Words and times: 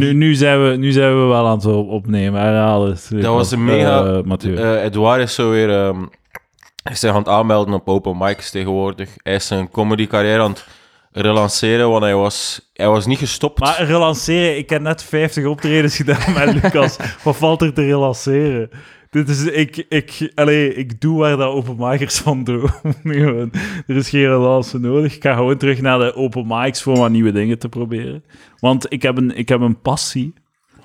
nu, 0.00 0.12
nu, 0.14 0.34
zijn 0.34 0.64
we, 0.70 0.76
nu 0.76 0.90
zijn 0.92 1.20
we 1.20 1.26
wel 1.26 1.46
aan 1.46 1.56
het 1.56 1.66
op- 1.66 1.88
opnemen. 1.88 2.40
Herhaal 2.40 2.86
het. 2.86 3.08
Dat 3.10 3.34
was 3.34 3.50
een 3.50 3.64
mega... 3.64 4.22
Mathieu. 4.24 4.56
eh, 4.56 4.84
Edouard 4.84 5.20
is 5.22 5.34
zo 5.34 5.50
weer... 5.50 5.68
hij 5.68 6.92
is 6.92 7.00
zich 7.00 7.10
aan 7.10 7.16
het 7.16 7.28
aanmelden 7.28 7.74
op 7.74 7.88
open 7.88 8.16
mics 8.18 8.50
tegenwoordig. 8.50 9.10
Hij 9.22 9.34
is 9.34 9.46
zijn 9.46 9.70
comedy 9.70 10.06
carrière 10.06 10.42
aan 10.42 10.50
het 10.50 10.64
relanceren, 11.12 11.90
want 11.90 12.02
hij 12.02 12.14
was, 12.14 12.70
hij 12.72 12.88
was 12.88 13.06
niet 13.06 13.18
gestopt. 13.18 13.58
Maar 13.58 13.84
relanceren, 13.84 14.56
ik 14.56 14.70
heb 14.70 14.82
net 14.82 15.02
50 15.02 15.44
optredens 15.46 15.96
gedaan 15.96 16.32
met 16.34 16.62
Lucas. 16.62 16.96
Wat 17.24 17.36
valt 17.36 17.62
er 17.62 17.72
te 17.74 17.84
relanceren? 17.84 18.70
Dit 19.10 19.28
is, 19.28 19.44
ik, 19.44 19.76
ik, 19.88 20.32
allee, 20.34 20.74
ik 20.74 21.00
doe 21.00 21.18
waar 21.18 21.36
dat 21.36 21.52
openmakers 21.52 22.18
van 22.18 22.44
doen. 22.44 22.68
Er 23.86 23.96
is 23.96 24.08
geen 24.08 24.28
relance 24.28 24.78
nodig. 24.78 25.14
Ik 25.14 25.22
ga 25.22 25.34
gewoon 25.34 25.56
terug 25.56 25.80
naar 25.80 25.98
de 25.98 26.14
open 26.14 26.46
mics 26.46 26.82
voor 26.82 26.96
wat 26.96 27.10
nieuwe 27.10 27.32
dingen 27.32 27.58
te 27.58 27.68
proberen. 27.68 28.24
Want 28.58 28.92
ik 28.92 29.02
heb 29.02 29.16
een, 29.16 29.36
ik 29.36 29.48
heb 29.48 29.60
een 29.60 29.80
passie, 29.80 30.34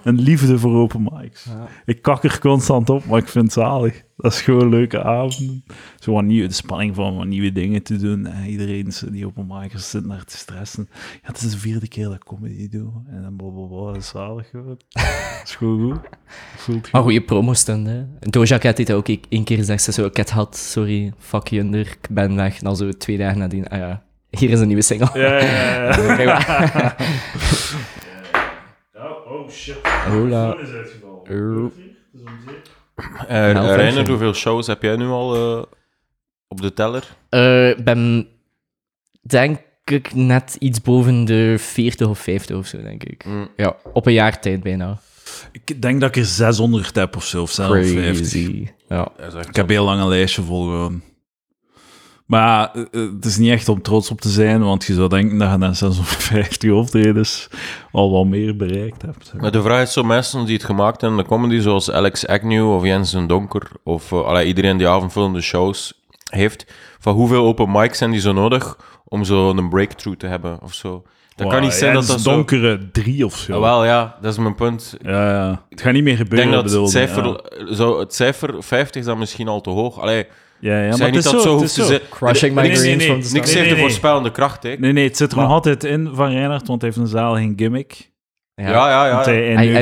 een 0.04 0.22
liefde 0.22 0.60
voor 0.60 0.76
open 0.76 1.10
mics. 1.12 1.48
Ik 1.86 2.02
kak 2.02 2.24
er 2.24 2.40
constant 2.40 2.90
op, 2.90 3.06
maar 3.06 3.20
ik 3.20 3.28
vind 3.28 3.44
het 3.44 3.54
zalig. 3.54 4.04
Dat 4.18 4.32
is 4.34 4.42
gewoon 4.42 4.70
leuke 4.70 5.04
avonden. 5.04 5.64
Zo 6.00 6.12
wat 6.14 6.24
nieuwe, 6.24 6.48
de 6.48 6.54
spanning 6.54 6.96
van 6.96 7.16
wat 7.16 7.26
nieuwe 7.26 7.52
dingen 7.52 7.84
te 7.84 7.98
doen. 7.98 8.26
En 8.26 8.46
iedereen, 8.50 8.88
is- 8.88 9.04
die 9.12 9.26
open 9.26 9.46
micers 9.48 9.90
zit 9.90 10.06
naar 10.06 10.24
te 10.24 10.38
stressen. 10.38 10.88
Ja, 10.92 11.20
het 11.22 11.42
is 11.42 11.52
de 11.52 11.58
vierde 11.58 11.88
keer 11.88 12.04
dat 12.04 12.14
ik 12.14 12.24
comedy 12.24 12.70
doe. 12.70 12.92
En 13.08 13.22
dan 13.22 13.36
blablabla, 13.36 13.86
dat 13.94 13.96
is 14.02 14.08
zalig 14.08 14.50
gewoon. 14.50 14.80
Dat 15.40 15.42
is 15.44 15.56
gewoon 15.56 15.92
goed. 15.92 16.00
Voelt 16.56 16.84
goed. 16.84 16.92
Maar 16.92 17.02
goede 17.02 17.22
promo-stunt, 17.22 17.88
hè. 17.88 18.06
Doja 18.20 18.58
Cat 18.58 18.78
heeft 18.78 18.92
ook 18.92 19.08
één 19.30 19.44
keer 19.44 19.58
gezegd, 19.58 19.84
ze 19.84 19.92
zo, 19.92 20.06
ik 20.06 20.16
heb 20.18 20.26
het 20.26 20.34
gehad, 20.34 20.58
sorry, 20.58 21.14
fuck 21.18 21.48
je, 21.48 21.60
under, 21.60 21.80
ik 21.80 22.08
ben 22.10 22.36
weg. 22.36 22.58
En 22.58 22.64
dan 22.64 22.76
zo 22.78 22.92
twee 22.92 23.18
dagen 23.18 23.40
nadien, 23.40 23.68
ah 23.68 23.78
ja, 23.78 24.04
hier 24.30 24.50
is 24.50 24.60
een 24.60 24.68
nieuwe 24.68 24.82
single. 24.82 25.20
Ja, 25.20 25.38
ja, 25.40 26.18
ja. 26.20 26.26
Maar. 26.26 26.96
Oh, 28.94 29.32
oh 29.32 29.50
shit. 29.50 29.88
Hola. 30.08 30.56
is 30.58 30.70
uitgevallen. 30.70 31.26
Eh 31.26 32.26
Malfunction. 32.96 33.76
Reiner, 33.76 34.08
hoeveel 34.10 34.34
shows 34.34 34.68
heb 34.68 34.82
jij 34.82 34.96
nu 34.96 35.08
al 35.08 35.36
eh, 35.36 35.64
op 36.48 36.62
de 36.62 36.74
teller? 36.74 37.16
Eh, 37.30 37.70
Ik 37.70 37.84
ben, 37.84 38.28
denk 39.22 39.60
ik, 39.86 40.14
net 40.14 40.56
iets 40.60 40.82
boven 40.82 41.26
de 41.26 41.56
40 41.58 42.08
of 42.08 42.20
50 42.20 42.58
of 42.58 42.66
zo, 42.68 42.82
denk 42.82 43.04
ik. 43.04 43.26
Mm. 43.26 43.48
Ja, 43.56 43.76
op 43.94 44.06
een 44.06 44.14
jaar 44.14 44.40
tijd 44.40 44.64
bijna. 44.64 45.00
Ik 45.52 45.82
denk 45.82 46.00
dat 46.02 46.10
ik 46.10 46.16
er 46.16 46.26
600 46.26 46.96
heb 46.96 47.16
of 47.16 47.26
zo, 47.26 47.42
of 47.42 47.52
650. 47.52 48.32
Crazy. 48.32 48.68
Ja. 48.90 49.12
Ik 49.48 49.56
heb 49.56 49.70
heel 49.70 49.86
lang 49.86 50.02
een 50.02 50.08
lijstje 50.08 50.42
vol 50.42 50.64
gewoon. 50.64 51.02
Maar 52.26 52.72
eh, 52.74 52.82
eh, 52.82 53.14
het 53.16 53.26
is 53.26 53.38
niet 53.38 53.52
echt 53.52 53.70
om 53.70 53.82
trots 53.82 54.12
op 54.12 54.22
te 54.22 54.30
zijn, 54.30 54.64
want 54.64 54.86
je 54.86 54.94
zou 54.94 55.10
denken 55.10 55.38
dat 55.38 55.52
je 55.52 55.58
na 55.58 55.74
650 55.74 56.72
optredens 56.72 57.48
al 57.92 58.12
wat 58.12 58.26
meer 58.26 58.56
bereikt 58.56 59.02
hebt. 59.02 59.34
Maar 59.40 59.52
de 59.52 59.62
vraag 59.62 59.82
is 59.82 59.94
zo 59.94 60.04
mensen 60.04 60.46
die 60.46 60.56
het 60.56 60.66
gemaakt 60.66 61.02
hebben 61.02 61.20
in 61.20 61.26
de 61.26 61.30
comedy, 61.30 61.60
zoals 61.60 61.92
Alex 61.92 62.28
Agnew 62.28 62.72
of 62.72 62.84
Jens 62.84 63.12
den 63.12 63.28
Donker, 63.28 63.68
of 63.84 64.14
allee, 64.14 64.48
iedereen 64.48 64.78
die 64.78 64.88
avondvullende 64.88 65.42
shows 65.42 66.04
heeft, 66.30 66.74
van 67.00 67.14
hoeveel 67.14 67.46
open 67.46 67.72
mics 67.72 67.98
zijn 67.98 68.12
die 68.12 68.20
zo 68.20 68.34
nodig 68.34 68.78
om 69.04 69.24
zo 69.24 69.50
een 69.50 69.70
breakthrough 69.70 70.20
te 70.20 70.28
hebben, 70.28 70.60
of 70.62 70.74
zo. 70.74 71.04
Dat 71.36 71.50
kan 71.50 71.62
niet 71.62 71.74
zijn 71.74 71.94
dat 71.94 72.08
dat 72.08 72.22
zo... 72.22 72.32
donkere 72.32 72.92
drie 72.92 73.26
of 73.26 73.36
zo. 73.36 73.54
Ah, 73.54 73.60
wel, 73.60 73.86
ja, 73.86 74.18
dat 74.22 74.32
is 74.32 74.38
mijn 74.38 74.56
punt. 74.56 74.98
Ja, 75.02 75.32
ja. 75.32 75.66
Het 75.70 75.82
gaat 75.82 75.94
niet 75.94 76.04
meer 76.04 76.14
Ik 76.14 76.20
gebeuren, 76.20 76.52
denk 76.52 76.64
dat 76.64 76.82
het 76.82 76.90
cijfer, 76.90 77.26
ja. 77.26 77.74
zo, 77.74 78.00
het 78.00 78.14
cijfer 78.14 78.64
50 78.64 79.02
is 79.02 79.08
dan 79.08 79.18
misschien 79.18 79.48
al 79.48 79.62
te 79.62 79.70
hoog. 79.70 80.00
Allee, 80.00 80.28
Ja, 80.66 80.82
ja, 80.82 80.98
maar 80.98 81.12
niet 81.12 81.16
het 81.16 81.26
is 81.26 81.32
dat 81.32 81.42
zo, 81.42 81.52
hoeft 81.52 81.64
is 81.64 81.74
te 81.74 81.84
zijn. 81.86 82.00
Crushing 82.10 82.56
my 82.56 82.62
Nee, 82.62 82.70
nee, 82.72 82.80
dreams 82.80 82.98
nee, 82.98 83.08
from 83.08 83.22
the 83.22 83.34
Niks. 83.34 83.34
Nee, 83.34 83.42
heeft 83.44 83.54
de 83.54 83.60
nee, 83.64 83.72
nee. 83.74 83.82
voorspellende 83.82 84.32
kracht, 84.32 84.64
hè. 84.64 84.76
Nee, 84.80 84.92
nee, 84.94 85.04
het 85.08 85.18
zit 85.18 85.32
er 85.32 85.36
Maar- 85.38 85.46
nog 85.46 85.54
altijd 85.54 85.84
in 85.84 86.10
van 86.14 86.30
Reinhard, 86.32 86.68
want 86.68 86.82
hij 86.82 86.90
heeft 86.90 87.02
een 87.02 87.12
zaal 87.12 87.36
geen 87.36 87.54
gimmick. 87.56 88.12
Ja, 88.56 88.66
ja, 88.70 88.88
ja. 88.88 89.08
Ja. 89.08 89.24
hij, 89.24 89.54
hij. 89.56 89.82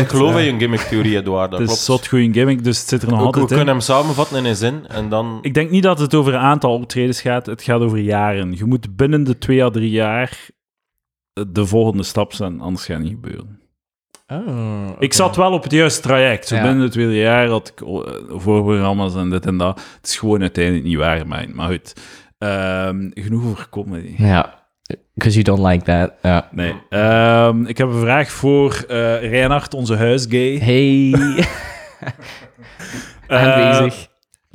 Ik 0.00 0.08
geloof 0.08 0.36
in 0.38 0.44
je 0.44 0.58
gimmick-theorie, 0.58 1.16
Edouard. 1.16 1.50
Dat 1.50 1.60
Het 1.60 1.70
is 1.70 1.84
zot 1.84 2.06
goeie 2.06 2.32
gimmick, 2.32 2.64
dus 2.64 2.78
het 2.78 2.88
zit 2.88 3.02
er 3.02 3.08
nog 3.08 3.16
We, 3.16 3.20
we 3.22 3.26
altijd 3.26 3.50
in. 3.50 3.56
kunnen 3.56 3.74
hem 3.74 3.82
samenvatten 3.82 4.36
in 4.38 4.44
een 4.44 4.56
zin 4.56 4.86
en 4.88 5.08
dan... 5.08 5.38
Ik 5.42 5.54
denk 5.54 5.70
niet 5.70 5.82
dat 5.82 5.98
het 5.98 6.14
over 6.14 6.34
een 6.34 6.40
aantal 6.40 6.72
optredens 6.74 7.20
gaat, 7.20 7.46
het 7.46 7.62
gaat 7.62 7.80
over 7.80 7.98
jaren. 7.98 8.52
Je 8.56 8.64
moet 8.64 8.96
binnen 8.96 9.24
de 9.24 9.38
twee 9.38 9.64
à 9.64 9.70
drie 9.70 9.90
jaar 9.90 10.48
de 11.48 11.66
volgende 11.66 12.02
stap 12.02 12.32
zijn, 12.32 12.60
anders 12.60 12.84
gaat 12.86 12.96
het 12.96 13.04
niet 13.06 13.14
gebeuren. 13.14 13.60
Oh, 14.46 14.88
Ik 14.98 15.12
zat 15.12 15.36
wel 15.36 15.52
op 15.52 15.62
het 15.62 15.72
juiste 15.72 16.00
traject. 16.00 16.48
Zo 16.48 16.56
Ja. 16.56 16.62
binnen 16.62 16.82
het 16.82 16.92
tweede 16.92 17.16
jaar 17.16 17.48
had 17.48 17.68
ik 17.68 17.86
oh, 17.86 18.06
eh, 18.08 18.14
voorprogramma's 18.28 19.14
en 19.14 19.30
dit 19.30 19.46
en 19.46 19.56
dat. 19.56 19.80
Het 20.00 20.06
is 20.08 20.16
gewoon 20.16 20.40
uiteindelijk 20.40 20.84
niet 20.84 20.96
waar, 20.96 21.26
maar, 21.26 21.46
maar 21.52 21.68
goed. 21.68 21.92
Ehm, 22.38 23.10
genoeg 23.14 23.44
over 23.44 23.68
comedy. 23.70 24.14
Ja, 24.16 24.62
because 25.14 25.40
you 25.40 25.56
don't 25.56 25.68
like 25.72 25.84
that. 25.84 26.12
Ja. 26.22 26.48
Nee. 26.52 26.74
Ehm, 26.88 27.64
ik 27.64 27.78
heb 27.78 27.88
een 27.88 28.00
vraag 28.00 28.30
voor 28.30 28.84
eh 28.88 29.30
Reinhard, 29.30 29.74
onze 29.74 29.96
huisgay. 29.96 30.58
Hey. 30.58 31.14
Eh, 33.26 33.42
Aanwezig. 33.52 34.08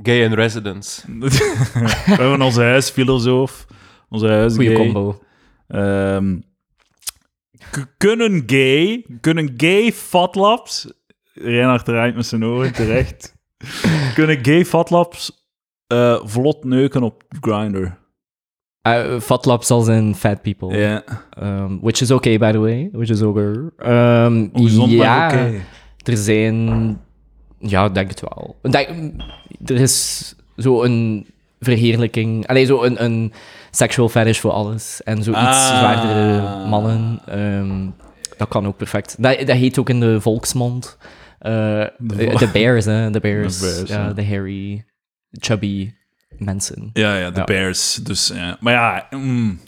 Gay 0.04 0.24
in 0.24 0.34
residence. 0.34 1.02
We 1.20 1.96
hebben 2.06 2.42
onze 2.42 2.62
huisfilosoof, 2.62 3.66
onze 4.10 4.28
huisgay. 4.28 4.66
Goeie 4.66 4.80
combo. 4.92 5.20
Ehm, 5.68 6.38
kunnen 7.98 8.44
gay, 8.46 9.06
kunnen 9.22 9.54
gay 9.58 9.92
fatlabs, 9.92 10.92
Reinhard 11.34 11.86
draait 11.86 12.16
met 12.16 12.26
zijn 12.26 12.46
oren 12.46 12.74
terecht, 12.74 13.36
kunnen 14.16 14.46
gay 14.46 14.66
fatlabs 14.66 15.48
eh 15.88 16.20
vlot 16.24 16.64
neuken 16.64 17.04
op 17.04 17.24
Grindr? 17.42 17.98
Uh, 18.88 19.20
fat 19.20 19.46
laps 19.46 19.72
als 19.72 19.88
in 19.88 20.16
fat 20.16 20.42
people. 20.42 20.78
Ja, 20.78 21.04
Um, 21.44 21.80
which 21.82 22.02
is 22.02 22.12
okay, 22.12 22.38
by 22.38 22.52
the 22.52 22.60
way. 22.60 22.90
Which 22.92 23.10
is 23.10 23.22
okay. 23.22 23.70
Um, 24.26 24.50
ongezond 24.54 24.92
ja, 24.92 25.28
oké. 25.28 25.62
er 26.04 26.18
zijn... 26.18 27.00
Ja, 27.60 27.90
denk 27.90 28.10
het 28.10 28.22
wel. 28.22 28.56
Denk, 28.62 29.14
er 29.66 29.76
is 29.76 30.36
zo 30.58 30.84
een 30.84 31.28
verheerlijking... 31.60 32.48
Allee, 32.48 32.66
zo 32.66 32.84
een, 32.84 33.04
een 33.04 33.34
sexual 33.72 34.10
fetish 34.10 34.40
voor 34.40 34.52
alles. 34.52 35.02
En 35.04 35.24
zo 35.24 35.30
iets 35.32 35.40
Ah. 35.40 35.78
zwaardere 35.80 36.66
mannen. 36.68 37.20
Ehm, 37.26 37.90
dat 38.38 38.48
kan 38.48 38.68
ook 38.68 38.78
perfect. 38.78 39.16
Dat, 39.24 39.40
dat 39.40 39.58
heet 39.58 39.80
ook 39.80 39.90
in 39.90 40.00
de 40.00 40.22
volksmond. 40.22 40.98
eh, 41.40 41.52
De 41.98 42.16
De 42.38 42.50
bears, 42.54 42.86
hè. 42.86 43.12
De 43.12 43.20
bears. 43.20 43.60
De 43.60 43.66
bears, 43.76 43.90
ja, 43.90 44.04
ja. 44.06 44.14
de 44.14 44.26
hairy, 44.26 44.86
chubby 45.32 45.94
mensen. 46.38 46.90
Ja, 46.94 47.16
ja, 47.18 47.30
de 47.30 47.40
Ja. 47.40 47.46
bears. 47.46 47.94
Dus, 47.96 48.32
ja. 48.36 48.58
Maar 48.60 48.74
ja, 48.74 49.08
mm. 49.18 49.60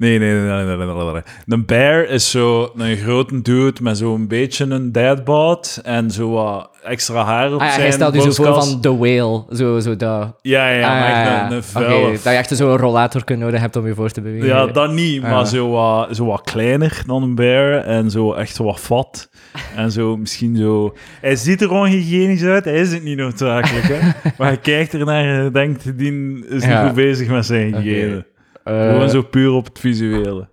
Nee, 0.00 0.18
nee, 0.18 0.32
nee, 0.34 0.64
nee, 0.64 0.76
nee, 0.76 1.12
nee. 1.12 1.22
Een 1.46 1.64
bear 1.66 2.04
is 2.04 2.30
zo 2.30 2.72
een 2.76 2.96
grote 2.96 3.42
dude 3.42 3.82
met 3.82 3.98
zo'n 3.98 4.26
beetje 4.26 4.64
een 4.64 4.92
deadbot 4.92 5.80
en 5.82 6.10
zo 6.10 6.30
wat 6.30 6.68
extra 6.84 7.24
haar 7.24 7.54
op 7.54 7.60
Ah, 7.60 7.66
ja, 7.66 7.70
zijn 7.70 7.82
hij 7.82 7.92
stelt 7.92 8.14
je 8.14 8.20
zo 8.20 8.30
voor 8.44 8.62
van 8.62 8.80
The 8.80 8.96
Whale. 8.98 9.44
Zo, 9.52 9.78
zo 9.78 9.96
dat. 9.96 10.36
Ja, 10.42 10.68
ja, 10.68 10.88
maar 10.88 11.02
Ah, 11.02 11.08
echt 11.20 11.28
een, 11.28 11.50
een 11.52 11.56
oké, 11.58 11.62
vuile 11.62 12.12
Dat 12.12 12.22
je 12.22 12.28
echt 12.30 12.56
zo'n 12.56 12.76
rollator 12.76 13.22
nodig 13.38 13.60
hebt 13.60 13.76
om 13.76 13.86
je 13.86 13.94
voor 13.94 14.10
te 14.10 14.20
bewegen. 14.20 14.46
Ja, 14.46 14.66
dat 14.66 14.92
niet, 14.92 15.22
maar 15.22 15.32
Ah. 15.34 15.46
zo, 15.46 15.70
wat, 15.70 16.16
zo 16.16 16.24
wat 16.24 16.40
kleiner 16.42 17.02
dan 17.06 17.22
een 17.22 17.34
bear 17.34 17.72
en 17.84 18.10
zo 18.10 18.32
echt 18.32 18.58
wat 18.58 18.80
vat. 18.80 19.28
En 19.76 19.90
zo 19.92 20.16
misschien 20.16 20.56
zo... 20.56 20.94
Hij 21.20 21.36
ziet 21.36 21.62
er 21.62 21.70
onhygiënisch 21.70 22.44
uit, 22.44 22.64
hij 22.64 22.74
is 22.80 22.92
het 22.92 23.02
niet 23.02 23.16
noodzakelijk, 23.18 23.84
hè. 23.88 23.98
maar 24.38 24.46
hij 24.48 24.58
kijkt 24.58 24.94
ernaar 24.94 25.24
en 25.44 25.52
denkt, 25.52 25.98
die 25.98 26.12
is 26.48 26.52
niet 26.52 26.62
Ja. 26.62 26.84
goed 26.86 26.94
bezig 26.94 27.28
met 27.28 27.46
zijn 27.46 27.74
hygiëne. 27.76 28.26
Gewoon 28.70 29.10
zo 29.10 29.22
puur 29.22 29.50
op 29.52 29.64
het 29.64 29.78
visuele. 29.78 30.48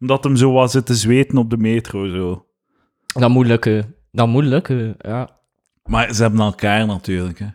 Omdat 0.00 0.24
hem 0.24 0.36
zo 0.36 0.52
wat 0.52 0.70
zit 0.70 0.86
te 0.86 0.94
zweten 0.94 1.38
op 1.38 1.50
de 1.50 1.56
metro, 1.56 2.08
zo. 2.08 2.46
Dat 3.06 3.30
moet 3.30 3.46
lukken. 3.46 3.94
Dat 4.12 4.28
moet 4.28 4.44
lukken, 4.44 4.94
ja. 4.98 5.36
Maar 5.84 6.14
ze 6.14 6.22
hebben 6.22 6.40
elkaar 6.40 6.86
natuurlijk, 6.86 7.38
hè. 7.38 7.46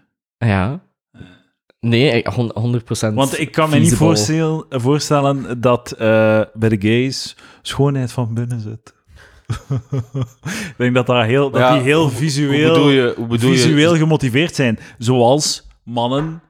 Ja. 0.47 0.81
Nee, 1.79 2.11
ik- 2.11 2.27
hon- 2.27 2.51
100%. 2.53 3.13
Want 3.13 3.39
ik 3.39 3.51
kan 3.51 3.69
me 3.69 3.77
niet 3.79 3.95
voorstel- 3.95 4.65
voorstellen 4.69 5.61
dat 5.61 5.91
eh, 5.91 6.41
bij 6.53 6.69
de 6.69 6.77
gays 6.79 7.35
schoonheid 7.61 8.11
van 8.11 8.33
binnen 8.33 8.59
zit. 8.59 8.93
ik 10.51 10.73
denk 10.77 10.93
dat, 10.95 11.05
daar 11.07 11.25
heel, 11.25 11.49
dat 11.51 11.61
Ja, 11.61 11.73
die 11.73 11.81
heel 11.81 12.01
Hoe 12.01 12.11
visueel, 12.11 12.73
bedoel 12.73 12.89
je... 12.89 13.13
Hoe 13.17 13.27
bedoel 13.27 13.51
visueel 13.51 13.93
je 13.93 13.99
gemotiveerd 13.99 14.55
zijn. 14.55 14.79
Zoals 14.97 15.67
mannen... 15.83 16.41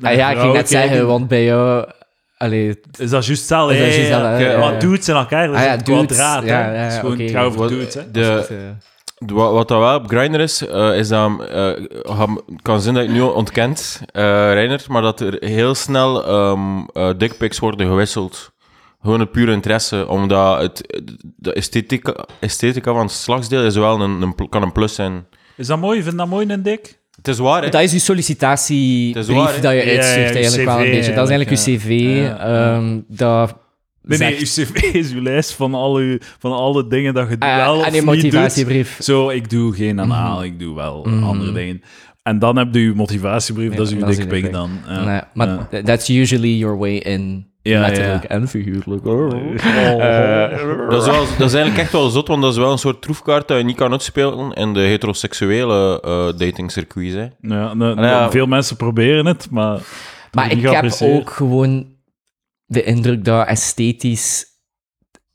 naar 0.00 0.10
Ah, 0.12 0.16
ja, 0.16 0.30
ik 0.30 0.38
ging 0.38 0.52
net 0.52 0.68
zeggen, 0.68 1.06
want 1.06 1.28
bij 1.28 1.44
jou... 1.44 1.84
Allee, 2.36 2.68
Is 2.98 3.10
dat 3.10 3.26
juist 3.26 3.28
hetzelfde? 3.28 3.76
Is 3.76 3.80
dat 3.80 4.20
Ja, 4.20 4.20
juist 4.20 4.40
ja, 4.40 4.50
ja. 4.50 4.70
ja. 4.72 4.78
dudes 4.78 5.08
elkaar, 5.08 5.46
dat 5.46 5.56
is 5.56 5.60
Ah, 5.60 5.66
ja, 5.66 5.72
een 5.72 5.84
dudes. 5.84 6.06
kwadraat. 6.06 6.44
Ja, 6.44 6.72
ja, 6.74 6.86
is 6.86 6.96
gewoon 6.98 7.16
dudes, 7.68 7.94
hè. 7.94 8.10
de, 8.10 8.46
eh, 8.48 9.26
Wat, 9.36 9.52
wat 9.52 9.68
dat 9.68 9.78
wel 9.78 9.94
op 9.96 10.08
Grindr 10.08 10.40
is, 10.40 10.66
eh, 10.66 10.96
is 10.98 11.08
dat... 11.08 11.48
eh, 11.48 12.22
kan 12.62 12.80
zijn 12.80 12.94
dat 12.94 13.02
je 13.04 13.08
het 13.10 13.18
nu 13.18 13.24
ontkent, 13.24 14.00
eh 14.12 14.22
Reiner, 14.52 14.84
maar 14.88 15.02
dat 15.02 15.20
er 15.20 15.36
heel 15.40 15.74
snel 15.74 16.26
ehm 16.26 16.78
eh, 16.92 17.10
dickpics 17.16 17.58
worden 17.58 17.86
gewisseld. 17.86 18.52
Gewoon 19.02 19.20
een 19.20 19.30
pure 19.30 19.52
interesse, 19.52 20.08
omdat 20.08 20.60
het, 20.60 21.02
de 21.36 21.52
esthetica, 21.52 22.14
esthetica 22.40 22.92
van 22.92 23.00
het 23.02 23.10
slagsdeel 23.10 23.64
is 23.64 23.74
wel 23.76 24.00
een, 24.00 24.22
een, 24.22 24.48
kan 24.48 24.62
een 24.62 24.72
plus 24.72 24.94
zijn. 24.94 25.26
Is 25.56 25.66
dat 25.66 25.78
mooi? 25.78 25.98
Vind 26.00 26.10
je 26.12 26.18
dat 26.18 26.28
mooi, 26.28 26.46
een 26.48 26.62
dik? 26.62 26.98
Het 27.22 27.28
is 27.34 27.38
waar, 27.38 27.62
hè? 27.62 27.68
Dat 27.68 27.82
is 27.82 27.92
je 27.92 27.98
sollicitatiebrief 27.98 29.28
is 29.28 29.34
waar, 29.34 29.54
hè? 29.54 29.60
dat 29.60 29.72
je 29.72 29.76
Ja, 29.78 29.84
ja, 29.84 29.90
je 29.90 29.96
uitstuurt 29.98 30.34
eigenlijk 30.34 30.68
wel 30.68 30.78
een 30.84 30.90
beetje. 30.90 31.12
Dat 31.14 31.28
is 31.28 31.34
eigenlijk 31.34 31.50
je 31.50 31.76
cv. 31.76 32.16
ehm, 32.38 33.00
dat 33.08 33.60
Nee, 34.02 34.18
nee, 34.18 34.38
uw 34.38 34.44
zegt- 34.46 34.72
cv 34.72 34.82
is 35.02 35.12
uw 35.12 35.22
lijst 35.22 35.52
van 35.52 35.74
al, 35.74 35.96
uw, 35.96 36.18
van 36.38 36.52
alle 36.52 36.86
dingen 36.86 37.14
dat 37.14 37.28
je 37.28 37.36
Ah, 37.38 37.56
wel 37.56 37.76
of 37.76 37.86
en 37.86 37.92
doet. 37.92 38.04
motivatiebrief. 38.04 38.96
Zo, 39.02 39.28
ik 39.28 39.50
doe 39.50 39.74
geen 39.74 40.00
anaal, 40.00 40.36
Mhm. 40.36 40.44
ik 40.44 40.58
doe 40.58 40.74
wel 40.74 41.04
Mhm. 41.08 41.22
andere 41.24 41.52
dingen. 41.52 41.82
En 42.22 42.38
dan 42.38 42.56
heb 42.58 42.74
je 42.74 42.80
uw 42.80 42.94
motivatiebrief, 42.94 43.70
Ja, 43.70 43.76
dat 43.76 43.86
is 43.86 43.94
uw 43.94 44.04
dikpik 44.06 44.52
dan. 44.52 44.70
Nee, 45.04 45.20
maar 45.34 45.66
Ja. 45.70 45.82
that's 45.82 46.08
usually 46.08 46.56
your 46.58 46.78
way 46.78 46.96
in. 46.96 47.46
Ja, 47.62 47.80
letterlijk 47.80 48.22
ja. 48.22 48.28
en 48.28 48.48
figuurlijk. 48.48 49.06
Oh. 49.06 49.32
Eh, 49.62 50.88
Dat 50.90 51.02
is, 51.02 51.08
wel, 51.08 51.24
dat 51.38 51.48
is 51.48 51.54
eigenlijk 51.54 51.78
echt 51.78 51.92
wel 51.92 52.08
zot, 52.08 52.28
want 52.28 52.42
dat 52.42 52.52
is 52.52 52.58
wel 52.58 52.72
een 52.72 52.78
soort 52.78 53.02
troefkaart 53.02 53.48
dat 53.48 53.58
je 53.58 53.64
niet 53.64 53.76
kan 53.76 53.92
uitspelen 53.92 54.52
in 54.52 54.72
de 54.74 54.80
heteroseksuele 54.80 56.00
eh 56.00 56.38
datingcircuits. 56.38 57.14
Hè. 57.14 57.22
Ja, 57.40 57.74
nou, 57.74 57.96
Ah, 57.96 58.04
ja. 58.04 58.30
Veel 58.30 58.46
mensen 58.46 58.76
proberen 58.76 59.26
het, 59.26 59.50
maar... 59.50 59.80
Maar 60.32 60.50
ik 60.52 60.62
heb 60.62 60.92
ook 61.00 61.30
gewoon 61.30 61.86
de 62.66 62.82
indruk 62.82 63.24
dat 63.24 63.46
esthetisch 63.46 64.44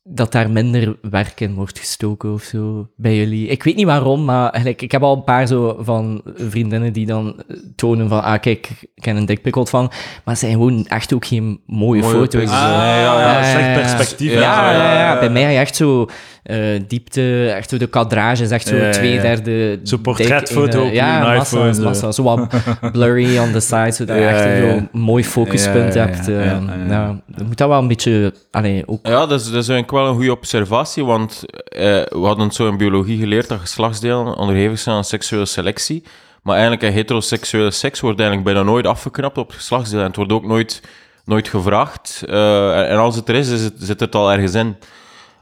dat 0.09 0.31
daar 0.31 0.49
minder 0.49 0.97
werk 1.01 1.39
in 1.39 1.53
wordt 1.53 1.79
gestoken 1.79 2.33
of 2.33 2.43
zo 2.43 2.87
bij 2.95 3.15
jullie. 3.15 3.47
Ik 3.47 3.63
weet 3.63 3.75
niet 3.75 3.85
waarom, 3.85 4.25
maar 4.25 4.49
eigenlijk, 4.49 4.81
ik 4.81 4.91
heb 4.91 5.03
al 5.03 5.15
een 5.15 5.23
paar 5.23 5.47
zo 5.47 5.77
van 5.79 6.21
vriendinnen 6.35 6.93
die 6.93 7.05
dan 7.05 7.43
tonen 7.75 8.09
van, 8.09 8.23
ah 8.23 8.39
kijk, 8.39 8.69
ik 8.95 9.05
heb 9.05 9.15
een 9.15 9.25
dikpik 9.25 9.55
ontvangen, 9.55 9.89
maar 9.89 10.33
het 10.33 10.37
zijn 10.37 10.51
gewoon 10.51 10.85
echt 10.85 11.13
ook 11.13 11.25
geen 11.25 11.59
mooie, 11.65 12.01
Mooie 12.01 12.13
foto's. 12.15 12.49
zo. 12.49 12.55
Ah, 12.55 12.61
ja, 12.61 12.99
ja, 12.99 13.19
Ja, 13.19 13.51
slecht 13.51 13.73
perspectief. 13.73 14.31
Ja, 14.31 14.39
Ja, 14.39 14.71
ja, 14.71 14.93
ja, 14.93 14.99
ja, 14.99 15.19
bij 15.19 15.29
mij 15.29 15.41
heb 15.41 15.51
je 15.51 15.57
echt 15.57 15.75
zo 15.75 16.07
eh, 16.47 16.81
diepte, 16.87 17.51
echt 17.55 17.69
zo 17.69 17.77
de 17.77 17.87
kadrage 17.87 18.43
is 18.43 18.51
echt 18.51 18.67
zo 18.67 18.75
Ja, 18.75 18.81
ja, 18.81 18.87
ja. 18.87 18.93
twee 18.93 19.19
derde... 19.21 19.79
Zo'n 19.83 20.01
portretfoto 20.01 20.77
in, 20.77 20.83
eh, 20.83 20.87
op 20.87 20.93
Ja, 20.93 21.31
je 21.31 21.37
massa, 21.37 21.57
iPhone, 21.57 21.73
zo. 21.73 21.83
massa. 21.83 22.11
Zo 22.11 22.23
wat 22.23 22.47
blurry 22.91 23.37
on 23.37 23.51
the 23.51 23.59
side, 23.59 23.91
zodat 23.91 24.17
je 24.17 24.25
echt 24.25 24.69
zo'n 24.69 24.89
mooi 24.91 25.23
focuspunt 25.23 25.93
Ja, 25.93 26.03
ja, 26.03 26.09
ja, 26.09 26.15
hebt. 26.15 26.25
ja, 26.27 26.33
ja, 26.33 26.43
ja. 26.43 26.85
ja, 26.89 27.19
je 27.37 27.43
moet 27.43 27.57
dat 27.57 27.67
wel 27.69 27.79
een 27.79 27.87
beetje... 27.87 28.33
Allee, 28.51 28.83
ook... 28.87 29.07
Ja, 29.07 29.25
dat 29.25 29.39
is, 29.39 29.45
dat 29.45 29.63
is 29.63 29.69
eigenlijk 29.69 29.91
wel 29.91 30.07
een 30.07 30.15
goede 30.15 30.31
observatie, 30.31 31.05
want 31.05 31.43
eh, 31.65 31.81
we 32.09 32.19
hadden 32.21 32.45
het 32.45 32.55
zo 32.55 32.67
in 32.67 32.77
biologie 32.77 33.19
geleerd 33.19 33.47
dat 33.47 33.59
geslachtsdelen 33.59 34.37
onderhevig 34.37 34.79
zijn 34.79 34.95
aan 34.95 35.03
seksuele 35.03 35.45
selectie. 35.45 36.03
Maar 36.43 36.53
eigenlijk 36.55 36.83
een 36.85 36.93
heteroseksuele 36.93 37.71
seks 37.71 37.99
wordt 37.99 38.19
eigenlijk 38.19 38.49
bijna 38.53 38.69
nooit 38.69 38.87
afgeknapt 38.87 39.37
op 39.37 39.47
het 39.47 39.55
geslachtsdeel. 39.55 39.99
En 39.99 40.05
het 40.05 40.15
wordt 40.15 40.31
ook 40.31 40.45
nooit, 40.45 40.81
nooit 41.25 41.47
gevraagd. 41.47 42.23
Eh, 42.27 42.91
en 42.91 42.97
als 42.97 43.15
het 43.15 43.29
er 43.29 43.35
is, 43.35 43.49
is 43.49 43.63
het, 43.63 43.73
zit 43.77 43.99
het 43.99 44.15
al 44.15 44.31
ergens 44.31 44.53
in. 44.53 44.75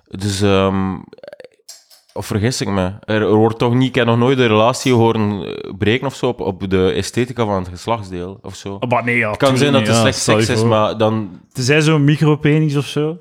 Dus, 0.07 0.42
ehm, 0.42 0.96
of 2.13 2.25
vergis 2.25 2.62
ik 2.62 2.68
me? 2.68 2.92
Er, 3.06 3.22
er 3.22 3.34
wordt 3.36 3.57
toch 3.60 3.74
niet, 3.74 3.88
ik 3.90 3.96
heb 3.96 4.06
nog 4.06 4.18
nooit 4.18 4.38
een 4.40 4.48
relatie 4.48 4.94
horen 4.94 5.31
eh, 5.46 5.72
breken 5.78 6.07
of 6.07 6.16
zo 6.16 6.28
op, 6.28 6.40
op 6.42 6.69
de 6.69 6.92
esthetica 6.92 7.46
van 7.46 7.56
het 7.60 7.68
geslachtsdeel 7.68 8.40
of 8.42 8.56
zo. 8.56 8.78
Maar 8.90 9.04
nee, 9.04 9.18
ja, 9.18 9.30
Het 9.30 9.38
kan 9.38 9.57
zijn 9.57 9.72
dat 9.72 9.81
het 9.81 9.90
ja, 9.90 10.00
slecht 10.02 10.19
seks 10.19 10.50
is, 10.50 10.63
maar 10.63 10.98
dan 10.98 11.40
Tenzij 11.54 11.81
zo'n 11.81 12.04
micropenis 12.04 12.75
of 12.75 12.86
zo. 12.86 13.18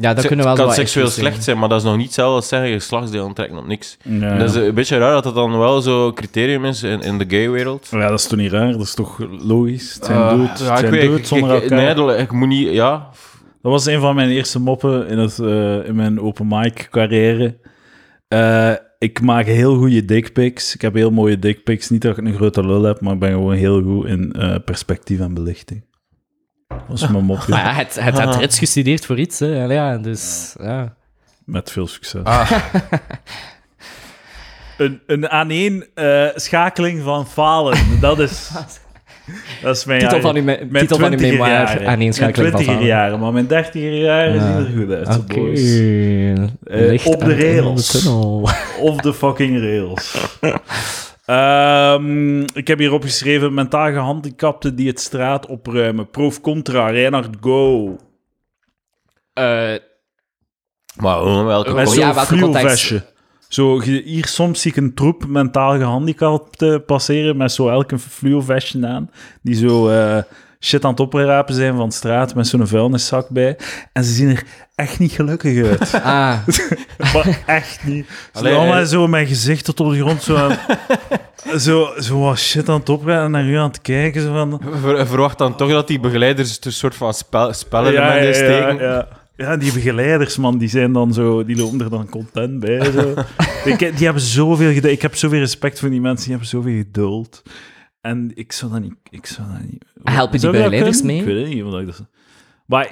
Ja, 0.00 0.14
dat 0.14 0.26
kunnen 0.26 0.44
wel 0.44 0.54
het 0.54 0.64
kan 0.64 0.72
seksueel 0.74 1.08
slecht 1.08 1.44
zijn, 1.44 1.58
maar 1.58 1.68
dat 1.68 1.78
is 1.78 1.84
nog 1.84 1.96
niet 1.96 2.04
hetzelfde 2.06 2.34
als 2.36 2.48
zeggen 2.48 2.68
geslachtsdeel 2.72 3.32
trekken 3.32 3.58
op 3.58 3.66
niks. 3.66 3.96
Ja. 4.02 4.36
Dat 4.38 4.48
is 4.48 4.54
een 4.54 4.74
beetje 4.74 4.98
raar 4.98 5.12
dat 5.12 5.24
dat 5.24 5.34
dan 5.34 5.58
wel 5.58 5.80
zo'n 5.80 6.14
criterium 6.14 6.64
is 6.64 6.82
in, 6.82 7.00
in 7.00 7.18
de 7.18 7.24
gay-wereld. 7.28 7.88
Ja, 7.90 8.08
dat 8.08 8.18
is 8.18 8.26
toch 8.26 8.38
niet 8.38 8.50
raar? 8.52 8.72
Dat 8.72 8.80
is 8.80 8.94
toch 8.94 9.18
logisch? 9.40 9.94
Het 9.94 10.04
zijn 10.04 10.18
Eh, 10.18 10.30
dudes, 10.30 10.58
ja, 10.60 10.64
het 10.64 10.72
ik 10.72 10.78
zijn 10.78 10.90
weet- 10.90 11.00
dudes 11.00 11.18
ik- 11.18 11.26
zonder 11.26 11.56
ik- 11.56 11.62
elkaar. 11.62 11.78
Nee, 11.78 11.94
dat- 11.94 12.18
ik 12.18 12.32
moet 12.32 12.48
niet... 12.48 12.68
Ja, 12.72 13.08
Dat 13.66 13.74
was 13.74 13.86
een 13.86 14.00
van 14.00 14.14
mijn 14.14 14.28
eerste 14.28 14.60
moppen 14.60 15.08
in, 15.08 15.18
het, 15.18 15.38
eh, 15.38 15.86
in 15.86 15.94
mijn 15.94 16.20
open 16.20 16.46
mic 16.48 16.88
carrière. 16.90 17.56
Eh, 18.28 18.72
ik 18.98 19.20
maak 19.20 19.44
heel 19.46 19.76
goede 19.76 20.04
dickpics. 20.04 20.74
Ik 20.74 20.80
heb 20.80 20.94
heel 20.94 21.10
mooie 21.10 21.38
dickpics. 21.38 21.90
Niet 21.90 22.02
dat 22.02 22.18
ik 22.18 22.24
een 22.24 22.34
grote 22.34 22.66
lul 22.66 22.82
heb, 22.82 23.00
maar 23.00 23.12
ik 23.12 23.18
ben 23.18 23.30
gewoon 23.30 23.54
heel 23.54 23.82
goed 23.82 24.06
in 24.06 24.32
eh, 24.32 24.56
perspectief 24.64 25.20
en 25.20 25.34
belichting. 25.34 25.84
Dat 26.68 26.78
was 26.88 27.08
mijn 27.08 27.24
mopje. 27.24 27.50
Maar 27.52 27.64
ja, 27.64 27.72
het, 27.72 27.94
het 28.00 28.18
had 28.18 28.34
Ah. 28.36 28.50
Gestudeerd 28.50 29.06
voor 29.06 29.18
iets, 29.18 29.38
hè. 29.38 29.64
Ja, 29.64 29.98
dus... 29.98 30.54
Ja. 30.60 30.96
Met 31.44 31.70
veel 31.70 31.86
succes. 31.86 32.24
Ah. 32.24 32.50
Een, 34.78 35.00
een 35.06 35.28
aaneen 35.28 35.86
eh, 35.94 36.28
schakeling 36.34 37.02
van 37.02 37.26
falen. 37.26 38.00
Dat 38.00 38.18
is, 38.18 38.50
dat 39.62 39.76
is 39.76 39.84
mijn 39.84 40.00
Titel 40.00 40.20
van 40.20 40.34
me- 40.34 40.42
mijn 40.42 40.70
titel 40.72 40.98
van 40.98 41.12
uw 41.12 41.18
20er 41.18 41.20
memoir, 41.20 41.48
jaren. 41.48 41.86
aaneenschakeling 41.86 42.52
van 42.52 42.60
Mijn 42.64 42.64
20er 42.64 42.72
falen. 42.72 42.86
jaren, 42.86 43.18
maar 43.20 43.32
mijn 43.32 43.46
30er 43.46 43.72
jaren 44.00 44.34
Ja. 44.34 44.40
zien 44.64 44.66
er 44.66 44.72
goed 44.78 44.92
uit. 44.94 45.06
zo, 45.12 45.18
Oké. 45.20 45.34
boys. 45.34 45.78
Eh, 46.64 47.06
op 47.06 47.20
de 47.24 47.34
rails. 47.36 48.06
Of 48.80 48.96
de 48.96 49.14
fucking 49.14 49.60
rails. 49.60 50.14
Ehm, 51.26 52.40
ik 52.40 52.66
heb 52.68 52.78
hier 52.78 52.92
opgeschreven: 52.92 53.54
mentaal 53.54 53.92
gehandicapten 53.92 54.76
die 54.76 54.88
het 54.88 55.00
straat 55.00 55.46
opruimen. 55.46 56.10
Prof 56.10 56.40
contra, 56.40 56.90
Reinhard 56.90 57.36
Go. 57.40 57.96
Eh, 59.32 59.74
maar 60.96 61.44
welke... 61.44 61.70
Ja, 61.94 62.14
welke 62.14 62.26
fluo-vestje. 62.36 63.02
Zo, 63.56 63.80
hier 63.80 64.26
soms 64.26 64.60
zie 64.60 64.70
ik 64.70 64.76
een 64.76 64.94
troep 64.94 65.26
mentaal 65.26 65.76
gehandicapten 65.78 66.84
passeren 66.84 67.36
met 67.36 67.52
zo 67.52 67.68
elk 67.68 67.90
een 67.92 67.98
fluo-vestje 67.98 68.86
aan. 68.86 69.10
Die 69.42 69.54
zo 69.54 69.88
eh, 69.88 70.22
shit 70.60 70.84
aan 70.84 70.90
het 70.90 71.00
oprapen 71.00 71.54
zijn 71.54 71.76
van 71.76 71.92
straat 71.92 72.34
met 72.34 72.46
zo'n 72.46 72.66
vuilniszak 72.66 73.28
bij. 73.28 73.56
En 73.92 74.04
ze 74.04 74.12
zien 74.12 74.28
er 74.28 74.42
echt 74.74 74.98
niet 74.98 75.12
gelukkig 75.12 75.64
uit. 75.66 75.94
ah, 76.04 76.46
maar 77.14 77.42
echt 77.46 77.84
niet. 77.84 78.06
Ze 78.06 78.38
Allee, 78.38 78.52
zijn 78.52 78.62
allemaal 78.64 78.80
eh. 78.82 78.86
zo 78.88 79.06
met 79.06 79.28
gezicht 79.28 79.64
tot 79.64 79.80
op 79.80 79.90
de 79.90 79.98
grond 80.00 80.22
zo, 80.22 80.36
aan- 80.36 80.58
zo, 81.66 81.88
zo 81.98 82.18
wat 82.20 82.38
shit 82.38 82.68
aan 82.68 82.78
het 82.80 82.88
oprapen 82.88 83.24
en 83.24 83.30
naar 83.30 83.44
u 83.44 83.56
aan 83.56 83.68
het 83.68 83.82
kijken. 83.82 84.22
Zo 84.22 84.32
van, 84.32 84.60
Ver- 84.80 85.06
verwacht 85.06 85.38
dan 85.38 85.56
toch 85.56 85.70
dat 85.70 85.86
die 85.88 86.00
begeleiders 86.00 86.58
een 86.60 86.72
soort 86.72 86.94
van 86.94 87.14
spel, 87.14 87.52
spelelement 87.52 88.14
ja, 88.22 88.28
in 88.28 88.34
steken. 88.34 88.76
ja. 88.76 88.92
Ja, 88.94 89.08
die 89.36 89.72
begeleiders, 89.72 90.36
man, 90.36 90.58
die 90.58 90.68
zijn 90.68 90.92
dan 90.92 91.12
zo, 91.12 91.44
die 91.44 91.56
lopen 91.56 91.80
er 91.80 91.90
dan 91.90 92.08
content 92.08 92.60
bij. 92.60 92.90
Zo. 92.90 93.14
ik, 93.70 93.78
die 93.78 94.04
hebben 94.04 94.22
zoveel 94.22 94.72
geduld. 94.72 94.92
Ik 94.92 95.02
heb 95.02 95.14
zoveel 95.14 95.38
respect 95.38 95.78
voor 95.78 95.90
die 95.90 96.00
mensen, 96.00 96.22
die 96.22 96.30
hebben 96.30 96.48
zoveel 96.48 96.76
geduld. 96.76 97.42
En 98.00 98.30
ik 98.34 98.52
zou 98.52 98.72
dat 98.72 98.80
niet... 98.80 98.94
Ik 99.10 99.26
zou 99.26 99.48
dat 99.48 99.62
niet 99.70 99.84
Helpen 100.02 100.40
die 100.40 100.50
begeleiders 100.50 101.02
mee? 101.02 101.18
Ik 101.18 101.24
weet 101.24 101.44
het 101.44 101.54
niet. 101.54 101.62
Omdat 101.62 101.80
ik 101.80 101.86
dat... 101.86 102.06
Maar 102.66 102.90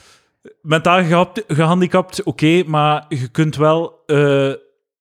mentaal 0.62 1.04
gehapt- 1.04 1.44
gehandicapt, 1.48 2.22
oké, 2.22 2.62
maar 2.66 3.04
je 3.08 3.28
kunt 3.28 3.56
wel 3.56 4.02
eh, 4.06 4.52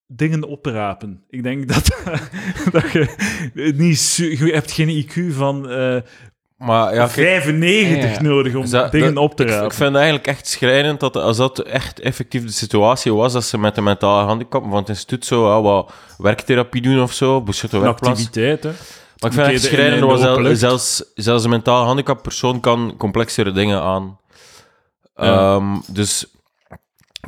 dingen 0.08 0.44
oprapen. 0.44 1.24
Ik 1.30 1.44
denk 1.44 1.68
dat, 1.68 2.04
dat 2.72 2.92
je 2.92 3.74
niet... 3.76 4.16
Je 4.16 4.52
hebt 4.54 4.72
geen 4.72 5.06
IQ 5.06 5.34
van 5.34 5.70
eh, 5.70 5.98
Maar 6.58 6.94
ja, 6.94 7.00
kijk, 7.00 7.10
95 7.12 8.04
Ja, 8.04 8.12
ja. 8.12 8.22
nodig 8.22 8.56
om 8.56 8.70
dat- 8.70 8.92
dingen 8.92 9.14
dat- 9.14 9.24
op 9.24 9.36
te 9.36 9.44
ik, 9.44 9.50
rapen. 9.50 9.66
ik 9.66 9.74
vind 9.74 9.88
het 9.88 9.96
eigenlijk 9.96 10.28
echt 10.28 10.48
schrijnend 10.48 11.00
dat 11.00 11.16
als 11.16 11.38
dat 11.38 11.60
echt 11.60 12.00
effectief 12.00 12.46
de 12.46 12.52
situatie 12.52 13.14
was, 13.14 13.34
dat 13.34 13.44
ze 13.44 13.58
met 13.58 13.76
de 13.76 13.82
mentale 13.82 14.26
handicap 14.26 14.64
van 14.64 14.76
het 14.76 14.90
instituut 14.90 15.26
zo 15.26 15.48
ja, 15.56 15.62
wat 15.62 15.92
werktherapie 16.18 16.82
doen 16.82 17.02
of 17.02 17.14
zo, 17.14 17.42
beschutte 17.42 17.76
Een 17.76 17.82
werkplaats. 17.82 18.20
activiteit, 18.26 18.64
hè. 18.64 18.70
Maar 18.70 19.32
ik 19.32 19.38
vind 19.38 19.46
het 19.46 19.56
Een 19.56 19.60
schrijnend, 19.70 19.94
in 19.94 20.00
de 20.00 20.06
want 20.06 20.20
open 20.20 20.34
zel- 20.34 20.42
lucht. 20.44 20.60
zelfs, 20.60 21.04
zelfs 21.16 21.44
een 21.44 21.50
mentaal 21.50 21.86
handicap 21.86 22.24
persoon 22.24 22.60
kan 22.60 22.96
complexere 22.98 23.52
dingen 23.52 23.82
aan. 23.82 24.20
Ja. 25.16 25.56
Ehm, 25.56 25.76
dus, 25.88 26.26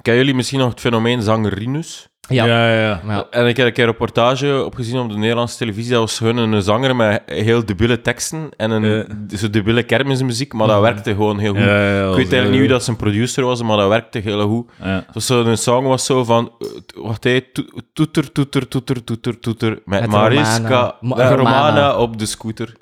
kennen 0.02 0.22
jullie 0.22 0.36
misschien 0.36 0.60
nog 0.60 0.70
het 0.70 0.80
fenomeen 0.80 1.22
zangerinus? 1.22 2.08
Ja. 2.28 2.46
ja, 2.46 2.72
ja. 2.80 3.02
ja. 3.08 3.28
En 3.32 3.48
ik 3.48 3.58
heb 3.58 3.68
een 3.68 3.74
keer 3.74 3.84
een 3.84 3.90
reportage 3.92 4.64
opgezien 4.66 5.00
op 5.00 5.10
de 5.10 5.18
Nederlandse 5.18 5.58
televisie. 5.58 5.92
Dat 5.92 6.00
was 6.00 6.18
gewoon 6.18 6.38
een 6.38 6.62
zanger 6.62 6.96
met 6.96 7.22
heel 7.26 7.66
debiele 7.66 8.02
teksten 8.02 8.50
en 8.58 8.72
een 8.72 9.06
zo 9.38 9.50
debiele 9.50 9.84
kermismuziek, 9.84 10.54
maar 10.54 10.68
dat 10.68 10.82
werkte 10.82 11.12
gewoon 11.12 11.40
heel 11.40 11.54
goed. 11.54 11.64
Ja, 11.64 11.94
ja, 11.94 12.00
ik 12.10 12.16
weet 12.16 12.18
eigenlijk 12.18 12.50
niet 12.52 12.60
wie 12.60 12.70
dat 12.70 12.84
zijn 12.84 12.96
producer 12.98 13.44
was, 13.44 13.64
maar 13.64 13.78
dat 13.78 13.90
werkte 13.90 14.20
heel 14.20 14.48
goed. 14.48 14.70
Ja. 14.84 15.06
Dus 15.14 15.26
zo, 15.26 15.44
een 15.44 15.58
song 15.58 15.86
was 15.88 16.06
zo 16.06 16.24
van... 16.24 16.52
eh, 16.60 16.68
Wacht, 17.04 17.22
to- 17.22 17.64
toeter, 17.94 18.32
toeter, 18.32 18.68
toeter, 18.68 19.04
toeter, 19.04 19.40
toeter. 19.40 19.70
Met, 19.86 20.00
Met 20.02 20.10
Mariska 20.10 20.96
Romana. 21.02 21.36
Romana. 21.36 21.98
Op 21.98 22.20
de 22.20 22.26
scooter. 22.26 22.74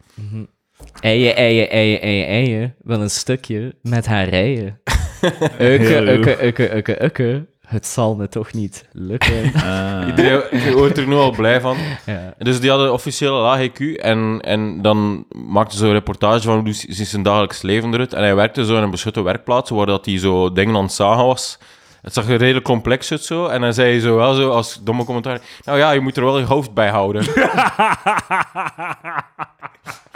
Eien, 0.99 1.35
eien, 1.35 1.69
eien, 1.69 2.01
eien, 2.01 2.27
eien. 2.27 2.75
Wel 2.83 3.01
een 3.01 3.09
stukje 3.09 3.75
met 3.81 4.05
haar 4.05 4.29
rijen. 4.29 4.79
Ukke, 5.59 6.11
ukke, 6.11 6.45
ukke, 6.45 6.75
ukke, 6.75 7.03
ukke. 7.03 7.45
Het 7.65 7.85
zal 7.87 8.15
me 8.15 8.27
toch 8.27 8.53
niet 8.53 8.85
lukken. 8.91 9.51
Ah. 9.65 10.07
Iedereen 10.07 10.73
wordt 10.73 10.97
er 10.97 11.07
nu 11.07 11.15
al 11.15 11.31
blij 11.31 11.61
van. 11.61 11.77
ja. 12.05 12.33
Dus 12.37 12.59
die 12.59 12.69
hadden 12.69 12.93
officieel 12.93 13.41
laag 13.41 13.67
IQ 13.69 13.95
en, 14.01 14.39
en 14.41 14.81
dan 14.81 15.25
maakte 15.47 15.77
ze 15.77 15.85
een 15.85 15.91
reportage 15.91 16.41
van 16.41 16.59
hoe 16.59 16.73
ziet 16.73 17.07
zijn 17.07 17.23
dagelijks 17.23 17.61
leven 17.61 17.93
eruit. 17.93 18.13
En 18.13 18.21
hij 18.21 18.35
werkte 18.35 18.65
zo 18.65 18.77
in 18.77 18.83
een 18.83 18.89
beschutte 18.89 19.21
werkplaats 19.21 19.69
waar 19.69 19.85
dat 19.85 20.05
hij 20.05 20.19
zo 20.19 20.51
dingen 20.51 20.75
aan 20.75 20.83
het 20.83 20.93
zagen 20.93 21.25
was. 21.25 21.59
Het 22.01 22.13
zag 22.13 22.29
er 22.29 22.37
redelijk 22.37 22.65
complex 22.65 23.11
uit 23.11 23.23
zo. 23.23 23.45
En 23.45 23.61
dan 23.61 23.73
zei 23.73 23.89
hij 23.91 23.99
zo 23.99 24.15
wel 24.15 24.33
zo 24.33 24.49
als 24.49 24.79
domme 24.83 25.03
commentaar... 25.03 25.39
Nou 25.63 25.77
ja, 25.77 25.91
je 25.91 25.99
moet 25.99 26.17
er 26.17 26.23
wel 26.23 26.39
je 26.39 26.45
hoofd 26.45 26.73
bij 26.73 26.89
houden. 26.89 27.25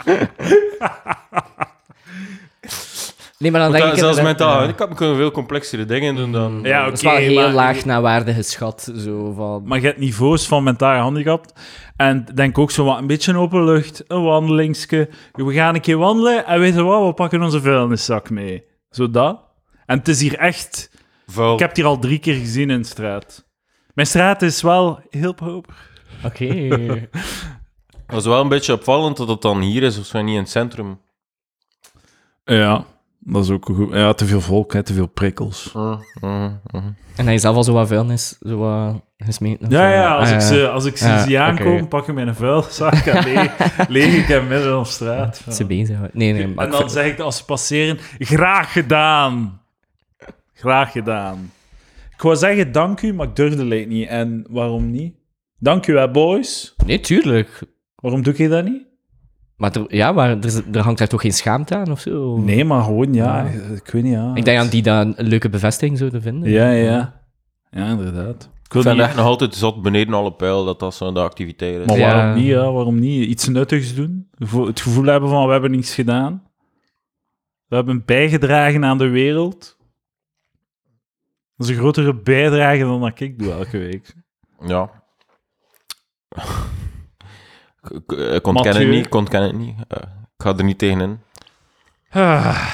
Nee, 3.40 3.50
maar 3.50 3.60
dan 3.60 3.72
denk 3.72 3.84
dat- 3.84 3.92
ik... 3.92 3.98
zelfs 3.98 4.20
mentaal 4.22 4.52
ja. 4.52 4.58
handicap 4.58 4.96
kunnen 4.96 5.16
veel 5.16 5.30
complexere 5.30 5.84
dingen 5.84 6.14
doen 6.16 6.32
dan... 6.32 6.60
Ja, 6.62 6.84
Het 6.84 6.92
is 6.94 7.00
oké, 7.04 7.10
wel 7.14 7.20
heel 7.22 7.34
maar- 7.34 7.52
laag 7.52 7.84
naar 7.84 8.00
waarde 8.02 8.34
geschat. 8.34 8.92
Zo 8.96 9.32
van... 9.32 9.62
Maar 9.64 9.80
je 9.80 9.86
hebt 9.86 9.98
niveaus 9.98 10.46
van 10.46 10.62
mentaal 10.62 10.94
gehandicapt. 10.94 11.60
En 11.96 12.26
denk 12.34 12.58
ook 12.58 12.70
zo 12.70 12.84
wat 12.84 12.98
een 12.98 13.06
beetje 13.06 13.36
open 13.36 13.64
lucht, 13.64 14.04
een 14.06 14.22
wandelingsje. 14.22 15.08
We 15.32 15.52
gaan 15.52 15.74
een 15.74 15.80
keer 15.80 15.96
wandelen 15.98 16.46
en 16.46 16.60
weet 16.60 16.74
je 16.74 16.82
wat, 16.82 17.06
we 17.06 17.12
pakken 17.14 17.42
onze 17.42 17.60
vuilniszak 17.60 18.30
mee. 18.30 18.64
Zo 18.90 19.10
dat. 19.10 19.40
En 19.86 19.98
het 19.98 20.08
is 20.08 20.20
hier 20.20 20.38
echt... 20.38 20.90
Vuil. 21.26 21.52
Ik 21.52 21.58
heb 21.58 21.68
het 21.68 21.76
hier 21.76 21.86
al 21.86 21.98
drie 21.98 22.18
keer 22.18 22.34
gezien 22.34 22.70
in 22.70 22.80
de 22.80 22.86
straat. 22.88 23.44
Mijn 23.94 24.06
straat 24.06 24.42
is 24.42 24.62
wel 24.62 25.00
heel 25.10 25.32
proper. 25.34 25.74
Oké. 26.24 26.68
Dat 28.06 28.18
is 28.20 28.26
wel 28.26 28.40
een 28.40 28.48
beetje 28.48 28.72
opvallend 28.72 29.16
dat 29.16 29.28
het 29.28 29.42
dan 29.42 29.60
hier 29.60 29.82
is, 29.82 29.98
of 29.98 30.04
zo 30.06 30.22
niet 30.22 30.34
in 30.34 30.40
het 30.40 30.50
centrum. 30.50 31.00
Ja, 32.44 32.84
dat 33.20 33.44
is 33.44 33.50
ook 33.50 33.64
goed. 33.64 33.92
Ja, 33.92 34.12
te 34.12 34.26
veel 34.26 34.40
volk, 34.40 34.72
hè, 34.72 34.82
te 34.82 34.92
veel 34.92 35.06
prikkels. 35.06 35.72
Mhm. 36.20 36.50
en 37.16 37.24
hij 37.26 37.38
zelf 37.38 37.56
al 37.56 37.64
zo 37.64 37.72
wat 37.72 37.88
vuilnis, 37.88 38.38
zo 38.40 38.56
wat 38.56 39.00
gesmeten. 39.18 39.66
of 39.66 39.72
Ja, 39.72 39.92
ja, 39.92 40.14
als, 40.16 40.28
Ah, 40.28 40.34
ik 40.34 40.40
ze, 40.40 40.68
als 40.68 40.84
ik 40.84 40.96
ze 40.96 41.22
zie 41.26 41.38
aankomen, 41.38 41.88
pak 41.88 42.08
ik 42.08 42.14
mijn 42.14 42.34
vuilzak 42.34 42.92
en 42.94 43.24
leeg, 43.24 43.56
leeg 43.88 44.14
ik 44.16 44.26
hem 44.26 44.46
midden 44.48 44.78
op 44.78 44.86
straat. 44.86 45.42
Ze 45.50 45.64
bezig. 45.64 45.96
houden. 45.96 46.18
Nee, 46.18 46.32
nee, 46.32 46.48
maar 46.48 46.66
En 46.66 46.72
ik 46.72 46.78
dan 46.78 46.90
zeg 46.90 47.06
ik 47.12 47.18
als 47.18 47.36
ze 47.36 47.44
passeren, 47.44 47.98
graag 48.18 48.72
gedaan. 48.72 49.60
Graag 50.54 50.92
gedaan. 50.92 51.52
Ik 52.14 52.20
wou 52.26 52.36
zeggen 52.36 52.72
dank 52.72 53.02
u, 53.02 53.14
maar 53.14 53.26
ik 53.26 53.36
durfde 53.36 53.76
het 53.76 53.88
niet. 53.88 54.08
En 54.08 54.46
waarom 54.50 54.90
niet? 54.90 55.14
Dank 55.58 55.86
u, 55.86 55.98
hè, 55.98 56.10
boys. 56.10 56.74
Nee, 56.86 57.00
tuurlijk. 57.00 57.62
Waarom 57.96 58.22
doe 58.22 58.34
je 58.36 58.48
dat 58.48 58.64
niet? 58.64 58.82
Maar, 59.60 59.76
er, 59.76 59.94
ja, 59.94 60.12
maar 60.12 60.30
er, 60.30 60.62
er 60.72 60.80
hangt 60.80 60.98
daar 60.98 61.08
toch 61.08 61.20
geen 61.20 61.32
schaamte 61.32 61.76
aan 61.76 61.90
of 61.90 62.00
zo? 62.00 62.36
Nee, 62.38 62.64
maar 62.64 62.82
gewoon, 62.82 63.14
ja. 63.14 63.42
Ja. 63.44 63.58
Ik 63.74 63.90
weet 63.90 64.02
niet, 64.02 64.12
ja. 64.12 64.34
Ik 64.34 64.44
denk 64.44 64.58
aan 64.58 64.68
die 64.68 64.82
dat 64.82 65.18
een 65.18 65.26
leuke 65.26 65.48
bevestiging 65.48 65.98
zouden 65.98 66.22
vinden. 66.22 66.50
Ja, 66.50 66.70
ja. 66.70 67.22
Ja, 67.70 67.86
inderdaad. 67.86 68.50
Ik 68.64 68.72
vind 68.72 68.84
niet... 68.84 68.94
het 68.96 69.02
echt 69.06 69.16
nog 69.16 69.24
altijd 69.26 69.54
zot 69.54 69.82
beneden 69.82 70.14
alle 70.14 70.32
pijl 70.32 70.64
dat 70.64 70.78
dat 70.80 70.94
zo 70.94 71.12
de 71.12 71.20
activiteit 71.20 71.80
is. 71.80 71.86
Maar 71.86 71.98
Ja. 71.98 72.14
waarom 72.14 72.34
niet, 72.38 72.46
ja? 72.46 72.72
Waarom 72.72 72.98
niet? 72.98 73.26
Iets 73.28 73.48
nuttigs 73.48 73.94
doen? 73.94 74.28
Het 74.66 74.80
gevoel 74.80 75.04
hebben 75.04 75.28
van, 75.30 75.46
we 75.46 75.52
hebben 75.52 75.70
niets 75.70 75.94
gedaan. 75.94 76.42
We 77.66 77.76
hebben 77.76 78.04
bijgedragen 78.04 78.84
aan 78.84 78.98
de 78.98 79.08
wereld. 79.08 79.76
Dat 81.56 81.68
is 81.68 81.74
een 81.74 81.80
grotere 81.80 82.14
bijdrage 82.14 82.80
dan 82.80 83.00
dat 83.00 83.20
ik 83.20 83.38
doe 83.38 83.52
elke 83.52 83.78
week. 83.78 84.14
Ja. 84.66 84.90
Ik, 87.90 88.12
ik 88.12 88.46
ontken 88.46 88.76
het 88.76 88.88
niet, 88.88 89.06
ik 89.06 89.14
ontken 89.14 89.42
het 89.42 89.58
niet. 89.58 89.74
Eh, 89.88 89.98
ik 90.36 90.42
ga 90.42 90.54
er 90.56 90.64
niet 90.64 90.78
tegenin. 90.78 91.18
Ah. 92.10 92.66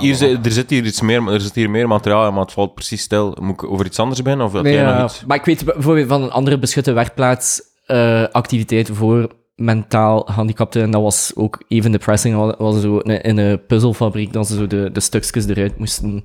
Hier, 0.00 0.14
zit- 0.14 0.46
er, 0.46 0.52
zit 0.52 0.70
hier 0.70 0.84
iets 0.84 1.00
meer, 1.00 1.28
er 1.32 1.40
zit 1.40 1.54
hier 1.54 1.70
meer 1.70 1.88
materiaal 1.88 2.32
maar 2.32 2.42
het 2.42 2.52
valt 2.52 2.74
precies 2.74 3.02
stil. 3.02 3.36
Moet 3.40 3.62
ik 3.62 3.70
over 3.70 3.86
iets 3.86 3.98
anders 3.98 4.22
beginnen? 4.22 4.46
Of 4.46 4.52
Nee, 4.52 4.72
jij 4.72 4.82
ja, 4.82 4.98
nog 4.98 5.10
iets? 5.10 5.24
Maar 5.26 5.36
ik 5.36 5.44
weet 5.44 5.64
bijvoorbeeld 5.64 6.08
van 6.08 6.22
een 6.22 6.30
andere 6.30 6.58
beschutte 6.58 6.92
werkplaats 6.92 7.62
eh, 7.86 8.22
activiteit 8.32 8.90
voor 8.92 9.28
mentaal 9.56 10.20
gehandicapten. 10.20 10.82
En 10.82 10.90
dat 10.90 11.02
was 11.02 11.32
ook 11.34 11.62
even 11.68 11.92
depressing. 11.92 12.36
Was, 12.36 12.54
was 12.58 12.80
zo 12.80 12.98
in, 12.98 13.20
in 13.22 13.36
een 13.38 13.66
puzzelfabriek 13.66 14.32
dat 14.32 14.46
ze 14.46 14.54
zo 14.54 14.66
de, 14.66 14.90
de 14.92 15.00
stukjes 15.00 15.46
eruit 15.46 15.78
moesten 15.78 16.24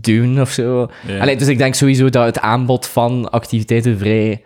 duwen 0.00 0.40
of 0.40 0.50
zo. 0.50 0.88
Ja. 1.06 1.18
Allee, 1.20 1.36
dus 1.36 1.48
ik 1.48 1.58
denk 1.58 1.74
sowieso 1.74 2.08
dat 2.10 2.24
het 2.24 2.38
aanbod 2.40 2.86
van 2.86 3.30
activiteiten 3.30 3.98
vrij 3.98 4.44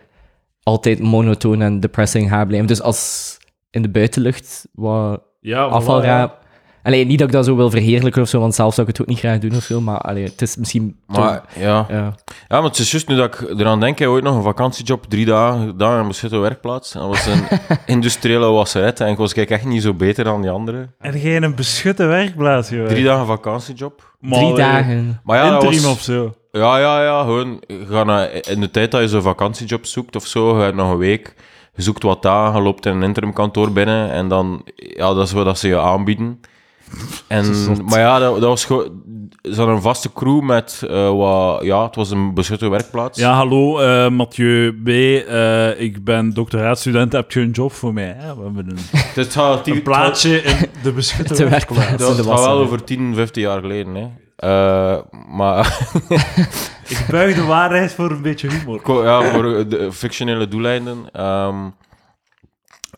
altijd 0.69 1.01
monotoon 1.03 1.63
en 1.63 1.81
depressing 1.81 2.29
gaat 2.29 2.47
blijven. 2.47 2.69
Dus 2.69 2.83
als 2.83 3.37
in 3.71 3.83
de 3.83 3.89
buitenlucht 3.89 4.67
wat 4.73 5.23
ja, 5.41 5.69
voilà, 5.69 5.73
afvalraap... 5.73 6.47
Allee, 6.83 7.05
niet 7.07 7.19
dat 7.19 7.27
ik 7.27 7.33
dat 7.33 7.45
zo 7.45 7.57
wil 7.57 7.71
verheerlijken 7.71 8.23
of 8.23 8.29
zo, 8.29 8.41
want 8.41 8.55
zelf 8.55 8.75
zou 8.75 8.87
ik 8.89 8.93
het 8.93 9.03
ook 9.03 9.09
niet 9.09 9.19
graag 9.19 9.39
doen 9.39 9.57
of 9.57 9.63
zo, 9.63 9.81
maar 9.81 9.99
allee, 9.99 10.25
het 10.25 10.43
is 10.43 10.57
misschien... 10.57 10.97
toch- 11.13 11.25
Maar 11.25 11.43
ja. 11.59 11.87
ja. 11.89 12.15
ja, 12.49 12.61
maar 12.61 12.63
het 12.63 12.79
is 12.79 12.91
juist 12.91 13.09
nu 13.09 13.17
dat 13.17 13.35
ik 13.41 13.59
eraan 13.59 13.81
denk, 13.81 14.01
ik 14.01 14.09
ooit 14.09 14.25
nog 14.25 14.37
een 14.37 14.43
vakantiejob, 14.43 15.05
drie 15.09 15.27
dagen 15.27 15.61
in 15.79 15.85
een 15.85 16.07
beschutte 16.09 16.39
werkplaats. 16.39 16.95
En 16.95 17.01
dat 17.01 17.09
was 17.09 17.27
een 17.27 17.43
industriële 17.95 18.47
wasseret 18.47 19.01
en 19.01 19.09
ik 19.09 19.17
was 19.17 19.33
kijk, 19.33 19.51
echt 19.51 19.65
niet 19.65 19.83
zo 19.83 19.95
beter 19.95 20.25
dan 20.25 20.41
die 20.43 20.51
anderen. 20.51 20.95
En 20.99 21.19
jij 21.19 21.43
een 21.43 21.55
beschutte 21.55 22.05
werkplaats, 22.05 22.69
joh. 22.69 22.87
Drie 22.87 23.05
dagen 23.05 23.27
vakantiejob. 23.27 24.15
Maar, 24.21 24.39
Drie 24.39 24.55
dagen. 24.55 25.21
Maar 25.25 25.39
ja, 25.45 25.51
dat 25.51 25.63
interim 25.63 25.83
was... 25.83 25.93
of 25.93 26.01
zo. 26.01 26.35
Ja, 26.59 26.79
ja, 26.79 27.03
ja. 27.03 27.21
Gewoon, 27.23 27.61
je 27.67 27.87
gaat 27.91 28.07
naar- 28.07 28.31
in 28.49 28.61
de 28.61 28.71
tijd 28.71 28.91
dat 28.91 29.01
je 29.01 29.09
zo'n 29.09 29.23
vakantiejob 29.23 29.87
zoekt 29.87 30.17
of 30.17 30.27
zo, 30.27 30.57
je 30.57 30.63
hebt 30.63 30.77
nog 30.77 30.91
een 30.91 30.99
week, 30.99 31.35
je 31.75 31.83
zoekt 31.83 32.03
wat 32.03 32.23
dagen, 32.23 32.57
je 32.59 32.63
loopt 32.63 32.87
in 32.87 32.93
een 32.97 33.03
interimkantoor 33.03 33.73
binnen 33.73 34.11
en 34.11 34.29
dan, 34.29 34.63
ja, 34.75 35.15
dat 35.15 35.27
is 35.27 35.33
wat 35.33 35.59
ze 35.59 35.69
je 35.69 35.79
aanbieden. 35.79 36.41
En, 37.27 37.45
maar 37.89 37.99
ja, 37.99 38.19
dat, 38.19 38.33
dat 38.41 38.49
was 38.49 38.65
gewoon, 38.65 39.03
ze 39.43 39.55
hadden 39.57 39.75
een 39.75 39.83
vaste 39.83 40.13
crew 40.13 40.41
met 40.43 40.83
eh, 40.91 41.11
wat, 41.17 41.63
ja, 41.63 41.85
het 41.87 41.95
was 41.97 42.11
een 42.11 42.35
beschutte 42.35 42.69
werkplaats. 42.69 43.19
Ja, 43.19 43.33
hallo, 43.35 43.79
eh, 43.79 44.09
Mathieu 44.11 44.73
B. 44.85 44.89
eh, 44.89 45.81
ik 45.81 46.05
ben 46.05 46.35
doctoraatstudent. 46.35 47.13
Heb 47.13 47.33
je 47.33 47.41
een 47.41 47.51
job 47.51 47.73
voor 47.73 47.93
mij? 47.93 48.15
Hè? 48.19 48.37
We 48.37 48.43
hebben 48.43 48.71
een, 48.71 48.79
Het 49.23 49.33
gaat, 49.33 49.67
een 49.67 49.83
plaatsje 49.83 50.43
in 50.43 50.57
de 50.83 50.93
beschutte 50.93 51.35
Te 51.45 51.49
werkplaats. 51.49 51.97
dat 51.97 52.17
gaat 52.17 52.25
wel 52.45 52.59
over 52.59 52.85
10, 52.85 53.15
15 53.15 53.43
jaar 53.43 53.61
geleden. 53.61 53.95
Hè. 53.95 54.07
Eh, 54.39 54.97
maar 55.29 55.79
Ik 56.89 57.05
buig 57.11 57.35
de 57.35 57.45
waarheid 57.45 57.93
voor 57.95 58.11
een 58.11 58.23
beetje 58.23 58.49
humor. 58.51 59.05
Ja, 59.05 59.23
voor 59.23 59.69
de 59.69 59.93
fictionele 59.93 60.49
doeleinden. 60.49 61.05
Ehm, 61.13 61.57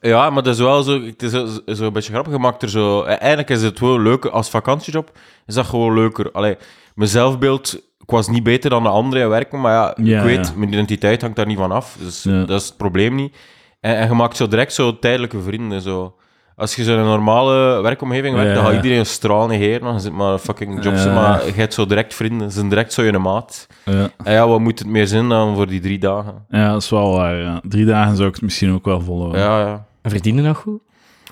ja, 0.01 0.31
maar 0.31 0.43
dat 0.43 0.55
is 0.55 0.61
wel 0.61 0.83
zo, 0.83 1.03
het 1.03 1.23
is 1.23 1.31
zo, 1.31 1.47
zo 1.67 1.85
een 1.87 1.93
beetje 1.93 2.13
grappig 2.13 2.33
gemaakt. 2.33 2.63
Er 2.63 2.69
zo, 2.71 3.03
eh, 3.03 3.19
eigenlijk 3.21 3.51
is 3.51 3.63
het 3.63 3.79
wel 3.81 4.01
leuker, 4.01 4.31
als 4.31 4.51
vakantiejob 4.51 5.11
is 5.47 5.55
dat 5.55 5.67
gewoon 5.67 5.95
leuker. 5.95 6.31
Allee, 6.33 6.57
mijn 6.95 7.09
zelfbeeld, 7.09 7.75
ik 7.99 8.11
was 8.11 8.29
niet 8.29 8.43
beter 8.43 8.71
dan 8.71 8.83
de 8.83 8.89
anderen 8.89 9.23
in 9.23 9.29
werken, 9.29 9.61
maar 9.61 9.73
ja, 9.73 9.95
Ja, 10.03 10.19
ik 10.19 10.25
weet, 10.25 10.47
ja. 10.47 10.53
mijn 10.57 10.73
identiteit 10.73 11.21
hangt 11.21 11.37
daar 11.37 11.47
niet 11.47 11.59
van 11.59 11.73
af. 11.73 11.97
Dus 12.01 12.23
Ja. 12.23 12.45
dat 12.45 12.61
is 12.61 12.67
het 12.69 12.77
probleem 12.77 13.15
niet. 13.15 13.37
En, 13.81 13.97
en 13.97 14.09
je 14.09 14.15
maakt 14.15 14.37
zo 14.37 14.49
direct 14.49 14.73
zo 14.73 14.99
tijdelijke 14.99 15.41
vrienden. 15.43 15.81
Zo. 15.81 16.15
Als 16.61 16.75
je 16.76 16.85
zo 16.85 16.93
in 16.93 16.99
een 16.99 17.05
normale 17.05 17.83
werkomgeving 17.83 18.35
werkt, 18.35 18.49
Ja, 18.49 18.55
dan 18.55 18.62
gaat 18.64 18.73
ja. 18.73 18.76
iedereen 18.79 18.99
een 18.99 19.07
straal 19.07 19.47
negeren. 19.47 19.81
Dan 19.81 20.00
zit 20.00 20.12
maar 20.12 20.38
fucking 20.38 20.85
jobs, 20.85 21.05
Ja. 21.05 21.14
maar 21.14 21.47
je 21.47 21.52
hebt 21.52 21.75
zo 21.75 21.87
direct 21.87 22.14
vrienden. 22.14 22.50
Ze 22.50 22.57
zijn 22.57 22.69
direct 22.69 22.93
zo 22.93 23.02
in 23.02 23.14
een 23.14 23.23
maat. 23.23 23.67
Ja. 23.85 24.11
En 24.25 24.33
ja, 24.33 24.49
wat 24.49 24.61
moet 24.61 24.79
het 24.79 24.88
meer 24.88 25.07
zin 25.07 25.29
dan 25.29 25.55
voor 25.55 25.67
die 25.67 25.81
drie 25.81 25.99
dagen? 25.99 26.45
ja, 26.49 26.73
dat 26.73 26.83
is 26.83 26.90
wel 26.90 27.12
waar. 27.12 27.37
Ja. 27.37 27.61
Drie 27.69 27.85
dagen 27.85 28.17
zou 28.17 28.29
ik 28.29 28.35
het 28.35 28.43
misschien 28.45 28.73
ook 28.75 28.85
wel 28.85 29.00
volhouden. 29.00 29.40
Ja, 29.40 29.61
ja. 29.61 29.87
En 30.02 30.11
verdienen 30.11 30.45
nog 30.45 30.59
goed? 30.59 30.81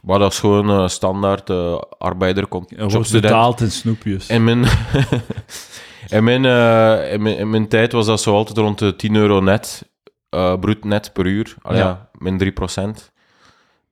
Maar 0.02 0.18
dat 0.18 0.32
is 0.32 0.38
gewoon 0.38 0.70
eh, 0.70 0.88
standaard 0.88 1.50
eh 1.50 1.78
arbeider, 1.99 2.47
Er 2.76 2.88
wordt 2.88 3.12
betaald 3.12 3.61
in 3.61 3.70
snoepjes. 3.70 4.28
In 4.28 4.44
mijn, 4.44 4.64
in, 6.16 6.25
mijn, 6.25 6.44
eh, 6.44 7.12
in, 7.12 7.23
mijn, 7.23 7.38
in 7.38 7.50
mijn 7.50 7.68
tijd 7.68 7.92
was 7.92 8.06
dat 8.06 8.20
zo 8.20 8.35
altijd 8.35 8.58
rond 8.58 8.78
de 8.78 8.97
10 8.97 9.14
euro 9.14 9.40
net, 9.40 9.88
eh 10.30 10.54
bruut 10.61 10.85
net 10.85 11.11
per 11.12 11.26
uur. 11.26 11.54
Allee, 11.62 11.78
Ja. 11.80 11.87
ja. 11.87 12.08
min 12.18 12.38
3 12.38 12.52
procent. 12.52 13.12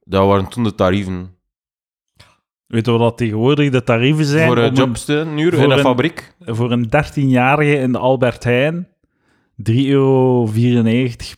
Dat 0.08 0.26
waren 0.26 0.48
toen 0.48 0.64
de 0.64 0.74
tarieven. 0.74 1.34
Weet 2.66 2.84
je 2.86 2.90
wat 2.90 3.00
dat 3.00 3.16
tegenwoordig 3.18 3.70
de 3.70 3.82
tarieven 3.82 4.24
zijn? 4.24 4.46
voor 4.46 4.58
om 4.58 4.94
een 5.06 5.38
uur 5.38 5.54
voor 5.54 5.62
in 5.62 5.70
een 5.70 5.78
fabriek. 5.78 6.34
voor 6.40 6.72
een 6.72 6.86
13-jarige 6.86 7.78
in 7.78 7.92
de 7.92 7.98
Albert 7.98 8.44
Heijn 8.44 8.88
3,94 9.70 9.72
euro 9.86 10.46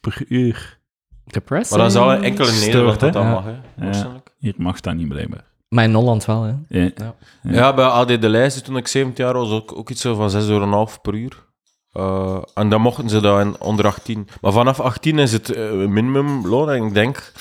per 0.01 0.25
uur. 0.29 0.79
Depressing? 1.25 1.81
Maar 1.81 1.91
dat 1.91 1.97
is 1.97 2.03
al 2.03 2.13
een 2.13 2.23
enkele 2.23 2.51
Nederland 2.61 3.01
dat 3.01 3.15
Ja. 3.15 3.31
mag, 3.31 3.45
hè, 3.45 3.55
waarschijnlijk. 3.85 4.35
Hier 4.39 4.55
mag 4.57 4.81
dat 4.81 4.95
niet 4.95 5.09
blijkbaar. 5.09 5.45
Maar 5.69 5.85
in 5.85 5.95
Holland 5.95 6.25
wel, 6.25 6.43
hè. 6.43 6.53
Ja. 6.69 6.91
Ja. 6.95 7.15
Ja, 7.43 7.75
bij 7.75 7.85
AD 7.85 8.09
De 8.09 8.29
Leijzen, 8.29 8.65
toen 8.65 8.77
ik 8.77 8.87
17 8.89 9.25
jaar 9.25 9.35
was, 9.35 9.51
ook, 9.51 9.77
ook 9.77 9.91
iets 9.91 10.01
zo 10.01 10.15
van 10.15 10.31
6,5 10.31 10.49
euro 10.49 10.87
per 11.03 11.15
uur. 11.15 11.47
Eh, 11.93 12.43
en 12.55 12.69
dan 12.69 12.81
mochten 12.81 13.09
ze 13.09 13.21
dat 13.21 13.41
in 13.41 13.61
onder 13.61 13.87
18. 13.87 14.29
Maar 14.41 14.53
vanaf 14.53 14.81
18 14.81 15.19
is 15.19 15.33
het 15.33 15.51
eh, 15.51 15.71
minimumloon. 15.73 16.71
En 16.71 16.85
ik 16.87 16.95
denk, 16.95 17.33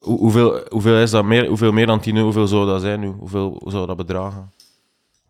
hoe- 0.00 0.18
hoeveel, 0.18 0.60
hoeveel 0.68 0.96
is 1.02 1.10
dat 1.10 1.24
meer? 1.24 1.46
Hoeveel 1.46 1.72
meer 1.72 1.86
dan 1.86 2.00
10 2.00 2.12
euro? 2.14 2.24
Hoeveel 2.24 2.46
zou 2.46 2.66
dat 2.66 2.80
zijn 2.80 3.00
nu? 3.00 3.06
Hoeveel 3.06 3.56
hoe 3.62 3.70
zou 3.70 3.86
dat 3.86 3.96
bedragen? 3.96 4.52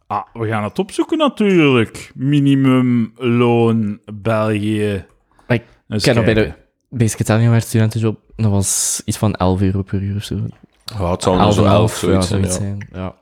Ah, 0.07 0.23
we 0.33 0.47
gaan 0.49 0.65
het 0.65 0.79
opzoeken 0.79 1.19
natuurlijk. 1.19 2.13
Minimumloon 2.15 4.01
België. 4.15 5.05
Ik 5.49 5.63
Eens 5.89 6.05
ken 6.05 6.15
nog 6.15 6.25
bij 6.25 6.35
de. 6.35 6.53
Basic 6.91 7.19
Italian 7.21 7.51
werd 7.51 7.65
studentenjob, 7.65 8.19
dat 8.37 8.51
was 8.51 9.03
iets 9.05 9.17
van 9.19 9.35
11 9.35 9.61
euro 9.61 9.83
per 9.83 10.03
uur 10.03 10.17
of 10.17 10.23
zo. 10.23 10.37
Ja, 10.85 11.11
het 11.11 11.23
zal 11.23 11.37
nog 11.37 11.53
zo 11.53 11.65
11 11.65 11.97
zoiets, 11.97 12.29
ja, 12.29 12.39
zijn, 12.41 12.51
zoiets 12.51 12.59
ja. 12.59 12.63
zijn. 12.63 12.89
Ja. 12.93 13.15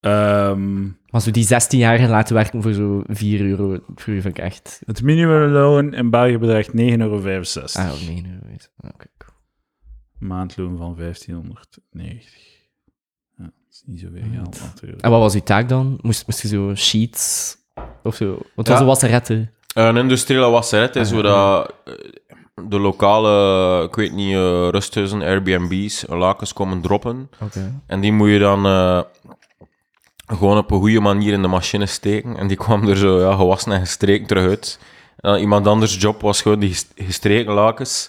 Ehm, 0.00 0.82
Maar 1.10 1.20
zo 1.20 1.30
die 1.30 1.44
16-jarigen 1.46 2.08
laten 2.08 2.34
werken 2.34 2.62
voor 2.62 2.72
zo 2.72 3.02
4 3.06 3.40
euro 3.40 3.68
per 3.94 4.08
uur 4.08 4.20
vind 4.22 4.38
ik 4.38 4.44
echt... 4.44 4.80
het 4.86 5.02
minimumloon 5.02 5.94
in 5.94 6.10
België 6.10 6.38
bedraagt 6.38 6.68
9,65 6.68 6.74
euro. 6.74 7.16
Ah, 7.16 7.92
oh, 7.92 8.06
nee, 8.06 8.22
nee, 8.22 8.38
weet. 8.48 8.70
Maandloon 10.18 10.76
van 10.76 10.94
1590. 10.96 12.32
Ja, 13.36 13.44
dat 13.44 13.52
is 13.70 13.82
niet 13.86 14.00
zoveel 14.00 14.22
geld 14.34 14.60
natuurlijk. 14.60 15.02
En 15.02 15.10
wat 15.10 15.20
was 15.20 15.34
uw 15.34 15.40
taak 15.40 15.68
dan? 15.68 15.98
Moest, 16.02 16.26
moest 16.26 16.42
je 16.42 16.48
zo 16.48 16.74
sheets 16.74 17.56
of 18.02 18.14
zo? 18.14 18.26
Want 18.28 18.40
het 18.54 18.66
Ja. 18.66 18.72
was 18.72 18.80
een 18.80 18.86
wasseretten. 18.86 19.52
Een 19.74 19.96
industriële 19.96 20.48
wasseret 20.50 20.96
is 20.96 21.08
Ah, 21.08 21.14
hoe 21.14 21.22
dat 21.22 21.72
eh, 21.84 21.94
de 22.68 22.78
lokale, 22.78 23.84
ik 23.84 23.94
weet 23.94 24.12
niet, 24.12 24.34
eh, 24.34 24.68
rusthuizen, 24.70 25.22
Airbnb's, 25.22 26.04
lakens 26.08 26.52
komen 26.52 26.80
droppen. 26.80 27.30
Oké. 27.40 27.80
En 27.86 28.00
die 28.00 28.12
moet 28.12 28.28
je 28.28 28.38
dan 28.38 28.66
eh, 28.66 29.00
gewoon 30.26 30.58
op 30.58 30.70
een 30.70 30.78
goede 30.78 31.00
manier 31.00 31.32
in 31.32 31.42
de 31.42 31.48
machine 31.48 31.86
steken. 31.86 32.36
En 32.36 32.46
die 32.46 32.56
kwam 32.56 32.88
er 32.88 32.96
zo 32.96 33.20
ja, 33.20 33.34
gewassen 33.36 33.72
en 33.72 33.80
gestreken 33.80 34.26
terug 34.26 34.48
uit. 34.48 34.78
En 35.16 35.30
dan 35.30 35.40
iemand 35.40 35.66
anders 35.66 35.96
job 36.00 36.20
was 36.20 36.42
gewoon 36.42 36.58
die 36.58 36.68
ges- 36.68 36.86
gestreken 36.94 37.52
lakens 37.52 38.08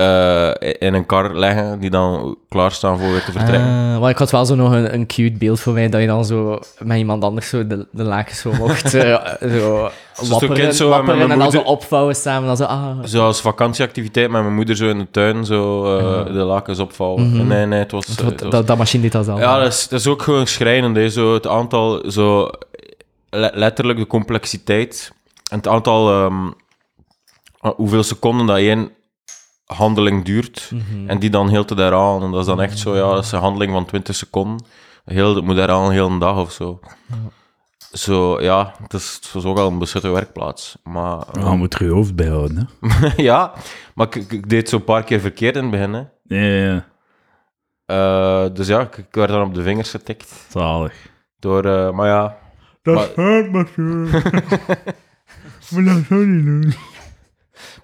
eh, 0.00 0.72
in 0.78 0.94
een 0.94 1.06
kar 1.06 1.34
leggen 1.36 1.80
die 1.80 1.90
dan 1.90 2.36
klaarstaan 2.48 2.98
voor 2.98 3.10
weer 3.10 3.24
te 3.24 3.32
vertrekken. 3.32 3.68
Ah, 3.68 4.00
maar 4.00 4.10
ik 4.10 4.18
had 4.18 4.30
wel 4.30 4.44
zo 4.46 4.54
nog 4.54 4.72
een, 4.72 4.94
een 4.94 5.06
cute 5.06 5.38
beeld 5.38 5.60
voor 5.60 5.72
mij 5.72 5.88
dat 5.88 6.00
je 6.00 6.06
dan 6.06 6.24
zo 6.24 6.58
met 6.78 6.98
iemand 6.98 7.24
anders 7.24 7.48
zo 7.48 7.66
de, 7.66 7.86
de 7.90 8.02
lakens 8.02 8.40
zo 8.40 8.52
mocht 8.52 8.94
eh, 8.94 9.02
zo 9.50 9.88
wapperen, 10.28 10.56
kind 10.56 10.74
zo 10.74 10.88
wapperen 10.88 11.20
en 11.20 11.28
dan 11.28 11.38
zo 11.38 11.44
moeder- 11.44 11.64
opvouwen 11.72 12.14
samen. 12.16 12.46
Dan 12.46 12.56
zo, 12.56 12.64
ah, 12.64 12.98
Zoals 13.02 13.40
vakantieactiviteit 13.40 14.30
met 14.30 14.42
mijn 14.42 14.54
moeder 14.54 14.76
zo 14.76 14.88
in 14.88 14.98
de 14.98 15.10
tuin, 15.10 15.44
zo 15.44 15.84
eh, 15.98 16.24
de 16.26 16.32
lakens 16.32 16.78
opvouwen. 16.78 17.30
Mhm. 17.36 17.46
Nee, 17.46 17.66
nee, 17.66 17.78
het 17.78 17.90
was... 17.92 18.06
eh, 18.08 18.16
dat, 18.16 18.26
het 18.26 18.40
was- 18.40 18.50
dat, 18.50 18.66
dat 18.66 18.78
machine 18.78 19.02
deed 19.02 19.12
dat 19.12 19.28
al. 19.28 19.38
Ja, 19.38 19.58
dat 19.58 19.66
is, 19.72 19.88
dat 19.88 20.00
is 20.00 20.06
ook 20.06 20.22
gewoon 20.22 20.46
schrijnend. 20.46 20.96
Hè. 20.96 21.08
Zo 21.08 21.34
het 21.34 21.46
aantal, 21.46 22.10
zo, 22.10 22.50
le- 23.30 23.50
letterlijk 23.54 23.98
de 23.98 24.06
complexiteit. 24.06 25.12
En 25.50 25.56
het 25.56 25.68
aantal, 25.68 26.10
ehm, 26.10 26.44
uh, 26.46 26.52
hoeveel 27.76 28.02
seconden 28.02 28.46
dat 28.46 28.56
één 28.56 28.90
handeling 29.74 30.24
duurt. 30.24 30.70
Mhm. 30.74 31.08
En 31.08 31.18
die 31.18 31.30
dan 31.30 31.48
heel 31.48 31.64
te 31.64 31.74
daaraan. 31.74 32.22
En 32.22 32.30
dat 32.30 32.40
is 32.40 32.46
dan 32.46 32.60
echt 32.60 32.78
zo, 32.78 32.94
ja, 32.96 33.14
dat 33.14 33.24
is 33.24 33.32
een 33.32 33.40
handeling 33.40 33.72
van 33.72 33.84
20 33.86 34.14
seconden. 34.14 34.64
Heel, 35.04 35.34
het 35.34 35.44
moet 35.44 35.56
daaraan 35.56 35.84
een 35.84 35.92
hele 35.92 36.18
dag 36.18 36.36
of 36.38 36.52
zo. 36.52 36.80
Zo, 37.92 38.40
ja, 38.42 38.74
het 38.82 38.92
is, 38.92 39.14
het 39.14 39.34
is 39.34 39.44
ook 39.44 39.58
al 39.58 39.66
een 39.68 39.78
beschutte 39.78 40.08
werkplaats. 40.10 40.76
Maar, 40.84 41.24
Je 41.32 41.44
moet 41.56 41.74
er 41.74 41.84
je 41.84 41.90
hoofd 41.90 42.14
bij 42.16 42.28
houden, 42.28 42.68
hè. 42.80 43.08
ja, 43.22 43.52
maar 43.94 44.06
ik, 44.16 44.48
deed 44.48 44.58
het 44.60 44.68
zo 44.68 44.76
een 44.76 44.84
paar 44.84 45.04
keer 45.04 45.20
verkeerd 45.20 45.56
in 45.56 45.62
het 45.62 45.70
begin. 45.70 45.92
Hè. 45.92 46.02
Ja, 46.22 46.72
ja, 46.72 46.88
Eh, 47.86 48.54
dus 48.54 48.66
ja, 48.66 48.80
ik, 48.80 48.96
ik 48.96 49.06
werd 49.14 49.28
dan 49.30 49.42
op 49.46 49.54
de 49.54 49.62
vingers 49.62 49.90
getikt. 49.90 50.46
zalig. 50.48 50.94
Door, 51.38 51.64
eh, 51.64 51.90
maar 51.90 52.06
ja, 52.08 52.36
Dat 52.82 52.94
Maar- 52.94 53.08
is 53.08 53.14
hard, 53.14 53.52
maar 53.52 53.68
Maar 55.70 55.84
dat 55.84 56.04
zou 56.08 56.26
niet 56.26 56.44
doen. 56.44 56.74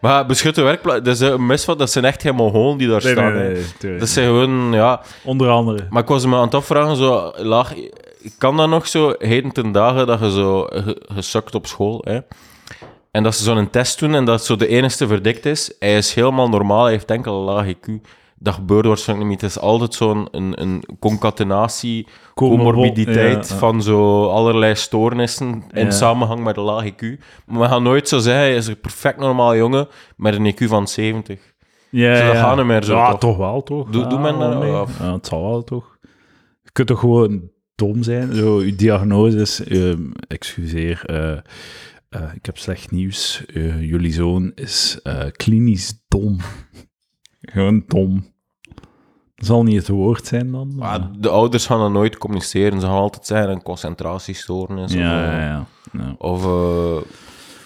Maar 0.01 0.27
beschutte 0.27 0.63
werkplaats, 0.63 1.05
dat 1.05 1.15
is 1.15 1.21
een 1.21 1.47
misvat, 1.47 1.79
dat 1.79 1.91
zijn 1.91 2.05
echt 2.05 2.23
geen 2.23 2.35
Mongolen 2.35 2.79
die 2.79 2.89
daar 2.89 3.03
Nee, 3.05 3.13
staan. 3.13 3.35
nee. 3.35 3.99
Dat 3.99 4.09
zijn 4.09 4.27
gewoon, 4.27 4.73
ja... 4.73 5.01
Onder 5.25 5.49
andere. 5.49 5.87
Maar 5.91 6.03
ik 6.03 6.09
was 6.09 6.27
me 6.27 6.37
aan 6.37 6.43
het 6.43 6.55
afvragen, 6.55 6.97
zo 6.97 7.33
laag... 7.37 7.73
Kan 8.39 8.57
dat 8.57 8.69
nog 8.69 8.87
zo, 8.87 9.15
heden 9.19 9.53
ten 9.53 9.73
dagen, 9.73 10.07
dat 10.07 10.21
je 10.21 10.31
zo 10.31 10.63
ge- 10.63 11.03
gesukt 11.13 11.55
op 11.55 11.67
school, 11.67 12.01
hè? 12.05 12.19
En 13.11 13.23
dat 13.23 13.35
ze 13.35 13.43
zo'n 13.45 13.71
test 13.71 13.99
doen 13.99 14.15
en 14.15 14.25
dat 14.25 14.45
zo 14.45 14.57
de 14.57 14.67
enige 14.67 15.07
verdikt 15.07 15.47
is. 15.47 15.73
Hij 15.79 15.97
is 15.97 16.15
helemaal 16.15 16.49
normaal, 16.49 16.83
hij 16.83 16.93
heeft 16.93 17.11
enkel 17.11 17.39
een 17.39 17.45
laag 17.55 17.67
IQ. 17.67 17.93
Dat 18.39 18.55
gebeurt 18.55 18.87
waarschijnlijk 18.87 19.31
niet. 19.31 19.41
Het 19.41 19.51
is 19.51 19.59
altijd 19.59 19.95
zo'n 19.95 20.29
een, 20.31 20.61
een 20.63 20.85
concatenatie, 20.99 22.07
comorbiditeit 22.35 23.49
Ja, 23.49 23.55
ja. 23.55 23.59
van 23.61 23.83
zo 23.83 24.27
allerlei 24.29 24.75
stoornissen 24.75 25.65
in 25.71 25.85
Ja. 25.85 25.91
samenhang 25.91 26.45
met 26.45 26.57
een 26.57 26.63
laag 26.63 26.85
IQ. 26.91 27.19
Maar 27.47 27.61
we 27.61 27.67
gaan 27.67 27.83
nooit 27.83 28.09
zo 28.09 28.19
zeggen, 28.19 28.43
hij 28.43 28.57
is 28.57 28.67
een 28.67 28.81
perfect 28.81 29.19
normaal 29.19 29.57
jongen 29.57 29.89
met 30.17 30.35
een 30.35 30.53
IQ 30.55 30.65
van 30.69 30.89
70. 30.89 31.55
Ja, 31.91 32.17
Zo, 32.17 32.33
dat 32.43 32.57
niet 32.57 32.67
meer 32.67 32.83
zo, 32.85 32.95
Ja, 32.97 33.11
toch? 33.11 33.19
toch, 33.21 33.37
wel, 33.37 33.63
toch? 33.63 33.91
Doe- 33.91 34.19
men 34.19 34.39
dat 34.39 34.59
mee. 34.61 34.81
of- 34.81 34.99
Ja, 34.99 35.13
het 35.13 35.27
zal 35.27 35.43
wel, 35.43 35.65
toch? 35.65 35.97
Je 36.63 36.71
kunt 36.73 36.89
toch 36.89 37.01
gewoon 37.01 37.51
dom 37.75 38.03
zijn? 38.03 38.35
Zo, 38.35 38.63
je 38.63 38.75
diagnose 38.75 39.37
is... 39.41 39.65
ehm, 39.65 40.03
excuseer, 40.29 41.03
eh, 41.07 41.33
eh, 42.09 42.35
ik 42.35 42.47
heb 42.47 42.59
slecht 42.59 42.91
nieuws. 42.91 43.45
Eh, 43.47 43.81
jullie 43.83 44.13
zoon 44.13 44.53
is 44.55 45.01
klinisch 45.33 46.05
dom. 46.09 46.37
Gewoon 47.47 47.85
dom. 47.87 48.35
Dat 49.35 49.47
zal 49.47 49.63
niet 49.63 49.77
het 49.77 49.89
woord 49.89 50.27
zijn 50.27 50.51
dan. 50.53 50.73
maar- 50.77 51.01
Maar 51.01 51.11
de 51.19 51.29
ouders 51.29 51.67
gaan 51.67 51.79
dan 51.79 51.93
nooit 51.93 52.19
communiceren. 52.19 52.81
Ze 52.81 52.87
gaan 52.87 52.97
altijd 52.97 53.27
zeggen 53.27 53.51
een 53.51 53.63
concentratiestoornis. 53.63 54.93
ja, 54.93 54.99
of, 54.99 55.05
ja, 55.31 55.41
ja. 55.41 55.67
ja. 55.93 56.15
Of 56.19 56.45
eh, 56.45 56.97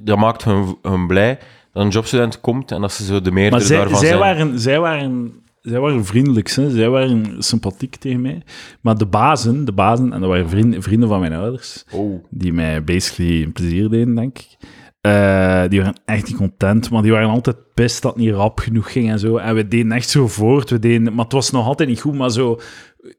Dat 0.03 0.17
maakt 0.17 0.43
hun, 0.43 0.77
hun 0.81 1.07
blij 1.07 1.39
dat 1.73 1.83
een 1.83 1.89
jobstudent 1.89 2.41
komt 2.41 2.71
en 2.71 2.81
dat 2.81 2.91
ze 2.91 3.05
zo 3.05 3.21
de 3.21 3.31
meerdere 3.31 3.55
Maar 3.57 3.65
zij, 3.65 3.77
daarvan 3.77 3.99
zij, 3.99 4.07
zijn. 4.07 4.19
waren, 4.19 4.59
zij, 4.59 4.79
waren, 4.79 5.33
zij 5.61 5.79
waren 5.79 6.05
vriendelijk, 6.05 6.49
hè? 6.51 6.69
zij 6.69 6.89
waren 6.89 7.35
sympathiek 7.43 7.95
tegen 7.95 8.21
mij. 8.21 8.41
Maar 8.81 8.97
de 8.97 9.05
bazen, 9.05 9.65
de 9.65 9.71
bazen 9.71 10.13
en 10.13 10.19
dat 10.19 10.29
waren 10.29 10.49
vrienden, 10.49 10.81
vrienden 10.81 11.09
van 11.09 11.19
mijn 11.19 11.33
ouders, 11.33 11.85
Oh. 11.91 12.23
die 12.29 12.53
mij 12.53 12.83
basically 12.83 13.43
een 13.43 13.51
plezier 13.51 13.89
deden, 13.89 14.15
denk 14.15 14.37
ik. 14.39 14.57
Eh, 15.05 15.63
die 15.69 15.79
waren 15.79 16.01
echt 16.05 16.27
niet 16.27 16.35
content, 16.35 16.89
maar 16.89 17.01
die 17.01 17.11
waren 17.11 17.29
altijd 17.29 17.73
pist 17.73 18.01
dat 18.01 18.13
het 18.13 18.23
niet 18.23 18.33
rap 18.33 18.59
genoeg 18.59 18.91
ging 18.91 19.09
en 19.09 19.19
zo. 19.19 19.37
En 19.37 19.55
we 19.55 19.67
deden 19.67 19.91
echt 19.91 20.09
zo 20.09 20.27
voort, 20.27 20.69
we 20.69 20.79
deden, 20.79 21.13
maar 21.13 21.23
het 21.23 21.33
was 21.33 21.51
nog 21.51 21.65
altijd 21.65 21.89
niet 21.89 22.01
goed, 22.01 22.13
maar 22.13 22.31
zo... 22.31 22.59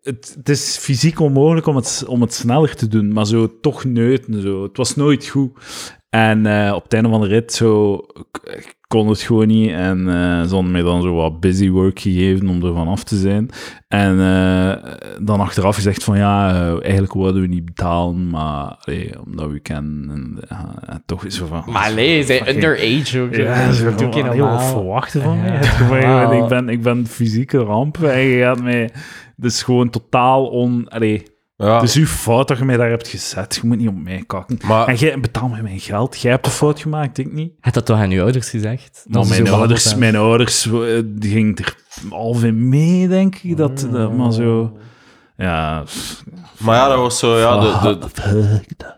Het, 0.02 0.48
is 0.48 0.76
fysiek 0.76 1.20
onmogelijk 1.20 1.66
om 1.66 1.76
het, 1.76 2.04
om 2.06 2.20
het 2.20 2.34
sneller 2.34 2.76
te 2.76 2.88
doen, 2.88 3.12
maar 3.12 3.26
zo 3.26 3.60
toch 3.60 3.84
neuten. 3.84 4.42
Zo. 4.42 4.62
Het 4.62 4.76
was 4.76 4.96
nooit 4.96 5.26
goed. 5.26 5.58
En 6.10 6.46
eh, 6.46 6.72
op 6.74 6.82
het 6.82 6.92
einde 6.92 7.08
van 7.08 7.20
de 7.20 7.26
rit 7.26 7.52
zo, 7.52 8.00
kon 8.88 9.08
het 9.08 9.20
gewoon 9.20 9.46
niet. 9.46 9.70
En 9.70 10.08
eh 10.08 10.42
ze 10.42 10.54
hadden 10.54 10.70
mij 10.70 10.82
dan 10.82 11.02
zo 11.02 11.14
wat 11.14 11.40
busy 11.40 11.68
work 11.70 12.00
gegeven 12.00 12.48
om 12.48 12.64
er 12.64 12.74
van 12.74 12.88
af 12.88 13.04
te 13.04 13.16
zijn. 13.16 13.50
En 13.88 14.20
eh, 14.20 14.92
dan 15.20 15.40
achteraf 15.40 15.74
gezegd 15.74 16.04
van 16.04 16.18
ja, 16.18 16.50
eh, 16.50 16.82
eigenlijk 16.82 17.12
wilden 17.14 17.40
we 17.42 17.48
niet 17.48 17.64
betalen, 17.64 18.30
maar 18.30 18.76
allee, 18.80 19.24
omdat 19.24 19.50
we 19.50 19.60
kennen. 19.60 20.38
En, 20.86 21.02
toch 21.06 21.24
is 21.24 21.36
zo 21.36 21.46
van... 21.46 21.62
Maar 21.66 21.94
nee, 21.94 22.24
fucking- 22.24 22.48
underage 22.48 23.20
ook. 23.20 23.34
Ja, 23.34 23.72
ze 23.72 23.94
doe 23.94 24.08
ik 24.08 24.14
heel 24.24 24.48
wat 24.48 24.64
verwachten 24.64 25.22
van 25.22 25.40
mij. 25.40 26.38
Ik, 26.42 26.48
ben, 26.48 26.68
ik 26.68 26.82
ben 26.82 27.06
fysieke 27.06 27.58
ramp 27.58 28.02
en 28.02 28.20
je 28.20 28.42
gaat 28.42 28.62
mij... 28.62 28.90
Dus 29.36 29.62
gewoon 29.62 29.90
totaal 29.90 30.46
on... 30.46 30.88
Allee, 30.88 31.22
Ja, 31.56 31.74
het 31.74 31.82
is 31.82 31.94
uw 31.94 32.06
fout 32.06 32.48
dat 32.48 32.58
je 32.58 32.64
mij 32.64 32.76
daar 32.76 32.88
hebt 32.88 33.08
gezet. 33.08 33.58
Je 33.62 33.68
moet 33.68 33.78
niet 33.78 33.88
op 33.88 34.02
mij 34.02 34.24
kakken. 34.26 34.58
maar 34.64 34.88
En 34.88 34.94
jij 34.94 35.20
betaalt 35.20 35.50
mij 35.50 35.62
mijn 35.62 35.80
geld. 35.80 36.20
Jij 36.20 36.30
hebt 36.30 36.44
de 36.44 36.50
fout 36.50 36.80
gemaakt, 36.80 37.18
ik 37.18 37.32
niet. 37.32 37.52
Had 37.60 37.74
dat 37.74 37.86
toch 37.86 37.96
aan 37.96 38.10
uw 38.10 38.22
ouders 38.22 38.50
gezegd? 38.50 39.04
Mijn 39.08 39.48
ouders, 39.48 39.94
mijn 39.94 40.16
ouders, 40.16 40.66
eh, 40.66 41.00
die 41.04 41.30
gingen 41.30 41.56
er 41.56 41.76
half 42.10 42.44
in 42.44 42.68
mee, 42.68 43.08
denk 43.08 43.36
ik. 43.36 43.56
Dat, 43.56 43.88
dat 43.90 44.16
maar 44.16 44.32
zo... 44.32 44.76
Ja... 45.36 45.82
Maar 46.58 46.76
ja, 46.76 46.88
dat 46.88 46.98
was 46.98 47.18
zo, 47.18 47.38
ja, 47.38 47.60
de, 47.60 47.98
de, 47.98 48.08
Fuck 48.22 48.68
dat. 48.76 48.96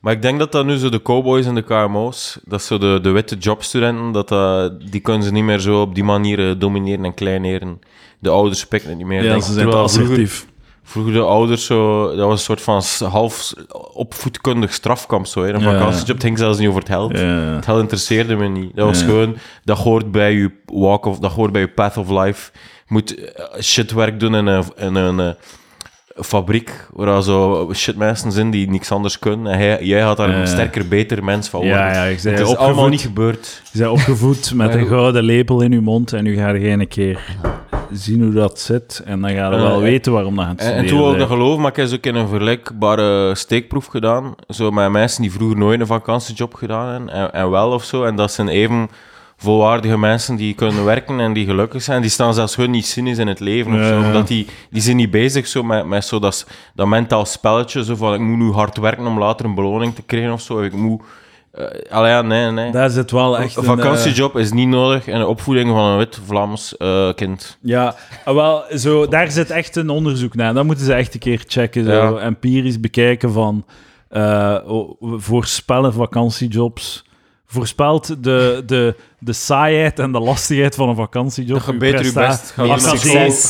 maar 0.00 0.12
ik 0.12 0.22
denk 0.22 0.38
dat 0.38 0.52
dat 0.52 0.66
nu 0.66 0.76
zo 0.76 0.88
de 0.88 1.02
cowboys 1.02 1.46
en 1.46 1.54
de 1.54 1.62
KMO's, 1.62 2.38
dat 2.44 2.62
zo 2.62 2.78
de, 2.78 2.98
de 3.02 3.10
witte 3.10 3.36
jobstudenten, 3.36 4.12
dat, 4.12 4.28
dat, 4.28 4.80
die 4.90 5.00
kunnen 5.00 5.22
ze 5.22 5.32
niet 5.32 5.44
meer 5.44 5.58
zo 5.58 5.80
op 5.80 5.94
die 5.94 6.04
manier 6.04 6.58
domineren 6.58 7.04
en 7.04 7.14
kleineren. 7.14 7.78
De 8.18 8.30
ouders 8.30 8.66
pikken 8.66 8.88
het 8.88 8.98
niet 8.98 9.06
meer. 9.06 9.22
Ja, 9.22 9.30
denk 9.30 9.42
ze 9.42 9.52
zijn 9.52 9.66
te 9.66 9.72
vroeger, 9.72 10.00
assertief. 10.00 10.46
Vroeger 10.90 11.12
de 11.12 11.20
ouders 11.20 11.64
zo... 11.64 12.06
Dat 12.16 12.26
was 12.26 12.32
een 12.48 12.56
soort 12.56 12.60
van 12.62 12.82
half 13.10 13.52
opvoedkundig 13.92 14.72
strafkamp, 14.74 15.26
zo. 15.26 15.42
Hè. 15.42 15.52
Een 15.52 15.60
Ja. 15.60 15.72
vakantiejob, 15.72 16.08
het 16.08 16.22
ging 16.22 16.38
zelfs 16.38 16.58
niet 16.58 16.68
over 16.68 16.80
het 16.80 16.88
geld. 16.90 17.18
Ja. 17.18 17.24
Het 17.26 17.64
geld 17.64 17.80
interesseerde 17.80 18.36
me 18.36 18.48
niet. 18.48 18.76
Dat 18.76 18.86
was 18.86 19.00
Ja. 19.00 19.04
gewoon... 19.06 19.36
Dat 19.64 19.78
hoort 19.78 20.10
bij 20.12 20.32
je 20.32 20.50
walk 20.64 21.04
of... 21.04 21.18
Dat 21.18 21.32
hoort 21.32 21.52
bij 21.52 21.60
je 21.60 21.68
path 21.68 21.96
of 21.96 22.08
life. 22.10 22.50
Je 22.54 22.92
moet 22.94 23.14
eh, 23.32 23.60
shitwerk 23.60 24.20
doen 24.20 24.34
in 24.34 24.46
een... 24.46 24.64
In 24.76 24.94
een 24.94 25.20
eh, 25.20 25.30
fabriek 26.22 26.86
waar 26.92 27.16
er 27.16 27.22
zo 27.22 27.70
shitmensen 27.74 28.32
zijn 28.32 28.50
die 28.50 28.70
niks 28.70 28.92
anders 28.92 29.18
kunnen. 29.18 29.52
En 29.52 29.58
hij, 29.58 29.78
jij 29.84 30.00
had 30.00 30.16
daar 30.16 30.28
een 30.28 30.46
sterker, 30.46 30.88
beter 30.88 31.24
mens 31.24 31.48
van 31.48 31.60
worden. 31.60 31.78
Ja, 31.78 31.92
ja, 31.92 32.04
ik 32.04 32.18
zei 32.18 32.34
Het 32.34 32.42
is 32.42 32.48
opgevoed- 32.50 32.72
allemaal 32.72 32.88
niet 32.88 33.00
gebeurd. 33.00 33.62
Je 33.72 33.78
bent 33.78 33.90
opgevoed 33.90 34.52
met 34.54 34.74
een 34.74 34.86
gouden 34.86 35.22
lepel 35.22 35.60
in 35.60 35.72
je 35.72 35.80
mond 35.80 36.12
en 36.12 36.24
nu 36.24 36.36
ga 36.36 36.48
je 36.48 36.68
een 36.68 36.88
keer 36.88 37.36
zien 37.92 38.22
hoe 38.22 38.32
dat 38.32 38.60
zit. 38.60 39.02
En 39.04 39.20
dan 39.20 39.30
ga 39.30 39.44
je 39.50 39.56
wel 39.56 39.76
ja. 39.76 39.80
weten 39.80 40.12
waarom 40.12 40.36
dat 40.36 40.44
aan 40.44 40.50
het 40.50 40.60
En, 40.60 40.86
toen 40.86 40.98
wou 40.98 41.12
ik 41.12 41.18
dat 41.18 41.28
geloven, 41.28 41.60
maar 41.60 41.70
ik 41.70 41.76
heb 41.76 41.92
ook 41.92 42.06
in 42.06 42.14
een 42.14 42.28
vergelijkbare 42.28 43.34
steekproef 43.34 43.86
gedaan. 43.86 44.34
Zo 44.48 44.70
met 44.70 44.90
mensen 44.90 45.22
die 45.22 45.32
vroeger 45.32 45.58
nooit 45.58 45.80
een 45.80 45.86
vakantiejob 45.86 46.54
gedaan 46.54 46.88
hebben, 46.92 47.12
en, 47.14 47.32
en 47.32 47.50
wel 47.50 47.70
of 47.70 47.84
zo. 47.84 48.04
En 48.04 48.16
dat 48.16 48.32
zijn 48.32 48.48
even 48.48 48.88
volwaardige 49.42 49.98
mensen 49.98 50.36
die 50.36 50.54
kunnen 50.54 50.84
werken 50.84 51.20
en 51.20 51.32
die 51.32 51.46
gelukkig 51.46 51.82
zijn. 51.82 52.00
Die 52.00 52.10
staan 52.10 52.34
zelfs 52.34 52.54
gewoon 52.54 52.70
niet 52.70 52.86
cynisch 52.86 53.18
in 53.18 53.26
het 53.26 53.40
leven 53.40 53.80
of 53.80 53.86
zo. 53.86 53.96
Omdat 53.96 54.28
die, 54.28 54.46
die 54.70 54.82
zijn 54.82 54.96
niet 54.96 55.10
bezig 55.10 55.46
zo 55.46 55.62
met, 55.62 55.86
met 55.86 56.04
zo 56.04 56.18
dat, 56.18 56.46
dat 56.74 56.86
mentaal 56.86 57.26
spelletje. 57.26 57.84
Zo 57.84 57.94
van, 57.96 58.14
ik 58.14 58.20
moet 58.20 58.38
nu 58.38 58.50
hard 58.50 58.76
werken 58.78 59.06
om 59.06 59.18
later 59.18 59.46
een 59.46 59.54
beloning 59.54 59.94
te 59.94 60.02
krijgen 60.02 60.32
of 60.32 60.40
zo. 60.40 60.62
Ik 60.62 60.72
moet... 60.72 61.02
eh 61.52 61.64
allee, 61.90 62.10
ja, 62.10 62.22
nee, 62.22 62.50
nee. 62.50 62.70
Daar 62.72 62.90
zit 62.90 63.10
wel 63.10 63.38
echt 63.38 63.56
Een 63.56 63.62
een, 63.62 63.68
eh, 63.68 63.76
vakantiejob 63.76 64.36
is 64.36 64.52
niet 64.52 64.68
nodig 64.68 65.06
in 65.06 65.18
de 65.18 65.26
opvoeding 65.26 65.68
van 65.68 65.84
een 65.84 65.98
wit 65.98 66.18
Vlaams 66.26 66.76
eh, 66.76 67.08
kind. 67.14 67.58
Ja, 67.60 67.94
ah, 68.24 68.34
wel, 68.34 68.64
zo, 68.76 69.08
daar 69.08 69.30
zit 69.30 69.50
echt 69.50 69.76
een 69.76 69.90
onderzoek 69.90 70.34
naar. 70.34 70.54
Dat 70.54 70.64
moeten 70.64 70.84
ze 70.84 70.92
echt 70.94 71.14
een 71.14 71.20
keer 71.20 71.44
checken. 71.46 71.84
Zo, 71.84 71.90
Ja. 71.90 72.16
Empirisch 72.18 72.80
bekijken 72.80 73.32
van 73.32 73.64
voorspellen 75.00 75.92
vakantiejobs. 75.92 77.04
Voorspelt 77.52 78.24
de, 78.24 78.62
de, 78.66 78.94
de 79.18 79.32
saaiheid 79.32 79.98
en 79.98 80.12
de 80.12 80.20
lastigheid 80.20 80.74
van 80.74 80.88
een 80.88 80.94
vakantiejob. 80.96 81.56
Dat 81.56 81.66
je 81.66 81.76
beter 81.76 82.04
je 82.04 82.12
best 82.28 82.52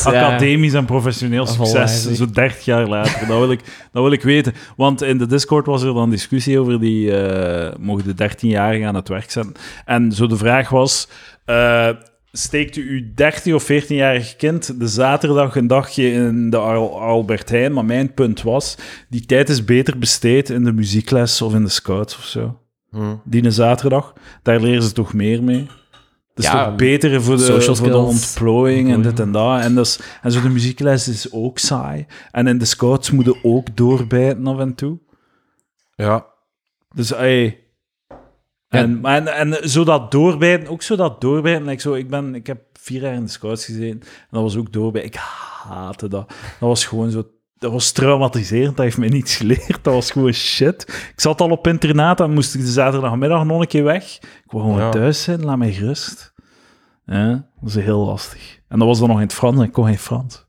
Academisch. 0.06 0.72
Ja. 0.72 0.78
en 0.78 0.84
professioneel 0.84 1.46
succes, 1.46 2.12
zo 2.16 2.30
30 2.30 2.64
jaar 2.64 2.88
later. 2.88 3.26
Dat 3.26 3.38
wil, 3.38 3.50
ik, 3.50 3.60
dat 3.92 4.02
wil 4.02 4.12
ik 4.12 4.22
weten. 4.22 4.54
Want 4.76 5.02
in 5.02 5.18
de 5.18 5.26
Discord 5.26 5.66
was 5.66 5.82
er 5.82 5.94
dan 5.94 6.10
discussie 6.10 6.58
over 6.58 6.80
die 6.80 7.16
eh 7.16 7.76
mogen 7.78 8.16
de 8.16 8.30
13-jarigen 8.30 8.86
aan 8.86 8.94
het 8.94 9.08
werk 9.08 9.30
zetten. 9.30 9.54
En 9.84 10.12
zo 10.12 10.26
de 10.26 10.36
vraag 10.36 10.68
was: 10.68 11.08
eh, 11.44 11.88
steekt 12.32 12.76
u 12.76 12.90
uw 12.90 13.14
13 13.14 13.54
of 13.54 13.62
14-jarig 13.72 14.36
kind 14.36 14.80
de 14.80 14.88
zaterdag 14.88 15.56
een 15.56 15.66
dagje 15.66 16.12
in 16.12 16.50
de 16.50 16.56
Al- 16.56 17.00
Albert 17.00 17.48
Heijn? 17.50 17.72
Maar 17.72 17.84
mijn 17.84 18.14
punt 18.14 18.42
was: 18.42 18.76
die 19.08 19.26
tijd 19.26 19.48
is 19.48 19.64
beter 19.64 19.98
besteed 19.98 20.50
in 20.50 20.64
de 20.64 20.72
muziekles 20.72 21.42
of 21.42 21.54
in 21.54 21.62
de 21.62 21.68
scouts 21.70 22.16
of 22.16 22.24
zo. 22.24 22.58
Hm. 22.90 23.14
Die 23.24 23.44
een 23.44 23.52
zaterdag, 23.52 24.12
daar 24.42 24.60
leren 24.60 24.82
ze 24.82 24.92
toch 24.92 25.12
meer 25.12 25.42
mee. 25.42 25.66
Dat 26.34 26.44
is 26.44 26.50
Ja, 26.50 26.64
toch 26.64 26.76
beter 26.76 27.22
voor 27.22 27.36
de, 27.36 27.42
social 27.42 27.74
voor 27.76 27.86
de 27.86 27.92
skills. 27.92 28.08
ontplooiing 28.08 28.92
en 28.92 29.02
dit 29.02 29.20
en 29.20 29.32
dat. 29.32 29.60
En, 29.60 29.74
dat 29.74 29.86
is, 29.86 30.00
en 30.22 30.32
zo 30.32 30.40
de 30.40 30.48
muziekles 30.48 31.08
is 31.08 31.32
ook 31.32 31.58
saai. 31.58 32.06
En 32.30 32.46
in 32.46 32.58
de 32.58 32.64
scouts 32.64 33.10
moeten 33.10 33.36
ook 33.44 33.76
doorbijten 33.76 34.46
af 34.46 34.58
en 34.58 34.74
toe. 34.74 34.98
Ja. 35.94 36.26
Dus, 36.94 37.12
ey. 37.12 37.64
En, 38.68 39.04
en, 39.04 39.26
en 39.26 39.68
zo 39.68 39.84
dat 39.84 40.10
doorbijten, 40.10 40.68
ook 40.68 40.82
zo 40.82 40.96
dat 40.96 41.20
doorbijten. 41.20 41.68
Ik, 41.68 41.80
zo, 41.80 41.94
ik, 41.94 42.10
ben, 42.10 42.34
ik 42.34 42.46
heb 42.46 42.62
vier 42.72 43.00
jaar 43.02 43.14
in 43.14 43.24
de 43.24 43.30
scouts 43.30 43.64
gezeten 43.64 44.00
en 44.00 44.28
dat 44.30 44.42
was 44.42 44.56
ook 44.56 44.72
doorbijten. 44.72 45.10
Ik 45.10 45.18
haatte 45.68 46.08
dat. 46.08 46.28
Dat 46.28 46.68
was 46.68 46.84
gewoon 46.86 47.10
zo... 47.10 47.24
Dat 47.60 47.72
was 47.72 47.92
traumatiserend, 47.92 48.76
dat 48.76 48.84
heeft 48.84 48.98
mij 48.98 49.08
niets 49.08 49.36
geleerd. 49.36 49.78
Dat 49.82 49.94
was 49.94 50.10
gewoon 50.10 50.32
shit. 50.32 50.82
Ik 51.12 51.20
zat 51.20 51.40
al 51.40 51.50
op 51.50 51.66
internaat 51.66 52.20
en 52.20 52.30
moest 52.32 52.54
ik 52.54 52.60
de 52.60 52.66
zaterdagmiddag 52.66 53.44
nog 53.44 53.60
een 53.60 53.66
keer 53.66 53.84
weg. 53.84 54.04
Ik 54.22 54.50
wou 54.50 54.64
gewoon 54.64 54.80
Ja. 54.80 54.88
thuis 54.90 55.22
zijn, 55.22 55.44
laat 55.44 55.58
mij 55.58 55.72
gerust. 55.72 56.32
Ja, 57.06 57.48
dat 57.60 57.68
is 57.68 57.74
heel 57.74 58.04
lastig. 58.04 58.60
En 58.68 58.78
dat 58.78 58.88
was 58.88 58.98
dan 58.98 59.08
nog 59.08 59.16
in 59.16 59.22
het 59.22 59.32
Frans 59.32 59.58
en 59.58 59.64
ik 59.64 59.72
kon 59.72 59.84
geen 59.84 59.98
Frans. 59.98 60.48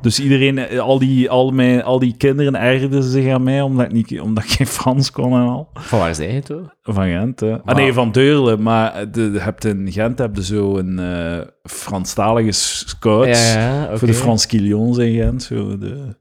Dus 0.00 0.20
iedereen, 0.20 0.58
eh, 0.58 0.78
al 0.80 0.98
die, 0.98 1.30
al, 1.30 1.50
mijn, 1.50 1.82
al 1.82 1.98
die 1.98 2.16
kinderen 2.16 2.54
ergerden 2.54 3.02
zich 3.02 3.32
aan 3.32 3.42
mij 3.42 3.60
omdat 3.62 3.86
ik, 3.86 3.92
niet, 3.92 4.20
omdat 4.20 4.44
ik 4.44 4.50
geen 4.50 4.66
Frans 4.66 5.10
kon 5.10 5.32
en 5.32 5.46
al. 5.48 5.68
Van 5.74 5.98
waar 5.98 6.14
zei 6.14 6.32
je 6.32 6.42
hoor? 6.48 6.74
Van 6.82 7.04
Gent, 7.04 7.40
hè. 7.40 7.62
Ah, 7.62 7.76
nee, 7.76 7.92
van 7.92 8.12
Deurle. 8.12 8.56
Maar 8.56 9.10
de, 9.10 9.36
hebt 9.38 9.64
in 9.64 9.92
Gent 9.92 10.18
heb 10.18 10.36
je 10.36 10.44
zo 10.44 10.76
een 10.76 10.98
eh 10.98 11.46
Franstalige 11.62 12.52
ja, 13.00 13.84
oké. 13.84 13.98
Voor 13.98 14.08
de 14.08 14.14
Frans 14.14 14.46
Quillons 14.46 14.98
in 14.98 15.14
Gent. 15.14 15.42
Zo 15.42 15.78
de, 15.78 16.16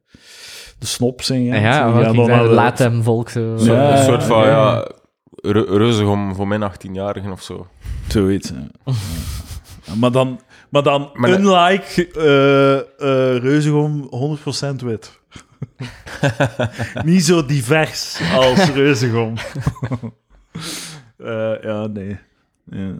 de 0.80 0.86
snops 0.86 1.30
in 1.30 1.52
Gent. 1.52 1.64
Ja, 1.64 1.82
ging 1.92 1.94
dan 1.94 2.16
zeggen, 2.16 2.28
naar 2.36 2.44
de- 2.44 2.50
laat 2.54 2.78
hem 2.80 3.04
volk 3.04 3.30
zo. 3.30 3.58
Zo, 3.58 3.74
Ja, 3.74 3.98
een 3.98 4.04
soort 4.04 4.24
van, 4.24 4.42
ja. 4.42 4.48
ja, 4.48 4.88
re- 5.52 5.78
reuzig 5.78 6.08
om 6.08 6.36
voor 6.36 6.48
mijn 6.48 6.62
18-jarigen 6.72 7.32
of 7.32 7.42
zo. 7.42 7.68
Zoiets, 8.08 8.50
ja. 8.50 8.94
Ja, 9.84 9.94
Maar 9.96 10.12
dan, 10.12 10.40
maar 10.70 10.84
dan 10.84 11.10
Maar 11.14 11.30
unlike 11.30 12.08
eh 12.12 12.78
eh 12.78 13.42
Reuzegom 13.42 14.10
100% 14.82 14.84
wit. 14.86 15.20
Niet 17.04 17.24
zo 17.26 17.46
divers 17.46 18.20
als 18.36 18.72
Reuzegom. 18.72 19.34
Eh, 21.18 21.54
ja, 21.62 21.88
nee. 21.88 22.18
Ja. 22.66 22.92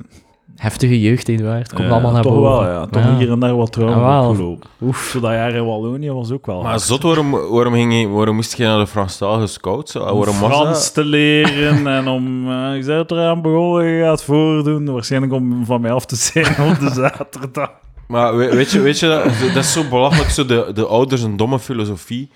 Heftige 0.58 1.00
jeugd, 1.02 1.28
Eduard. 1.28 1.74
Komt 1.74 1.88
Ja, 1.88 1.94
allemaal 1.94 2.12
naar 2.12 2.22
toch 2.22 2.34
boven. 2.34 2.50
wel, 2.66 2.72
ja. 2.72 2.86
Toch 2.86 3.18
hier 3.18 3.32
en 3.32 3.40
daar 3.40 3.56
wat 3.56 3.66
Ah, 3.68 3.72
trauma 3.74 4.28
opgelopen. 4.28 4.70
Oef. 4.82 5.18
Dat 5.22 5.32
jaar 5.32 5.54
in 5.54 5.66
Wallonië 5.66 6.12
was 6.12 6.32
ook 6.32 6.46
wel 6.46 6.62
Maar 6.62 6.70
hard. 6.70 6.82
zot, 6.82 7.04
waarom, 7.04 7.32
waarom, 7.32 7.74
ging 7.74 8.00
je, 8.02 8.08
waarom 8.08 8.36
moest 8.36 8.58
je 8.58 8.64
naar 8.64 8.80
de 8.80 8.88
Franstalige 8.88 9.48
scouts? 9.48 9.96
om 9.96 10.02
Waarom 10.02 10.26
was 10.26 10.36
Frans 10.36 10.92
te 10.92 11.04
leren 11.04 11.88
en 11.88 12.08
om... 12.08 12.52
eh 12.52 12.76
ik 12.76 12.84
zei 12.84 12.98
het 12.98 13.12
eraan 13.12 13.42
begonnen, 13.42 13.86
je 13.86 14.04
gaat 14.04 14.24
voordoen. 14.24 14.92
Waarschijnlijk 14.94 15.34
om 15.34 15.66
van 15.66 15.82
mij 15.82 15.92
af 15.92 16.06
te 16.06 16.16
zijn 16.16 16.46
op 16.72 16.80
de 16.80 16.90
zaterdag. 17.02 17.70
Maar 18.08 18.38
we- 18.38 18.56
weet 18.56 18.72
je, 18.72 18.80
weet 18.80 19.00
je 19.00 19.08
dat, 19.08 19.24
dat 19.54 19.64
is 19.64 19.72
zo 19.74 19.82
belachelijk, 19.90 20.30
zo 20.30 20.46
de, 20.46 20.72
de 20.74 20.86
ouders 20.86 21.22
een 21.22 21.38
domme 21.38 21.60
filosofie. 21.60 22.30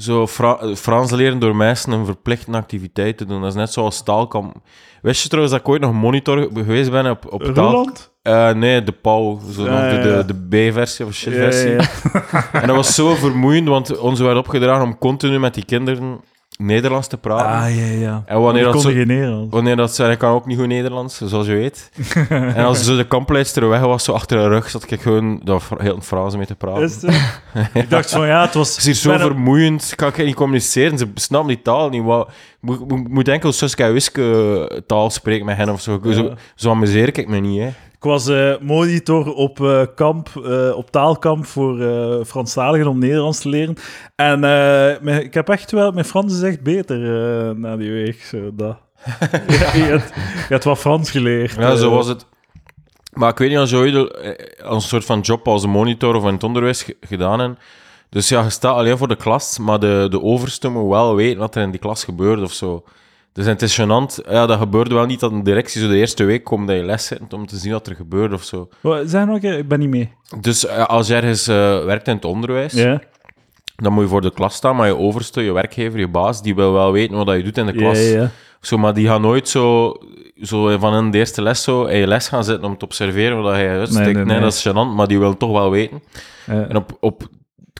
Zo 0.00 0.26
Fra- 0.26 0.74
Frans 0.76 1.10
leren 1.10 1.38
door 1.38 1.56
mensen 1.56 1.92
een 1.92 2.04
verplichte 2.04 2.50
activiteit 2.52 3.16
te 3.16 3.24
doen. 3.24 3.40
Dat 3.40 3.50
is 3.50 3.56
net 3.56 3.72
zoals 3.72 4.02
taalkamp. 4.02 4.56
Wist 5.02 5.22
je 5.22 5.28
trouwens 5.28 5.54
dat 5.54 5.64
ik 5.64 5.70
ooit 5.72 5.80
nog 5.80 5.92
monitor 5.92 6.48
geweest 6.54 6.90
ben 6.90 7.10
op, 7.10 7.32
op 7.32 7.42
taal? 7.44 7.88
Eh, 8.22 8.50
nee, 8.52 8.82
de 8.82 8.92
Pauw. 8.92 9.40
Zo 9.52 9.64
Ja, 9.64 9.88
de, 9.90 9.96
ja, 9.96 10.06
ja. 10.16 10.22
de, 10.22 10.34
de 10.48 10.68
B-versie 10.70 11.04
of 11.06 11.12
shit-versie. 11.14 11.76
En 12.60 12.66
dat 12.66 12.76
was 12.76 12.94
zo 12.94 13.14
vermoeiend, 13.14 13.68
want 13.68 13.98
ons 13.98 14.20
werd 14.20 14.36
opgedragen 14.36 14.84
om 14.84 14.98
continu 14.98 15.38
met 15.38 15.54
die 15.54 15.64
kinderen 15.64 16.20
Nederlands 16.60 17.06
te 17.08 17.16
praten. 17.16 17.46
Ah, 17.46 17.76
ja, 17.76 17.86
ja. 18.00 18.22
En 18.26 18.40
wanneer 18.40 18.64
dat 18.64 18.82
geen 18.84 19.06
Nederlands. 19.06 19.54
Wanneer 19.54 19.76
dat 19.76 19.94
zei, 19.94 20.12
ik 20.12 20.18
kan 20.18 20.32
ook 20.32 20.46
niet 20.46 20.58
goed 20.58 20.66
Nederlands, 20.66 21.20
zoals 21.24 21.46
je 21.46 21.52
weet. 21.54 21.90
en 22.28 22.64
als 22.64 22.84
zo 22.84 22.96
de 22.96 23.06
kampleidster 23.06 23.68
weg 23.68 23.80
was, 23.80 24.04
zo 24.04 24.12
achter 24.12 24.38
haar 24.38 24.48
rug, 24.48 24.70
zat 24.70 24.90
ik 24.90 25.00
gewoon 25.00 25.40
daar 25.44 25.60
Fra- 25.60 25.76
heel 25.82 26.00
Frans 26.00 26.36
mee 26.36 26.46
te 26.46 26.54
praten. 26.54 26.82
Is 26.82 27.02
het? 27.02 27.14
ik 27.74 27.90
dacht 27.90 28.10
van, 28.10 28.26
ja, 28.26 28.40
het 28.42 28.54
was... 28.54 28.68
Het 28.76 28.78
is 28.78 28.84
hier 28.84 28.94
zo 28.94 29.10
ben 29.10 29.20
een- 29.20 29.26
vermoeiend, 29.26 29.92
kan 29.96 30.08
ik 30.08 30.24
niet 30.24 30.34
communiceren, 30.34 30.98
ze 30.98 31.10
snappen 31.14 31.48
die 31.54 31.62
taal 31.62 31.88
niet. 31.88 32.02
Wat, 32.02 32.30
moet, 32.60 32.88
moet, 32.88 33.08
moet 33.08 33.28
enkel 33.28 33.52
Suske 33.52 33.82
en 33.82 33.92
Wiske 33.92 34.82
taal 34.86 35.10
spreken 35.10 35.46
met 35.46 35.56
hen 35.56 35.68
of 35.72 35.80
zo. 35.80 36.00
Ja. 36.02 36.12
Zo, 36.12 36.34
zo 36.54 36.70
amuseer 36.70 37.18
ik 37.18 37.28
me 37.28 37.38
niet, 37.38 37.60
hè. 37.60 37.68
Ik 38.00 38.06
was 38.06 38.28
eh, 38.28 38.52
monitor 38.60 39.34
op, 39.34 39.60
eh, 39.60 39.82
kamp, 39.94 40.28
eh, 40.44 40.76
op 40.76 40.90
taalkamp 40.90 41.46
voor 41.46 41.80
eh 41.80 42.24
Franstaligen 42.24 42.86
om 42.86 42.98
Nederlands 42.98 43.40
te 43.40 43.48
leren. 43.48 43.74
En 44.16 44.34
eh, 44.34 45.00
mijn- 45.00 45.24
ik 45.24 45.34
heb 45.34 45.48
echt 45.48 45.70
wel... 45.70 45.92
Mijn 45.92 46.04
Frans 46.04 46.34
is 46.34 46.42
echt 46.42 46.62
beter 46.62 46.96
eh, 47.48 47.50
na 47.56 47.76
die 47.76 47.90
week. 47.92 48.22
Zo, 48.22 48.50
dat. 48.54 48.76
je, 49.04 49.38
je, 49.74 49.82
hebt, 49.82 50.08
je 50.14 50.46
hebt 50.48 50.64
wat 50.64 50.78
Frans 50.78 51.10
geleerd. 51.10 51.54
Ja, 51.54 51.74
zo 51.76 51.90
was 51.90 52.06
het. 52.06 52.26
Maar 53.12 53.30
ik 53.30 53.38
weet 53.38 53.48
niet 53.48 53.58
als 53.58 53.70
je 53.70 53.76
ooit 53.76 53.94
een 54.58 54.80
soort 54.80 55.04
van 55.04 55.20
job 55.20 55.48
als 55.48 55.66
monitor 55.66 56.14
of 56.14 56.24
in 56.26 56.32
het 56.34 56.44
onderwijs 56.44 56.82
ge- 56.82 56.96
gedaan 57.00 57.40
hebt. 57.40 57.60
Dus 58.10 58.28
ja, 58.28 58.42
je 58.42 58.50
staat 58.50 58.74
alleen 58.76 58.98
voor 58.98 59.08
de 59.08 59.16
klas, 59.16 59.58
maar 59.58 59.78
de, 59.80 60.06
de 60.10 60.22
overste 60.22 60.68
moet 60.68 60.88
wel 60.90 61.14
weten 61.14 61.38
wat 61.38 61.54
er 61.54 61.62
in 61.62 61.70
die 61.70 61.80
klas 61.80 62.04
gebeurt 62.04 62.40
of 62.42 62.52
zo. 62.52 62.84
Dus 63.32 63.46
het 63.46 63.62
is 63.62 63.80
gênant. 63.80 64.28
Ja, 64.30 64.46
dat 64.46 64.58
gebeurde 64.58 64.94
wel 64.94 65.06
niet 65.06 65.20
dat 65.20 65.32
een 65.32 65.42
directie 65.42 65.80
zo 65.80 65.88
de 65.88 65.96
eerste 65.96 66.24
week 66.24 66.44
komt 66.44 66.66
dat 66.66 66.76
je 66.76 66.82
les 66.84 67.06
zit 67.06 67.32
om 67.32 67.46
te 67.46 67.56
zien 67.56 67.72
wat 67.72 67.86
er 67.86 67.94
gebeurt 67.94 68.32
of 68.32 68.42
zo. 68.44 68.68
Zeg 69.04 69.26
nog 69.26 69.38
ik 69.38 69.68
ben 69.68 69.78
niet 69.78 69.88
mee. 69.88 70.12
Dus 70.40 70.66
eh, 70.66 70.86
als 70.86 71.06
je 71.06 71.14
ergens 71.14 71.46
eh, 71.48 71.84
werkt 71.84 72.06
in 72.08 72.14
het 72.14 72.24
onderwijs, 72.24 72.72
Ja? 72.72 73.00
dan 73.76 73.92
moet 73.92 74.02
je 74.02 74.08
voor 74.08 74.20
de 74.20 74.32
klas 74.32 74.54
staan, 74.54 74.76
maar 74.76 74.86
je 74.86 74.96
overste, 74.96 75.40
je 75.42 75.52
werkgever, 75.52 75.98
je 75.98 76.08
baas, 76.08 76.42
die 76.42 76.54
wil 76.54 76.72
wel 76.72 76.92
weten 76.92 77.24
wat 77.24 77.36
je 77.36 77.42
doet 77.42 77.58
in 77.58 77.66
de 77.66 77.72
klas. 77.72 77.98
ja, 77.98 78.20
ja. 78.20 78.30
Zo, 78.60 78.78
maar 78.78 78.94
die 78.94 79.06
gaan 79.06 79.20
nooit 79.20 79.48
zo, 79.48 79.94
zo 80.42 80.78
van 80.78 80.94
in 81.04 81.10
de 81.10 81.18
eerste 81.18 81.42
les 81.42 81.62
zo 81.62 81.84
in 81.84 81.98
je 81.98 82.06
les 82.06 82.28
gaan 82.28 82.44
zitten 82.44 82.64
om 82.64 82.78
te 82.78 82.84
observeren 82.84 83.42
wat 83.42 83.56
je 83.56 83.62
uitsteekt. 83.68 84.04
Nee, 84.04 84.14
Nee, 84.14 84.24
nee, 84.24 84.32
nee. 84.34 84.40
dat 84.40 84.52
is 84.52 84.68
gênant, 84.68 84.94
maar 84.96 85.06
die 85.06 85.18
willen 85.18 85.36
toch 85.36 85.52
wel 85.52 85.70
weten. 85.70 86.02
En 86.46 86.76
op, 86.76 86.96
op 87.00 87.22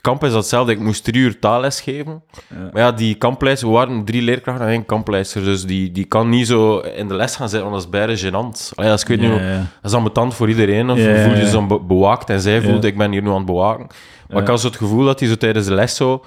het 0.01 0.09
kamp 0.09 0.25
is 0.25 0.33
datzelfde. 0.33 0.73
Ik 0.73 0.81
moest 0.81 1.05
drie 1.05 1.21
uur 1.23 1.39
taalles 1.39 1.81
geven. 1.81 2.23
Ja. 2.49 2.57
Maar 2.73 2.83
ja, 2.83 2.93
die 2.93 3.15
kampleister, 3.15 3.69
we 3.69 3.75
waren 3.75 4.05
drie 4.05 4.23
leerkrachten 4.23 4.65
en 4.67 4.71
één 4.73 4.87
kampleister. 4.87 5.45
Dus 5.45 5.65
die, 5.65 5.93
die 5.93 6.05
kan 6.05 6.29
niet 6.29 6.47
zo 6.47 6.79
in 6.79 7.09
de 7.09 7.15
les 7.15 7.37
gaan 7.37 7.49
zitten, 7.49 7.71
want 7.71 7.83
dat 7.83 7.93
is 7.93 7.99
bijna 8.01 8.17
gênant. 8.31 8.75
Allee, 8.75 8.91
als 8.91 9.03
ik 9.03 9.09
weet 9.09 9.21
niet, 9.21 9.31
Ja, 9.31 9.57
dat 9.83 9.91
is 9.91 9.97
ambetant 9.97 10.35
voor 10.35 10.49
iedereen. 10.49 10.91
Of 10.91 10.99
voel 10.99 11.35
je 11.37 11.49
zo 11.51 11.67
be- 11.67 11.81
bewaakt 11.81 12.31
en 12.31 12.41
zij 12.41 12.63
voelt, 12.63 12.85
ik 12.85 12.97
ben 12.99 13.11
hier 13.13 13.23
nu 13.23 13.29
aan 13.29 13.35
het 13.37 13.45
bewaken. 13.47 13.87
Maar 14.29 14.43
ik 14.43 14.49
had 14.49 14.61
zo 14.61 14.67
het 14.67 14.77
gevoel 14.77 15.05
dat 15.05 15.21
hij 15.21 15.29
zo 15.29 15.37
tijdens 15.37 15.67
de 15.67 15.75
les 15.75 15.97
zo... 15.97 16.25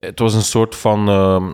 Het 0.00 0.18
was 0.18 0.34
een 0.34 0.42
soort 0.42 0.74
van... 0.74 1.08
ehm, 1.08 1.52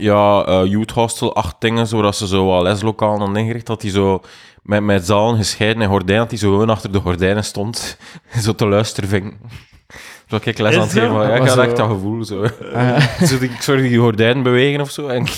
ja, 0.00 0.44
eh 0.44 0.64
youth 0.64 0.90
hostel, 0.90 1.34
acht 1.34 1.60
dingen, 1.60 1.86
zodat 1.86 2.16
ze 2.16 2.26
zo 2.26 2.46
wat 2.46 2.62
leslokaal 2.62 3.18
hadden 3.18 3.36
ingericht, 3.36 3.66
dat 3.66 3.82
hij 3.82 3.90
zo 3.90 4.20
met, 4.62 4.82
met 4.82 5.06
zalen 5.06 5.36
gescheiden 5.36 5.82
en 5.82 5.88
gordijnen, 5.88 6.22
dat 6.22 6.30
hij 6.30 6.38
zo 6.40 6.50
gewoon 6.50 6.70
achter 6.70 6.92
de 6.92 7.00
gordijnen 7.00 7.44
stond, 7.44 7.98
zo 8.44 8.54
te 8.54 8.66
luisteren 8.66 9.08
ving. 9.08 9.36
Zo 10.28 10.36
ik 10.42 10.58
les 10.58 10.74
aan 10.74 10.80
het 10.80 10.92
geven, 10.92 11.12
maar 11.12 11.28
ja, 11.28 11.34
ik 11.34 11.40
had 11.40 11.50
zo- 11.50 11.60
echt 11.60 11.76
dat 11.76 11.88
gevoel, 11.90 12.24
zo. 12.24 12.46
Zo, 13.28 13.36
ik 13.40 13.60
zorg 13.62 13.80
die 13.80 13.98
gordijnen 13.98 14.42
bewegen 14.42 14.80
of 14.80 14.90
zo, 14.90 15.08
en 15.08 15.24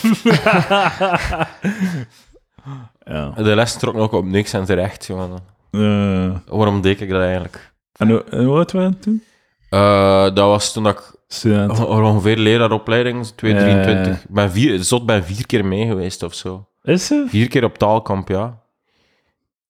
Ja. 3.04 3.30
de 3.30 3.54
les 3.54 3.76
trok 3.76 3.94
nog 3.94 4.12
op 4.12 4.24
niks 4.24 4.52
en 4.52 4.64
terecht, 4.64 5.06
jongen. 5.06 5.38
Eh, 5.70 6.36
Waarom 6.56 6.80
deed 6.80 7.00
ik 7.00 7.08
dat 7.10 7.20
eigenlijk? 7.22 7.72
en 7.96 8.08
hoe, 8.10 8.24
en 8.30 8.44
hoe 8.44 8.56
oud 8.56 8.72
waren 8.72 8.90
het 8.90 9.02
toen? 9.02 9.22
Eh, 9.70 10.22
dat 10.22 10.36
was 10.36 10.72
toen 10.72 10.82
dat 10.82 10.98
ik 10.98 11.16
Student. 11.28 11.84
on- 11.86 12.04
ongeveer 12.04 12.36
leraaropleiding, 12.36 13.26
2, 13.26 13.52
Ja, 13.54 13.58
23. 13.60 14.06
ja. 14.06 14.12
Ik 14.12 14.34
ben 14.34 14.50
vier, 14.50 14.82
zot 14.84 15.06
ben 15.06 15.24
vier 15.24 15.46
keer 15.46 15.64
mee 15.64 15.86
geweest 15.86 16.22
of 16.22 16.34
zo. 16.34 16.66
Is 16.82 17.06
ze? 17.06 17.24
Vier 17.28 17.48
keer 17.48 17.64
op 17.64 17.78
taalkamp, 17.78 18.28
ja. 18.28 18.58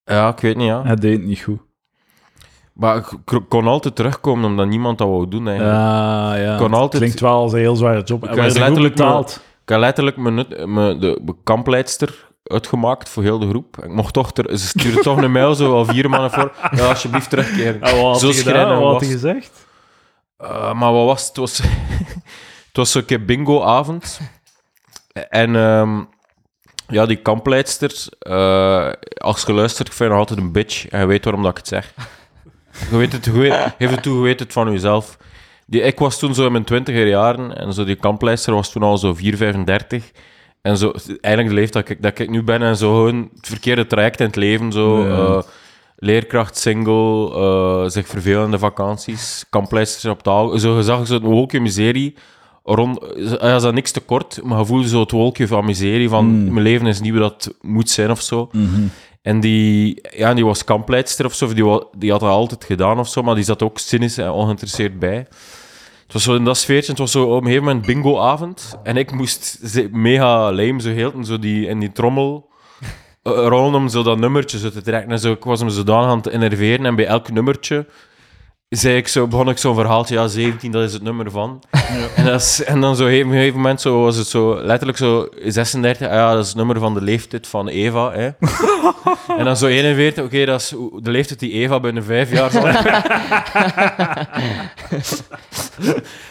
Ja, 0.05 0.29
ik 0.29 0.39
weet 0.39 0.57
niet, 0.57 0.67
ja. 0.67 0.83
Hij 0.83 0.95
deed 0.97 1.17
het 1.17 1.27
niet 1.27 1.41
goed. 1.41 1.61
Maar 2.79 2.97
ik 2.97 3.41
kon 3.49 3.67
altijd 3.67 3.97
terugkomen 3.97 4.45
omdat 4.45 4.67
niemand 4.67 4.99
dat 4.99 5.09
wou 5.09 5.29
doen, 5.29 5.49
eigenlijk. 5.49 5.77
Ja, 5.79 6.35
ja. 6.35 6.57
Kon 6.57 6.75
altijd- 6.75 7.03
Klinkt 7.03 7.21
wel 7.21 7.33
als 7.41 7.53
een 7.53 7.59
heel 7.59 7.77
zware 7.77 8.03
job. 8.03 8.23
Ik 8.25 8.29
goed 8.29 8.39
letterlijk 8.39 8.95
betaald. 8.95 9.41
Ik 9.67 9.77
letterlijk 9.77 10.17
mijn, 10.17 10.37
de, 10.37 11.19
de 11.23 11.35
kampleidster 11.45 12.27
uitgemaakt 12.45 13.09
voor 13.09 13.23
heel 13.23 13.39
de 13.39 13.49
groep. 13.49 13.77
Ik 13.85 13.93
mocht 13.93 14.13
toch... 14.15 14.33
Ter, 14.33 14.59
ze 14.59 14.67
stuurde 14.67 15.01
toch 15.01 15.23
een 15.23 15.33
mail, 15.33 15.55
zo 15.55 15.75
al 15.75 15.85
vier 15.85 16.11
maanden 16.11 16.31
voor. 16.31 16.53
Ja, 16.71 16.89
alsjeblieft 16.89 17.31
terugkeren. 17.31 17.83
En 17.83 18.03
wat 18.03 18.21
Zo 18.21 18.31
gedaan? 18.33 18.81
Wat 18.81 18.93
had 18.93 19.01
hij 19.01 19.11
gezegd? 19.11 19.67
Uh, 20.43 20.73
maar 20.75 20.93
wat 20.93 21.05
was 21.07 21.27
het? 21.27 21.37
Was, 21.37 21.59
het 21.59 22.73
was 22.73 22.91
zo'n 22.93 23.05
keer 23.05 23.25
bingo-avond. 23.25 24.21
En 25.29 25.57
ehm, 25.57 26.01
ja, 26.89 27.07
die 27.07 27.17
kampleidster, 27.23 28.07
eh, 28.19 28.89
als 29.17 29.43
je 29.43 29.53
luistert, 29.53 29.89
ik 29.89 29.95
vind 29.95 30.11
haar 30.11 30.19
altijd 30.19 30.39
een 30.39 30.53
bitch. 30.53 30.89
En 30.89 31.01
je 31.01 31.07
weet 31.07 31.25
waarom 31.25 31.43
dat 31.43 31.51
ik 31.51 31.57
het 31.57 31.69
zeg. 31.69 31.95
Je 32.91 32.97
weet 32.97 33.13
het, 33.13 33.25
je 33.25 33.33
weet, 33.33 33.75
geef 33.79 33.91
het 33.91 34.03
toe, 34.03 34.17
je 34.17 34.23
weet 34.23 34.41
het 34.41 34.53
van 34.53 34.71
jezelf. 34.73 35.17
Die, 35.67 35.81
ik 35.81 35.99
was 35.99 36.19
toen 36.19 36.35
zo 36.35 36.47
in 36.47 36.53
mijn 36.53 36.65
twintiger 36.65 37.07
jaren 37.09 37.57
en 37.59 37.73
zo 37.73 37.85
die 37.85 37.95
kampleidster 37.97 38.55
was 38.55 38.73
toen 38.73 38.83
al 38.83 38.99
zo 38.99 39.15
4, 39.15 39.37
35. 39.37 40.11
En 40.63 40.77
zo, 40.77 40.93
eigenlijk 41.21 41.49
de 41.55 41.61
leeftijd 41.61 41.87
dat 41.87 41.97
ik, 41.97 42.03
dat 42.03 42.19
ik 42.19 42.31
nu 42.31 42.43
ben 42.43 42.63
en 42.63 42.77
zo 42.77 42.95
gewoon 42.95 43.29
het 43.37 43.47
verkeerde 43.47 43.87
traject 43.87 44.21
in 44.21 44.27
het 44.27 44.37
leven. 44.37 44.73
Zo, 44.73 45.07
Ja. 45.09 45.17
eh, 45.17 45.43
leerkracht, 45.97 46.57
single, 46.59 47.35
eh, 47.35 47.91
zich 47.91 48.07
vervelen 48.07 48.45
in 48.45 48.51
de 48.51 48.59
vakanties, 48.59 49.45
kampleidsters 49.51 50.05
op 50.13 50.23
taal. 50.23 50.59
Zo, 50.59 50.81
zag 50.81 51.07
zo'n 51.07 51.21
wolkje 51.21 51.61
miserie. 51.61 52.15
Rond, 52.65 52.99
hij 53.39 53.51
had 53.51 53.75
niks 53.75 53.91
te 53.91 54.01
kort, 54.01 54.41
maar 54.43 54.59
je 54.59 54.65
voelde 54.67 54.89
zo 54.89 55.01
het 55.01 55.11
wolkje 55.11 55.47
van 55.47 55.65
miserie 55.65 56.09
van 56.09 56.25
Mm. 56.27 56.53
mijn 56.53 56.65
leven 56.65 56.87
is 56.87 57.01
niet 57.01 57.15
wat 57.15 57.45
het 57.45 57.55
moet 57.61 57.91
zijn 57.91 58.11
of 58.11 58.21
zo. 58.23 58.49
Mhm. 58.53 58.81
En 59.23 59.41
die, 59.41 60.01
ja, 60.17 60.35
die 60.35 60.45
was 60.45 60.65
kampleidster 60.65 61.25
of 61.25 61.35
zo, 61.35 61.55
die, 61.55 61.87
die 61.97 62.11
had 62.11 62.21
dat 62.21 62.31
altijd 62.31 62.65
gedaan 62.65 62.99
of 62.99 63.09
zo, 63.09 63.23
maar 63.23 63.35
die 63.35 63.45
zat 63.45 63.63
ook 63.63 63.79
cynisch 63.79 64.19
en 64.19 64.31
ongeïnteresseerd 64.31 64.99
bij. 64.99 65.27
Het 66.09 66.13
was 66.13 66.23
zo 66.23 66.35
in 66.35 66.45
dat 66.45 66.57
sfeertje, 66.57 66.91
het 66.91 67.01
was 67.01 67.11
zo 67.11 67.25
op 67.25 67.41
een 67.41 67.47
gegeven 67.47 67.65
moment 67.65 67.87
bingo-avond. 67.87 68.79
En 68.83 68.97
ik 68.97 69.13
moest 69.13 69.59
mega 69.91 70.53
lame, 70.53 70.81
zo 70.81 70.89
heel 70.89 71.13
zo 71.25 71.39
die, 71.39 71.67
in 71.67 71.79
die 71.79 71.93
trommel 71.93 72.49
eh, 73.23 73.33
rollen 73.33 73.75
om 73.75 73.89
zo 73.89 74.03
dat 74.03 74.19
nummertje 74.19 74.59
zo 74.59 74.71
te 74.71 74.83
trekken. 74.83 75.11
En 75.11 75.19
zo, 75.19 75.33
ik 75.33 75.45
was 75.45 75.61
hem 75.61 75.69
zodanig 75.69 76.11
aan 76.11 76.17
het 76.17 76.27
enerveren 76.27 76.87
en 76.87 76.95
bij 76.95 77.07
elk 77.07 77.31
nummertje 77.31 77.87
zei 78.69 78.97
ik 78.97 79.09
zo, 79.09 79.27
begon 79.27 79.49
ik 79.49 79.59
zo'n 79.59 79.75
verhaaltje, 79.75 80.15
ja, 80.15 80.27
17, 80.29 80.71
dat 80.71 80.83
is 80.83 80.93
het 80.93 81.03
nummer 81.03 81.31
van. 81.31 81.63
En, 82.17 82.25
dat 82.25 82.41
is, 82.41 82.65
en 82.65 82.81
dan 82.81 82.97
zo 82.97 83.05
op 83.05 83.11
een 83.11 83.31
gegeven 83.31 83.57
moment 83.57 83.81
zo, 83.81 84.03
was 84.03 84.17
het 84.17 84.27
zo, 84.27 84.57
letterlijk 84.63 84.99
zo 84.99 85.29
36, 85.45 86.07
ah 86.07 86.13
ja, 86.13 86.33
dat 86.33 86.43
is 86.43 86.49
het 86.49 86.57
nummer 86.57 86.79
van 86.79 86.95
de 86.95 87.01
leeftijd 87.03 87.47
van 87.47 87.69
Eva. 87.69 88.13
Hè. 88.13 88.29
en 89.39 89.45
dan 89.45 89.57
zo 89.57 89.67
41, 89.67 90.25
oké, 90.25 90.45
dat 90.45 90.61
is 90.61 90.75
de 91.03 91.11
leeftijd 91.11 91.39
die 91.41 91.53
Eva 91.53 91.81
binnen 91.81 92.05
vijf 92.05 92.31
jaar 92.33 92.51
zal 92.51 92.63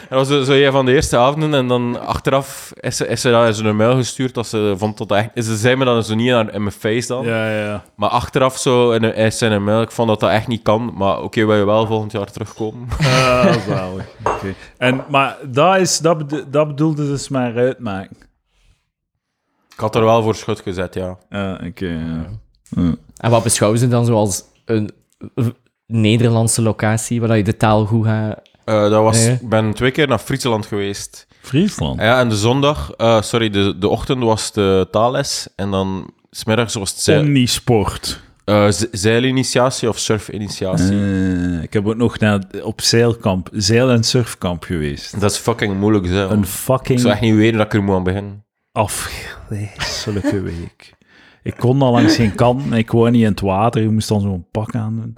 Dat 0.08 0.18
was 0.18 0.28
zo- 0.28 0.42
zo 0.42 0.52
een 0.52 0.72
van 0.72 0.86
de 0.86 0.92
eerste 0.94 1.16
avonden 1.16 1.54
en 1.54 1.68
dan 1.68 2.06
achteraf 2.06 2.72
is 2.80 2.96
ze, 2.96 3.06
is 3.08 3.20
ze 3.20 3.30
daar 3.30 3.54
zo'n 3.54 3.76
mail 3.76 3.96
gestuurd 3.96 4.34
dat 4.34 4.46
ze 4.46 4.74
vond 4.76 4.98
dat 4.98 5.10
echt... 5.12 5.28
Ze 5.34 5.56
zei 5.56 5.76
me 5.76 5.84
dan 5.84 6.02
zo 6.04 6.14
niet 6.14 6.32
aan, 6.32 6.50
in 6.52 6.60
mijn 6.62 6.74
face 6.78 7.08
dan, 7.08 7.24
Ja, 7.24 7.50
ja. 7.50 7.84
maar 7.94 8.08
achteraf 8.08 8.56
zo 8.58 8.90
in 8.90 9.02
een, 9.02 9.14
is 9.14 9.38
ze 9.38 9.46
een 9.46 9.64
mail, 9.64 9.82
ik 9.82 9.90
vond 9.90 10.08
dat 10.08 10.20
dat 10.20 10.30
echt 10.30 10.46
niet 10.46 10.62
kan, 10.62 10.92
maar 10.94 11.22
oké, 11.22 11.46
wil 11.46 11.56
je 11.56 11.64
wel 11.64 11.86
volgend 11.86 12.12
jaar 12.12 12.26
terugkomen? 12.32 12.88
Ah, 12.98 13.66
zalig. 13.66 14.06
Oké. 14.24 14.54
En, 14.76 15.04
maar 15.08 15.36
dat, 15.46 15.76
is, 15.76 15.98
dat, 15.98 16.44
dat 16.48 16.66
bedoelde 16.66 17.06
dus 17.06 17.28
maar 17.28 17.56
uitmaken. 17.56 18.16
Ik 19.72 19.80
had 19.84 19.94
er 19.94 20.04
wel 20.04 20.22
voor 20.22 20.34
schut 20.34 20.60
gezet, 20.60 20.94
ja. 20.94 21.18
Ja, 21.30 21.60
oké. 21.66 21.86
ja. 21.86 22.26
Ja. 22.62 22.94
En 23.16 23.30
wat 23.30 23.42
beschouwen 23.42 23.80
ze 23.80 23.88
dan 23.88 24.04
zoals 24.04 24.42
een 24.64 24.90
Nederlandse 25.86 26.62
locatie 26.62 27.20
waar 27.20 27.36
je 27.36 27.44
de 27.44 27.56
taal 27.56 27.86
goed 27.86 28.06
gaat... 28.06 28.40
Eh, 28.64 28.90
dat 28.90 29.02
was. 29.02 29.26
Ik 29.26 29.48
ben 29.48 29.74
twee 29.74 29.90
keer 29.90 30.08
naar 30.08 30.18
Friesland 30.18 30.66
geweest. 30.66 31.26
Friesland. 31.40 32.00
Ja, 32.00 32.20
en 32.20 32.28
de 32.28 32.36
zondag, 32.36 32.92
eh, 32.92 33.22
sorry, 33.22 33.50
de, 33.50 33.78
de 33.78 33.88
ochtend 33.88 34.22
was 34.22 34.52
de 34.52 34.88
taalles. 34.90 35.48
En 35.56 35.70
dan 35.70 36.10
smiddags 36.30 36.74
was 36.74 36.90
het 36.90 37.00
zeil, 37.00 37.20
Omnisport. 37.20 38.20
Eh, 38.48 38.68
ze- 38.70 38.88
zeilinitiatie 38.92 39.88
of 39.88 39.98
surfinitiatie. 39.98 40.98
Eh, 41.00 41.62
ik 41.62 41.72
heb 41.72 41.86
ook 41.86 41.96
nog 41.96 42.18
naar, 42.18 42.40
op 42.62 42.80
zeilkamp, 42.80 43.48
zeil- 43.52 43.90
en 43.90 44.02
surfkamp 44.04 44.62
geweest. 44.64 45.20
Dat 45.20 45.30
is 45.30 45.36
fucking 45.36 45.78
moeilijk, 45.78 46.06
zo. 46.06 46.28
Een 46.28 46.38
Ik 46.38 46.44
fucking 46.46 47.00
zou 47.00 47.12
echt 47.12 47.20
niet 47.22 47.34
weten 47.34 47.56
dat 47.58 47.66
ik 47.66 47.74
er 47.74 47.82
moet 47.82 47.94
aan 47.96 48.02
beginnen. 48.04 48.44
afgrijzelijke 48.72 50.40
week. 50.40 50.94
Ik 51.42 51.54
kon 51.56 51.82
al 51.82 51.92
langs 51.92 52.14
geen 52.16 52.34
kant, 52.34 52.72
ik 52.74 52.90
woon 52.90 53.12
niet 53.12 53.22
in 53.22 53.28
het 53.30 53.40
water. 53.40 53.82
Je 53.82 53.88
moest 53.88 54.08
dan 54.08 54.20
zo'n 54.20 54.46
pak 54.50 54.74
aandoen. 54.74 55.14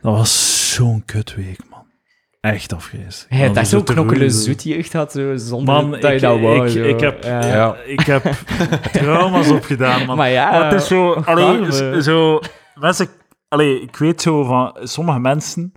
Dat 0.00 0.16
was 0.16 0.72
zo'n 0.74 1.02
kutweek, 1.04 1.58
man. 1.70 1.80
Echt 2.40 2.72
afgrijzelijk. 2.74 3.26
Hij 3.32 3.38
had 3.38 3.48
Dat 3.48 3.56
echt 3.56 3.72
was 3.72 3.80
zo'n 3.80 3.88
zo 3.96 4.02
knokkele 4.02 4.30
zoet 4.30 4.62
jeugd 4.62 4.90
gehad, 4.90 5.12
zo, 5.12 5.36
zonder 5.36 5.74
Man, 5.74 5.90
dat 5.90 6.02
je 6.02 6.08
ik, 6.14 6.20
dat 6.20 6.40
wou. 6.40 6.68
ik, 6.68 6.74
ik, 6.94 7.00
heb, 7.00 7.24
Ja. 7.24 7.46
Ja. 7.46 7.76
ik 7.86 8.00
heb 8.00 8.22
trauma's 8.92 9.50
opgedaan, 9.50 10.06
man. 10.06 10.16
Maar 10.16 10.30
ja, 10.30 10.50
Maar 10.50 10.70
het 10.72 10.80
is 10.82 10.86
zo, 10.88 11.12
allee, 11.12 11.44
arme. 11.44 11.72
zo, 11.72 12.00
zo- 12.00 12.40
mensen, 12.74 13.08
allee, 13.48 13.80
ik 13.80 13.96
weet 13.96 14.22
zo 14.22 14.44
van 14.44 14.76
sommige 14.82 15.18
mensen 15.18 15.72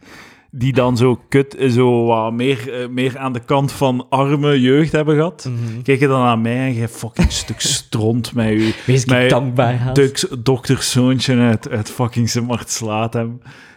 die 0.58 0.74
dan 0.74 0.98
zo 0.98 1.22
kut, 1.30 1.56
zo 1.70 2.06
wat 2.06 2.34
meer, 2.34 2.82
eh, 2.82 2.88
meer 2.88 3.18
aan 3.18 3.34
de 3.34 3.40
kant 3.40 3.72
van 3.72 4.06
arme 4.10 4.62
jeugd 4.62 4.92
hebben 4.92 5.16
gehad. 5.16 5.50
Mhm. 5.50 5.82
Kijk 5.82 6.00
je 6.00 6.08
dan 6.08 6.22
naar 6.22 6.40
mij 6.40 6.58
en 6.58 6.74
je 6.74 6.88
fucking 6.88 7.32
stuk 7.32 7.60
stront 7.78 8.34
met 8.34 8.48
je 8.48 8.74
Wees 8.86 9.06
met 9.06 9.30
dankbaar. 9.30 9.94
Dux, 9.94 10.26
dokterzoontje 10.40 11.38
uit, 11.38 11.70
uit 11.70 11.90
fucking 11.90 12.30
Sint 12.30 12.70
slaat 12.70 13.18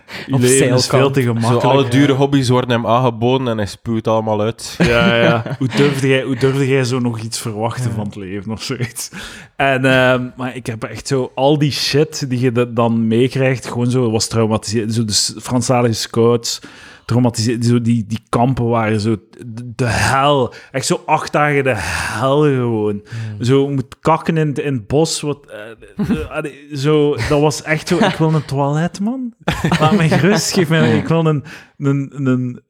Op 0.32 0.40
leven 0.40 0.74
is 0.74 0.86
veel 0.86 1.10
te 1.10 1.22
Zo, 1.22 1.32
gemakkelijk. 1.32 1.64
alle 1.64 1.88
dure 1.88 2.12
hobby's 2.12 2.48
worden 2.48 2.70
hem 2.70 2.86
aangeboden 2.86 3.48
en 3.48 3.56
hij 3.56 3.66
spuwt 3.66 4.08
allemaal 4.08 4.40
uit. 4.40 4.74
Ja, 4.88 5.14
ja. 5.16 5.42
Hoe 5.58 5.68
durfde 5.76 6.08
jij, 6.08 6.22
hoe 6.22 6.36
durfde 6.36 6.68
jij 6.68 6.84
zo 6.84 6.98
nog 6.98 7.18
iets 7.20 7.38
verwachten 7.40 7.92
van 7.92 8.04
het 8.06 8.16
leven 8.16 8.52
of 8.52 8.62
zoiets? 8.62 9.10
En, 9.56 9.84
ehm, 9.84 10.24
maar 10.36 10.56
ik 10.56 10.66
heb 10.66 10.84
echt 10.84 11.06
zo 11.08 11.32
al 11.34 11.58
die 11.58 11.72
shit 11.72 12.30
die 12.30 12.40
je 12.40 12.52
da- 12.52 12.64
dan 12.64 13.06
meekrijgt, 13.06 13.66
gewoon 13.66 13.90
zo 13.90 14.10
was 14.10 14.26
traumatiserend. 14.26 14.94
Zo 14.94 15.04
de 15.04 15.40
Franstalige 15.42 15.94
scouts, 15.94 16.60
traumatiserend. 17.08 17.64
Zo 17.66 17.80
die, 17.80 18.04
die 18.06 18.20
kampen 18.28 18.64
waren 18.68 19.00
zo 19.00 19.16
de, 19.46 19.72
de 19.74 19.84
hel. 19.86 20.52
Echt 20.72 20.86
zo 20.86 21.02
acht 21.06 21.32
dagen 21.32 21.64
de 21.64 21.74
hel 21.76 22.40
gewoon. 22.42 23.02
Zo 23.40 23.68
moet 23.68 23.98
kakken 24.00 24.36
in, 24.36 24.48
het- 24.48 24.58
in 24.58 24.72
het 24.72 24.86
bos. 24.86 25.20
Wat, 25.20 25.38
eh, 25.46 26.38
eh, 26.44 26.52
zo, 26.74 27.16
dat 27.28 27.40
was 27.40 27.62
echt 27.62 27.88
zo. 27.88 27.96
Ik 27.96 28.14
wil 28.18 28.34
een 28.34 28.44
toilet, 28.44 29.00
man. 29.00 29.32
Laat 29.80 29.96
mij 29.96 30.08
gerust. 30.08 30.52
Geef 30.52 30.68
mij, 30.68 30.96
ik 30.98 31.08
wil 31.08 31.26
een, 31.26 31.44
een, 31.78 32.10
een 32.26 32.60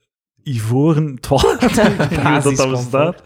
ivoren 0.42 1.20
toilet. 1.20 1.60
Dat 2.44 2.56
dat 2.56 2.70
bestaat. 2.70 3.22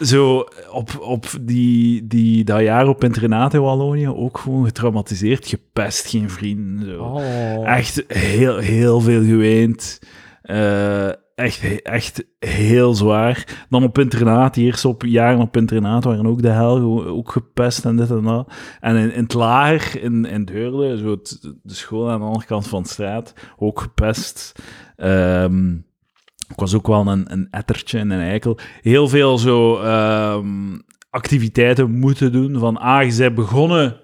Zo 0.00 0.44
op, 0.70 0.98
op 1.00 1.26
die, 1.40 2.06
die, 2.06 2.44
dat 2.44 2.60
jaar 2.60 2.88
op 2.88 3.04
internaat 3.04 3.54
in 3.54 3.60
Wallonië 3.60 4.08
ook 4.08 4.38
gewoon 4.38 4.64
getraumatiseerd, 4.64 5.46
gepest, 5.46 6.06
geen 6.06 6.30
vrienden. 6.30 6.88
Zo. 6.88 7.02
Oh. 7.02 7.68
Echt 7.68 8.04
heel, 8.08 8.56
heel 8.58 9.00
veel 9.00 9.24
geweend. 9.24 9.98
Eh, 10.42 11.08
echt, 11.34 11.82
echt 11.82 12.24
heel 12.38 12.94
zwaar. 12.94 13.64
Dan 13.68 13.82
op 13.84 13.98
internaat, 13.98 14.56
eerste 14.56 14.88
op, 14.88 15.02
jaren 15.02 15.40
op 15.40 15.56
internaat 15.56 16.04
waren 16.04 16.26
ook 16.26 16.42
de 16.42 16.48
hel, 16.48 17.04
ook 17.06 17.32
gepest 17.32 17.84
en 17.84 17.96
dit 17.96 18.10
en 18.10 18.22
dat. 18.22 18.52
En 18.80 18.96
in, 18.96 19.22
het 19.22 19.34
lager, 19.34 20.02
in, 20.02 20.24
in 20.24 20.44
Deurle, 20.44 20.96
zo 20.98 21.16
de 21.62 21.74
school 21.74 22.10
aan 22.10 22.18
de 22.20 22.26
andere 22.26 22.44
kant 22.46 22.68
van 22.68 22.82
de 22.82 22.88
straat, 22.88 23.34
ook 23.56 23.80
gepest. 23.80 24.52
Ehm, 24.96 25.74
Ik 26.48 26.58
was 26.58 26.74
ook 26.74 26.86
wel 26.86 27.06
een, 27.06 27.32
een 27.32 27.48
ettertje 27.50 27.98
en 27.98 28.10
een 28.10 28.20
eikel. 28.20 28.58
Heel 28.80 29.08
veel 29.08 29.38
zo 29.38 29.76
ehm, 29.78 30.78
activiteiten 31.10 31.90
moeten 31.98 32.32
doen. 32.32 32.58
Van, 32.58 32.76
ah, 32.76 33.10
je 33.10 33.16
bent 33.16 33.34
begonnen 33.34 34.00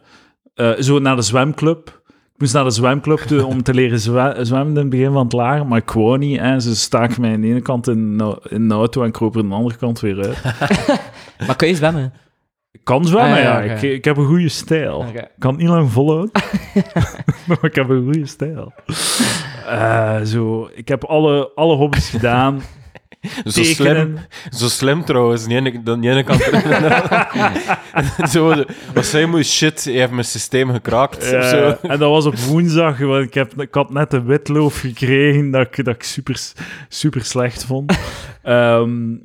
eh, 0.55 0.73
zo 0.79 0.99
naar 0.99 1.17
de 1.17 1.23
zwemclub. 1.23 1.98
Ik 2.39 2.45
moest 2.45 2.57
naar 2.57 2.65
de 2.65 2.71
zwemclub 2.71 3.19
toe 3.19 3.47
om 3.47 3.63
te 3.63 3.75
leren 3.75 4.01
zwe- 4.01 4.37
zwemmen 4.45 4.69
in 4.75 4.77
het 4.81 4.89
begin 4.91 5.13
van 5.13 5.23
het 5.25 5.33
lager, 5.33 5.67
maar 5.67 5.79
ik 5.79 5.91
wou 5.91 6.19
niet. 6.19 6.39
En 6.39 6.63
ze 6.63 6.77
staken 6.77 7.21
mij 7.21 7.33
aan 7.33 7.41
de 7.41 7.47
ene 7.47 7.61
kant 7.61 7.89
in, 7.89 8.19
de- 8.19 8.41
in 8.49 8.69
de 8.69 8.75
auto 8.75 9.03
en 9.03 9.11
kroop 9.11 9.35
er 9.37 9.43
aan 9.43 9.49
de 9.49 9.55
andere 9.55 9.77
kant 9.77 10.01
weer 10.01 10.17
uit. 10.27 10.43
Maar 11.47 11.57
kun 11.57 11.69
je 11.69 11.75
zwemmen? 11.75 12.13
Ik 12.73 12.81
kan 12.85 13.05
zwemmen, 13.05 13.37
Ah, 13.37 13.43
ja. 13.43 13.61
Ik, 13.61 13.83
ik 13.83 14.05
heb 14.05 14.17
een 14.17 14.27
goede 14.27 14.49
stijl. 14.49 15.05
Ik 15.15 15.29
kan 15.39 15.57
niet 15.57 15.69
lang 15.69 15.91
volhouden, 15.91 16.31
maar 17.49 17.59
ik 17.65 17.75
heb 17.75 17.89
een 17.89 18.05
goede 18.05 18.27
stijl. 18.27 18.73
Eh, 19.67 20.21
zo, 20.21 20.71
ik 20.75 20.89
heb 20.89 21.05
alle, 21.05 21.51
alle 21.55 21.75
hobby's 21.77 22.09
gedaan. 22.11 22.61
Zo 23.45 23.63
slim, 23.63 24.19
zo 24.51 24.69
slim 24.69 25.05
trouwens. 25.05 25.47
Die 25.47 25.57
ene, 25.57 25.83
die 25.83 26.11
ene 26.11 26.25
kant. 26.25 26.43
zo, 28.33 28.65
wat 28.95 29.07
zei 29.07 29.27
moet 29.27 29.47
shit, 29.47 29.85
je 29.85 29.99
hebt 29.99 30.13
mijn 30.13 30.25
systeem 30.25 30.71
gekraakt. 30.71 31.25
zo. 31.25 31.77
en 31.83 31.99
dat 31.99 32.11
was 32.11 32.27
op 32.27 32.37
woensdag, 32.37 32.99
want 32.99 33.25
ik, 33.25 33.35
heb, 33.35 33.61
ik 33.61 33.75
had 33.75 33.93
net 33.93 34.13
een 34.13 34.25
witloof 34.25 34.81
gekregen 34.81 35.51
dat 35.51 35.67
ik, 35.67 35.85
dat 35.85 35.95
ik 35.95 36.03
super, 36.03 36.41
super 36.89 37.25
slecht 37.25 37.65
vond. 37.65 37.93
Ehm, 38.43 39.17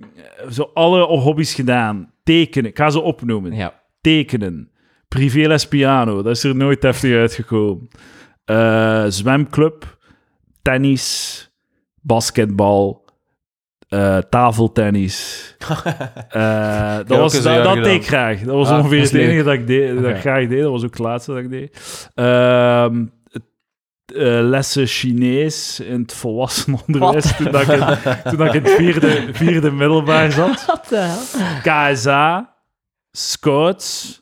zo 0.52 0.70
alle 0.74 1.02
hobby's 1.04 1.54
gedaan. 1.54 2.12
Tekenen, 2.24 2.70
ik 2.70 2.78
ga 2.78 2.90
ze 2.90 3.02
opnoemen. 3.02 3.54
Ja. 3.54 3.82
Tekenen. 4.02 4.70
Privéles 5.08 5.68
piano, 5.68 6.22
dat 6.22 6.36
is 6.36 6.44
er 6.44 6.56
nooit 6.56 6.84
heftig 6.84 7.14
uitgekomen. 7.16 7.90
Eh, 8.46 9.06
zwemclub. 9.08 9.98
Tennis. 10.62 11.52
Basketbal. 12.02 13.03
Eh, 13.94 14.18
tafeltennis. 14.30 15.16
Eh, 16.30 16.96
dat 17.06 17.18
was, 17.18 17.42
dat, 17.42 17.64
dat 17.64 17.76
deed 17.76 17.86
ik 18.02 18.08
graag. 18.08 18.40
Dat 18.40 18.56
was 18.56 18.70
Ah, 18.70 18.78
ongeveer 18.78 19.02
het 19.02 19.12
leuk. 19.12 19.22
enige 19.28 19.44
dat 19.44 19.54
ik, 19.54 19.68
deed, 19.68 20.02
dat 20.02 20.10
ik 20.12 20.18
graag 20.20 20.48
deed. 20.48 20.62
Dat 20.62 20.72
was 20.72 20.84
ook 20.84 20.90
het 20.90 21.00
laatste 21.00 21.32
dat 21.32 21.40
ik 21.44 21.50
deed. 21.50 21.78
Ehm, 22.14 23.06
eh, 24.06 24.40
lessen 24.42 24.88
Chinees 24.88 25.80
in 25.80 26.02
het 26.02 26.14
volwassenenonderwijs. 26.14 27.36
Toen, 27.38 27.52
dat 27.52 27.62
ik 27.62 27.68
in, 27.68 27.80
toen 28.24 28.38
dat 28.38 28.48
ik 28.48 28.54
in 28.54 28.64
het 28.64 28.72
vierde, 28.72 29.28
vierde 29.32 29.72
middelbaar 29.72 30.32
zat. 30.42 30.66
Wat 30.66 30.86
de 30.90 30.98
hel? 30.98 31.22
KSA, 31.94 32.54
scouts. 33.12 34.22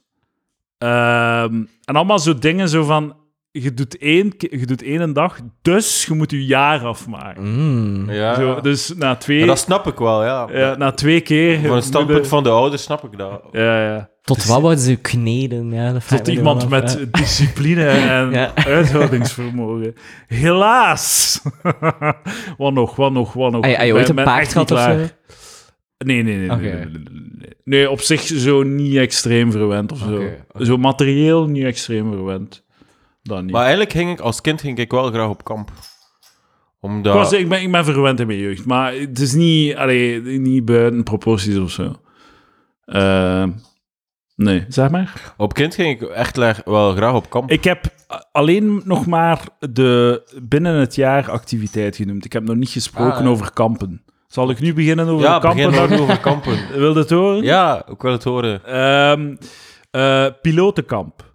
ehm, 0.77 1.53
en 1.85 1.95
allemaal 1.95 2.19
zo 2.19 2.37
dingen 2.39 2.69
zo 2.69 2.83
van... 2.83 3.15
Je 3.53 3.73
doet 3.73 3.97
één, 3.97 4.33
je 4.37 4.65
doet 4.65 4.83
één 4.83 5.13
dag, 5.13 5.39
dus 5.61 6.05
je 6.05 6.13
moet 6.13 6.31
je 6.31 6.45
jaar 6.45 6.85
afmaken. 6.85 7.43
Mm. 7.43 8.11
Ja, 8.11 8.35
Zo, 8.35 8.61
dus 8.61 8.93
na 8.97 9.15
twee, 9.15 9.37
Maar 9.37 9.47
dat 9.47 9.59
snap 9.59 9.87
ik 9.87 9.97
wel, 9.97 10.23
ja. 10.23 10.47
ja, 10.53 10.75
na 10.77 10.91
twee 10.91 11.21
keer... 11.21 11.59
Van 11.59 11.75
het 11.75 11.83
standpunt 11.83 12.27
van 12.27 12.43
de 12.43 12.49
ouders 12.49 12.83
snap 12.83 13.03
ik 13.03 13.17
dat. 13.17 13.41
Ja, 13.51 13.83
ja. 13.93 14.09
Tot 14.21 14.45
wat 14.45 14.61
worden 14.61 14.79
ze 14.79 14.95
kneden? 14.95 15.71
Ja, 15.71 15.97
Tot 16.07 16.27
iemand 16.27 16.63
af, 16.63 16.69
met 16.69 16.97
ja. 16.99 17.19
discipline 17.19 17.85
en 18.17 18.31
Ja. 18.31 18.51
uithoudingsvermogen. 18.55 19.95
Helaas! 20.27 21.41
wat 22.57 22.73
nog, 22.73 22.95
wat 22.95 23.11
nog, 23.11 23.33
wat 23.33 23.51
nog? 23.51 23.65
Heb 23.65 23.81
je- 23.81 23.93
ooit 23.93 24.09
een 24.09 24.15
paard 24.15 24.27
echt 24.47 24.55
niet 24.55 24.67
gehad 24.67 24.71
of 24.71 24.77
klaar. 24.77 24.99
zo? 24.99 25.35
Nee, 25.97 26.23
nee, 26.23 26.37
nee. 26.37 26.57
Nee, 26.57 26.85
nee, 27.63 27.89
op 27.89 28.01
zich 28.01 28.21
zo 28.21 28.63
niet 28.63 28.95
extreem 28.95 29.51
verwend 29.51 29.91
of 29.91 29.97
zo. 29.97 30.23
Zo 30.59 30.77
materieel 30.77 31.47
niet 31.47 31.63
extreem 31.65 32.11
verwend. 32.11 32.63
Dat 33.23 33.41
niet. 33.41 33.51
Maar 33.51 33.61
eigenlijk 33.61 33.91
ging 33.91 34.11
ik 34.11 34.19
als 34.19 34.41
kind 34.41 34.61
ging 34.61 34.77
ik 34.77 34.91
wel 34.91 35.11
graag 35.11 35.29
op 35.29 35.43
kamp. 35.43 35.71
Omdat... 36.79 37.13
ik, 37.13 37.19
was, 37.19 37.33
ik, 37.33 37.49
ben, 37.49 37.61
ik 37.61 37.71
ben 37.71 37.85
verwend 37.85 38.19
in 38.19 38.27
mijn 38.27 38.39
jeugd, 38.39 38.65
maar 38.65 38.93
het 38.93 39.19
is 39.19 39.33
niet, 39.33 39.75
allee, 39.75 40.21
niet 40.21 40.65
buiten 40.65 41.03
proporties 41.03 41.57
of 41.57 41.71
zo. 41.71 41.95
Eh, 42.85 43.43
nee, 44.35 44.65
zeg 44.67 44.89
maar. 44.89 45.33
Op 45.37 45.53
kind 45.53 45.75
ging 45.75 46.01
ik 46.01 46.09
echt 46.09 46.63
wel 46.65 46.93
graag 46.95 47.13
op 47.13 47.29
kamp. 47.29 47.51
Ik 47.51 47.63
heb 47.63 47.85
alleen 48.31 48.81
nog 48.85 49.05
maar 49.05 49.39
de 49.59 50.23
binnen 50.43 50.75
het 50.75 50.95
jaar 50.95 51.31
activiteit 51.31 51.95
genoemd. 51.95 52.25
Ik 52.25 52.33
heb 52.33 52.43
nog 52.43 52.55
niet 52.55 52.69
gesproken 52.69 53.13
Ah, 53.13 53.23
ja. 53.23 53.29
over 53.29 53.53
kampen. 53.53 54.03
Zal 54.27 54.49
ik 54.49 54.59
nu 54.59 54.73
beginnen 54.73 55.07
over 55.07 55.25
ja, 55.25 55.39
kampen? 55.39 55.79
ook 55.83 55.91
over 55.91 56.19
kampen. 56.19 56.57
Wil 56.73 56.93
je 56.93 56.99
het 56.99 57.09
horen? 57.09 57.43
Ja, 57.43 57.87
ik 57.87 58.01
wil 58.01 58.11
het 58.11 58.23
horen. 58.23 58.65
Ehm, 58.65 59.35
eh, 59.91 60.25
pilotenkamp. 60.41 61.33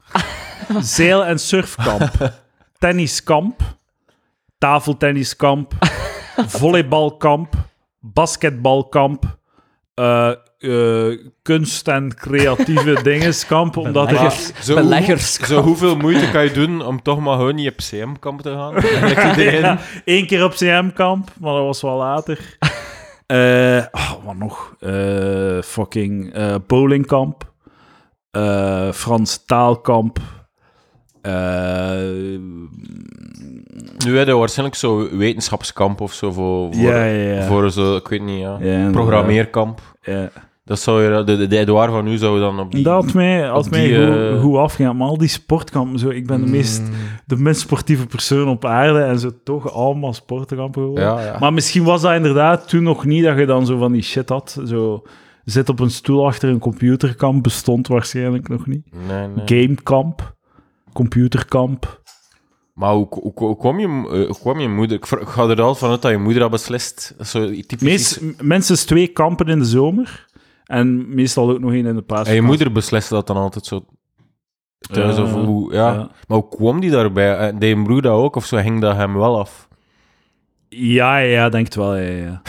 Zeil- 0.80 1.24
en 1.24 1.38
surfkamp. 1.38 2.32
Tenniskamp. 2.78 3.60
Tafeltenniskamp. 4.58 5.72
Volleybalkamp. 6.46 7.54
Basketbalkamp. 8.00 9.38
eh, 9.94 10.32
eh, 10.58 11.18
kunst- 11.42 11.88
en 11.88 12.14
creatieve 12.14 12.98
dingeskamp. 13.10 13.76
Omdat 13.76 14.10
ik... 14.10 14.16
Beleggers. 14.16 14.52
Zo, 14.60 14.74
Beleggerskamp. 14.74 15.50
Zo 15.50 15.60
hoeveel 15.62 15.96
moeite 15.96 16.30
kan 16.30 16.44
je 16.44 16.50
doen 16.50 16.82
om 16.86 17.02
toch 17.02 17.20
maar 17.20 17.36
gewoon 17.36 17.54
niet 17.54 17.70
op 17.70 17.76
CM-kamp 17.76 18.40
te 18.42 18.50
gaan? 18.50 18.74
Ja, 19.42 19.78
Eén 20.04 20.26
keer 20.26 20.44
op 20.44 20.52
CM-kamp, 20.52 21.30
maar 21.40 21.52
dat 21.54 21.64
was 21.64 21.82
wel 21.82 21.96
later. 21.96 22.58
Eh, 23.26 23.84
oh, 23.92 24.12
wat 24.24 24.36
nog? 24.36 24.74
Eh, 24.80 25.62
fucking 25.62 26.34
eh 26.34 26.54
bowlingkamp. 26.66 27.52
Eh, 28.30 28.92
Frans 28.92 29.44
taalkamp. 29.44 30.18
Eh, 31.26 32.38
Nu 34.06 34.16
hebben 34.16 34.34
we 34.34 34.40
waarschijnlijk 34.40 34.78
zo 34.78 35.16
wetenschapskamp 35.16 36.00
of 36.00 36.12
zo 36.12 36.32
voor, 36.32 36.74
voor, 36.74 36.82
ja, 36.82 37.04
ja, 37.04 37.32
ja. 37.34 37.42
voor 37.46 37.70
zo, 37.70 37.96
ik 37.96 38.08
weet 38.08 38.22
niet, 38.22 38.40
ja. 38.40 38.88
Programmeerkamp. 38.92 39.80
Ja. 40.02 40.30
Dat 40.64 40.78
zou 40.80 41.02
je, 41.02 41.24
de, 41.24 41.36
de, 41.36 41.46
de 41.46 41.58
Edouard 41.58 41.90
van 41.90 42.04
nu 42.04 42.16
zou 42.16 42.40
dan 42.40 42.60
op 42.60 42.72
die... 42.72 42.82
Dat 42.82 43.04
had 43.04 43.12
mij, 43.14 43.40
had 43.42 43.70
mij 43.70 43.86
die, 43.86 43.96
goed, 44.06 44.16
eh, 44.16 44.40
goed 44.40 44.56
afgegaan. 44.56 44.96
Maar 44.96 45.08
al 45.08 45.18
die 45.18 45.28
sportkampen, 45.28 45.98
zo, 45.98 46.08
ik 46.08 46.26
ben 46.26 46.40
de, 46.44 46.50
meest, 46.50 46.80
Mm. 46.82 46.88
de 47.26 47.36
minst 47.36 47.60
sportieve 47.60 48.06
persoon 48.06 48.48
op 48.48 48.64
aarde 48.64 49.00
en 49.00 49.18
zo 49.18 49.30
toch 49.44 49.72
allemaal 49.72 50.12
sportkampen 50.14 50.82
geworden. 50.82 51.04
Ja, 51.04 51.20
ja. 51.24 51.36
Maar 51.38 51.52
misschien 51.52 51.84
was 51.84 52.02
dat 52.02 52.14
inderdaad 52.14 52.68
toen 52.68 52.82
nog 52.82 53.04
niet 53.04 53.24
dat 53.24 53.38
je 53.38 53.46
dan 53.46 53.66
zo 53.66 53.78
van 53.78 53.92
die 53.92 54.02
shit 54.02 54.28
had. 54.28 54.60
Zo 54.66 55.02
zit 55.44 55.68
op 55.68 55.80
een 55.80 55.90
stoel 55.90 56.26
achter 56.26 56.48
een 56.48 56.58
computerkamp, 56.58 57.42
bestond 57.42 57.88
waarschijnlijk 57.88 58.48
nog 58.48 58.66
niet. 58.66 58.86
nee, 59.08 59.26
nee. 59.46 59.62
Gamekamp, 59.62 60.35
computerkamp. 60.96 62.02
Maar 62.74 62.92
hoe, 62.92 63.06
hoe, 63.10 63.32
hoe 63.34 63.56
kwam 63.56 63.78
je, 63.78 63.86
eh, 63.86 64.26
hoe 64.26 64.38
kwam 64.40 64.60
je 64.60 64.68
moeder... 64.68 64.96
Ik, 64.96 65.06
ga 65.06 65.48
er 65.48 65.62
al 65.62 65.74
vanuit 65.74 66.02
dat 66.02 66.10
je 66.10 66.18
moeder 66.18 66.40
dat 66.42 66.50
beslist. 66.50 67.14
Zo 67.24 67.50
typisch 67.50 67.80
Meest, 67.80 68.16
iets- 68.16 68.40
m- 68.42 68.46
minstens 68.46 68.84
twee 68.84 69.06
kampen 69.06 69.46
in 69.46 69.58
de 69.58 69.64
zomer 69.64 70.26
en 70.64 71.14
meestal 71.14 71.50
ook 71.50 71.60
nog 71.60 71.72
één 71.72 71.86
in 71.86 71.94
de 71.94 72.02
paas. 72.02 72.28
En 72.28 72.34
je 72.34 72.42
moeder 72.42 72.72
besliste 72.72 73.14
dat 73.14 73.26
dan 73.26 73.36
altijd 73.36 73.66
zo... 73.66 73.84
Thuis, 74.78 75.18
of 75.18 75.32
hoe, 75.32 75.72
ja. 75.72 75.92
Maar 76.28 76.38
hoe 76.38 76.48
kwam 76.48 76.80
die 76.80 76.90
daarbij? 76.90 77.36
En 77.36 77.58
Deed 77.58 77.76
je 77.76 77.82
broer 77.82 78.02
dat 78.02 78.12
ook, 78.12 78.36
of 78.36 78.44
zo 78.46 78.56
ging 78.56 78.80
dat 78.80 78.96
hem 78.96 79.14
wel 79.14 79.38
af? 79.38 79.68
Ja, 80.68 81.16
ja, 81.18 81.48
denk 81.48 81.64
het 81.64 81.74
wel. 81.74 81.96
Ja, 81.96 82.10
ja. 82.12 82.42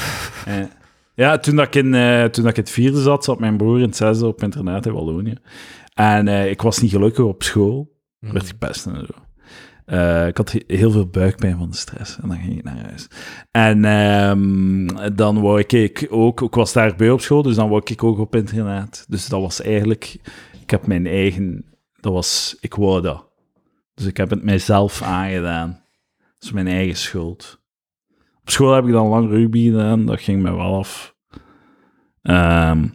ja. 0.46 0.70
ja 1.24 1.38
toen, 1.38 1.56
dat 1.56 1.68
ik 1.68 1.76
in, 1.76 1.94
eh, 1.94 2.24
toen 2.24 2.44
dat 2.44 2.52
ik 2.52 2.58
in 2.58 2.64
het 2.64 2.72
vierde 2.72 3.02
zat, 3.02 3.24
zat 3.24 3.40
mijn 3.40 3.58
broer 3.58 3.78
in 3.78 3.86
het 3.86 3.96
zesde 3.96 4.28
op 4.28 4.44
internaat 4.44 4.86
in 4.86 4.94
Wallonië. 4.94 5.36
En 5.94 6.28
eh, 6.28 6.50
ik 6.50 6.62
was 6.62 6.80
niet 6.80 6.92
gelukkig 6.92 7.26
op 7.26 7.44
school. 7.44 7.96
Ik 8.20 8.32
werd 8.32 8.48
gepest 8.48 8.86
en 8.86 9.06
zo. 9.06 9.14
Eh, 9.86 10.28
ik 10.28 10.38
had 10.38 10.52
he- 10.52 10.64
heel 10.68 10.92
veel 10.92 11.08
buikpijn 11.08 11.58
van 11.58 11.70
de 11.70 11.76
stress. 11.76 12.20
En 12.20 12.28
dan 12.30 12.38
ging 12.38 12.58
ik 12.58 12.64
naar 12.64 12.86
huis. 12.86 13.08
En 13.52 13.86
ehm, 13.86 15.16
dan 15.16 15.42
wou 15.42 15.60
ik, 15.60 15.72
ik 15.72 16.08
ook... 16.10 16.42
Ik 16.42 16.54
was 16.54 16.74
daarbij 16.74 17.10
op 17.10 17.22
school, 17.22 17.42
dus 17.42 17.56
dan 17.56 17.70
wou 17.70 17.82
ik 17.86 18.04
ook 18.04 18.20
op 18.20 18.36
internaat. 18.36 19.06
Dus 19.10 19.28
dat 19.28 19.42
was 19.42 19.62
eigenlijk... 19.62 20.18
Ik 20.62 20.70
heb 20.70 20.88
mijn 20.88 21.06
eigen... 21.08 21.66
Dat 22.00 22.14
was... 22.14 22.58
Ik 22.60 22.74
wou 22.74 23.02
dat. 23.02 23.28
Dus 23.94 24.06
ik 24.06 24.18
heb 24.18 24.30
het 24.30 24.44
mijzelf 24.44 25.02
aangedaan. 25.02 25.70
Dat 26.18 26.44
is 26.44 26.52
mijn 26.52 26.68
eigen 26.68 26.98
schuld. 26.98 27.62
Op 28.42 28.50
school 28.50 28.74
heb 28.74 28.86
ik 28.86 28.92
dan 28.92 29.08
lang 29.08 29.30
rugby 29.30 29.64
gedaan. 29.66 30.06
Dat 30.06 30.22
ging 30.22 30.42
mij 30.42 30.52
wel 30.54 30.78
af. 30.78 31.16
Ehm, 32.22 32.88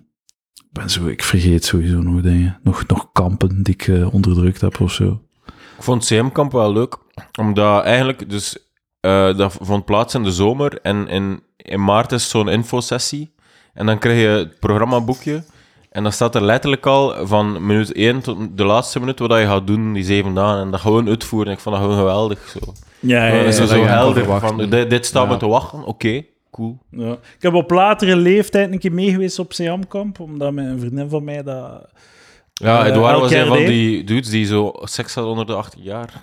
ben 0.72 0.90
zo... 0.90 1.06
Ik 1.06 1.22
vergeet 1.22 1.64
sowieso 1.64 2.00
nog 2.02 2.20
dingen. 2.22 2.58
Nog, 2.62 2.86
nog 2.86 3.08
kampen 3.12 3.62
die 3.62 3.74
ik 3.74 3.88
eh, 3.88 4.14
onderdrukt 4.14 4.60
heb 4.60 4.80
of 4.80 4.92
zo. 4.92 5.20
Ik 5.46 5.82
vond 5.88 6.04
CM-kamp 6.06 6.52
wel 6.52 6.72
leuk, 6.72 6.96
omdat 7.38 7.84
eigenlijk, 7.84 8.30
dus, 8.30 8.56
eh, 9.00 9.36
dat 9.36 9.56
vond 9.60 9.84
plaats 9.84 10.14
in 10.14 10.22
de 10.22 10.32
zomer 10.32 10.78
en 10.82 11.08
in, 11.08 11.42
in 11.56 11.84
maart 11.84 12.12
is 12.12 12.28
zo'n 12.28 12.48
infosessie. 12.48 13.34
En 13.74 13.86
dan 13.86 13.98
krijg 13.98 14.20
je 14.20 14.26
het 14.26 14.58
programmaboekje 14.58 15.44
en 15.90 16.02
dan 16.02 16.12
staat 16.12 16.34
er 16.34 16.42
letterlijk 16.42 16.86
al 16.86 17.26
van 17.26 17.66
minuut 17.66 17.92
1 17.92 18.20
tot 18.20 18.38
de 18.58 18.64
laatste 18.64 19.00
minuut 19.00 19.18
wat 19.18 19.38
je 19.38 19.46
gaat 19.46 19.66
doen 19.66 19.92
die 19.92 20.04
zeven 20.04 20.34
dagen. 20.34 20.60
En 20.62 20.70
dat 20.70 20.80
gewoon 20.80 21.08
uitvoeren. 21.08 21.52
Ik 21.52 21.58
vond 21.58 21.74
dat 21.74 21.84
gewoon 21.84 21.98
geweldig. 22.00 22.48
Zo, 22.48 22.72
Ja, 23.00 23.26
ja, 23.26 23.34
ja. 23.34 23.50
zo, 23.50 23.60
dat 23.60 23.68
zo 23.68 23.84
helder. 23.84 24.40
Van, 24.40 24.70
dit, 24.70 24.90
dit 24.90 25.06
staat 25.06 25.24
Ja. 25.26 25.32
me 25.32 25.36
te 25.36 25.46
wachten. 25.46 25.84
Oké, 25.84 26.22
cool. 26.52 26.78
Ja. 26.90 27.12
Ik 27.12 27.42
heb 27.42 27.54
op 27.54 27.70
latere 27.70 28.16
leeftijd 28.16 28.72
een 28.72 28.78
keer 28.78 28.92
meegeweest 28.92 29.38
op 29.38 29.52
Siamkamp, 29.52 30.20
omdat 30.20 30.52
mijn 30.52 30.78
vriendin 30.80 31.08
van 31.08 31.24
mij 31.24 31.42
dat... 31.42 31.88
Ja, 32.52 32.80
Eh, 32.84 32.86
Edouard 32.90 33.12
elk 33.12 33.22
was 33.22 33.32
een 33.32 33.46
van 33.46 33.56
die 33.64 34.04
dudes 34.04 34.30
die 34.30 34.46
zo 34.46 34.72
seks 34.74 35.14
had 35.14 35.24
onder 35.24 35.46
de 35.46 35.54
18 35.54 35.82
jaar. 35.82 36.22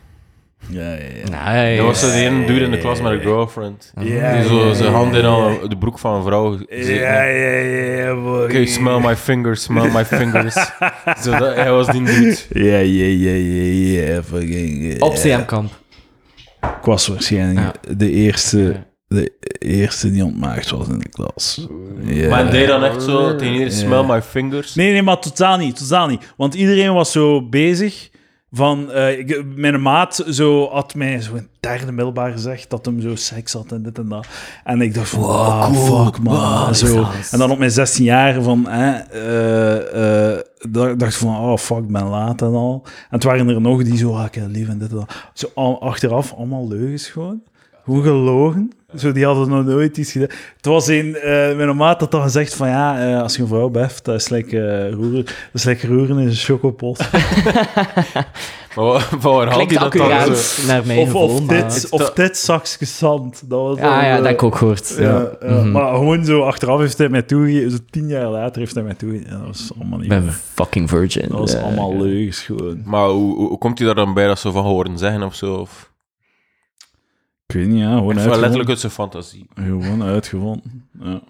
Ja, 0.70 0.94
ja, 0.94 0.98
ja. 1.26 1.62
Nice. 1.64 1.76
Dat 1.78 1.86
was 1.86 2.00
zo 2.00 2.08
de 2.08 2.14
ene 2.26 2.46
dude 2.46 2.66
in 2.66 2.72
de 2.72 2.78
klas 2.78 3.02
met 3.02 3.12
een 3.12 3.20
girlfriend. 3.22 3.92
Ja, 4.02 4.34
Die 4.34 4.48
zo 4.48 4.74
zijn 4.74 4.94
hand 4.94 5.16
in 5.16 5.26
al 5.26 5.70
de 5.70 5.78
broek 5.78 6.00
van 6.00 6.16
een 6.16 6.24
vrouw 6.24 6.58
gezeten. 6.58 6.94
Ja, 6.96 7.24
ja, 7.24 7.50
ja, 7.58 8.14
boy. 8.16 8.44
Okay, 8.44 8.66
smell 8.66 9.00
my 9.00 9.16
fingers, 9.16 9.62
smell 9.64 9.92
my 9.92 10.06
fingers. 10.06 10.54
zo, 11.24 11.32
dat, 11.38 11.56
hij 11.56 11.72
was 11.72 11.88
die 11.88 12.04
dude. 12.04 12.38
Ja, 12.50 12.78
ja, 12.78 13.06
ja, 13.06 13.34
ja, 13.36 14.14
ja, 14.14 14.24
fucking... 14.24 15.02
Op 15.02 15.14
CM-kamp. 15.14 15.72
Ik 16.62 16.86
was 16.86 17.08
waarschijnlijk 17.08 17.98
de 17.98 18.10
eerste, 18.12 18.84
de 19.10 19.32
eerste 19.60 20.12
die 20.12 20.24
ontmaagd 20.26 20.70
was 20.70 20.88
in 20.88 21.00
de 21.00 21.10
klas. 21.10 21.68
Ja. 22.04 22.30
Maar 22.30 22.42
hij 22.44 22.52
deed 22.52 22.68
dan 22.68 22.84
echt 22.84 23.04
zo 23.04 23.36
tegen 23.36 23.54
iedereen, 23.54 23.74
smell 23.74 24.04
my 24.04 24.22
fingers. 24.22 24.76
Nee, 24.76 24.92
nee, 24.92 25.02
maar 25.04 25.20
totaal 25.20 25.58
niet, 25.58 25.78
totaal 25.78 26.08
niet. 26.08 26.34
Want 26.38 26.54
iedereen 26.54 26.94
was 26.94 27.12
zo 27.12 27.42
bezig 27.50 28.10
van... 28.52 28.92
eh, 28.92 29.20
ik- 29.20 29.44
mijn 29.56 29.82
maat 29.82 30.24
zo, 30.30 30.70
had 30.70 30.96
mij 30.96 31.22
zo 31.22 31.34
in 31.36 31.48
derde 31.60 31.92
middelbaar 31.92 32.32
gezegd 32.32 32.70
dat 32.70 32.86
hem 32.86 33.02
zo 33.02 33.16
seks 33.16 33.54
had 33.54 33.72
en 33.72 33.84
dit 33.84 33.98
en 33.98 34.10
dat. 34.10 34.28
En 34.64 34.82
ik 34.82 34.94
dacht 34.94 35.10
van, 35.10 35.24
ah, 35.24 35.74
fuck, 35.74 36.20
man. 36.20 36.76
zo. 36.76 37.06
En 37.32 37.40
dan 37.40 37.52
op 37.52 37.58
mijn 37.58 37.72
16 37.72 38.04
jaar 38.04 38.42
van... 38.42 38.66
hè, 38.68 38.92
eh, 38.98 40.34
eh, 40.34 40.98
dacht 40.98 41.16
van, 41.16 41.38
oh, 41.38 41.58
fuck, 41.58 41.78
ik 41.78 41.88
ben 41.92 42.04
laat 42.08 42.42
en 42.42 42.54
al. 42.54 42.82
En 42.86 42.92
het 43.10 43.24
waren 43.24 43.48
er 43.50 43.62
nog 43.62 43.84
die 43.84 43.98
zo, 43.98 44.14
ah, 44.16 44.26
ik 44.26 44.36
heb 44.36 44.48
lief 44.50 44.68
en 44.70 44.78
dit 44.80 44.90
en 44.90 44.96
dat. 44.96 45.14
Zo 45.34 45.48
al- 45.56 45.82
achteraf 45.82 46.34
allemaal 46.34 46.68
leugens 46.68 47.08
gewoon. 47.08 47.42
Gewoon 47.84 48.04
gelogen. 48.04 48.72
Zo, 48.98 49.12
die 49.12 49.26
hadden 49.26 49.50
nog 49.50 49.66
nooit 49.66 49.98
iets 49.98 50.12
gedaan. 50.12 50.30
Het 50.58 50.66
was 50.66 50.88
een, 50.88 51.16
eh, 51.16 51.56
mijn 51.56 51.76
maat 51.76 52.00
had 52.00 52.12
dan 52.12 52.22
gezegd 52.22 52.54
van 52.56 52.68
ja, 52.68 53.10
eh, 53.10 53.22
als 53.22 53.36
je 53.36 53.42
een 53.42 53.48
vrouw 53.48 53.70
beft, 53.70 54.06
dat 54.06 54.16
is 54.16 54.30
lekker 54.30 54.86
eh, 54.86 54.92
roeren, 54.92 55.26
dat 55.26 55.34
is 55.54 55.64
lekker 55.64 55.90
roeren 55.90 56.18
in 56.20 56.28
een 56.28 56.34
chocopot. 56.36 57.00
Maar 58.76 59.08
waar 59.22 59.48
haalt 59.48 59.54
Klinkt 59.54 59.72
hij 59.72 59.84
dat 59.84 59.92
dan 59.92 60.36
zo? 60.36 60.68
naar 60.68 60.80
of, 60.82 60.86
gevoel, 60.88 61.22
of 61.22 61.42
maar- 61.46 61.56
dit, 61.64 61.88
of 61.90 62.12
dit 62.14 62.38
zakje 62.38 62.86
zand. 62.86 63.44
Dat 63.50 63.62
was 63.62 63.78
Ja, 63.78 63.84
dan, 63.84 63.92
ja, 64.06 64.10
eh, 64.10 64.16
dat 64.16 64.24
heb 64.26 64.34
ik 64.34 64.44
ook 64.44 64.56
gehoord. 64.56 64.96
ja, 64.98 65.04
Ja. 65.04 65.30
ja. 65.42 65.48
Mhm. 65.56 65.72
Maar 65.72 65.94
gewoon 65.94 66.26
zo 66.26 66.42
achteraf 66.42 66.80
heeft 66.80 66.98
hij 66.98 67.10
mij 67.10 67.22
toegegeven, 67.22 67.72
zo 67.72 67.78
tien 67.90 68.08
jaar 68.08 68.28
later 68.30 68.60
heeft 68.62 68.74
hij 68.74 68.84
mij 68.84 68.94
toegegeven. 68.94 69.32
Ja, 69.32 69.38
dat 69.38 69.48
was 69.48 69.72
allemaal 69.80 70.00
niet 70.00 70.12
Ik 70.12 70.20
ben 70.24 70.34
fucking 70.54 70.90
virgin. 70.90 71.26
Dat 71.30 71.40
was 71.40 71.52
Ja, 71.52 71.60
allemaal 71.60 71.92
ja. 71.94 72.00
leugens 72.02 72.40
gewoon. 72.40 72.82
Maar 72.86 73.08
hoe, 73.08 73.36
hoe, 73.36 73.48
hoe 73.48 73.58
komt 73.58 73.78
hij 73.78 73.88
daar 73.88 73.96
dan 73.96 74.14
bij 74.14 74.28
dat 74.28 74.40
ze 74.40 74.52
van 74.52 74.64
horen 74.66 74.98
zeggen 74.98 75.24
of 75.24 75.36
zo? 75.36 75.54
Of, 75.54 75.89
Ik 77.50 77.56
weet 77.56 77.68
niet, 77.68 77.80
ja, 77.80 77.86
gewoon 77.86 78.08
uitgevonden. 78.08 78.40
letterlijk 78.40 78.70
uit 78.70 78.80
zijn 78.80 78.92
fantasie. 78.92 79.48
Gewoon 79.56 80.04
uitgevonden, 80.04 80.90
ja. 81.00 81.22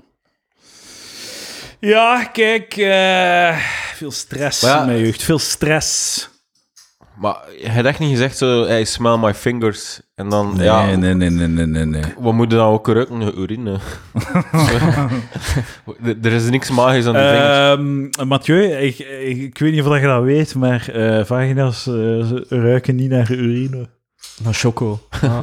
Ja, 1.80 2.24
kijk, 2.24 2.78
eh, 2.78 3.58
veel 3.96 4.12
stress 4.12 4.62
ja, 4.62 4.80
in 4.80 4.86
mijn 4.86 5.00
jeugd, 5.00 5.24
veel 5.24 5.40
stress. 5.40 6.30
Maar 7.16 7.38
hij 7.62 7.76
had 7.76 7.86
echt 7.86 8.00
niet 8.00 8.10
gezegd 8.10 8.38
zo, 8.38 8.66
hey, 8.66 8.84
smell 8.84 9.18
my 9.18 9.34
fingers. 9.34 10.02
En 10.16 10.30
dan, 10.30 10.54
Nee, 10.56 10.66
ja, 10.66 10.86
nee, 10.96 11.14
nee, 11.14 11.30
nee, 11.30 11.48
nee, 11.48 11.66
nee, 11.66 11.86
nee. 11.86 12.04
wat 12.18 12.34
moet 12.34 12.52
je 12.52 12.58
dan 12.58 12.68
ook 12.68 12.88
ruiken? 12.88 13.40
Urine. 13.40 13.72
er 16.22 16.32
is 16.34 16.50
niks 16.50 16.70
magisch 16.70 17.06
aan 17.06 17.14
die 17.14 17.22
vingers. 17.22 18.12
Ehm 18.18 18.28
Mathieu, 18.28 18.64
ik, 18.64 19.00
ik, 19.00 19.38
ik 19.38 19.58
weet 19.58 19.72
niet 19.72 19.84
of 19.84 19.96
je 20.00 20.02
dat 20.02 20.24
weet, 20.24 20.56
maar 20.56 20.90
eh, 20.90 21.26
vagina's 21.26 21.88
eh, 21.88 22.32
ruiken 22.50 22.96
niet 22.96 23.10
naar 23.10 23.32
urine. 23.32 23.90
Naar 24.44 24.54
choco. 24.54 25.00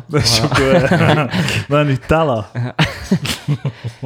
Dat 0.09 0.23
is 0.23 0.41
eh, 0.41 1.25
naar 1.69 1.85
Nutella. 1.85 2.51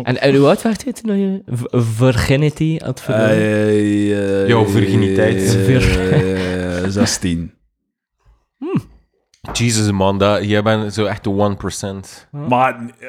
En, 0.03 0.21
en 0.21 0.35
hoe 0.37 0.47
oud 0.47 0.63
werd 0.63 0.83
je 0.85 0.93
toen 0.93 1.43
virginity 1.73 2.79
had 2.79 3.01
verloren? 3.01 4.47
Jouw 4.47 4.67
virginiteit. 4.67 5.55
Uh, 5.69 6.89
16. 6.89 7.53
Jesus 9.53 9.91
man, 9.91 10.19
dat, 10.19 10.45
jij 10.45 10.63
bent 10.63 10.95
zo 10.95 11.05
echt 11.05 11.25
de 11.25 11.57
1%. 12.25 12.29
Maar 12.49 12.75
eh, 12.99 13.09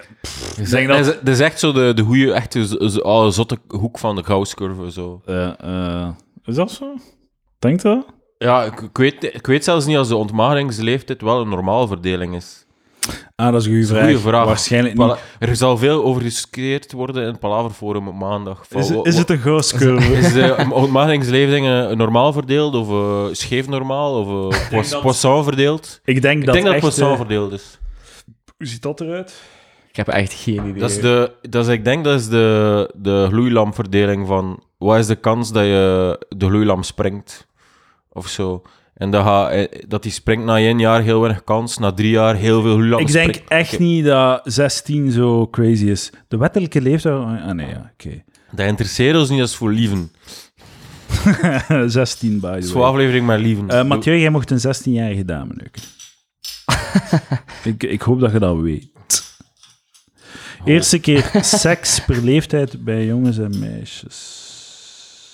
Ik 0.57 0.69
denk 0.69 0.87
dat- 0.87 0.97
dat... 0.97 1.07
is, 1.07 1.19
dat 1.21 1.27
is 1.33 1.39
echt 1.39 1.59
zo 1.59 1.71
de, 1.71 1.93
de 1.93 2.01
goede, 2.03 2.33
echte 2.33 2.65
z- 2.65 2.75
z- 2.77 2.97
oude 2.97 3.31
zotte 3.31 3.57
hoek 3.67 3.97
van 3.99 4.15
de 4.15 4.23
gausscurve. 4.23 4.91
Zo. 4.91 5.21
eh, 5.25 6.09
is 6.43 6.55
dat 6.55 6.71
zo? 6.71 6.93
Denk 7.59 7.81
dat? 7.81 8.05
Ja, 8.43 8.63
ik, 8.63 8.81
ik, 8.81 8.97
weet, 8.97 9.23
ik 9.23 9.47
weet 9.47 9.63
zelfs 9.63 9.85
niet 9.85 9.97
als 9.97 10.07
de 10.07 10.15
ontmaringsleeftijd 10.15 11.21
wel 11.21 11.41
een 11.41 11.49
normale 11.49 11.87
verdeling 11.87 12.35
is. 12.35 12.65
Ah, 13.35 13.51
dat 13.51 13.61
is 13.61 13.67
een 13.67 13.85
goede 14.01 14.19
vraag. 14.19 14.45
Waarschijnlijk 14.45 14.97
niet. 14.97 15.15
Er 15.39 15.55
zal 15.55 15.77
veel 15.77 16.03
over 16.03 16.21
gediscussieerd 16.21 16.91
worden 16.91 17.21
in 17.23 17.27
het 17.29 17.39
Palaverforum 17.39 18.07
op 18.07 18.15
maandag. 18.15 18.63
Is, 18.69 18.89
het- 18.89 19.05
is 19.05 19.17
het 19.17 19.29
een 19.29 19.39
gooscurve? 19.39 20.13
Is 20.17 20.33
de 20.33 20.67
ontmaringsleefding 20.71 21.65
eh, 21.67 21.89
normaal 21.89 22.33
verdeeld 22.33 22.75
of 22.75 22.89
eh, 22.89 23.33
scheef 23.33 23.67
normaal 23.67 24.19
of 24.25 24.53
uh, 24.53 24.59
dat- 24.89 25.01
poisson 25.01 25.43
verdeeld? 25.43 25.99
ik 26.03 26.21
denk 26.21 26.39
Ik 26.39 26.45
dat 26.45 26.53
denk 26.53 26.65
dat 26.65 26.75
echt, 26.75 26.83
poisson 26.83 27.11
eh, 27.11 27.15
verdeeld 27.17 27.51
is. 27.51 27.79
Hoe 28.57 28.67
ziet 28.67 28.81
dat 28.81 29.01
eruit? 29.01 29.41
Ik 29.89 29.95
heb 29.95 30.07
echt 30.07 30.33
geen 30.33 30.67
idee. 30.67 30.81
Dat 30.81 30.89
is 30.89 30.99
de, 31.01 31.31
dat 31.41 31.67
is, 31.67 31.73
ik 31.73 31.83
denk 31.83 32.03
dat 32.03 32.19
is 32.19 32.27
de, 32.29 32.89
de 32.97 33.25
gloeilampverdeling 33.29 34.27
van 34.27 34.63
wat 34.77 34.97
is 34.97 35.07
de 35.07 35.15
kans 35.15 35.51
dat 35.51 35.63
je 35.63 36.25
de 36.37 36.45
gloeilamp 36.47 36.83
springt 36.85 37.47
of 38.11 38.27
zo. 38.27 38.61
En 38.93 39.11
dat, 39.11 39.23
ga, 39.23 39.49
eh, 39.49 39.81
dat 39.87 40.03
die 40.03 40.11
springt 40.11 40.45
na 40.45 40.57
één 40.57 40.79
jaar 40.79 41.01
heel 41.01 41.21
weinig 41.21 41.43
kans, 41.43 41.77
na 41.77 41.91
drie 41.91 42.09
jaar 42.09 42.35
heel 42.35 42.61
veel 42.61 42.73
gloeilampen 42.73 43.07
Ik 43.07 43.13
denk 43.13 43.35
echt 43.47 43.79
niet 43.79 44.05
dat 44.05 44.41
16 44.43 45.11
zo 45.11 45.47
crazy 45.47 45.85
is. 45.85 46.09
De 46.27 46.37
wettelijke 46.37 46.81
leeftijd... 46.81 47.13
Ah, 47.15 47.51
nee, 47.51 47.67
ja, 47.67 47.91
oké. 47.93 48.23
Dat 48.51 48.67
interesseert 48.67 49.15
ons 49.15 49.29
niet, 49.29 49.39
is 49.39 49.55
voor 49.55 49.71
lieven. 49.71 50.11
16, 51.85 52.39
by 52.39 52.41
Dat 52.41 52.51
the 52.53 52.59
way. 52.59 52.61
voor 52.61 52.83
aflevering 52.83 53.25
met 53.25 53.39
lieven. 53.39 53.69
Eh, 53.69 53.83
Mathieu, 53.83 54.17
jij 54.19 54.29
mocht 54.29 54.51
een 54.51 54.75
16-jarige 54.75 55.25
dame 55.25 55.53
neuken. 55.55 55.81
ik, 57.73 57.83
ik 57.83 58.01
hoop 58.01 58.19
dat 58.19 58.31
je 58.31 58.39
dat 58.39 58.57
weet. 58.59 58.89
Eerste 60.65 60.99
keer 60.99 61.29
seks 61.41 62.05
per 62.05 62.23
leeftijd 62.23 62.83
bij 62.83 63.05
jongens 63.05 63.37
en 63.37 63.59
meisjes. 63.59 64.49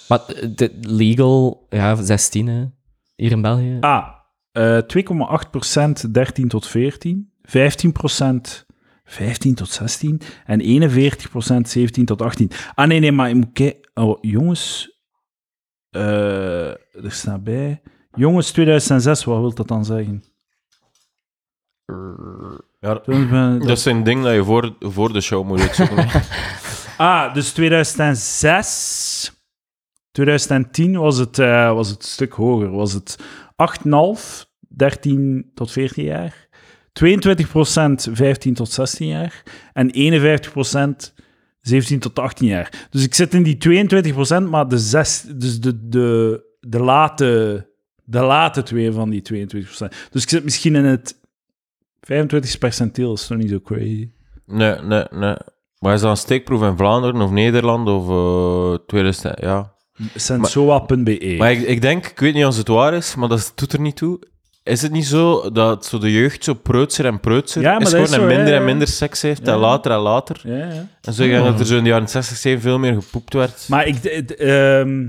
Maar 0.08 0.20
de 0.56 0.72
legal, 0.82 1.66
ja, 1.70 1.96
16 1.96 2.48
hè, 2.48 2.66
hier 3.16 3.32
in 3.32 3.42
België. 3.42 3.78
Ah, 3.80 4.08
eh 4.52 4.80
2,8% 4.88 6.12
13 6.12 6.48
tot 6.48 6.68
14, 6.68 7.32
15% 7.42 8.66
15 9.08 9.56
tot 9.56 9.70
16 9.70 10.22
en 10.46 10.62
41% 10.62 11.68
17 11.68 12.06
tot 12.06 12.22
18. 12.22 12.52
Ah 12.76 12.88
nee, 12.88 13.00
nee, 13.00 13.12
maar 13.12 13.30
je 13.30 13.36
moet 13.36 13.54
kijken. 13.54 13.90
Oh, 13.94 14.18
jongens, 14.22 14.98
eh, 15.90 16.68
er 16.70 17.12
staat 17.12 17.44
bij. 17.44 17.82
Jongens 18.14 18.52
2006, 18.52 19.24
wat 19.24 19.40
wil 19.40 19.54
dat 19.54 19.68
dan 19.68 19.86
zeggen? 19.86 20.24
ja, 22.80 22.94
dat 23.60 23.78
is 23.78 23.86
een 23.86 24.04
ding 24.04 24.24
dat 24.24 24.34
je 24.34 24.44
voor, 24.44 24.76
voor 24.80 25.14
de 25.14 25.22
show 25.22 25.46
moet 25.46 25.60
uitzoeken. 25.62 26.08
hè. 26.08 26.20
Ah, 26.98 27.34
dus 27.34 27.52
2006. 27.52 29.37
2010 30.18 30.98
was 30.98 31.18
het, 31.18 31.40
eh, 31.40 31.74
was 31.74 31.90
het 31.90 31.98
een 31.98 32.10
stuk 32.10 32.34
hoger. 32.34 32.72
Was 32.72 32.94
het 32.94 33.18
8,5, 33.56 34.46
13 34.60 35.52
tot 35.54 35.72
14 35.72 36.04
jaar. 36.04 36.48
22% 36.94 38.08
15 38.12 38.54
tot 38.54 38.72
16 38.72 39.08
jaar. 39.08 39.44
En 39.74 39.90
51% 39.92 41.14
17 41.62 42.00
tot 42.00 42.20
18 42.20 42.48
jaar. 42.48 42.88
Dus 42.90 43.04
ik 43.04 43.14
zit 43.14 43.34
in 43.34 43.44
die 43.44 43.58
22%, 43.58 44.50
maar 44.50 44.68
de, 44.68 44.78
zes, 44.78 45.26
dus 45.36 45.60
de, 45.60 45.88
de, 45.88 46.44
de, 46.60 46.80
late, 46.80 47.70
de 48.04 48.22
late 48.22 48.64
twee 48.64 48.92
van 48.92 49.10
die 49.10 49.22
22%. 49.22 49.58
Dus 50.12 50.24
ik 50.24 50.30
zit 50.30 50.44
misschien 50.44 50.76
in 50.76 50.86
het 50.86 51.20
25 52.02 52.58
percenteel. 52.58 53.10
Dat 53.10 53.18
is 53.18 53.28
toch 53.28 53.38
niet 53.38 53.50
zo 53.50 53.60
crazy. 53.60 54.12
Nee, 54.46 54.80
nee, 54.82 55.06
nee. 55.10 55.36
Maar 55.80 55.94
is 55.94 56.02
dat 56.02 56.10
een 56.10 56.18
steekproef 56.18 56.62
in 56.62 56.78
Vlaanderen 56.78 57.22
of 57.22 57.32
Nederland 57.32 57.88
of 57.88 58.10
eh 58.10 58.86
2000? 58.88 59.40
Ja. 59.40 59.76
Sensoa.be. 60.16 61.36
Maar 61.38 61.52
ik, 61.52 61.62
ik 61.68 61.82
denk, 61.82 62.06
ik 62.08 62.20
weet 62.20 62.34
niet 62.34 62.46
of 62.46 62.58
het 62.58 62.68
waar 62.68 62.94
is, 62.94 63.16
maar 63.16 63.30
dat 63.30 63.52
doet 63.56 63.74
er 63.74 63.80
niet 63.82 63.96
toe. 63.96 64.20
Is 64.64 64.82
het 64.82 64.92
niet 64.92 65.06
zo 65.06 65.52
dat 65.52 65.86
zo 65.86 65.98
de 65.98 66.12
jeugd 66.12 66.44
zo 66.44 66.54
preutser 66.54 67.06
en 67.06 67.20
preutser 67.20 67.62
Ja, 67.62 67.74
maar 67.74 67.82
is 67.82 67.90
gewoon 67.90 68.14
en 68.14 68.26
minder 68.26 68.48
ja, 68.48 68.54
en 68.54 68.60
ja. 68.60 68.66
minder 68.66 68.88
seks 68.88 69.22
heeft 69.22 69.46
Ja. 69.46 69.54
en 69.54 69.60
later 69.60 69.92
en 69.92 69.98
later? 69.98 70.40
Ja, 70.44 70.56
ja. 70.58 70.88
En 71.02 71.14
zo 71.14 71.24
ik 71.24 71.32
dat 71.32 71.60
er 71.60 71.66
zo 71.66 71.78
in 71.78 71.84
de 71.84 71.90
jaren 71.90 72.08
60, 72.10 72.38
7 72.38 72.62
veel 72.62 72.80
meer 72.80 72.94
gepoept 72.94 73.34
werd. 73.34 73.66
Maar 73.70 73.88
ik, 73.88 73.96
het, 74.02 74.36
ehm, 74.36 75.08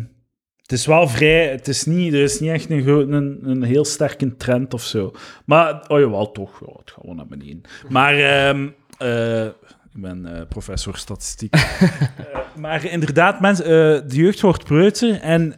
het 0.62 0.72
is 0.72 0.86
wel 0.86 1.08
vrij... 1.08 1.48
Het 1.48 1.68
is 1.68 1.84
niet, 1.84 2.12
er 2.12 2.22
is 2.22 2.40
niet 2.40 2.50
echt 2.50 2.70
een, 2.70 2.82
groot- 2.82 3.08
een, 3.08 3.38
een 3.42 3.62
heel 3.62 3.84
sterke 3.84 4.36
trend 4.36 4.74
of 4.74 4.82
zo. 4.82 5.12
Maar, 5.44 5.84
oh 5.88 5.98
jawel, 6.00 6.32
toch. 6.32 6.60
Ja, 6.66 6.72
het 6.78 6.90
gaat 6.90 7.04
wel 7.04 7.14
naar 7.14 7.26
beneden. 7.26 7.60
Maar, 7.88 8.14
ehm, 8.18 8.68
eh, 8.98 9.46
ik 9.98 10.04
ben 10.04 10.36
eh, 10.36 10.46
professor 10.48 10.96
statistiek. 10.96 11.54
Eh, 11.78 12.60
maar 12.62 12.84
inderdaad, 12.84 13.40
mensen, 13.40 13.64
eh, 13.64 13.70
de 14.08 14.16
jeugd 14.16 14.40
wordt 14.40 14.64
preutser 14.64 15.20
en... 15.20 15.54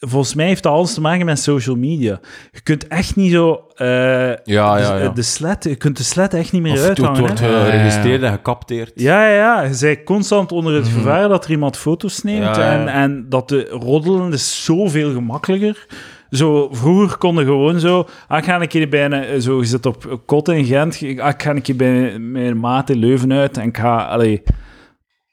Volgens 0.00 0.34
mij 0.34 0.46
heeft 0.46 0.62
dat 0.62 0.72
alles 0.72 0.94
te 0.94 1.00
maken 1.00 1.26
met 1.26 1.38
social 1.38 1.76
media. 1.76 2.20
Je 2.52 2.60
kunt 2.60 2.86
echt 2.88 3.16
niet 3.16 3.32
zo... 3.32 3.64
eh, 3.74 3.86
Ja, 3.86 4.36
ja, 4.44 4.96
de, 4.96 5.02
ja. 5.02 5.08
de 5.08 5.22
slet, 5.22 5.64
je 5.64 5.76
kunt 5.76 5.96
de 5.96 6.02
slet 6.02 6.34
echt 6.34 6.52
niet 6.52 6.62
meer 6.62 6.72
Of 6.72 6.86
het, 6.86 6.98
wordt 7.18 7.40
geregistreerd 7.40 8.22
en 8.22 8.32
gecapteerd. 8.32 8.92
Ja, 8.94 9.28
ja, 9.28 9.34
ja. 9.34 9.62
Je 9.62 9.76
bent 9.80 10.04
constant 10.04 10.52
onder 10.52 10.74
het 10.74 10.88
gevaar 10.88 11.28
dat 11.28 11.44
er 11.44 11.50
iemand 11.50 11.76
foto's 11.76 12.22
neemt. 12.22 12.44
Ja, 12.56 12.60
ja. 12.60 12.72
En, 12.72 12.88
en 12.88 13.26
dat 13.28 13.48
de 13.48 13.64
roddelen 13.68 14.32
is 14.32 14.64
zoveel 14.64 15.12
gemakkelijker. 15.12 15.86
Zo, 16.30 16.68
vroeger 16.72 17.18
konden 17.18 17.44
gewoon 17.44 17.80
zo... 17.80 18.06
Ah, 18.28 18.38
ik 18.38 18.44
ga 18.44 18.60
een 18.60 18.68
keer 18.68 18.88
bij 18.88 19.04
een... 19.04 19.12
eh, 19.12 19.40
Zo, 19.40 19.58
je 19.58 19.64
zit 19.64 19.86
op 19.86 20.20
kot 20.26 20.48
in 20.48 20.64
Gent. 20.64 21.00
ik- 21.00 21.20
Ah, 21.20 21.28
ik 21.28 21.42
ga 21.42 21.50
een 21.50 21.62
keer 21.62 21.76
bij 21.76 22.18
mijn 22.18 22.60
maat 22.60 22.90
in 22.90 22.98
Leuven 22.98 23.32
uit. 23.32 23.56
En 23.56 23.68
ik 23.68 23.76
ga... 23.76 24.04
Allee, 24.06 24.42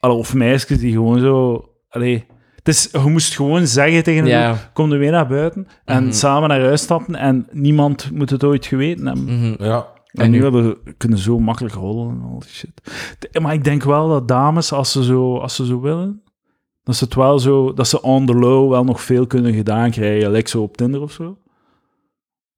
allee, 0.00 0.16
of 0.16 0.34
meisjes 0.34 0.78
die 0.78 0.92
gewoon 0.92 1.18
zo... 1.18 1.64
Allee, 1.88 2.24
het 2.56 2.68
is, 2.68 2.88
je 2.92 2.98
moest 3.10 3.36
gewoon 3.36 3.66
zeggen 3.66 4.02
tegen 4.02 4.20
hem... 4.22 4.30
Ja. 4.32 4.70
Kom 4.72 4.92
er 4.92 4.98
weer 4.98 5.10
naar 5.10 5.26
buiten. 5.26 5.66
En 5.84 6.02
Mhm. 6.04 6.12
samen 6.12 6.48
naar 6.48 6.60
huis 6.60 6.82
stappen. 6.82 7.14
En 7.14 7.46
niemand 7.50 8.10
moet 8.12 8.30
het 8.30 8.44
ooit 8.44 8.66
geweten 8.66 9.06
hebben. 9.06 9.24
Mhm. 9.24 9.64
Ja. 9.64 9.86
En, 10.12 10.22
En 10.24 10.30
nu 10.30 10.36
nu? 10.36 10.42
hebben, 10.42 10.76
kunnen 10.96 11.18
zo 11.18 11.38
makkelijk 11.38 11.74
rollen 11.74 12.08
en 12.10 12.22
al 12.30 12.38
die 12.38 12.48
shit. 12.50 12.80
Maar 13.40 13.52
ik 13.54 13.64
denk 13.64 13.82
wel 13.82 14.08
dat 14.08 14.28
dames, 14.28 14.72
als 14.72 14.92
ze 14.92 15.04
zo, 15.04 15.36
als 15.38 15.54
ze 15.56 15.66
zo 15.66 15.80
willen, 15.80 16.22
dat 16.86 16.96
ze 16.96 17.04
het 17.04 17.14
wel 17.14 17.38
zo, 17.38 17.72
dat 17.72 17.88
ze 17.88 18.02
on 18.02 18.26
the 18.26 18.34
low 18.34 18.70
wel 18.70 18.84
nog 18.84 19.00
veel 19.02 19.26
kunnen 19.26 19.52
gedaan 19.54 19.90
krijgen. 19.90 20.30
Like 20.30 20.48
zo 20.48 20.62
op 20.62 20.76
Tinder 20.76 21.00
of 21.00 21.12
zo. 21.12 21.36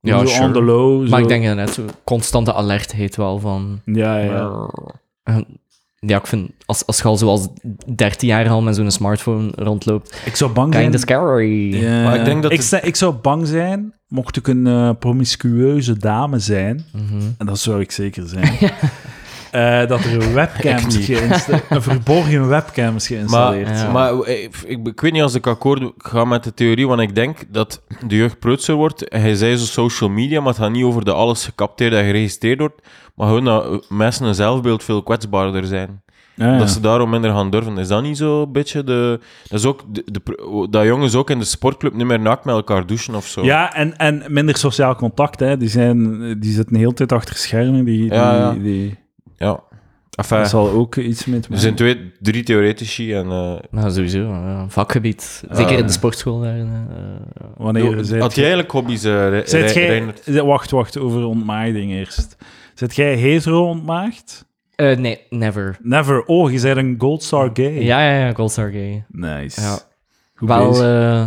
Ja, 0.00 0.18
zo 0.18 0.26
sure. 0.26 0.44
on 0.46 0.52
the 0.52 0.62
low. 0.62 1.02
Zo. 1.04 1.10
Maar 1.10 1.20
ik 1.20 1.28
denk 1.28 1.54
net 1.54 1.70
zo 1.70 1.82
constante 2.04 2.52
alertheid 2.52 3.16
wel 3.16 3.38
van... 3.38 3.80
Ja, 3.84 4.18
ja. 4.18 4.70
Ja, 6.00 6.18
ik 6.18 6.26
vind, 6.26 6.50
als, 6.66 6.86
als 6.86 6.98
je 6.98 7.04
al 7.04 7.16
zoals 7.16 7.48
13 7.94 8.28
jaar 8.28 8.48
al 8.48 8.62
met 8.62 8.74
zo'n 8.76 8.90
smartphone 8.90 9.50
rondloopt, 9.56 10.22
Ik 10.24 10.36
zou 10.36 10.52
bang 10.52 10.74
zijn. 10.74 10.98
scary. 10.98 11.82
Maar 11.84 12.16
ik 12.18 12.24
denk 12.24 12.42
dat 12.42 12.50
ik, 12.52 12.56
het- 12.58 12.66
sta- 12.66 12.82
ik 12.82 12.96
zou 12.96 13.14
bang 13.14 13.46
zijn, 13.46 13.94
mocht 14.08 14.36
ik 14.36 14.46
een 14.48 14.66
eh, 14.66 14.90
promiscueuze 14.98 15.96
dame 15.98 16.38
zijn, 16.38 16.84
Mhm. 16.92 17.20
en 17.38 17.46
dat 17.46 17.58
zou 17.58 17.80
ik 17.80 17.90
zeker 17.90 18.28
zijn, 18.28 18.52
eh, 19.50 19.86
dat 19.86 20.04
er 20.04 20.22
een 20.22 20.32
webcam 20.32 20.86
niet. 20.88 20.94
geïnstalleerd 21.04 21.64
een 21.70 21.82
verborgen 21.82 22.48
webcam 22.48 22.96
is 22.96 23.08
Maar, 23.08 23.18
geïnstalleerd. 23.18 23.68
Ja. 23.68 23.90
maar 23.90 24.20
eh, 24.20 24.42
ik, 24.42 24.56
ik, 24.66 24.86
ik 24.86 25.00
weet 25.00 25.12
niet 25.12 25.22
als 25.22 25.34
ik 25.34 25.46
akkoord 25.46 25.92
ga 25.98 26.24
met 26.24 26.44
de 26.44 26.54
theorie, 26.54 26.88
want 26.88 27.00
ik 27.00 27.14
denk 27.14 27.38
dat 27.48 27.82
de 28.06 28.16
jeugd 28.16 28.38
preutser 28.38 28.74
wordt. 28.74 29.04
Hij 29.08 29.34
zei 29.34 29.56
zo 29.56 29.64
social 29.64 30.10
media, 30.10 30.38
maar 30.40 30.52
het 30.52 30.62
gaat 30.62 30.70
niet 30.70 30.84
over 30.84 31.04
dat 31.04 31.14
alles 31.14 31.44
gecapteerd 31.44 31.92
en 31.92 32.04
geregistreerd 32.04 32.58
wordt, 32.58 32.80
maar 33.14 33.26
gewoon 33.26 33.44
dat 33.44 33.86
mensen 33.90 34.26
een 34.26 34.34
zelfbeeld 34.34 34.84
veel 34.84 35.02
kwetsbaarder 35.02 35.64
zijn. 35.64 36.02
Ja, 36.34 36.52
ja. 36.52 36.58
Dat 36.58 36.70
ze 36.70 36.80
daarom 36.80 37.10
minder 37.10 37.30
gaan 37.30 37.50
durven. 37.50 37.78
Is 37.78 37.88
dat 37.88 38.02
niet 38.02 38.16
zo 38.16 38.42
een 38.42 38.52
beetje 38.52 38.84
de... 38.84 39.20
Dat, 39.48 39.58
is 39.58 39.64
ook 39.66 39.82
de, 39.94 40.04
de- 40.12 40.66
dat 40.70 40.84
jongens 40.84 41.14
ook 41.14 41.30
in 41.30 41.38
de 41.38 41.44
sportclub 41.44 41.94
niet 41.94 42.06
meer 42.06 42.20
naakt 42.20 42.44
met 42.44 42.54
elkaar 42.54 42.86
douchen 42.86 43.14
of 43.14 43.26
zo. 43.26 43.44
Ja, 43.44 43.74
en, 43.74 43.96
en 43.96 44.22
minder 44.28 44.56
sociaal 44.56 44.94
contact. 44.96 45.40
Hè. 45.40 45.56
Die, 45.56 45.68
zijn, 45.68 46.18
die 46.40 46.52
zitten 46.52 46.72
de 46.74 46.78
hele 46.80 46.92
tijd 46.94 47.12
achter 47.12 47.36
schermen. 47.36 47.84
Die, 47.84 48.00
die, 48.00 48.12
Ja, 48.12 48.34
ja. 48.36 48.52
die- 48.52 48.98
ja. 49.38 49.60
Enfin, 50.16 50.38
dat 50.38 50.48
zal 50.48 50.70
ook 50.70 50.96
iets 50.96 51.24
met 51.24 51.46
er 51.50 51.58
zijn 51.58 51.74
twee, 51.74 52.12
drie 52.20 52.42
theoretici 52.42 53.14
en... 53.14 53.24
eh, 53.24 53.56
Nou, 53.70 53.90
sowieso. 53.90 54.34
vakgebied. 54.68 55.44
Zeker 55.50 55.78
in 55.78 55.86
de 55.86 55.92
sportschool. 55.92 56.40
Daar, 56.40 56.58
eh, 56.58 56.66
Wanneer 57.56 57.96
had 58.20 58.34
jij 58.34 58.44
eigenlijk 58.44 58.70
hobby's, 58.70 59.04
eh, 59.04 59.28
Re- 59.28 59.42
jij-? 60.26 60.42
Wacht, 60.44 60.70
wacht, 60.70 60.98
over 60.98 61.24
ontmaagding 61.24 61.90
eerst. 61.92 62.36
Zit 62.74 62.96
jij 62.96 63.14
hetero 63.16 63.68
ontmaagd? 63.68 64.46
eh, 64.74 64.96
nee, 64.96 65.20
never. 65.30 65.78
Never. 65.82 66.24
Oh, 66.24 66.50
je 66.52 66.60
bent 66.60 66.76
een 66.76 66.94
gold 66.98 67.22
star 67.22 67.50
gay. 67.52 67.82
Ja, 67.82 68.00
ja, 68.00 68.26
ja, 68.26 68.32
Gold 68.32 68.50
Star 68.50 68.70
Gay. 68.70 69.04
Nice. 69.08 69.60
Ja. 69.60 69.78
Goed 70.34 70.48
Wel 70.48 70.82
eh, 70.84 71.26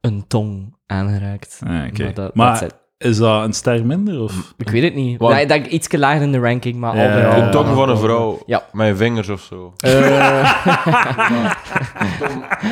een 0.00 0.24
tong 0.26 0.74
aangeraakt. 0.86 1.60
Ah. 1.62 1.68
Maar, 1.70 2.14
dat, 2.14 2.34
Maar- 2.34 2.64
it. 2.64 2.74
Is 3.00 3.16
dat 3.16 3.44
een 3.44 3.52
ster 3.52 3.86
minder? 3.86 4.20
Of? 4.20 4.54
ik 4.56 4.68
weet 4.70 4.82
het 4.82 4.94
niet. 4.94 5.20
Ik 5.22 5.48
denk 5.48 5.66
iets 5.66 5.92
lager 5.92 6.22
in 6.22 6.32
de 6.32 6.38
ranking, 6.38 6.76
maar 6.76 6.96
Ja, 6.96 7.24
al 7.24 7.34
bij. 7.34 7.44
De 7.44 7.50
tong 7.50 7.74
van 7.74 7.88
een 7.88 7.98
vrouw. 7.98 8.42
Ja. 8.46 8.66
Met 8.72 8.86
je 8.86 8.96
vingers 8.96 9.28
of 9.28 9.40
zo. 9.42 9.72
Eh, 9.76 10.62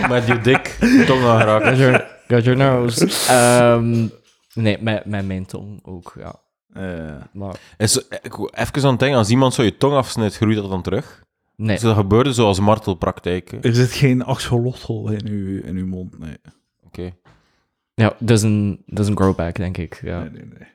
Met 0.10 0.26
je 0.26 0.40
dik 0.40 0.76
tong 1.06 1.24
aangeraakt. 1.24 1.66
got, 1.66 1.76
your, 1.78 2.06
got 2.28 2.44
your 2.44 2.58
nose. 2.58 3.06
Ehm, 3.28 4.06
nee, 4.54 4.76
met, 4.80 5.04
met 5.04 5.26
mijn 5.26 5.46
tong 5.46 5.80
ook, 5.82 6.14
ja. 6.18 6.34
Eh, 6.72 7.14
Maar 7.32 7.54
Is, 7.76 8.02
even 8.50 8.82
aan 8.84 8.90
het 8.90 8.98
denken, 8.98 9.18
als 9.18 9.30
iemand 9.30 9.54
zo 9.54 9.62
je 9.62 9.76
tong 9.76 9.94
afsnijdt, 9.94 10.36
groeit 10.36 10.56
dat 10.56 10.70
dan 10.70 10.82
terug? 10.82 11.22
nee. 11.56 11.76
Is 11.76 11.82
dat 11.82 11.96
gebeurde 11.96 12.32
zoals 12.32 12.60
martelpraktijken? 12.60 13.62
er 13.62 13.74
zit 13.74 13.92
geen 13.92 14.24
axolotl 14.24 15.08
in 15.08 15.26
uw, 15.26 15.62
in 15.62 15.76
uw 15.76 15.86
mond. 15.86 16.18
Nee. 16.18 16.36
Oké. 16.86 17.12
Ja, 17.98 18.12
dat 18.18 18.36
is 18.36 18.42
een, 18.42 18.82
dat 18.86 19.04
is 19.04 19.10
een 19.10 19.16
growback, 19.16 19.54
denk 19.56 19.76
ik. 19.76 20.00
Ja. 20.02 20.20
nee, 20.20 20.30
nee, 20.30 20.42
nee. 20.58 20.68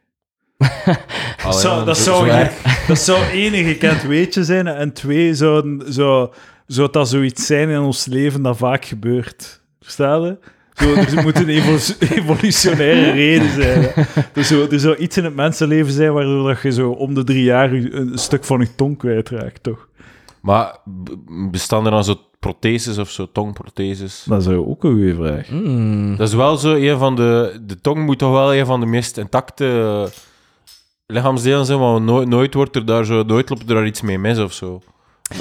Allee, 1.43 1.61
ja, 1.67 1.83
dat, 1.83 1.97
zo- 1.97 2.25
zou, 2.25 2.29
zo 2.29 2.49
dat 2.87 2.99
zou 2.99 3.23
één 3.31 3.51
gekend 3.65 4.01
weetje 4.03 4.43
zijn 4.43 4.67
en 4.67 4.93
twee 4.93 5.33
zou, 5.33 5.81
zou, 5.85 6.31
zou 6.67 6.91
dat 6.91 7.09
zoiets 7.09 7.45
zijn 7.45 7.69
in 7.69 7.79
ons 7.79 8.05
leven 8.05 8.41
dat 8.41 8.57
vaak 8.57 8.85
gebeurt. 8.85 9.61
Verstaan 9.81 10.21
je? 10.21 10.37
Zo, 10.73 10.93
er 10.93 11.23
moet 11.23 11.35
een 11.39 11.49
evolu- 11.49 11.97
evolutionaire 12.19 13.11
reden 13.11 13.51
zijn. 13.51 13.91
Er 14.33 14.43
zou, 14.43 14.71
er 14.71 14.79
zou 14.79 14.95
iets 14.95 15.17
in 15.17 15.23
het 15.23 15.35
mensenleven 15.35 15.93
zijn 15.93 16.13
waardoor 16.13 16.47
dat 16.47 16.61
je 16.61 16.71
zo 16.71 16.89
om 16.89 17.13
de 17.13 17.23
drie 17.23 17.43
jaar 17.43 17.71
een 17.73 18.17
stuk 18.17 18.43
van 18.43 18.59
je 18.59 18.75
tong 18.75 18.97
kwijtraakt, 18.97 19.63
toch? 19.63 19.87
Maar 20.41 20.77
bestaan 21.51 21.85
er 21.85 21.91
dan 21.91 22.03
zo 22.03 22.15
protheses 22.43 22.97
of 22.97 23.09
zo, 23.09 23.27
tongprotheses? 23.31 24.23
Dat 24.27 24.41
is 24.41 24.47
ook 24.47 24.83
een 24.83 24.91
goede 24.91 25.15
vraag. 25.15 25.49
Mm. 25.49 26.15
Dat 26.17 26.27
is 26.27 26.33
wel 26.33 26.57
zo 26.57 26.73
een 26.75 26.97
van 26.97 27.15
de... 27.15 27.59
De 27.65 27.81
tong 27.81 28.05
moet 28.05 28.17
toch 28.17 28.31
wel 28.31 28.55
een 28.55 28.65
van 28.65 28.79
de 28.79 28.85
meest 28.85 29.17
intacte 29.17 29.65
eh, 29.65 30.19
lichaamsdelen 31.05 31.65
zijn, 31.65 31.79
maar 31.79 32.01
nooit, 32.01 32.27
nooit 32.27 32.53
wordt 32.53 32.75
er 32.75 32.85
daar 32.85 33.05
zo... 33.05 33.23
Nooit 33.23 33.49
loopt 33.49 33.61
er 33.69 33.75
daar 33.75 33.85
iets 33.85 34.01
mee 34.01 34.17
mis 34.19 34.37
of 34.39 34.53
zo. 34.53 34.81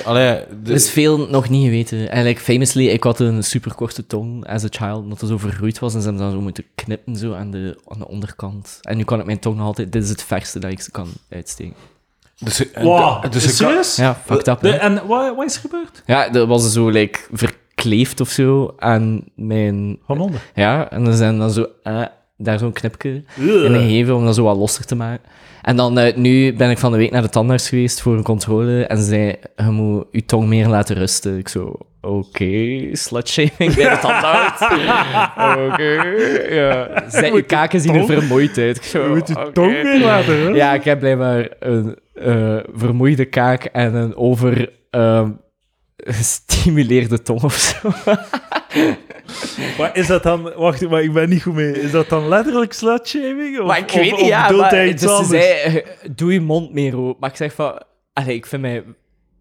Allee, 0.04 0.24
de- 0.62 0.70
Er 0.70 0.74
is 0.74 0.90
veel 0.90 1.28
nog 1.28 1.48
niet 1.48 1.64
geweten. 1.64 1.98
Eigenlijk, 2.08 2.38
famously, 2.40 2.86
ik 2.88 3.02
had 3.02 3.20
een 3.20 3.44
superkorte 3.44 4.06
tong 4.06 4.46
as 4.46 4.64
a 4.64 4.68
child, 4.70 5.02
omdat 5.02 5.20
het 5.20 5.30
zo 5.30 5.38
vergroeid 5.38 5.78
was. 5.78 5.94
En 5.94 6.00
ze 6.00 6.06
hebben 6.08 6.24
dan 6.26 6.34
zo 6.34 6.40
moeten 6.40 6.64
knippen 6.74 7.16
zo 7.16 7.32
aan, 7.34 7.50
de, 7.50 7.78
aan 7.88 7.98
de 7.98 8.08
onderkant. 8.08 8.78
En 8.82 8.96
nu 8.96 9.04
kan 9.04 9.20
ik 9.20 9.26
mijn 9.26 9.38
tong 9.38 9.56
nog 9.56 9.66
altijd... 9.66 9.92
Dit 9.92 10.02
is 10.02 10.08
het 10.08 10.22
verste 10.22 10.58
dat 10.58 10.70
ik 10.70 10.80
ze 10.80 10.90
kan 10.90 11.08
uitsteken. 11.30 11.74
Dus, 12.44 12.64
Wow, 12.74 13.22
dus 13.32 13.42
je 13.42 13.48
kan- 13.48 13.56
serieus? 13.56 13.96
Ja, 13.96 14.14
fucked 14.24 14.48
up, 14.48 14.60
De- 14.60 14.70
en 14.70 15.06
wat, 15.06 15.36
wat 15.36 15.44
is 15.46 15.54
er 15.54 15.60
gebeurd? 15.60 16.02
Ja, 16.06 16.28
dat 16.28 16.48
was 16.48 16.72
zo 16.72 16.88
like, 16.88 17.18
verkleefd 17.32 18.20
of 18.20 18.28
zo 18.28 18.74
aan 18.78 19.24
mijn... 19.34 19.98
Van 20.06 20.20
onder. 20.20 20.40
Ja, 20.54 20.90
en 20.90 21.04
dan 21.04 21.14
zijn 21.14 21.38
dan 21.38 21.50
zo... 21.50 21.66
eh, 21.82 22.02
daar 22.36 22.58
zo'n 22.58 22.72
knipje 22.72 23.08
in 23.36 23.72
gegeven 23.72 24.16
om 24.16 24.24
dat 24.24 24.34
zo 24.34 24.42
wat 24.44 24.56
losser 24.56 24.84
te 24.84 24.94
maken. 24.94 25.28
En 25.62 25.76
dan 25.76 25.98
eh, 25.98 26.16
nu 26.16 26.54
ben 26.56 26.70
ik 26.70 26.78
van 26.78 26.92
de 26.92 26.98
week 26.98 27.10
naar 27.10 27.22
de 27.22 27.28
tandarts 27.28 27.68
geweest 27.68 28.00
voor 28.00 28.16
een 28.16 28.22
controle 28.22 28.84
en 28.86 28.96
ze 28.98 29.04
zei, 29.04 29.34
je 29.56 29.62
moet 29.70 30.04
je 30.10 30.24
tong 30.24 30.46
meer 30.48 30.66
laten 30.68 30.96
rusten. 30.96 31.38
Ik 31.38 31.48
zo, 31.48 31.78
oké, 32.02 32.88
slutshaming 32.96 33.74
bij 33.74 33.90
de 33.90 33.98
tandarts. 34.00 34.62
oké, 35.72 36.02
ja. 36.54 37.04
Zij, 37.08 37.32
je 37.32 37.42
kaken 37.42 37.80
zien 37.80 37.94
er 37.94 38.06
vermoeid 38.06 38.58
uit. 38.58 38.84
Je 38.92 39.06
moet 39.08 39.28
je 39.28 39.50
tong 39.52 39.82
weer 39.82 40.00
laten, 40.00 40.40
hè? 40.40 40.48
Ja, 40.48 40.74
ik 40.74 40.84
heb 40.84 40.98
blijkbaar 40.98 41.48
een 41.58 41.98
eh, 42.14 42.58
vermoeide 42.74 43.24
kaak 43.24 43.64
en 43.64 43.94
een 43.94 44.16
over... 44.16 44.70
ehm, 44.90 45.30
gestimuleerde 46.04 47.22
tong 47.22 47.42
of 47.42 47.54
zo. 47.54 47.90
Maar 49.78 49.96
is 49.96 50.06
dat 50.06 50.22
dan... 50.22 50.52
Wacht, 50.56 50.88
maar 50.88 51.02
ik 51.02 51.12
ben 51.12 51.28
niet 51.28 51.42
goed 51.42 51.54
mee. 51.54 51.80
Is 51.80 51.90
dat 51.90 52.08
dan 52.08 52.28
letterlijk 52.28 52.72
slutshaming? 52.72 53.60
Of, 53.60 53.66
Maar 53.66 53.78
ik 53.78 53.90
weet 53.90 54.12
of 54.12 54.18
niet, 54.18 54.28
ja, 54.28 54.42
bedoelt 54.46 54.62
maar, 54.62 54.70
hij 54.70 54.90
dus 54.94 55.16
ze 55.16 55.24
zei, 55.24 55.42
eh, 55.42 55.86
doe 56.16 56.32
je 56.32 56.40
mond 56.40 56.72
meer 56.72 56.96
open. 56.96 57.16
Maar 57.20 57.30
ik 57.30 57.36
zeg 57.36 57.52
van, 57.52 57.82
allee, 58.12 58.34
ik 58.34 58.46
vind 58.46 58.62
mij... 58.62 58.84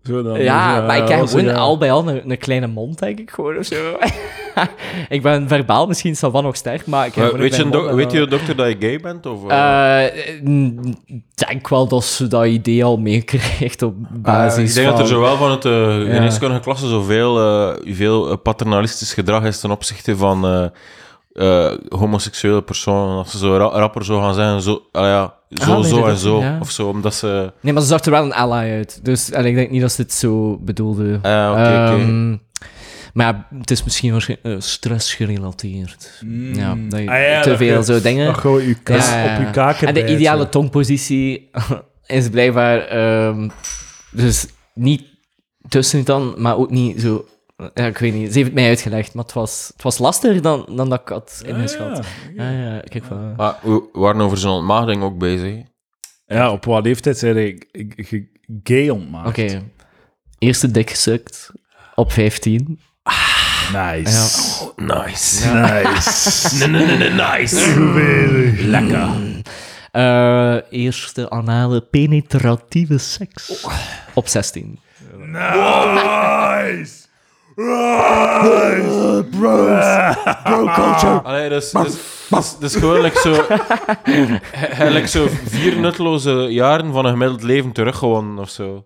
Zo 0.03 0.23
dan, 0.23 0.39
Ja, 0.39 0.77
dus, 0.77 0.87
maar 0.87 0.97
ik 0.97 1.09
eh, 1.09 1.17
heb 1.17 1.27
gewoon 1.27 1.45
ja. 1.45 1.53
al 1.53 1.77
bij 1.77 1.91
al 1.91 2.07
een, 2.07 2.31
een 2.31 2.37
kleine 2.37 2.67
mond, 2.67 2.99
denk 2.99 3.19
ik, 3.19 3.31
gewoon, 3.31 3.57
of 3.57 3.65
zo. 3.65 3.97
ik 5.15 5.21
ben 5.21 5.47
verbaal 5.47 5.87
misschien 5.87 6.15
van 6.15 6.43
nog 6.43 6.55
sterk, 6.55 6.85
maar 6.85 7.05
ik 7.05 7.15
heb 7.15 7.31
weet, 7.37 7.55
je, 7.55 7.95
weet 7.95 8.11
je 8.11 8.27
dokter 8.27 8.55
dat 8.55 8.67
je 8.67 8.75
gay 8.79 8.99
bent? 8.99 9.25
Of, 9.25 9.47
eh? 9.47 10.05
Eh, 10.05 10.41
mm, 10.43 10.95
denk 11.47 11.67
wel 11.67 11.87
dat 11.87 12.03
ze 12.03 12.27
dat 12.27 12.45
idee 12.45 12.83
al 12.83 12.97
meekrijgt 12.97 13.81
op 13.81 13.95
basis 14.09 14.69
ik 14.69 14.75
denk 14.75 14.87
van... 14.87 14.97
dat 14.97 15.05
er 15.05 15.13
zowel 15.13 15.37
van 15.37 15.51
het 15.51 15.65
uh, 15.65 15.71
Ja. 16.07 16.13
geneeskundige 16.13 16.61
klasse 16.61 16.87
zoveel 16.87 17.39
eh, 17.39 17.95
veel 17.95 18.31
eh, 18.31 18.37
paternalistisch 18.43 19.13
gedrag 19.13 19.43
is 19.43 19.59
ten 19.59 19.71
opzichte 19.71 20.17
van 20.17 20.71
eh, 21.33 21.71
homoseksuele 21.89 22.61
personen. 22.61 23.17
Als 23.17 23.31
ze 23.31 23.37
zo 23.37 23.57
ra- 23.57 23.79
rapper 23.79 24.05
zo 24.05 24.19
gaan 24.19 24.33
zeggen, 24.33 24.61
zo, 24.61 24.81
ah 24.91 25.03
ja, 25.05 25.33
zo, 25.49 25.71
Ah, 25.71 25.79
nee, 25.79 25.89
zo 25.89 26.05
en 26.05 26.17
zo. 26.17 26.39
ja. 26.39 26.57
Of 26.61 26.71
zo, 26.71 26.87
omdat 26.87 27.13
ze... 27.15 27.51
Nee, 27.61 27.73
maar 27.73 27.81
ze 27.81 27.87
zag 27.87 28.03
er 28.05 28.11
wel 28.11 28.23
een 28.23 28.33
ally 28.33 28.71
uit. 28.71 28.99
Dus 29.05 29.33
allee, 29.33 29.49
ik 29.49 29.55
denk 29.55 29.69
niet 29.69 29.81
dat 29.81 29.91
ze 29.91 30.01
het 30.01 30.13
zo 30.13 30.57
bedoelde. 30.61 31.19
Ah, 31.21 31.49
oké, 31.51 31.61
oké. 31.61 32.01
Ehm, 32.01 32.37
Maar 33.13 33.25
ja, 33.27 33.57
het 33.59 33.71
is 33.71 33.83
misschien 33.83 34.11
waarschijnlijk 34.11 34.55
eh, 34.55 34.61
stressgerelateerd. 34.61 36.21
Mm. 36.25 36.53
Ja, 36.55 36.75
dat 36.89 36.99
je 36.99 37.09
Ah, 37.09 37.19
ja, 37.21 37.41
te 37.41 37.57
veel 37.57 37.77
je- 37.77 37.83
zo 37.83 38.01
dingen... 38.01 38.25
Dat 38.25 38.37
gewoon 38.37 38.63
je 38.67 38.73
kas 38.83 39.07
Ja, 39.09 39.17
ja, 39.23 39.31
ja. 39.31 39.39
op 39.39 39.45
je 39.45 39.51
kaken 39.51 39.87
En 39.87 39.93
de 39.93 40.07
ideale 40.07 40.43
zo. 40.43 40.49
tongpositie 40.49 41.49
is 42.05 42.29
blijkbaar... 42.29 42.79
ehm, 42.79 43.49
dus 44.11 44.45
niet 44.73 45.03
tussen 45.69 46.03
tanden, 46.03 46.41
maar 46.41 46.57
ook 46.57 46.69
niet 46.69 47.01
zo... 47.01 47.25
Ja, 47.73 47.85
ik 47.85 47.97
weet 47.97 48.13
niet. 48.13 48.27
Ze 48.31 48.33
heeft 48.33 48.45
het 48.49 48.53
mij 48.53 48.67
uitgelegd, 48.67 49.13
maar 49.13 49.23
het 49.23 49.33
was, 49.33 49.69
het 49.73 49.83
was 49.83 49.97
lastiger 49.97 50.41
dan, 50.41 50.65
dan 50.75 50.89
dat 50.89 51.01
ik 51.01 51.07
had 51.07 51.41
ingeschat. 51.45 52.05
Ja, 52.35 52.49
Ja, 52.49 52.73
ja, 52.73 52.79
kijk 52.79 53.03
van... 53.03 53.35
Maar 53.35 53.55
we 53.61 53.89
waren 53.93 54.21
over 54.21 54.37
zijn 54.37 54.53
ontmaagding 54.53 55.03
ook 55.03 55.17
bezig. 55.17 55.63
Ja, 56.25 56.51
op 56.51 56.65
wat 56.65 56.83
leeftijd 56.83 57.17
zei 57.17 57.33
hij 57.33 57.47
ik- 57.71 57.93
ik- 57.95 58.27
gay 58.63 58.89
ontmaakt? 58.89 59.27
Oké. 59.27 59.61
Eerste 60.39 60.71
dik 60.71 60.89
gesukt 60.89 61.51
op 61.95 62.11
15. 62.11 62.79
Nice. 63.73 64.71
Nice. 64.75 65.49
Nice. 65.53 66.67
nice. 67.41 67.79
Lekker. 68.67 69.09
Eh, 69.91 70.55
eerste 70.69 71.29
anale 71.29 71.81
penetratieve 71.81 72.97
seks. 72.97 73.65
Op 74.13 74.27
16. 74.27 74.79
Nice. 75.17 77.00
Bro 80.43 80.65
culture. 80.73 81.21
Allee, 81.29 81.49
dus, 81.49 81.71
dus, 81.71 81.95
dus, 82.29 82.57
dus 82.59 82.75
gewoon 82.75 83.01
like 83.01 83.19
zo, 83.19 83.33
he- 84.51 84.89
like 84.89 85.07
zo 85.07 85.27
vier 85.45 85.77
nutteloze 85.79 86.31
jaren 86.31 86.91
van 86.93 87.05
een 87.05 87.11
gemiddeld 87.11 87.43
leven 87.43 87.71
teruggewonnen 87.71 88.37
of 88.39 88.49
zo. 88.49 88.83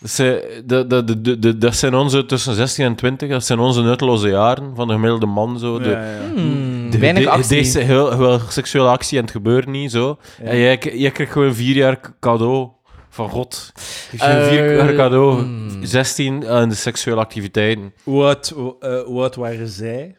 Dus, 0.00 0.18
eh, 0.18 0.26
de, 0.64 0.86
de, 0.86 1.04
de, 1.04 1.20
de, 1.20 1.38
de- 1.38 1.58
dat 1.58 1.74
zijn 1.76 1.94
onze 1.94 2.26
tussen 2.26 2.54
16 2.54 2.84
en 2.84 2.94
20, 2.94 3.28
dat 3.28 3.44
zijn 3.44 3.58
onze 3.58 3.82
nutteloze 3.82 4.28
jaren 4.28 4.72
van 4.74 4.86
de 4.86 4.92
gemiddelde 4.92 5.26
man. 5.26 5.58
Zo. 5.58 5.78
De, 5.78 5.88
Ja, 5.90 5.98
ja. 6.04 6.34
Hmm, 6.34 6.90
de, 6.90 6.98
weinig 6.98 7.22
de- 7.22 7.30
actie. 7.30 7.56
Deze 7.56 7.78
heel, 7.80 8.12
heel 8.18 8.40
seksuele 8.48 8.88
actie 8.88 9.18
en 9.18 9.24
het 9.24 9.32
gebeurt 9.32 9.66
niet 9.66 9.90
zo. 9.90 10.18
En 10.42 10.56
jij, 10.58 10.78
jij 10.94 11.10
krijgt 11.10 11.32
gewoon 11.32 11.54
vier 11.54 11.74
jaar 11.76 12.00
cadeau 12.20 12.68
van 13.12 13.28
God. 13.28 13.72
Dus 14.10 14.20
je 14.20 14.26
Eh, 14.26 14.48
vier 14.48 14.76
jaar 14.76 14.94
cadeau. 14.94 15.42
hmm. 15.42 15.84
16 15.84 16.46
aan 16.48 16.68
de 16.68 16.74
seksuele 16.74 17.20
activiteiten. 17.20 17.94
Hoe 18.02 18.24
oud, 18.24 18.50
eh, 18.80 19.02
hoe 19.02 19.20
oud 19.20 19.34
waren 19.34 19.68
zij? 19.68 20.16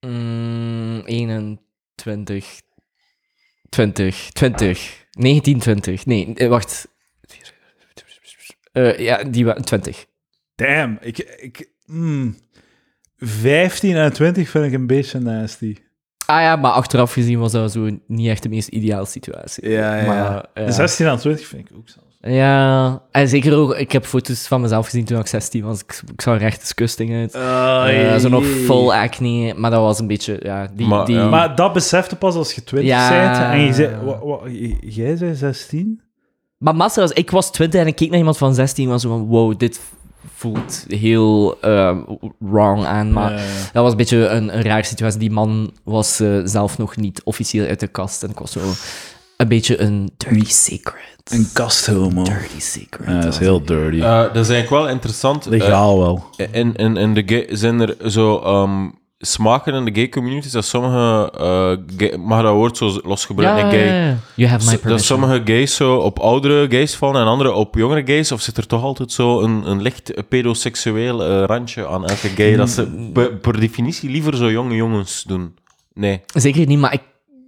Mm, 0.00 1.02
21. 1.04 2.60
20. 3.68 4.30
20. 4.32 5.06
19, 5.10 5.58
20. 5.58 6.06
Nee, 6.06 6.34
eh, 6.34 6.48
wacht. 6.48 6.88
Eh, 8.72 8.98
ja, 8.98 9.24
die 9.24 9.44
waren 9.44 9.64
20. 9.64 10.06
Damn. 10.54 10.98
Ik, 11.00 11.18
ik, 11.18 11.70
mm, 11.86 12.36
15 13.16 13.96
en 13.96 14.12
20 14.12 14.48
vind 14.50 14.64
ik 14.64 14.72
een 14.72 14.86
beetje 14.86 15.18
nasty. 15.20 15.76
Ah 16.26 16.40
ja, 16.40 16.56
maar 16.56 16.70
achteraf 16.70 17.12
gezien 17.12 17.38
was 17.38 17.52
dat 17.52 17.72
zo 17.72 17.88
niet 18.06 18.28
echt 18.28 18.42
de 18.42 18.48
meest 18.48 18.68
ideale 18.68 19.06
situatie. 19.06 19.68
Ja, 19.68 19.96
ja. 19.96 20.06
Maar, 20.06 20.44
ja. 20.64 20.70
16 20.70 21.06
en 21.06 21.18
20 21.18 21.46
vind 21.46 21.70
ik 21.70 21.76
ook 21.76 21.88
zelfs. 21.88 22.02
Ja, 22.20 23.02
en 23.10 23.28
zeker 23.28 23.56
ook, 23.56 23.74
ik 23.76 23.92
heb 23.92 24.04
foto's 24.04 24.46
van 24.46 24.60
mezelf 24.60 24.84
gezien 24.84 25.04
toen 25.04 25.18
ik 25.18 25.26
16 25.26 25.64
was. 25.64 25.80
Ik, 25.80 26.02
ik 26.12 26.20
zag 26.20 26.34
er 26.34 26.42
echt 26.42 26.60
disgusting 26.60 27.14
uit. 27.14 27.34
Eh, 27.34 28.16
zo 28.16 28.28
nog 28.28 28.44
full 28.46 28.88
acne, 28.90 29.54
maar 29.56 29.70
dat 29.70 29.80
was 29.80 29.98
een 29.98 30.06
beetje, 30.06 30.40
ja, 30.42 30.68
die... 30.74 30.86
Maar, 30.86 31.06
die 31.06 31.16
ja. 31.16 31.28
Maar 31.28 31.56
dat 31.56 31.72
besef 31.72 32.10
je 32.10 32.16
pas 32.16 32.34
als 32.34 32.52
je 32.52 32.64
20 32.64 32.90
Ja. 32.90 33.08
bent. 33.08 33.52
En 33.52 33.60
je 33.60 33.72
zei, 33.72 34.76
jij 34.80 35.16
zei 35.16 35.34
16? 35.34 36.00
Maar 36.58 36.76
massa 36.76 37.00
was, 37.00 37.10
ik 37.12 37.30
was 37.30 37.52
20 37.52 37.80
en 37.80 37.86
ik 37.86 37.96
keek 37.96 38.08
naar 38.08 38.18
iemand 38.18 38.38
van 38.38 38.54
16 38.54 38.84
en 38.84 38.90
was 38.90 39.02
zo 39.02 39.08
van, 39.08 39.26
wow, 39.26 39.58
dit 39.58 39.80
voelt 40.34 40.84
heel 40.88 41.56
eh, 41.60 41.96
wrong 42.38 42.84
aan. 42.84 43.12
Maar 43.12 43.32
Ja, 43.32 43.38
ja. 43.38 43.44
dat 43.72 43.82
was 43.82 43.90
een 43.90 43.96
beetje 43.96 44.26
een, 44.26 44.56
een 44.56 44.62
raar 44.62 44.84
situatie. 44.84 45.18
Die 45.18 45.30
man 45.30 45.72
was 45.84 46.20
eh, 46.20 46.40
zelf 46.44 46.78
nog 46.78 46.96
niet 46.96 47.20
officieel 47.24 47.66
uit 47.66 47.80
de 47.80 47.86
kast 47.86 48.22
en 48.22 48.30
ik 48.30 48.38
was 48.38 48.52
zo 48.52 48.60
een 49.36 49.48
beetje 49.48 49.80
een 49.80 50.10
dirty 50.16 50.50
secret. 50.50 51.02
Een 51.24 51.48
kasthomo. 51.52 52.22
dirty 52.22 52.60
secret. 52.60 53.08
Ja, 53.08 53.20
dat 53.20 53.32
is 53.32 53.38
heel 53.38 53.64
dirty. 53.64 54.00
Eh, 54.00 54.18
dat 54.18 54.36
is 54.36 54.48
eigenlijk 54.48 54.70
wel 54.70 54.88
interessant. 54.88 55.44
Eh, 55.44 55.50
Legaal 55.50 55.98
wel. 55.98 56.24
In, 56.52 56.74
in, 56.74 56.96
in 56.96 57.14
de 57.14 57.22
gay, 57.26 57.46
zijn 57.50 57.80
er 57.80 58.10
zo 58.10 58.38
ehm, 58.38 58.88
smaken 59.18 59.74
in 59.74 59.84
de 59.84 59.94
gay 59.94 60.08
communities 60.08 60.52
dat 60.52 60.64
sommige, 60.64 61.32
eh, 61.38 61.96
gay, 61.96 62.18
mag 62.18 62.42
dat 62.42 62.52
woord 62.52 62.76
zo 62.76 63.00
los 63.02 63.24
gebruiken, 63.24 63.64
ja, 63.64 63.70
gay. 63.70 64.16
You 64.34 64.48
have 64.48 64.70
my 64.70 64.90
dat 64.90 65.02
sommige 65.02 65.42
gays 65.44 65.74
zo 65.74 65.96
op 65.96 66.18
oudere 66.18 66.66
gays 66.70 66.94
vallen 66.94 67.20
en 67.20 67.26
andere 67.26 67.52
op 67.52 67.74
jongere 67.74 68.02
gays, 68.04 68.32
of 68.32 68.40
zit 68.40 68.56
er 68.56 68.66
toch 68.66 68.82
altijd 68.82 69.12
zo 69.12 69.40
een, 69.40 69.70
een 69.70 69.82
licht 69.82 70.28
pedoseksueel 70.28 71.24
eh, 71.24 71.44
randje 71.44 71.86
aan 71.86 72.06
elke 72.06 72.28
gay, 72.28 72.56
dat 72.56 72.70
ze 72.70 73.10
per, 73.12 73.36
per 73.36 73.60
definitie 73.60 74.10
liever 74.10 74.36
zo 74.36 74.50
jonge 74.50 74.74
jongens 74.74 75.22
doen? 75.22 75.54
Nee. 75.94 76.20
Zeker 76.34 76.66
niet, 76.66 76.78
maar 76.78 76.92
ik... 76.92 77.02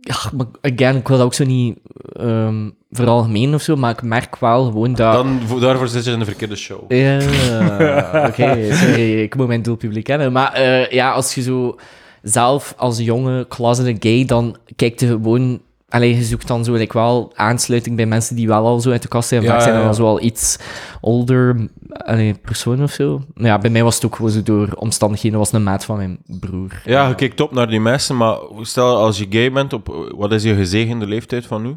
Ja, 0.07 0.17
maar 0.37 0.47
again, 0.61 0.97
ik 0.97 1.09
wil 1.09 1.17
dat 1.17 1.27
ook 1.27 1.35
zo 1.35 1.45
niet 1.45 1.79
ehm 2.13 2.69
veralgemeen 2.91 3.55
of 3.55 3.63
zo, 3.63 3.77
maar 3.77 3.91
ik 3.91 4.03
merk 4.03 4.37
wel 4.39 4.65
gewoon 4.65 4.95
dat... 4.95 5.13
Dan, 5.13 5.41
voor- 5.47 5.61
daarvoor 5.61 5.89
zit 5.89 6.05
je 6.05 6.11
in 6.11 6.19
de 6.19 6.25
verkeerde 6.25 6.57
show. 6.57 6.93
Ja, 6.93 7.17
oké, 8.29 8.75
sorry, 8.75 9.23
ik 9.23 9.37
moet 9.37 9.47
mijn 9.47 9.63
doelpubliek 9.63 10.05
kennen. 10.05 10.33
Maar 10.33 10.53
eh, 10.53 10.91
ja, 10.91 11.13
als 11.13 11.35
je 11.35 11.43
zo 11.43 11.77
zelf 12.23 12.75
als 12.77 12.99
jonge 12.99 13.47
closeted 13.49 13.97
gay, 14.01 14.25
dan 14.25 14.57
kijkt 14.77 15.01
je 15.01 15.07
gewoon... 15.07 15.61
Allee, 15.89 16.17
je 16.17 16.23
zoekt 16.23 16.49
dan 16.49 16.65
zo 16.65 16.73
like, 16.73 16.99
wel 16.99 17.33
aansluiting 17.35 17.97
bij 17.97 18.07
mensen 18.07 18.37
die 18.37 18.47
wel 18.47 18.67
al 18.67 18.81
zo 18.81 18.91
uit 18.91 19.03
de 19.03 19.09
kast 19.09 19.29
zijn. 19.29 19.43
Ja, 19.43 19.49
Vaak 19.49 19.61
zijn 19.61 19.75
ja, 19.75 19.83
dan 19.83 19.95
zo 19.95 20.07
al 20.07 20.21
iets 20.21 20.59
older 21.01 21.69
allee, 21.89 22.35
persoon 22.35 22.83
of 22.83 22.91
zo. 22.91 23.23
Ja, 23.35 23.59
bij 23.59 23.71
mij 23.71 23.83
was 23.83 23.95
het 23.95 24.05
ook 24.05 24.17
gewoon 24.17 24.31
zo 24.31 24.43
door 24.43 24.69
omstandigheden. 24.75 25.39
Dat 25.39 25.51
was 25.51 25.59
een 25.59 25.67
maat 25.67 25.85
van 25.85 25.97
mijn 25.97 26.19
broer. 26.27 26.83
Ja, 26.85 27.09
je 27.09 27.15
kijkt 27.15 27.41
op 27.41 27.53
naar 27.53 27.69
die 27.69 27.81
mensen, 27.81 28.17
maar 28.17 28.39
stel 28.61 28.97
als 28.97 29.19
je 29.19 29.27
gay 29.31 29.53
bent, 29.53 29.73
op, 29.73 30.11
wat 30.17 30.33
is 30.33 30.43
je 30.43 30.55
gezegende 30.55 31.07
leeftijd 31.07 31.47
van 31.47 31.63
nu? 31.63 31.77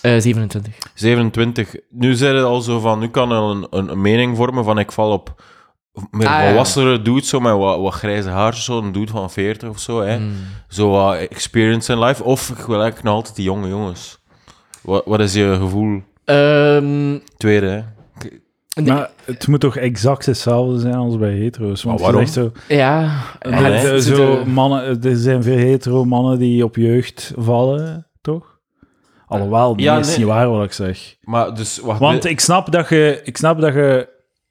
Eh, 0.00 0.20
27. 0.20 0.74
27. 0.94 1.74
Nu 1.90 2.14
zijn 2.14 2.34
het 2.34 2.44
al 2.44 2.60
zo 2.60 2.80
van, 2.80 2.98
nu 2.98 3.08
kan 3.08 3.30
een, 3.30 3.66
een, 3.70 3.90
een 3.90 4.00
mening 4.00 4.36
vormen 4.36 4.64
van 4.64 4.78
ik 4.78 4.92
val 4.92 5.12
op 5.12 5.42
meer 6.10 6.26
Ah, 6.28 6.40
ja. 6.40 6.46
volwassenere 6.46 7.02
dude, 7.02 7.24
zo 7.24 7.40
met 7.40 7.52
wat, 7.56 7.80
wat 7.80 7.92
grijze 7.92 8.28
haar, 8.28 8.54
zo 8.54 8.78
een 8.78 8.92
dude 8.92 9.10
van 9.10 9.30
40 9.30 9.68
of 9.68 9.78
zo, 9.78 10.00
hè. 10.00 10.16
Hmm. 10.16 10.32
Zo 10.68 10.90
wat 10.90 11.14
experience 11.16 11.92
in 11.92 11.98
life. 11.98 12.24
Of 12.24 12.48
ik 12.50 12.56
wil 12.56 12.74
eigenlijk 12.80 13.02
nog 13.02 13.14
altijd 13.14 13.36
die 13.36 13.44
jonge 13.44 13.68
jongens. 13.68 14.18
Wat, 14.82 15.02
wat 15.06 15.20
is 15.20 15.34
je 15.34 15.56
gevoel? 15.60 16.02
Ehm, 16.24 17.18
Tweede, 17.36 17.66
hè. 17.66 17.80
nee, 18.82 18.92
Maar 18.92 19.10
het 19.24 19.46
moet 19.48 19.60
toch 19.60 19.76
exact 19.76 20.26
hetzelfde 20.26 20.78
zijn 20.78 20.94
als 20.94 21.18
bij 21.18 21.32
hetero's? 21.32 21.82
Want 21.82 22.00
Maar 22.00 22.12
het 22.12 22.28
is 22.28 22.34
waarom? 22.34 22.52
echt 22.52 22.62
zo, 22.68 22.74
ja. 22.74 23.10
Het- 23.38 24.02
zo 24.04 24.44
mannen, 24.44 25.02
er 25.02 25.16
zijn 25.16 25.42
veel 25.42 25.56
hetero 25.56 26.04
mannen 26.04 26.38
die 26.38 26.64
op 26.64 26.76
jeugd 26.76 27.32
vallen, 27.36 28.06
toch? 28.20 28.56
Alhoewel, 29.26 29.74
nee, 29.74 29.84
Ja, 29.84 29.98
is 29.98 30.06
nee. 30.08 30.16
niet 30.18 30.26
waar 30.26 30.50
wat 30.50 30.64
ik 30.64 30.72
zeg. 30.72 31.16
Maar 31.20 31.54
dus, 31.54 31.78
wacht. 31.78 32.00
Want 32.00 32.24
ik 32.24 32.40
snap 32.40 32.72
dat 32.72 32.88
je, 32.88 33.20
ik 33.24 33.36
snap 33.36 33.60
dat 33.60 33.74
je 33.74 34.08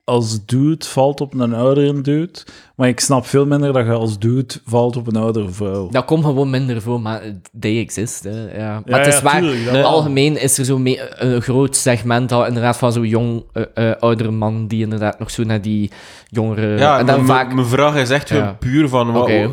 als 0.10 0.46
dude 0.46 0.86
valt 0.86 1.22
op 1.22 1.34
een 1.34 1.54
oudere 1.54 2.02
dude, 2.02 2.40
maar 2.76 2.88
ik 2.88 3.00
snap 3.00 3.26
veel 3.26 3.46
minder 3.46 3.74
dat 3.74 3.86
je 3.86 3.92
als 3.92 4.20
dude 4.20 4.54
valt 4.66 4.96
op 4.98 5.08
een 5.08 5.16
oudere 5.16 5.50
vrouw. 5.50 5.90
Dat 5.90 6.06
komt 6.06 6.26
gewoon 6.26 6.50
minder 6.50 6.82
voor, 6.82 7.02
maar 7.02 7.22
they 7.60 7.78
exist. 7.80 8.24
Hè. 8.24 8.58
Ja. 8.58 8.74
Maar 8.74 8.82
Ja, 8.86 8.98
het 8.98 9.08
is 9.08 9.16
ja, 9.18 9.22
waar, 9.24 9.42
tuurlijk, 9.42 9.84
algemeen 9.86 10.42
is 10.42 10.58
er 10.58 10.66
zo 10.66 10.82
een 10.84 11.42
groot 11.42 11.76
segment 11.76 12.30
dat 12.30 12.48
inderdaad 12.48 12.78
van 12.78 12.92
zo'n 12.92 13.08
jong, 13.08 13.44
eh, 13.54 13.64
eh, 13.90 13.96
oudere 14.00 14.32
man 14.32 14.68
die 14.68 14.82
inderdaad 14.84 15.20
nog 15.20 15.32
zo 15.32 15.44
naar 15.44 15.62
die 15.62 15.92
jongere... 16.30 16.78
ja, 16.78 17.00
en 17.00 17.06
dan 17.06 17.26
vaak... 17.26 17.54
mijn 17.54 17.68
vraag 17.68 17.96
is 17.96 18.10
echt 18.10 18.60
puur 18.60 18.90
van, 18.90 19.12
wa- 19.12 19.50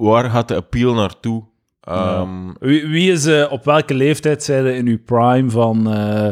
waar 0.00 0.30
gaat 0.30 0.48
de 0.48 0.54
appeal 0.56 0.94
naartoe? 0.94 1.42
Ehm, 1.80 2.28
Wie, 2.60 2.86
wie 2.86 3.12
is, 3.12 3.26
eh, 3.26 3.52
op 3.52 3.64
welke 3.64 3.94
leeftijd 3.94 4.42
zijn 4.42 4.66
in 4.74 4.86
uw 4.86 4.98
prime 5.04 5.50
van 5.50 5.92
eh, 5.92 6.26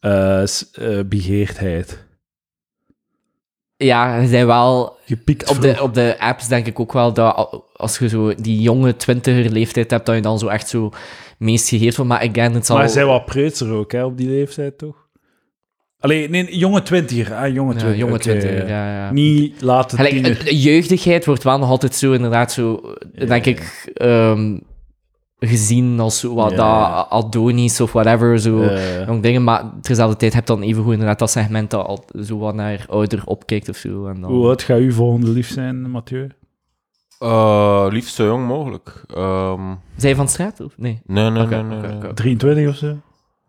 eh, 0.00 0.42
eh, 0.42 1.04
begeerdheid? 1.06 2.04
Ja, 3.76 4.16
er 4.16 4.26
zijn 4.26 4.46
wel... 4.46 4.96
Op 5.46 5.60
de, 5.60 5.76
op 5.82 5.94
de 5.94 6.16
apps 6.18 6.48
denk 6.48 6.66
ik 6.66 6.80
ook 6.80 6.92
wel 6.92 7.12
dat 7.12 7.34
al- 7.34 7.64
als 7.72 7.98
je 7.98 8.08
zo 8.08 8.34
die 8.34 8.60
jonge 8.60 8.96
twintiger 8.96 9.50
leeftijd 9.50 9.90
hebt, 9.90 10.06
dat 10.06 10.14
je 10.14 10.20
dan 10.20 10.38
zo 10.38 10.46
echt 10.46 10.68
zo 10.68 10.90
meest 11.38 11.68
geheerd 11.68 11.96
wordt. 11.96 12.10
Maar 12.10 12.28
again, 12.30 12.54
het 12.54 12.66
zal... 12.66 12.76
Maar 12.76 12.88
zij 12.88 13.04
wat 13.04 13.24
preutser 13.24 13.72
ook, 13.72 13.92
hè, 13.92 14.04
op 14.04 14.16
die 14.16 14.28
leeftijd, 14.28 14.78
toch? 14.78 15.04
Alleen, 15.98 16.30
nee, 16.30 16.56
jonge 16.58 16.82
twintiger. 16.82 17.34
Ah, 17.34 17.52
jonge 17.54 17.72
ja, 17.72 17.78
twintiger. 17.78 17.96
jonge 17.96 18.12
oké, 18.14 18.22
twintiger, 18.22 18.68
ja, 18.68 18.94
ja. 18.94 19.12
Niet 19.12 19.62
eh, 19.62 20.64
jeugdigheid 20.64 21.24
wordt 21.24 21.42
wel 21.42 21.58
nog 21.58 21.68
altijd 21.68 21.94
zo, 21.94 22.12
inderdaad, 22.12 22.52
zo, 22.52 22.94
denk 23.26 23.44
ik, 23.46 23.90
ehm, 23.94 24.58
gezien 25.38 26.00
als 26.00 26.18
zo 26.20 26.34
wat 26.34 26.50
Ja. 26.50 26.56
dat 26.56 27.06
Adonis 27.10 27.80
of 27.80 27.92
whatever, 27.92 28.38
zo 28.40 28.64
jong 29.06 29.22
dingen. 29.22 29.44
Maar 29.44 29.64
terzelfde 29.82 30.16
tijd 30.16 30.34
heb 30.34 30.46
je 30.48 30.54
dan 30.54 30.62
evengoed 30.62 30.92
inderdaad 30.92 31.18
dat 31.18 31.30
segment 31.30 31.70
dat 31.70 31.86
al 31.86 32.04
zo 32.22 32.38
wat 32.38 32.54
naar 32.54 32.84
ouder 32.88 33.22
opkijkt 33.24 33.68
of 33.68 33.76
zo. 33.76 34.06
En 34.06 34.20
dan... 34.20 34.30
hoe 34.32 34.46
oud 34.46 34.62
gaat 34.62 34.78
uw 34.78 34.92
volgende 34.92 35.30
lief 35.30 35.48
zijn, 35.48 35.90
Mathieu? 35.90 36.28
eh, 37.18 37.86
liefst 37.90 38.14
zo 38.14 38.24
jong 38.26 38.46
mogelijk. 38.46 39.04
Ehm, 39.14 39.74
Zij 39.96 40.14
van 40.14 40.28
straat, 40.28 40.60
of? 40.60 40.72
Nee. 40.76 41.00
nee, 41.06 41.30
nee, 41.30 41.46
nee, 41.46 41.62
nee. 41.62 41.78
oké, 41.78 41.86
nee. 41.86 41.96
oké. 41.96 42.14
23 42.14 42.68
of 42.68 42.76
zo? 42.76 42.96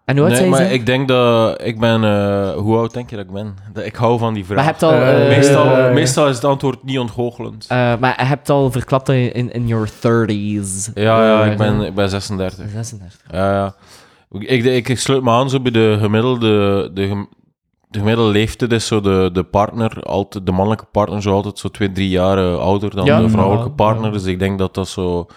En 0.07 0.17
hoe 0.17 0.21
oud 0.25 0.31
Nee, 0.31 0.37
zijn 0.39 0.49
maar 0.51 0.65
ze? 0.67 0.73
ik 0.73 0.85
denk 0.85 1.07
dat 1.07 1.61
ik 1.63 1.79
ben... 1.79 2.03
eh, 2.03 2.51
hoe 2.55 2.77
oud 2.77 2.93
denk 2.93 3.09
je 3.09 3.15
dat 3.15 3.25
ik 3.25 3.31
ben? 3.31 3.55
Dat, 3.73 3.85
ik 3.85 3.95
hou 3.95 4.19
van 4.19 4.33
die 4.33 4.45
vraag. 4.45 4.55
Maar 4.55 4.65
je 4.65 4.69
hebt 4.71 4.83
al... 4.83 4.91
Eh, 4.91 5.21
eh, 5.23 5.27
meestal, 5.37 5.93
meestal 5.93 6.27
is 6.27 6.35
het 6.35 6.43
antwoord 6.45 6.83
niet 6.83 6.99
ontgoochelend. 6.99 7.65
eh, 7.67 7.77
maar 7.99 8.15
je 8.19 8.25
hebt 8.25 8.49
al 8.49 8.71
verklapt 8.71 9.05
dat 9.05 9.15
je 9.15 9.31
in, 9.31 9.51
in 9.51 9.67
your 9.67 9.89
30s... 9.89 10.93
ja, 10.93 11.25
ja, 11.25 11.43
ik 11.45 11.57
ben, 11.57 11.81
ik 11.81 11.95
ben 11.95 12.09
36. 12.09 12.65
36. 12.71 13.19
Ja, 13.31 13.51
ja. 13.53 13.75
Ik, 14.39 14.63
ik, 14.63 14.87
ik 14.89 14.99
sluit 14.99 15.23
me 15.23 15.31
aan 15.31 15.49
zo 15.49 15.59
bij 15.59 15.71
de 15.71 15.97
gemiddelde... 15.99 16.89
De, 16.93 17.25
de 17.89 17.99
gemiddelde 17.99 18.31
leeftijd 18.31 18.71
is 18.71 18.87
zo 18.87 19.01
de, 19.01 19.29
de 19.33 19.43
partner, 19.43 20.03
altijd, 20.03 20.45
de 20.45 20.51
mannelijke 20.51 20.85
partner, 20.91 21.21
zo 21.21 21.31
altijd 21.33 21.59
zo 21.59 21.69
twee, 21.69 21.91
drie 21.91 22.09
jaar 22.09 22.37
ouder 22.57 22.95
dan 22.95 23.05
Ja, 23.05 23.21
de 23.21 23.29
vrouwelijke 23.29 23.69
ja, 23.69 23.75
partner. 23.75 24.05
ja. 24.05 24.11
Dus 24.11 24.23
ik 24.25 24.39
denk 24.39 24.59
dat 24.59 24.73
dat 24.73 24.87
zo... 24.87 25.27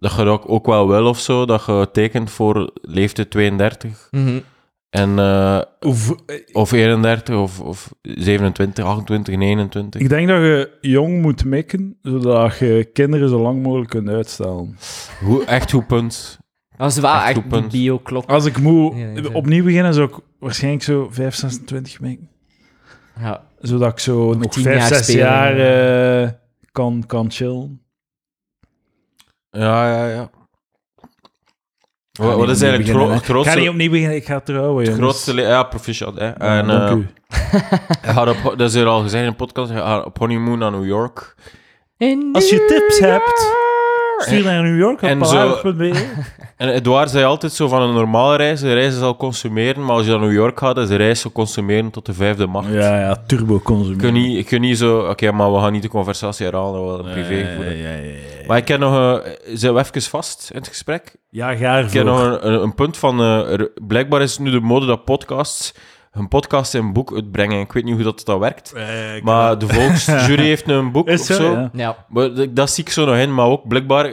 Dat 0.00 0.10
je 0.10 0.16
dat 0.16 0.26
ook, 0.26 0.48
ook 0.50 0.66
wel 0.66 0.88
wil 0.88 1.06
of 1.06 1.18
zo, 1.18 1.44
dat 1.44 1.64
je 1.66 1.88
tekent 1.92 2.30
voor 2.30 2.70
leeftijd 2.82 3.30
32. 3.30 4.08
Mhm. 4.10 4.38
En, 4.90 5.18
eh, 5.18 5.60
Of, 5.80 6.10
eh, 6.26 6.36
of 6.52 6.72
31, 6.72 7.36
of, 7.36 7.60
of 7.60 7.94
27, 8.02 8.84
28, 8.84 9.36
29. 9.36 10.00
ik 10.00 10.08
denk 10.08 10.28
dat 10.28 10.36
je 10.40 10.70
jong 10.80 11.22
moet 11.22 11.44
mikken, 11.44 11.98
zodat 12.02 12.58
je 12.58 12.88
kinderen 12.92 13.28
zo 13.28 13.40
lang 13.42 13.62
mogelijk 13.62 13.90
kunt 13.90 14.08
uitstellen. 14.08 14.76
Hoe, 15.24 15.44
echt 15.44 15.70
goed 15.70 15.86
punt. 15.86 16.38
Dat 16.76 16.90
is 16.90 16.98
wel 16.98 17.14
Echt 17.14 17.36
echt 17.52 17.70
bio-klok. 17.70 18.28
Als 18.30 18.44
ik 18.44 18.58
moet 18.58 18.94
Ja, 18.96 19.06
ja, 19.06 19.20
ja. 19.22 19.28
opnieuw 19.32 19.64
beginnen, 19.64 19.94
zou 19.94 20.08
ik 20.08 20.14
waarschijnlijk 20.38 20.82
zo 20.84 21.08
5, 21.10 21.34
26 21.34 22.00
mikken. 22.00 22.28
Ja. 23.20 23.44
Zodat 23.58 23.92
ik 23.92 23.98
zo 23.98 24.34
nog, 24.34 24.52
tien 24.52 24.62
5, 24.62 24.76
jaar 24.76 24.86
6 24.88 25.02
spelen, 25.02 25.20
jaar 25.22 25.58
ja. 25.58 26.22
eh, 26.22 26.30
kan, 26.72 27.04
kan 27.06 27.30
chillen. 27.30 27.79
Ja, 29.50 29.90
ja, 29.90 30.08
ja. 30.08 30.30
Wat, 32.12 32.36
wat 32.36 32.48
is 32.48 32.62
eigenlijk 32.62 32.90
gro- 32.90 33.10
het 33.10 33.24
grootste... 33.24 33.50
Ik 33.50 33.56
ga 33.56 33.62
niet 33.62 33.68
opnieuw 33.70 33.90
beginnen, 33.90 34.16
ik 34.16 34.24
ga 34.24 34.40
trouwen, 34.40 34.76
het 34.84 34.96
jongens. 34.96 35.20
grootste... 35.22 35.34
Ja, 35.42 35.62
proficiat, 35.62 36.14
hè. 36.18 36.26
Ja, 36.26 36.36
En, 36.36 36.66
dank 36.66 36.88
eh, 36.90 36.96
u. 36.96 37.06
gaat 38.14 38.28
op, 38.28 38.58
dat 38.58 38.68
is 38.68 38.74
hier 38.74 38.86
al 38.86 39.00
gezegd 39.02 39.22
in 39.22 39.28
een 39.28 39.36
podcast, 39.36 39.70
gaat 39.72 40.04
op 40.04 40.18
honeymoon 40.18 40.58
naar 40.58 40.70
New 40.70 40.86
York. 40.86 41.34
Als 42.32 42.48
je 42.50 42.64
tips 42.68 42.98
hebt, 42.98 43.52
stuur 44.22 44.44
naar 44.44 44.62
New 44.62 44.78
York 44.78 45.02
op 45.02 45.08
En 45.08 45.26
zo-. 45.26 45.60
En 46.56 46.68
Edouard 46.68 47.10
zei 47.10 47.24
altijd 47.24 47.52
zo 47.52 47.68
van 47.68 47.82
een 47.82 47.94
normale 47.94 48.36
reis, 48.36 48.60
een 48.62 48.74
reis 48.74 48.94
is 48.94 49.00
al 49.00 49.16
consumeren, 49.16 49.84
maar 49.84 49.96
als 49.96 50.04
je 50.04 50.10
naar 50.10 50.20
New 50.20 50.32
York 50.32 50.58
gaat, 50.58 50.76
is 50.76 50.88
de 50.88 50.96
reis 50.96 51.20
zo 51.20 51.30
consumeren 51.30 51.90
tot 51.90 52.06
de 52.06 52.12
vijfde 52.14 52.46
macht. 52.46 52.68
Ja, 52.72 52.98
ja, 53.00 53.16
turbo 53.26 53.56
Ik 53.56 53.62
consumeren. 53.62 53.98
kun 54.00 54.12
niet, 54.12 54.36
ik 54.38 54.46
kun 54.46 54.60
niet 54.60 54.78
zo... 54.78 54.98
Oké, 54.98 55.30
maar 55.32 55.52
we 55.52 55.58
gaan 55.58 55.72
niet 55.72 55.82
de 55.82 55.88
conversatie 55.88 56.46
herhalen, 56.46 56.84
wel 56.86 56.98
een 56.98 57.12
privé 57.12 57.34
ja, 57.34 57.54
voeren. 57.54 57.76
ja, 57.76 57.88
ja, 57.88 57.94
ja. 58.02 58.46
Maar 58.46 58.56
ik 58.56 58.64
ken 58.64 58.80
nog... 58.80 58.94
een- 58.94 59.22
zijn 59.58 59.74
we 59.74 59.80
even 59.80 60.02
vast 60.02 60.50
in 60.52 60.58
het 60.58 60.68
gesprek? 60.68 61.14
Ja, 61.30 61.54
ga 61.56 61.78
Ik 61.78 61.88
ken 61.90 62.06
ervoor. 62.06 62.28
nog 62.30 62.42
een, 62.42 62.52
een, 62.52 62.62
een 62.62 62.74
punt 62.74 62.96
van... 62.96 63.20
eh, 63.22 63.64
blijkbaar 63.86 64.22
is 64.22 64.30
het 64.32 64.40
nu 64.40 64.50
de 64.50 64.60
mode 64.60 64.86
dat 64.86 65.04
podcasts 65.04 65.74
een 66.12 66.28
podcast 66.28 66.74
en 66.74 66.80
een 66.80 66.92
boek 66.92 67.12
uitbrengen. 67.14 67.60
Ik 67.60 67.72
weet 67.72 67.84
niet 67.84 67.94
hoe 67.94 68.02
dat, 68.02 68.22
dat 68.24 68.38
werkt. 68.38 68.72
Eh, 68.72 68.86
Maar 69.22 69.58
de 69.58 69.68
volksjury 69.68 70.44
heeft 70.44 70.66
nu 70.66 70.74
een 70.74 70.92
boek 70.92 71.08
Is 71.08 71.20
of 71.20 71.26
zo, 71.26 71.32
zo. 71.34 71.52
ja. 71.52 71.70
Ja. 71.72 72.04
Maar 72.08 72.34
dat, 72.34 72.56
dat 72.56 72.70
zie 72.70 72.84
ik 72.84 72.90
zo 72.90 73.04
nog 73.04 73.16
in. 73.16 73.34
Maar 73.34 73.46
ook 73.46 73.68
blijkbaar... 73.68 74.06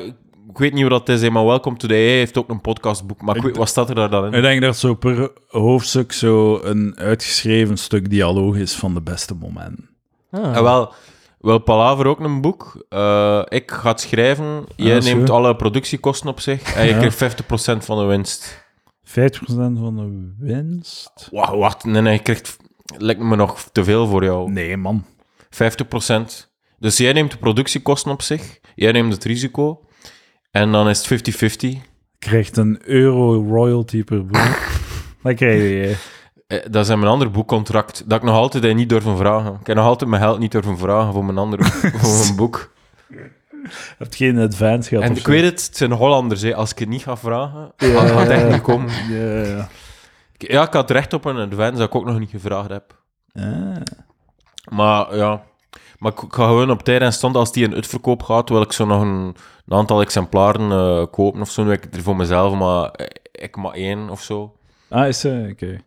Ik 0.49 0.63
weet 0.63 0.73
niet 0.73 0.81
hoe 0.81 0.99
dat 0.99 1.09
is, 1.09 1.29
maar 1.29 1.45
Welcome 1.45 1.77
to 1.77 1.87
the 1.87 1.93
AI 1.93 2.01
heeft 2.03 2.37
ook 2.37 2.49
een 2.49 2.61
podcastboek. 2.61 3.21
Maar 3.21 3.35
ik 3.35 3.41
Ik 3.41 3.47
weet, 3.47 3.57
wat 3.57 3.67
staat 3.69 3.89
er 3.89 3.95
daar 3.95 4.09
dan 4.09 4.25
in? 4.25 4.33
Ik 4.33 4.41
denk 4.41 4.61
dat 4.61 4.77
zo 4.77 4.93
per 4.93 5.31
hoofdstuk 5.47 6.11
zo 6.11 6.59
een 6.63 6.93
uitgeschreven 6.97 7.77
stuk 7.77 8.09
dialoog 8.09 8.55
is 8.55 8.73
van 8.75 8.93
de 8.93 9.01
beste 9.01 9.35
momenten. 9.35 9.89
Ah. 10.31 10.55
En 10.57 10.63
wel, 10.63 10.93
wel 11.39 11.57
Palaver 11.59 12.07
ook 12.07 12.19
een 12.19 12.41
boek. 12.41 12.85
Eh, 12.89 13.41
ik 13.47 13.71
ga 13.71 13.89
het 13.89 14.01
schrijven. 14.01 14.65
Jij 14.75 14.97
Ah, 14.97 15.03
neemt 15.03 15.29
alle 15.29 15.55
productiekosten 15.55 16.29
op 16.29 16.39
zich. 16.39 16.75
En 16.75 16.85
je 16.85 16.91
Ja. 16.91 16.97
krijgt 16.97 17.15
50% 17.17 17.85
van 17.85 17.97
de 17.97 18.05
winst. 18.05 18.66
50% 19.19 19.19
van 19.53 19.95
de 19.95 20.45
winst? 20.45 21.27
Wacht, 21.31 21.53
wacht. 21.53 21.83
Nee, 21.83 22.01
nee, 22.01 22.13
je 22.13 22.21
krijgt... 22.21 22.57
Lijkt 22.97 23.21
me 23.21 23.35
nog 23.35 23.69
te 23.71 23.83
veel 23.83 24.07
voor 24.07 24.23
jou. 24.23 24.51
Nee, 24.51 24.77
man. 24.77 25.05
50%. 25.49 26.47
Dus 26.79 26.97
jij 26.97 27.13
neemt 27.13 27.31
de 27.31 27.37
productiekosten 27.37 28.11
op 28.11 28.21
zich. 28.21 28.59
Jij 28.75 28.91
neemt 28.91 29.13
het 29.13 29.23
risico. 29.23 29.85
En 30.51 30.71
dan 30.71 30.89
is 30.89 31.09
het 31.09 31.65
50-50. 31.75 31.77
Krijgt 32.19 32.57
een 32.57 32.81
euro 32.85 33.43
royalty 33.49 34.03
per 34.03 34.25
boek. 34.25 34.57
dat 35.23 35.35
krijg 35.35 35.61
je. 35.61 35.95
Eh, 36.47 36.59
Dat 36.71 36.83
is 36.85 36.91
in 36.91 36.99
mijn 36.99 37.11
ander 37.11 37.31
boekcontract. 37.31 38.09
Dat 38.09 38.17
ik 38.19 38.23
nog 38.25 38.35
altijd 38.35 38.75
niet 38.75 38.89
durven 38.89 39.17
vragen. 39.17 39.57
Ik 39.59 39.67
heb 39.67 39.75
nog 39.75 39.85
altijd 39.85 40.09
mijn 40.09 40.21
geld 40.21 40.39
niet 40.39 40.51
durven 40.51 40.77
vragen 40.77 41.13
voor 41.13 41.25
mijn 41.25 41.37
andere 41.37 41.63
voor 42.01 42.17
mijn 42.19 42.35
boek. 42.35 42.73
Je 43.89 43.95
hebt 43.97 44.15
geen 44.15 44.39
advance 44.39 44.89
gehad 44.89 45.03
En 45.03 45.11
ik 45.15 45.21
zo. 45.21 45.29
weet 45.31 45.43
het, 45.43 45.65
het 45.65 45.77
zijn 45.77 45.91
Hollanders. 45.91 46.41
Hè. 46.41 46.55
Als 46.55 46.71
ik 46.71 46.79
het 46.79 46.89
niet 46.89 47.03
ga 47.03 47.17
vragen, 47.17 47.71
Ja, 47.77 48.07
gaat 48.07 48.19
het 48.19 48.29
echt 48.29 48.49
niet 48.49 48.61
komen. 48.61 48.91
Ja, 49.09 49.43
ja. 49.43 49.69
Ik- 50.37 50.51
Ja, 50.51 50.67
ik 50.67 50.73
had 50.73 50.91
recht 50.91 51.13
op 51.13 51.25
een 51.25 51.37
advance 51.37 51.77
dat 51.77 51.87
ik 51.87 51.95
ook 51.95 52.05
nog 52.05 52.19
niet 52.19 52.29
gevraagd 52.29 52.69
heb. 52.69 52.95
Ah. 53.33 53.75
Maar 54.71 55.15
ja, 55.15 55.41
maar 55.97 56.11
ik, 56.11 56.19
ga 56.29 56.45
gewoon 56.47 56.71
op 56.71 56.83
tijd 56.83 57.01
en 57.01 57.13
stand. 57.13 57.35
Als 57.35 57.51
die 57.51 57.63
in 57.65 57.73
uitverkoop 57.73 58.23
gaat, 58.23 58.49
wil 58.49 58.61
ik 58.61 58.71
zo 58.71 58.85
nog 58.85 59.01
een, 59.01 59.35
een 59.67 59.77
aantal 59.77 60.01
exemplaren 60.01 60.71
eh, 60.71 61.05
kopen 61.11 61.41
of 61.41 61.49
zo. 61.49 61.63
Nu 61.63 61.69
heb 61.69 61.77
ik 61.77 61.83
het 61.83 61.95
er 61.95 62.01
voor 62.01 62.15
mezelf, 62.15 62.53
maar 62.53 62.89
eh, 62.91 63.05
ik 63.31 63.55
maar 63.55 63.73
één 63.73 64.09
of 64.09 64.21
zo. 64.21 64.55
Ah, 64.89 65.07
is 65.07 65.19
ze? 65.19 65.47
Oké. 65.51 65.77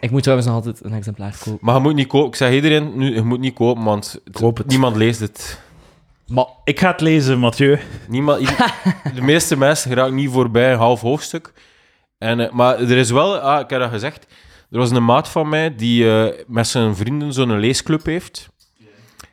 Ik 0.00 0.10
moet 0.10 0.22
trouwens 0.22 0.48
nog 0.48 0.56
altijd 0.56 0.84
een 0.84 0.92
exemplaar 0.92 1.36
kopen. 1.44 1.58
Maar 1.60 1.74
je 1.74 1.80
moet 1.80 1.94
niet 1.94 2.06
kopen. 2.08 2.28
Ik 2.28 2.34
zeg 2.36 2.52
iedereen, 2.52 2.92
nu, 2.96 3.14
je 3.14 3.22
moet 3.22 3.40
niet 3.40 3.54
kopen, 3.54 3.84
want 3.84 4.20
het- 4.24 4.34
Koop 4.36 4.56
het. 4.56 4.66
niemand 4.66 4.96
leest 4.96 5.20
het. 5.20 5.60
Maar 6.26 6.46
Ik 6.64 6.80
ga 6.80 6.90
het 6.90 7.00
lezen, 7.00 7.38
Mathieu. 7.38 7.78
Niemand, 8.08 8.38
de 9.14 9.22
meeste 9.22 9.56
mensen 9.56 9.90
geraken 9.90 10.14
niet 10.14 10.30
voorbij 10.30 10.72
een 10.72 10.78
half 10.78 11.00
hoofdstuk. 11.00 11.52
En, 12.18 12.40
eh, 12.40 12.52
maar 12.52 12.78
er 12.78 12.96
is 12.96 13.10
wel, 13.10 13.38
ah, 13.38 13.60
ik 13.60 13.70
heb 13.70 13.80
dat 13.80 13.90
gezegd, 13.90 14.26
er 14.70 14.78
was 14.78 14.90
een 14.90 15.04
maat 15.04 15.28
van 15.28 15.48
mij 15.48 15.74
die 15.74 16.10
eh, 16.10 16.44
met 16.46 16.66
zijn 16.66 16.96
vrienden 16.96 17.32
zo'n 17.32 17.58
leesclub 17.58 18.04
heeft. 18.04 18.48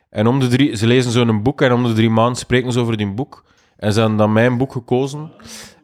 En 0.09 0.27
om 0.27 0.39
de 0.39 0.47
drie, 0.47 0.77
ze 0.77 0.87
lezen 0.87 1.11
zo'n 1.11 1.43
boek 1.43 1.61
en 1.61 1.73
om 1.73 1.83
de 1.83 1.93
drie 1.93 2.09
maanden 2.09 2.35
spreken 2.35 2.71
ze 2.71 2.79
over 2.79 2.97
die 2.97 3.13
boek. 3.13 3.43
En 3.77 3.93
ze 3.93 3.99
hebben 3.99 4.17
dan 4.17 4.33
mijn 4.33 4.57
boek 4.57 4.71
gekozen. 4.71 5.31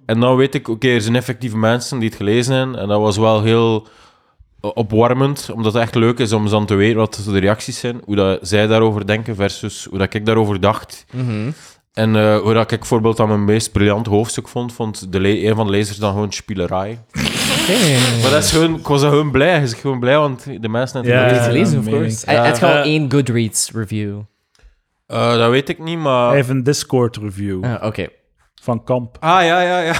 En 0.06 0.20
dan 0.20 0.36
weet 0.36 0.56
ik, 0.56 0.68
oké, 0.68 0.88
er 0.88 1.02
zijn 1.02 1.16
effectieve 1.16 1.58
mensen 1.58 2.00
die 2.00 2.08
het 2.08 2.18
gelezen 2.18 2.56
hebben. 2.56 2.80
En 2.80 2.88
dat 2.88 3.00
was 3.02 3.18
wel 3.18 3.44
heel 3.44 3.88
opwarmend, 4.74 5.50
omdat 5.54 5.74
het 5.74 5.82
echt 5.82 5.96
leuk 5.96 6.20
is 6.20 6.34
om 6.34 6.50
dan 6.50 6.66
te 6.66 6.76
weten 6.76 6.98
wat 6.98 7.22
de 7.26 7.40
reacties 7.40 7.80
zijn. 7.80 8.02
Hoe 8.06 8.16
dat 8.16 8.40
zij 8.42 8.68
daarover 8.68 9.08
denken 9.08 9.36
versus 9.36 9.88
hoe 9.90 9.98
dat 9.98 10.14
ik 10.14 10.26
daarover 10.26 10.60
dacht. 10.60 11.06
Mhm. 11.14 11.50
En 11.94 12.16
eh, 12.16 12.40
hoe 12.40 12.54
dat 12.54 12.72
ik 12.72 12.80
bijvoorbeeld 12.80 13.20
aan 13.20 13.28
mijn 13.28 13.46
meest 13.46 13.72
briljante 13.72 14.10
hoofdstuk 14.10 14.48
vond, 14.48 14.74
vond 14.74 15.12
de 15.12 15.46
een 15.46 15.56
van 15.56 15.66
de 15.66 15.72
lezers 15.72 15.98
dan 15.98 16.12
gewoon 16.12 16.32
spielerij. 16.32 17.00
Maar 18.22 18.32
dat 18.32 18.44
is 18.44 18.52
gewoon, 18.52 18.76
ik 18.76 18.88
was 18.88 19.02
gewoon 19.02 19.32
blij. 19.32 19.62
Ik 19.64 19.78
gewoon 19.78 20.00
blij, 20.00 20.18
want 20.18 20.62
de 20.62 20.70
mensen 20.70 21.02
hebben 21.02 21.18
Ja. 21.20 21.24
het 21.28 21.36
het 21.36 21.46
gelezen, 21.46 21.80
of 21.80 21.86
course? 21.86 22.36
had 22.36 22.58
gewoon 22.58 22.74
Eh, 22.74 22.82
één 22.82 23.12
Goodreads 23.12 23.72
review. 23.74 24.20
Eh, 25.08 25.38
dat 25.38 25.50
weet 25.50 25.70
ik 25.70 25.80
niet, 25.80 26.00
maar... 26.00 26.28
Hij 26.28 26.36
heeft 26.36 26.50
een 26.50 26.64
Discord-review 26.64 27.64
Ah, 27.64 27.84
Oké. 27.86 28.08
Van 28.68 28.84
Kamp. 28.84 29.18
Ah, 29.20 29.44
ja, 29.44 29.62
ja, 29.62 29.80
ja. 29.80 29.96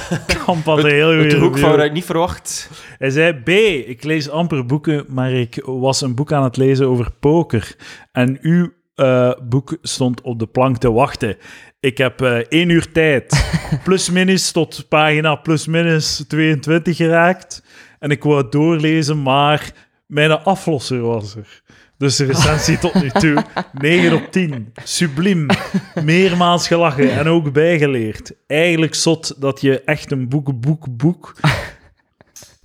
Kamp 0.46 0.66
had 0.66 0.84
een 0.84 0.92
heel 0.92 1.20
goede 1.20 1.38
hoek 1.38 1.58
van 1.58 1.82
ik 1.82 1.92
niet 1.92 2.06
verwacht. 2.06 2.70
Hij 2.98 3.10
zei, 3.10 3.34
B, 3.34 3.50
ik 3.90 4.04
lees 4.04 4.30
amper 4.30 4.66
boeken, 4.66 5.06
maar 5.08 5.32
ik 5.32 5.62
was 5.66 6.02
een 6.02 6.16
boek 6.16 6.32
aan 6.32 6.44
het 6.44 6.58
lezen 6.58 6.88
over 6.88 7.12
poker. 7.20 7.76
En 8.12 8.38
uw 8.42 8.74
eh, 8.96 9.32
boek 9.44 9.78
stond 9.82 10.22
op 10.22 10.40
de 10.40 10.48
plank 10.48 10.78
te 10.78 10.92
wachten. 10.92 11.38
Ik 11.80 11.98
heb 11.98 12.22
eh 12.22 12.38
één 12.38 12.70
uur 12.70 12.92
tijd. 12.92 13.50
Plus 13.84 14.10
minus 14.10 14.52
tot 14.52 14.86
pagina 14.90 15.36
plus 15.36 15.68
minus 15.68 16.24
22 16.28 16.96
geraakt. 16.96 17.64
En 18.00 18.10
ik 18.10 18.24
wou 18.24 18.38
het 18.38 18.52
doorlezen, 18.52 19.22
maar 19.22 19.72
mijn 20.06 20.32
aflosser 20.32 21.02
was 21.02 21.36
er. 21.36 21.62
Dus 21.98 22.16
de 22.16 22.26
recensie 22.26 22.78
tot 22.78 22.94
nu 22.94 23.10
toe 23.10 23.44
9 23.72 24.14
op 24.14 24.32
10. 24.32 24.74
Subliem. 24.84 25.46
Meermaals 26.04 26.68
gelachen 26.68 27.12
en 27.12 27.28
ook 27.28 27.54
bijgeleerd. 27.54 28.32
Eigenlijk 28.48 28.96
zot 28.96 29.42
dat 29.42 29.62
je 29.62 29.82
echt 29.82 30.12
een 30.12 30.30
boek, 30.30 30.60
boek, 30.60 30.98
boek 30.98 31.34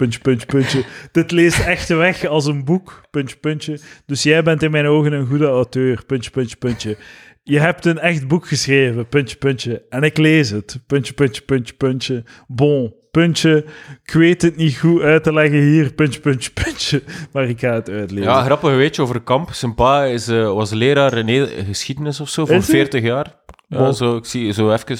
puntje, 0.02 0.20
puntje, 0.20 0.46
puntje. 0.46 0.84
Dit 1.12 1.30
leest 1.30 1.58
echt 1.66 1.88
weg 1.88 2.26
als 2.26 2.46
een 2.46 2.64
boek, 2.64 3.02
puntje, 3.10 3.36
puntje. 3.36 3.78
Dus 4.06 4.22
jij 4.22 4.42
bent 4.42 4.62
in 4.62 4.70
mijn 4.70 4.86
ogen 4.86 5.12
een 5.12 5.26
goede 5.26 5.46
auteur, 5.46 6.04
puntje, 6.06 6.30
puntje, 6.30 6.56
puntje. 6.56 6.96
Je 7.44 7.58
hebt 7.58 7.86
een 7.86 7.98
echt 7.98 8.28
boek 8.28 8.46
geschreven, 8.46 9.08
puntje, 9.08 9.36
puntje. 9.36 9.82
En 9.88 10.02
ik 10.02 10.16
lees 10.18 10.50
het, 10.50 10.78
puntje, 10.86 11.12
puntje, 11.12 11.42
puntje, 11.42 11.74
puntje. 11.74 12.24
Bon, 12.46 12.94
puntje. 13.10 13.64
Ik 14.04 14.12
weet 14.12 14.42
het 14.42 14.56
niet 14.56 14.78
goed 14.78 15.00
uit 15.00 15.22
te 15.22 15.32
leggen 15.32 15.58
hier, 15.60 15.92
puntje, 15.92 16.20
puntje, 16.20 16.50
puntje. 16.50 17.02
Maar 17.32 17.48
ik 17.48 17.60
ga 17.60 17.72
het 17.72 17.88
uitlezen. 17.90 18.30
Ja, 18.30 18.42
grappig 18.44 18.70
weetje 18.70 19.02
over 19.02 19.20
Kamp. 19.20 19.52
Zijn 19.52 19.74
pa 19.74 20.04
is, 20.04 20.28
eh, 20.28 20.52
was 20.52 20.70
leraar 20.70 21.18
in 21.28 21.46
geschiedenis 21.66 22.20
of 22.20 22.28
zo, 22.28 22.46
voor 22.46 22.54
Is 22.56 22.66
hij? 22.66 22.76
40 22.76 23.02
jaar. 23.02 23.34
Ja, 23.68 23.78
Wow. 23.78 23.94
zo, 23.94 24.16
ik 24.16 24.24
zie 24.24 24.52
zo 24.52 24.72
even... 24.72 24.98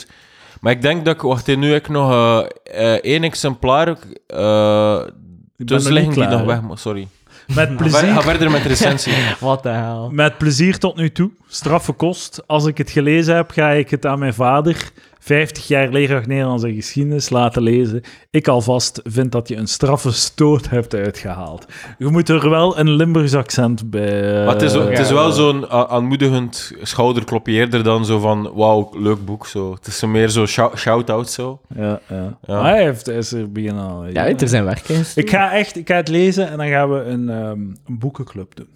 Maar 0.60 0.72
ik 0.72 0.82
denk 0.82 1.04
dat 1.04 1.14
ik... 1.14 1.20
Wacht, 1.20 1.56
nu 1.56 1.72
heb 1.72 1.82
ik 1.82 1.88
nog 1.88 2.10
eh, 2.12 2.94
eh, 2.94 2.98
één 3.00 3.22
exemplaar 3.24 3.88
eh 4.26 5.00
Ik 5.06 5.56
ben 5.56 5.66
tussen 5.66 5.92
nog 5.92 6.02
liggen 6.02 6.20
niet 6.20 6.28
die 6.30 6.38
nog 6.38 6.46
weg 6.46 6.62
moet. 6.62 6.80
Sorry. 6.80 7.08
Met 7.54 7.68
Ga, 7.68 7.74
ga 7.74 7.74
plezier. 7.76 8.22
verder 8.22 8.50
met 8.50 8.62
de 8.62 8.68
recensie. 8.68 9.12
What 9.40 9.62
the 9.62 9.68
hell? 9.68 10.08
Met 10.10 10.38
plezier 10.38 10.78
tot 10.78 10.96
nu 10.96 11.10
toe. 11.12 11.30
Straffe 11.46 11.92
kost. 11.92 12.42
Als 12.46 12.66
ik 12.66 12.78
het 12.78 12.90
gelezen 12.90 13.36
heb, 13.36 13.50
ga 13.50 13.70
ik 13.70 13.90
het 13.90 14.06
aan 14.06 14.18
mijn 14.18 14.34
vader, 14.34 14.90
50 15.24 15.66
jaar 15.68 15.88
leraar 15.88 16.26
Nederlands 16.28 16.62
en 16.62 16.74
geschiedenis, 16.74 17.30
laten 17.30 17.62
lezen. 17.62 18.02
Ik 18.30 18.48
alvast 18.48 19.00
vind 19.04 19.32
dat 19.32 19.48
je 19.48 19.56
een 19.56 19.66
straffe 19.66 20.12
stoot 20.12 20.68
hebt 20.70 20.94
uitgehaald. 20.94 21.66
Je 21.98 22.06
moet 22.06 22.28
er 22.28 22.50
wel 22.50 22.78
een 22.78 22.90
Limburgs 22.90 23.34
accent 23.34 23.90
bij... 23.90 24.30
eh, 24.38 24.44
Maar 24.44 24.54
het 24.54 24.62
is, 24.62 24.72
het 24.72 24.98
is 24.98 25.10
wel 25.10 25.32
zo'n 25.32 25.64
a- 25.72 25.86
aanmoedigend 25.86 26.72
schouderklopje 26.82 27.52
eerder 27.52 27.82
dan 27.82 28.04
zo 28.04 28.18
van 28.18 28.50
wauw, 28.54 28.90
leuk 28.98 29.24
boek. 29.24 29.46
Zo. 29.46 29.72
Het 29.74 29.86
is 29.86 29.98
zo 29.98 30.06
meer 30.08 30.28
zo 30.28 30.46
shou- 30.46 30.76
shout-out 30.76 31.30
zo. 31.30 31.60
Ja, 31.76 32.00
ja. 32.08 32.38
Ja. 32.46 32.60
Maar 32.62 32.72
hij, 32.72 32.82
heeft, 32.82 33.06
hij 33.06 33.16
is 33.16 33.32
er 33.32 33.52
beginnen 33.52 33.88
al. 33.88 34.06
Ja, 34.06 34.26
er 34.28 34.48
zijn 34.48 34.64
werken. 34.64 35.04
Ik 35.14 35.30
ga 35.30 35.52
echt 35.52 35.76
ik 35.76 35.88
ga 35.88 35.94
het 35.96 36.08
lezen 36.08 36.48
en 36.50 36.56
dan 36.56 36.68
gaan 36.68 36.90
we 36.90 37.00
een, 37.04 37.28
ehm, 37.30 37.50
een 37.50 37.98
boekenclub 37.98 38.54
doen. 38.56 38.68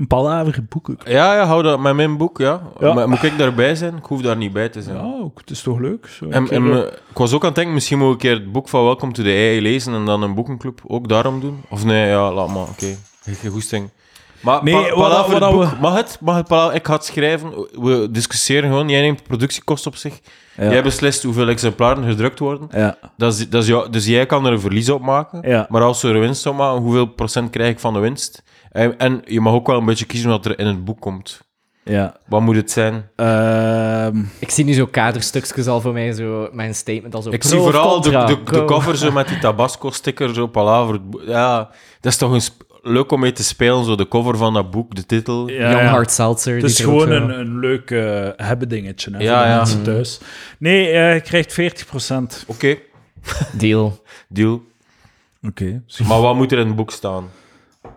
Een 0.00 0.06
palaver 0.06 0.64
boeken. 0.68 0.98
Ja, 1.04 1.34
ja, 1.34 1.44
hou 1.46 1.62
dat 1.62 1.80
met 1.80 1.94
mijn 1.94 2.16
boek, 2.16 2.38
ja. 2.38 2.60
Ja. 2.80 2.92
Maar 2.94 3.08
moet 3.08 3.22
ik 3.22 3.38
daarbij 3.38 3.74
zijn? 3.74 3.96
Ik 3.96 4.04
hoef 4.04 4.20
daar 4.22 4.36
niet 4.36 4.52
bij 4.52 4.68
te 4.68 4.82
zijn. 4.82 4.96
Ja, 4.96 5.02
ook, 5.22 5.38
het 5.38 5.50
is 5.50 5.62
toch 5.62 5.78
leuk? 5.78 6.06
Zo 6.06 6.28
En, 6.28 6.44
ik 7.10 7.16
was 7.16 7.32
ook 7.32 7.40
aan 7.40 7.46
het 7.46 7.54
denken, 7.56 7.74
misschien 7.74 7.98
moet 7.98 8.06
ik 8.06 8.12
een 8.12 8.18
keer 8.18 8.32
het 8.34 8.52
boek 8.52 8.68
van 8.68 8.84
Welcome 8.84 9.12
to 9.12 9.22
the 9.22 9.28
AI 9.28 9.60
lezen 9.62 9.94
en 9.94 10.04
dan 10.04 10.22
een 10.22 10.34
boekenclub 10.34 10.80
ook 10.86 11.08
daarom 11.08 11.40
doen. 11.40 11.62
Of 11.70 11.84
nee, 11.84 12.08
ja, 12.08 12.32
laat 12.32 12.48
maar, 12.48 12.62
oké. 12.62 12.96
Geen 13.24 13.50
goesting. 13.50 13.90
Maar 14.40 14.64
Nee, 14.64 14.74
pa- 14.74 14.80
wat- 14.96 15.10
wat 15.10 15.26
het 15.40 15.50
we- 15.50 15.56
boek, 15.56 15.78
mag 15.80 15.94
het? 15.94 16.18
Mag 16.20 16.36
het? 16.36 16.74
Ik 16.74 16.86
ga 16.86 16.92
het 16.92 17.04
schrijven. 17.04 17.50
We 17.72 18.08
discussiëren 18.10 18.68
gewoon. 18.70 18.88
Jij 18.88 19.00
neemt 19.00 19.18
de 19.18 19.24
productiekost 19.24 19.86
op 19.86 19.96
zich. 19.96 20.20
ja. 20.56 20.70
Jij 20.70 20.82
beslist 20.82 21.22
hoeveel 21.22 21.48
exemplaren 21.48 22.04
gedrukt 22.04 22.38
worden. 22.38 22.68
ja, 22.70 22.96
Dat 23.16 23.32
is, 23.32 23.48
dat 23.48 23.62
is 23.62 23.68
jou, 23.68 23.90
dus 23.90 24.06
jij 24.06 24.26
kan 24.26 24.46
er 24.46 24.52
een 24.52 24.60
verlies 24.60 24.90
op 24.90 25.02
maken. 25.02 25.48
ja. 25.50 25.66
Maar 25.68 25.82
als 25.82 26.02
we 26.02 26.08
er 26.08 26.20
winst 26.20 26.46
op 26.46 26.56
maken, 26.56 26.82
hoeveel 26.82 27.06
procent 27.06 27.50
krijg 27.50 27.70
ik 27.70 27.78
van 27.78 27.92
de 27.92 27.98
winst? 28.00 28.42
En, 28.70 28.98
en 28.98 29.22
je 29.24 29.40
mag 29.40 29.52
ook 29.52 29.66
wel 29.66 29.78
een 29.78 29.84
beetje 29.84 30.04
kiezen 30.06 30.30
wat 30.30 30.44
er 30.46 30.58
in 30.58 30.66
het 30.66 30.84
boek 30.84 31.00
komt. 31.00 31.40
ja. 31.84 32.16
Wat 32.26 32.40
moet 32.40 32.56
het 32.56 32.70
zijn? 32.70 33.08
Ehm, 33.16 34.22
Ik 34.38 34.50
zie 34.50 34.64
nu 34.64 34.72
zo 34.72 34.86
kaderstukjes 34.86 35.66
al 35.66 35.80
voor 35.80 35.92
mij, 35.92 36.12
zo 36.12 36.48
mijn 36.52 36.74
statement 36.74 37.14
al 37.14 37.22
zo. 37.22 37.30
Ik 37.30 37.38
pro 37.40 37.48
zie 37.48 37.58
vooral 37.58 38.00
de, 38.00 38.10
contra, 38.10 38.26
de, 38.26 38.64
cover 38.64 38.96
zo 38.96 39.12
met 39.12 39.28
die 39.28 39.38
Tabasco-sticker, 39.38 40.34
zo 40.34 40.46
palaver. 40.46 41.00
Ja, 41.26 41.70
dat 42.00 42.12
is 42.12 42.18
toch 42.18 42.32
een 42.32 42.68
leuk 42.82 43.12
om 43.12 43.20
mee 43.20 43.32
te 43.32 43.42
spelen, 43.44 43.84
zo 43.84 43.94
de 43.94 44.08
cover 44.08 44.36
van 44.36 44.54
dat 44.54 44.70
boek, 44.70 44.94
de 44.94 45.06
titel. 45.06 45.48
ja, 45.48 45.70
Young 45.70 45.82
ja. 45.82 45.90
Hard 45.90 46.10
Seltzer. 46.10 46.54
Het 46.54 46.64
is 46.64 46.80
gewoon 46.80 47.10
een, 47.10 47.28
een 47.38 47.58
leuk 47.58 47.90
eh, 47.90 48.28
hebben 48.46 48.68
dingetje 48.68 49.10
hè, 49.10 49.18
Ja, 49.18 49.34
voor 49.36 49.42
de 49.44 49.50
ja. 49.50 49.56
mensen 49.56 49.82
thuis. 49.82 50.20
Nee, 50.58 50.88
eh, 50.90 51.14
je 51.14 51.20
krijgt 51.20 51.52
40%. 51.52 52.44
Oké, 52.46 52.76
deal. 53.52 54.02
deal. 54.28 54.62
Oké. 55.46 55.82
Maar 56.08 56.20
wat 56.20 56.34
moet 56.34 56.52
er 56.52 56.58
in 56.58 56.66
het 56.66 56.76
boek 56.76 56.90
staan? 56.90 57.30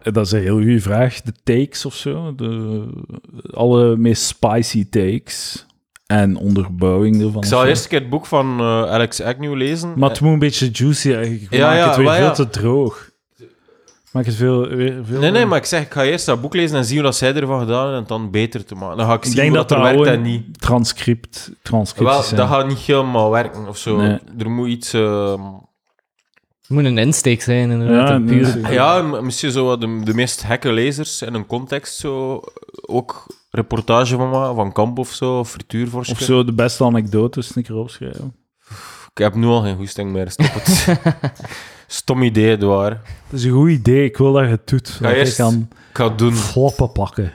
Dat 0.01 0.25
is 0.25 0.31
een 0.31 0.41
heel 0.41 0.55
goede 0.57 0.79
vraag. 0.79 1.21
De 1.21 1.34
takes 1.43 1.86
of 1.86 1.95
zo. 1.95 2.36
De, 2.36 2.86
alle 3.51 3.97
meest 3.97 4.23
spicy 4.23 4.89
takes. 4.89 5.65
En 6.05 6.36
onderbouwing 6.36 7.21
ervan. 7.21 7.41
Ik 7.41 7.47
zal 7.47 7.65
eerst 7.65 7.84
een 7.84 7.89
keer 7.89 7.99
het 7.99 8.09
boek 8.09 8.25
van 8.25 8.59
eh, 8.59 8.65
Alex 8.65 9.21
Agnew 9.21 9.55
lezen. 9.55 9.93
Maar 9.95 10.09
het 10.09 10.21
moet 10.21 10.34
een 10.34 10.39
beetje 10.39 10.69
juicy 10.71 11.13
eigenlijk. 11.13 11.53
Ja, 11.53 11.75
ja, 11.75 11.88
het 11.88 11.97
weer 11.97 12.11
veel 12.13 12.23
ja. 12.23 12.31
te 12.31 12.49
droog. 12.49 13.11
Maak 14.11 14.25
het 14.25 14.36
veel, 14.36 14.67
weer 14.67 15.05
veel... 15.05 15.19
Nee, 15.19 15.31
nee, 15.31 15.45
maar 15.45 15.57
ik 15.57 15.65
zeg, 15.65 15.81
ik 15.81 15.93
ga 15.93 16.03
eerst 16.03 16.25
dat 16.25 16.41
boek 16.41 16.53
lezen 16.53 16.77
en 16.77 16.86
zien 16.86 16.95
hoe 16.95 17.05
dat 17.05 17.15
zij 17.15 17.36
ervan 17.36 17.59
gedaan 17.59 17.81
hebben 17.81 17.97
en 18.01 18.07
dan 18.07 18.31
beter 18.31 18.65
te 18.65 18.75
maken. 18.75 18.97
Dan 18.97 19.05
ga 19.07 19.13
ik, 19.13 19.19
Ik 19.19 19.25
zien 19.25 19.36
denk 19.36 19.47
hoe 19.47 19.57
dat 19.57 19.69
dat, 19.69 19.77
dat 19.77 19.88
er 19.88 19.95
werkt 19.95 20.11
en 20.17 20.21
niet. 20.21 20.59
transcript, 20.61 21.51
transcripties 21.61 22.15
Wel, 22.15 22.23
zijn. 22.23 22.36
dat 22.39 22.49
gaat 22.49 22.67
niet 22.67 22.77
helemaal 22.77 23.31
werken 23.31 23.67
of 23.67 23.77
zo. 23.77 23.95
Nee. 23.97 24.19
Er 24.38 24.49
moet 24.51 24.67
iets... 24.67 24.93
ehm, 24.93 25.41
Het 26.64 26.72
moet 26.72 26.86
een 26.86 26.97
insteek 26.97 27.41
zijn, 27.41 27.72
inderdaad. 27.72 28.07
Ja, 28.07 28.16
een 28.16 28.26
puur... 28.26 28.72
Ja, 28.72 29.01
misschien 29.01 29.51
zo 29.51 29.66
wat 29.66 29.82
de, 29.82 30.01
de 30.03 30.14
meest 30.14 30.43
gekke 30.43 30.72
lezers 30.72 31.22
in 31.22 31.34
een 31.34 31.45
context 31.45 31.95
zo 31.97 32.41
ook 32.86 33.26
reportage 33.49 34.16
van 34.16 34.55
van 34.55 34.72
kamp 34.72 34.99
of 34.99 35.09
zo, 35.11 35.39
of. 35.39 35.55
Of 35.93 36.20
zo 36.20 36.43
de 36.43 36.53
beste 36.53 36.84
anekdotes 36.84 37.55
een 37.55 37.64
keer 37.64 37.76
opschrijven. 37.76 38.36
Ik 39.11 39.18
heb 39.18 39.36
nu 39.36 39.45
al 39.45 39.61
geen 39.61 39.76
goesting 39.76 40.11
meer, 40.11 40.32
stop 40.32 40.53
het. 40.53 40.88
Stom 41.88 42.22
idee, 42.24 42.49
het 42.49 42.64
waar. 42.64 42.89
Dat 43.30 43.39
is 43.39 43.43
een 43.43 43.51
goed 43.51 43.70
idee. 43.70 44.05
Ik 44.05 44.18
wil 44.18 44.32
dat 44.32 44.43
je 44.43 44.49
het 44.49 44.68
doet. 44.68 44.88
Zodat 44.88 45.11
je 45.11 45.18
eerst- 45.18 45.36
kan 45.36 45.68
Ik 45.89 45.97
ga 45.97 46.07
het 46.07 46.18
doen. 46.18 46.34
floppen 46.34 46.91
pakken. 46.91 47.34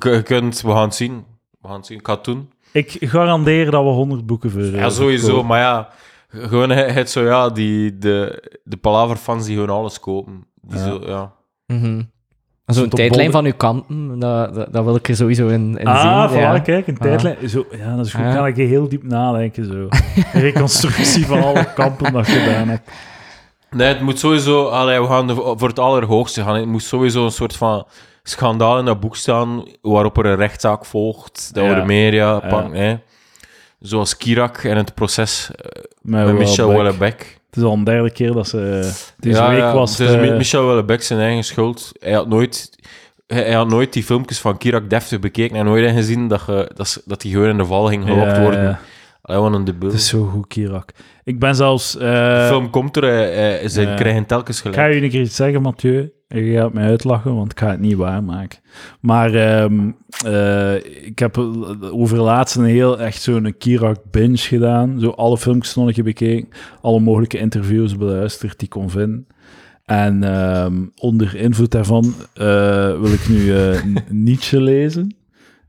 Je, 0.00 0.10
je 0.10 0.22
kunt, 0.22 0.60
we 0.60 0.70
gaan 0.70 0.82
het 0.82 0.94
zien. 0.94 1.24
We 1.60 1.68
gaan 1.68 1.76
het 1.76 1.86
zien. 1.86 1.98
Ik 1.98 2.06
ga 2.06 2.14
het 2.14 2.24
doen. 2.24 2.50
Ik 2.72 2.96
garandeer 3.00 3.70
dat 3.70 3.82
we 3.82 3.88
100 3.90 4.26
boeken 4.26 4.50
voor 4.50 4.62
Ja, 4.62 4.90
sowieso. 4.90 5.42
Maar 5.44 5.60
ja, 5.60 5.88
gewoon 6.28 6.70
het 6.70 6.94
het 6.94 7.10
zo, 7.10 7.24
ja, 7.24 7.48
die, 7.50 7.98
de, 7.98 8.42
de 8.64 8.76
Palaver-fans 8.76 9.44
die 9.46 9.54
gewoon 9.54 9.76
alles 9.76 10.00
kopen. 10.00 10.46
Die 10.60 10.78
Ja. 10.78 10.84
Zo, 10.84 11.00
ja. 11.06 11.32
Mhm. 11.66 12.02
Zo'n 12.66 12.88
tijdlijn 12.88 13.30
van 13.30 13.44
uw 13.44 13.52
kanten, 13.56 14.18
dat, 14.18 14.54
dat, 14.54 14.72
dat 14.72 14.84
wil 14.84 14.94
ik 14.94 15.08
er 15.08 15.16
sowieso 15.16 15.46
in, 15.48 15.78
in 15.78 15.86
Ah, 15.86 16.28
zien. 16.30 16.38
voilà, 16.38 16.42
ja. 16.42 16.58
kijk, 16.58 16.86
een 16.86 16.94
Ah. 16.98 17.00
tijdlijn. 17.02 17.48
Zo, 17.48 17.66
ja, 17.70 17.96
dat 17.96 18.06
is 18.06 18.12
goed. 18.14 18.24
Ah. 18.24 18.34
Kan 18.34 18.46
ik 18.46 18.56
heel 18.56 18.88
diep 18.88 19.02
nadenken, 19.02 19.64
zo. 19.64 19.88
Reconstructie 20.40 21.26
van 21.26 21.42
alle 21.42 21.72
kampen 21.74 22.12
dat 22.12 22.28
ik 22.28 22.34
gedaan 22.34 22.68
heb. 22.68 22.80
Nee, 23.70 23.88
het 23.88 24.00
moet 24.00 24.18
sowieso... 24.18 24.66
Allee, 24.68 25.00
we 25.00 25.06
gaan 25.06 25.30
voor 25.34 25.68
het 25.68 25.78
allerhoogste 25.78 26.42
gaan. 26.42 26.54
Het 26.56 26.66
moet 26.66 26.82
sowieso 26.82 27.24
een 27.24 27.30
soort 27.30 27.56
van 27.56 27.86
schandaal 28.22 28.78
in 28.78 28.84
dat 28.84 29.00
boek 29.00 29.16
staan, 29.16 29.64
waarop 29.82 30.18
er 30.18 30.26
een 30.26 30.36
rechtszaak 30.36 30.84
volgt, 30.84 31.50
dat 31.54 31.64
we 31.64 31.70
Ja. 31.70 31.80
de 31.80 31.86
media 31.86 32.32
Ja. 32.32 32.48
pakken. 32.48 33.02
Zoals 33.86 34.16
Kirak 34.16 34.56
en 34.56 34.76
het 34.76 34.94
proces 34.94 35.50
eh, 35.50 35.82
Met 36.00 36.24
met 36.24 36.38
Michel. 36.38 36.68
Wellebeck. 36.68 37.38
Het 37.46 37.56
is 37.56 37.62
al 37.62 37.72
een 37.72 37.84
derde 37.84 38.10
keer 38.10 38.32
dat 38.32 38.48
ze... 38.48 38.92
Deze 39.18 39.38
Ja, 39.38 39.48
week 39.48 39.58
ja, 39.58 39.74
was 39.74 39.98
het 39.98 40.08
is 40.08 40.14
eh, 40.14 40.36
Michel 40.36 40.66
Wellebeck 40.66 41.02
zijn 41.02 41.20
eigen 41.20 41.44
schuld. 41.44 41.92
Hij 41.98 42.12
had 42.12 42.28
nooit... 42.28 42.70
Hij, 43.26 43.52
had 43.52 43.68
nooit 43.68 43.92
die 43.92 44.04
filmpjes 44.04 44.38
van 44.38 44.58
Kirak 44.58 44.90
deftig 44.90 45.20
bekeken 45.20 45.56
en 45.56 45.64
nooit 45.64 45.90
gezien 45.90 46.28
dat, 46.28 46.42
je, 46.46 46.70
dat, 47.04 47.22
hij 47.22 47.30
gewoon 47.30 47.48
in 47.48 47.56
de 47.56 47.64
val 47.64 47.86
ging 47.86 48.04
gelokt 48.04 48.36
ja, 48.36 48.40
worden. 48.40 48.62
ja. 48.62 48.80
Wat 49.26 49.52
een 49.54 49.64
debiel. 49.64 49.88
Het 49.88 49.98
is 49.98 50.08
zo 50.08 50.24
goed, 50.24 50.46
Kirak. 50.46 50.90
Ik 51.24 51.38
ben 51.38 51.54
zelfs... 51.54 51.96
eh, 51.96 52.00
de 52.40 52.46
film 52.48 52.70
komt 52.70 52.96
er, 52.96 53.02
hij, 53.04 53.68
ze 53.68 53.80
ja. 53.80 53.94
krijgen 53.94 54.26
telkens 54.26 54.56
Ik 54.56 54.62
gelijk. 54.62 54.80
ga 54.80 54.86
je 54.86 55.02
een 55.02 55.10
keer 55.10 55.20
iets 55.20 55.36
zeggen, 55.36 55.62
Mathieu. 55.62 56.10
En 56.28 56.44
je 56.44 56.56
gaat 56.56 56.72
mij 56.72 56.84
uitlachen, 56.84 57.34
want 57.34 57.52
ik 57.52 57.58
ga 57.58 57.70
het 57.70 57.80
niet 57.80 57.94
waarmaken. 57.96 58.58
Maar 59.00 59.34
ehm, 59.34 59.90
eh, 60.26 60.74
ik 61.06 61.18
heb 61.18 61.38
over 61.92 62.18
laatst 62.20 62.56
een 62.56 62.64
heel 62.64 62.98
echt 62.98 63.22
zo'n 63.22 63.54
Kirak 63.58 63.98
binge 64.10 64.36
gedaan. 64.36 65.00
Zo 65.00 65.10
alle 65.10 65.38
filmpjes 65.38 65.74
nog 65.74 65.86
een 65.86 65.92
keer 65.92 66.04
bekeken. 66.04 66.48
Alle 66.80 67.00
mogelijke 67.00 67.38
interviews 67.38 67.96
beluisterd 67.96 68.50
die 68.58 68.62
ik 68.68 68.70
kon 68.70 68.90
vinden. 68.90 69.26
En 69.84 70.24
ehm, 70.24 70.84
onder 70.96 71.36
invloed 71.36 71.70
daarvan 71.70 72.14
eh, 72.34 72.44
wil 73.00 73.12
ik 73.12 73.28
nu 73.28 73.56
eh, 73.56 73.82
Nietzsche 74.10 74.60
lezen. 74.60 75.16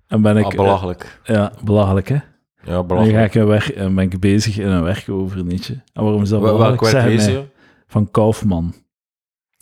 En 0.08 0.22
ben 0.22 0.38
ik... 0.38 0.46
Ah, 0.46 0.52
belachelijk. 0.56 1.20
eh, 1.24 1.36
ja, 1.36 1.52
belachelijk, 1.64 2.08
hè? 2.10 2.18
Ja, 2.68 2.74
En 2.74 2.88
dan 2.88 2.98
ga 2.98 3.04
belachelijk. 3.04 3.34
ik 3.34 3.42
een 3.42 3.48
werk, 3.48 3.76
ben 3.96 4.00
ik 4.00 4.20
bezig 4.20 4.58
in 4.58 4.68
een 4.68 4.84
werk 4.84 5.10
over 5.10 5.44
Nietzsche. 5.44 5.74
En 5.94 6.04
waarom 6.04 6.22
is 6.22 6.30
dat 6.30 6.42
Wel- 6.42 6.52
belachelijk? 6.52 6.82
Welk 6.82 6.94
werk 6.94 7.08
lees 7.08 7.26
je? 7.26 7.44
Van 7.88 8.12
Kaufman. 8.12 8.74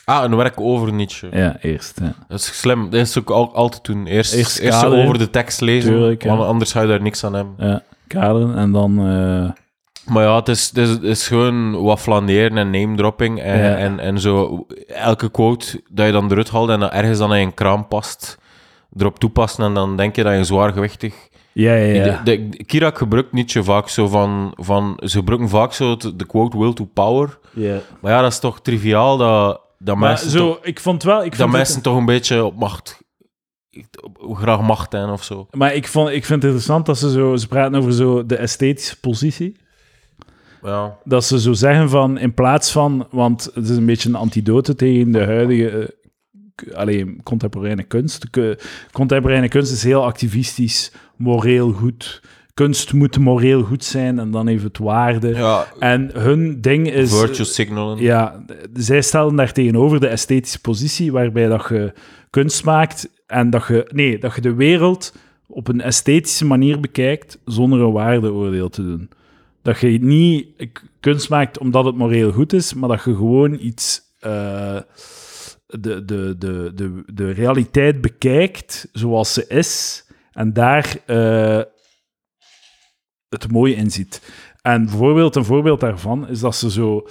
Ah, 0.05 0.23
een 0.23 0.35
werk 0.35 0.59
over 0.59 0.93
Nietzsche. 0.93 1.27
Ja, 1.31 1.57
eerst. 1.61 1.99
Ja. 2.01 2.13
Dat 2.27 2.39
is 2.39 2.59
slim. 2.59 2.83
Dat 2.89 2.99
is 3.01 3.17
ook 3.19 3.29
al, 3.29 3.55
altijd 3.55 3.83
doen. 3.83 4.05
Eerst, 4.05 4.33
Eerst 4.33 4.57
eerst, 4.59 4.85
over 4.85 5.17
de 5.17 5.29
tekst 5.29 5.61
lezen, 5.61 5.91
Tuurlijk, 5.91 6.23
ja. 6.23 6.29
want 6.35 6.49
anders 6.49 6.71
ga 6.71 6.81
je 6.81 6.87
daar 6.87 7.01
niks 7.01 7.23
aan 7.23 7.33
hebben. 7.33 7.53
Ja, 7.67 7.83
kaderen 8.07 8.55
en 8.57 8.71
dan... 8.71 8.97
eh, 8.99 9.51
Maar 10.13 10.23
ja, 10.23 10.35
het 10.35 10.47
is, 10.47 10.67
het 10.67 10.77
is, 10.77 10.89
het 10.89 11.03
is 11.03 11.27
gewoon 11.27 11.81
wat 11.83 11.99
flaneren 11.99 12.57
en 12.57 12.69
name-dropping 12.69 13.39
en, 13.41 13.57
Ja. 13.57 13.75
en, 13.75 13.99
en 13.99 14.19
zo. 14.19 14.65
Elke 14.87 15.29
quote 15.29 15.81
dat 15.89 16.05
je 16.05 16.11
dan 16.11 16.31
eruit 16.31 16.49
haalt 16.49 16.69
en 16.69 16.79
dat 16.79 16.91
ergens 16.91 17.17
dan 17.19 17.33
in 17.35 17.47
een 17.47 17.53
kraam 17.53 17.87
past, 17.87 18.37
erop 18.97 19.19
toepassen 19.19 19.63
en 19.63 19.73
dan 19.73 19.97
denk 19.97 20.15
je 20.15 20.23
dat 20.23 20.35
je 20.37 20.43
zwaargewichtig... 20.43 21.13
ja, 21.57 21.73
ja, 21.73 22.05
ja. 22.05 22.21
De, 22.23 22.49
de- 22.49 22.63
Kirak 22.63 22.97
gebruikt 22.97 23.31
Nietzsche 23.31 23.63
vaak 23.63 23.89
zo 23.89 24.07
van, 24.07 24.53
van... 24.55 24.99
Ze 25.03 25.17
gebruiken 25.17 25.49
vaak 25.49 25.73
zo 25.73 25.95
de 26.15 26.25
quote 26.25 26.57
will 26.57 26.73
to 26.73 26.85
power. 26.85 27.37
ja. 27.53 27.79
Maar 28.01 28.11
ja, 28.11 28.21
dat 28.21 28.31
is 28.31 28.39
toch 28.39 28.61
triviaal 28.61 29.17
dat, 29.17 29.61
dat 29.79 29.95
Maar 29.95 30.09
mensen, 30.09 30.29
zo, 30.29 30.47
toch, 30.47 30.59
ik 30.65 30.79
vond 30.79 31.03
wel... 31.03 31.23
Ik 31.23 31.31
dat 31.31 31.39
vond 31.39 31.51
mensen 31.51 31.75
het, 31.75 31.83
toch 31.83 31.97
een 31.97 32.05
beetje 32.05 32.43
op 32.43 32.55
macht... 32.59 33.01
graag 34.33 34.61
macht 34.61 34.91
hebben 34.91 35.11
of 35.11 35.23
zo. 35.23 35.47
maar 35.51 35.73
ik, 35.73 35.87
vond, 35.87 36.09
ik 36.09 36.25
vind 36.25 36.41
het 36.41 36.43
interessant 36.43 36.85
dat 36.85 36.97
ze 36.97 37.11
zo... 37.11 37.35
Ze 37.35 37.47
praten 37.47 37.79
over 37.79 37.93
zo 37.93 38.25
de 38.25 38.35
esthetische 38.35 38.99
positie. 38.99 39.57
Ja. 40.63 40.97
Dat 41.03 41.25
ze 41.25 41.39
zo 41.39 41.53
zeggen 41.53 41.89
van, 41.89 42.17
in 42.17 42.33
plaats 42.33 42.71
van... 42.71 43.07
Want 43.11 43.49
het 43.53 43.69
is 43.69 43.77
een 43.77 43.85
beetje 43.85 44.09
een 44.09 44.15
antidote 44.15 44.75
tegen 44.75 45.11
de 45.11 45.25
huidige... 45.25 45.95
eh, 46.55 46.71
k- 46.71 46.73
Allee, 46.73 47.15
contemporaine 47.23 47.83
kunst. 47.83 48.25
Contemporaine 48.91 49.47
kunst 49.47 49.71
is 49.71 49.83
heel 49.83 50.03
activistisch, 50.05 50.91
moreel 51.15 51.71
goed. 51.71 52.21
Kunst 52.53 52.93
moet 52.93 53.17
moreel 53.19 53.63
goed 53.63 53.83
zijn 53.83 54.19
en 54.19 54.31
dan 54.31 54.47
heeft 54.47 54.63
het 54.63 54.77
waarde. 54.77 55.27
ja 55.27 55.65
En 55.79 56.09
hun 56.13 56.61
ding 56.61 56.91
is... 56.91 57.19
virtue 57.19 57.45
signalen. 57.45 57.97
Ja, 58.01 58.45
zij 58.73 59.01
stellen 59.01 59.35
daar 59.35 59.51
tegenover 59.51 59.99
de 59.99 60.07
esthetische 60.07 60.61
positie, 60.61 61.11
waarbij 61.11 61.47
dat 61.47 61.65
je 61.69 61.93
kunst 62.29 62.63
maakt 62.63 63.09
en 63.27 63.49
dat 63.49 63.67
je, 63.67 63.89
nee, 63.93 64.17
dat 64.19 64.35
je 64.35 64.41
de 64.41 64.53
wereld 64.53 65.13
op 65.47 65.67
een 65.67 65.81
esthetische 65.81 66.45
manier 66.45 66.79
bekijkt 66.79 67.37
zonder 67.45 67.79
een 67.81 67.91
waardeoordeel 67.91 68.69
te 68.69 68.81
doen. 68.81 69.09
Dat 69.61 69.79
je 69.79 69.87
niet 69.87 70.47
kunst 70.99 71.29
maakt 71.29 71.57
omdat 71.57 71.85
het 71.85 71.95
moreel 71.95 72.31
goed 72.31 72.53
is, 72.53 72.73
maar 72.73 72.89
dat 72.89 73.03
je 73.03 73.15
gewoon 73.15 73.57
iets, 73.61 74.01
eh, 74.19 74.77
de, 75.79 76.05
de, 76.05 76.35
de, 76.37 76.71
de, 76.75 77.03
de 77.13 77.31
realiteit 77.31 78.01
bekijkt 78.01 78.89
zoals 78.91 79.33
ze 79.33 79.47
is 79.47 80.03
en 80.31 80.53
daar 80.53 80.97
eh, 81.05 81.61
het 83.29 83.51
mooie 83.51 83.75
in 83.75 83.91
ziet. 83.91 84.33
En 84.61 84.85
bijvoorbeeld, 84.85 85.35
een 85.35 85.45
voorbeeld 85.45 85.79
daarvan 85.79 86.27
is 86.27 86.39
dat 86.39 86.55
ze 86.55 86.71
zo 86.71 87.07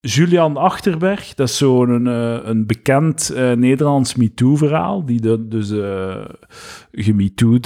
Julian 0.00 0.56
Achterberg, 0.56 1.34
dat 1.34 1.48
is 1.48 1.56
zo'n 1.56 1.88
een, 1.88 2.06
eh, 2.06 2.48
een 2.48 2.66
bekend 2.66 3.30
eh, 3.30 3.52
Nederlands 3.52 4.14
MeToo-verhaal, 4.14 5.04
die 5.04 5.20
de, 5.20 5.48
dus 5.48 5.70
uh, 5.70 6.24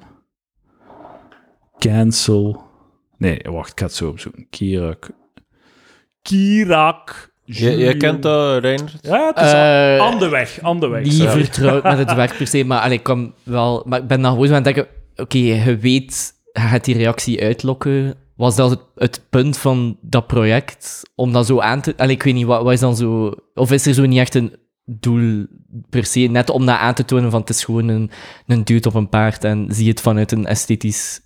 Cancel. 1.80 2.64
Nee, 3.18 3.40
wacht, 3.44 3.72
ik 3.72 3.80
ga 3.80 3.86
het 3.86 3.96
zo 3.96 4.10
opzoeken. 4.10 4.48
Kirak. 4.50 5.10
Kirak. 6.22 7.32
Jij, 7.46 7.78
jij 7.78 7.98
kent 7.98 8.22
dat, 8.24 8.62
Reiner? 8.62 8.94
Ja, 9.02 9.28
het 9.28 9.38
is 9.46 9.52
Eh, 9.52 9.98
aan 9.98 10.20
de 10.20 10.30
weg. 10.30 10.62
Aan 10.62 10.80
de 10.80 10.88
weg. 10.88 11.04
niet 11.04 11.14
sorry. 11.14 11.44
vertrouwd 11.44 11.84
met 11.84 11.98
het 11.98 12.14
werk 12.24 12.38
per 12.38 12.48
se, 12.48 12.64
maar 12.64 12.82
allee, 12.82 12.98
ik 12.98 13.04
kan 13.04 13.34
wel... 13.44 13.84
Maar 13.88 14.00
ik 14.00 14.08
ben 14.08 14.22
dan 14.22 14.32
gewoon 14.32 14.48
zo 14.48 14.54
aan 14.54 14.64
het 14.64 14.76
denken... 14.76 14.94
Oké, 15.16 15.38
je 15.38 15.78
weet, 15.78 16.34
je 16.54 16.60
gaat 16.60 16.86
die 16.86 16.98
reactie 16.98 17.42
uitlokken. 17.44 18.16
Was 18.36 18.56
dat 18.56 18.70
het, 18.70 18.82
het 18.96 19.26
punt 19.30 19.58
van 19.58 19.98
dat 20.02 20.28
project? 20.28 21.02
Om 21.16 21.32
dat 21.34 21.46
zo 21.46 21.60
aan 21.60 21.82
te... 21.82 21.94
Allee, 21.98 22.16
ik 22.16 22.24
weet 22.24 22.34
niet, 22.34 22.46
wat, 22.46 22.64
wat 22.64 22.74
is 22.74 22.80
dan 22.80 22.96
zo... 22.96 23.34
Of 23.54 23.72
is 23.72 23.86
er 23.86 23.94
zo 23.94 24.06
niet 24.06 24.20
echt 24.20 24.36
een 24.36 24.56
doel 24.86 25.46
per 25.90 26.06
se? 26.06 26.20
Net 26.20 26.50
om 26.50 26.66
dat 26.66 26.78
aan 26.78 26.94
te 26.94 27.06
tonen 27.06 27.32
van 27.32 27.40
het 27.40 27.50
is 27.50 27.64
gewoon 27.64 27.88
een, 27.88 28.12
een 28.48 28.64
dude 28.64 28.88
op 28.88 28.96
een 28.96 29.10
paard 29.10 29.44
en 29.44 29.66
zie 29.70 29.90
het 29.90 30.02
vanuit 30.02 30.32
een 30.32 30.46
esthetisch 30.46 31.22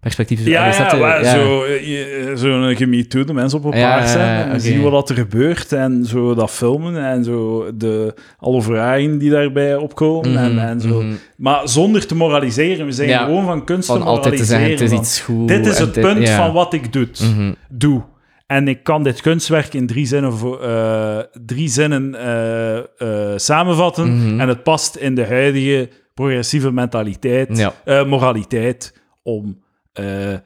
perspectief. 0.00 0.46
Ja, 0.46 0.66
ja, 0.66 1.20
Ja. 1.20 1.30
zo, 1.34 1.62
eh, 1.64 1.80
je- 1.86 2.32
zo'n 2.34 2.76
gemiet 2.76 3.10
de 3.10 3.32
mensen 3.32 3.58
op 3.58 3.64
een 3.64 3.78
Ja, 3.78 3.96
paard 3.96 4.08
zijn 4.08 4.48
en 4.50 4.60
zien 4.60 4.80
wat 4.82 5.08
er 5.10 5.16
gebeurt 5.16 5.72
en 5.72 6.04
zo 6.04 6.34
dat 6.34 6.50
filmen 6.50 7.04
en 7.06 7.24
zo 7.24 7.70
de 7.76 8.14
alle 8.38 8.62
vragen 8.62 9.18
die 9.18 9.30
daarbij 9.30 9.76
opkomen 9.76 10.36
en, 10.36 10.58
en 10.58 10.80
zo. 10.80 11.02
Mhm. 11.02 11.12
Maar 11.36 11.68
zonder 11.68 12.06
te 12.06 12.14
moraliseren. 12.14 12.86
We 12.86 12.92
zijn 12.92 13.18
gewoon 13.24 13.44
van 13.44 13.64
kunst 13.64 13.86
Van 13.86 13.98
te 13.98 14.04
altijd 14.04 14.36
te 14.36 14.44
zeggen, 14.44 14.70
het 14.70 14.80
is 14.80 14.90
moraliseren. 14.90 15.04
iets 15.04 15.20
goed. 15.20 15.48
Dit 15.48 15.66
is 15.66 15.78
het 15.78 15.94
dit- 15.94 16.04
punt 16.04 16.28
van 16.28 16.52
wat 16.52 16.72
ik 16.72 16.92
doe. 16.92 17.08
Mhm. 17.20 17.52
doe. 17.68 18.02
En 18.46 18.68
ik 18.68 18.82
kan 18.82 19.02
dit 19.02 19.20
kunstwerk 19.20 19.74
in 19.74 19.86
drie 19.86 20.06
zinnen, 20.06 20.32
eh, 20.60 21.18
drie 21.46 21.68
zinnen 21.68 22.14
eh, 22.14 22.76
eh, 22.78 23.38
samenvatten. 23.38 24.16
Mhm. 24.16 24.40
En 24.40 24.48
het 24.48 24.62
past 24.62 24.96
in 24.96 25.14
de 25.14 25.26
huidige 25.26 25.88
progressieve 26.14 26.72
mentaliteit, 26.72 27.56
Ja. 27.58 27.72
eh, 27.84 28.04
moraliteit, 28.06 29.00
om 29.22 29.62
eh 29.92 30.32
eh 30.32 30.38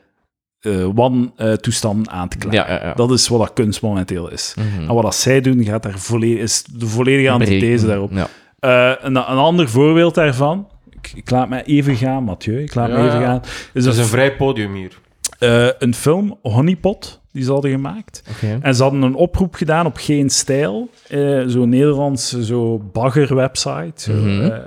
wantoestanden 0.95 2.13
aan 2.13 2.29
te 2.29 2.39
klagen. 2.39 2.59
Ja, 2.59 2.71
ja, 2.81 2.87
ja. 2.87 2.95
Dat 2.95 3.11
is 3.11 3.29
wat 3.29 3.39
dat 3.41 3.53
kunst 3.53 3.83
momenteel 3.83 4.31
is. 4.31 4.55
Mhm. 4.57 4.89
En 4.89 4.95
wat 4.95 5.03
dat 5.03 5.15
zij 5.15 5.41
doen, 5.41 5.65
gaat 5.65 5.83
daar 5.83 5.99
volledig, 5.99 6.39
is 6.43 6.65
de 6.65 6.87
volledige 6.87 7.31
antithese 7.31 7.85
Breken. 7.87 7.87
daarop. 7.89 8.11
Ja. 8.13 8.27
Eh, 8.59 9.05
een, 9.05 9.17
een 9.17 9.23
ander 9.25 9.69
voorbeeld 9.69 10.15
daarvan, 10.15 10.69
ik, 10.91 11.13
ik 11.15 11.31
laat 11.31 11.49
mij 11.49 11.65
even 11.65 11.97
gaan, 11.97 12.25
Mathieu, 12.25 12.63
ik 12.63 12.75
laat 12.75 12.89
Ja, 12.89 12.99
me 12.99 13.07
even 13.07 13.21
ja. 13.21 13.27
gaan, 13.27 13.41
is 13.43 13.49
Het 13.73 13.85
is 13.85 13.97
een, 13.97 14.03
een 14.03 14.09
vrij 14.09 14.37
podium 14.37 14.75
hier. 14.75 14.99
eh, 15.39 15.69
een 15.79 15.95
film, 15.95 16.39
Honeypot, 16.43 17.20
die 17.33 17.43
ze 17.45 17.53
hadden 17.53 17.71
gemaakt. 17.71 18.23
En 18.63 18.75
ze 18.75 18.83
hadden 18.83 19.03
een 19.03 19.15
oproep 19.15 19.55
gedaan 19.55 19.87
op 19.87 19.97
Geen 19.97 20.31
Stijl, 20.31 20.91
eh, 21.09 21.43
zo'n 21.47 21.69
Nederlandse 21.69 22.45
zo 22.45 22.79
bagger-website, 22.93 24.13
Mhm. 24.13 24.41
eh, 24.45 24.59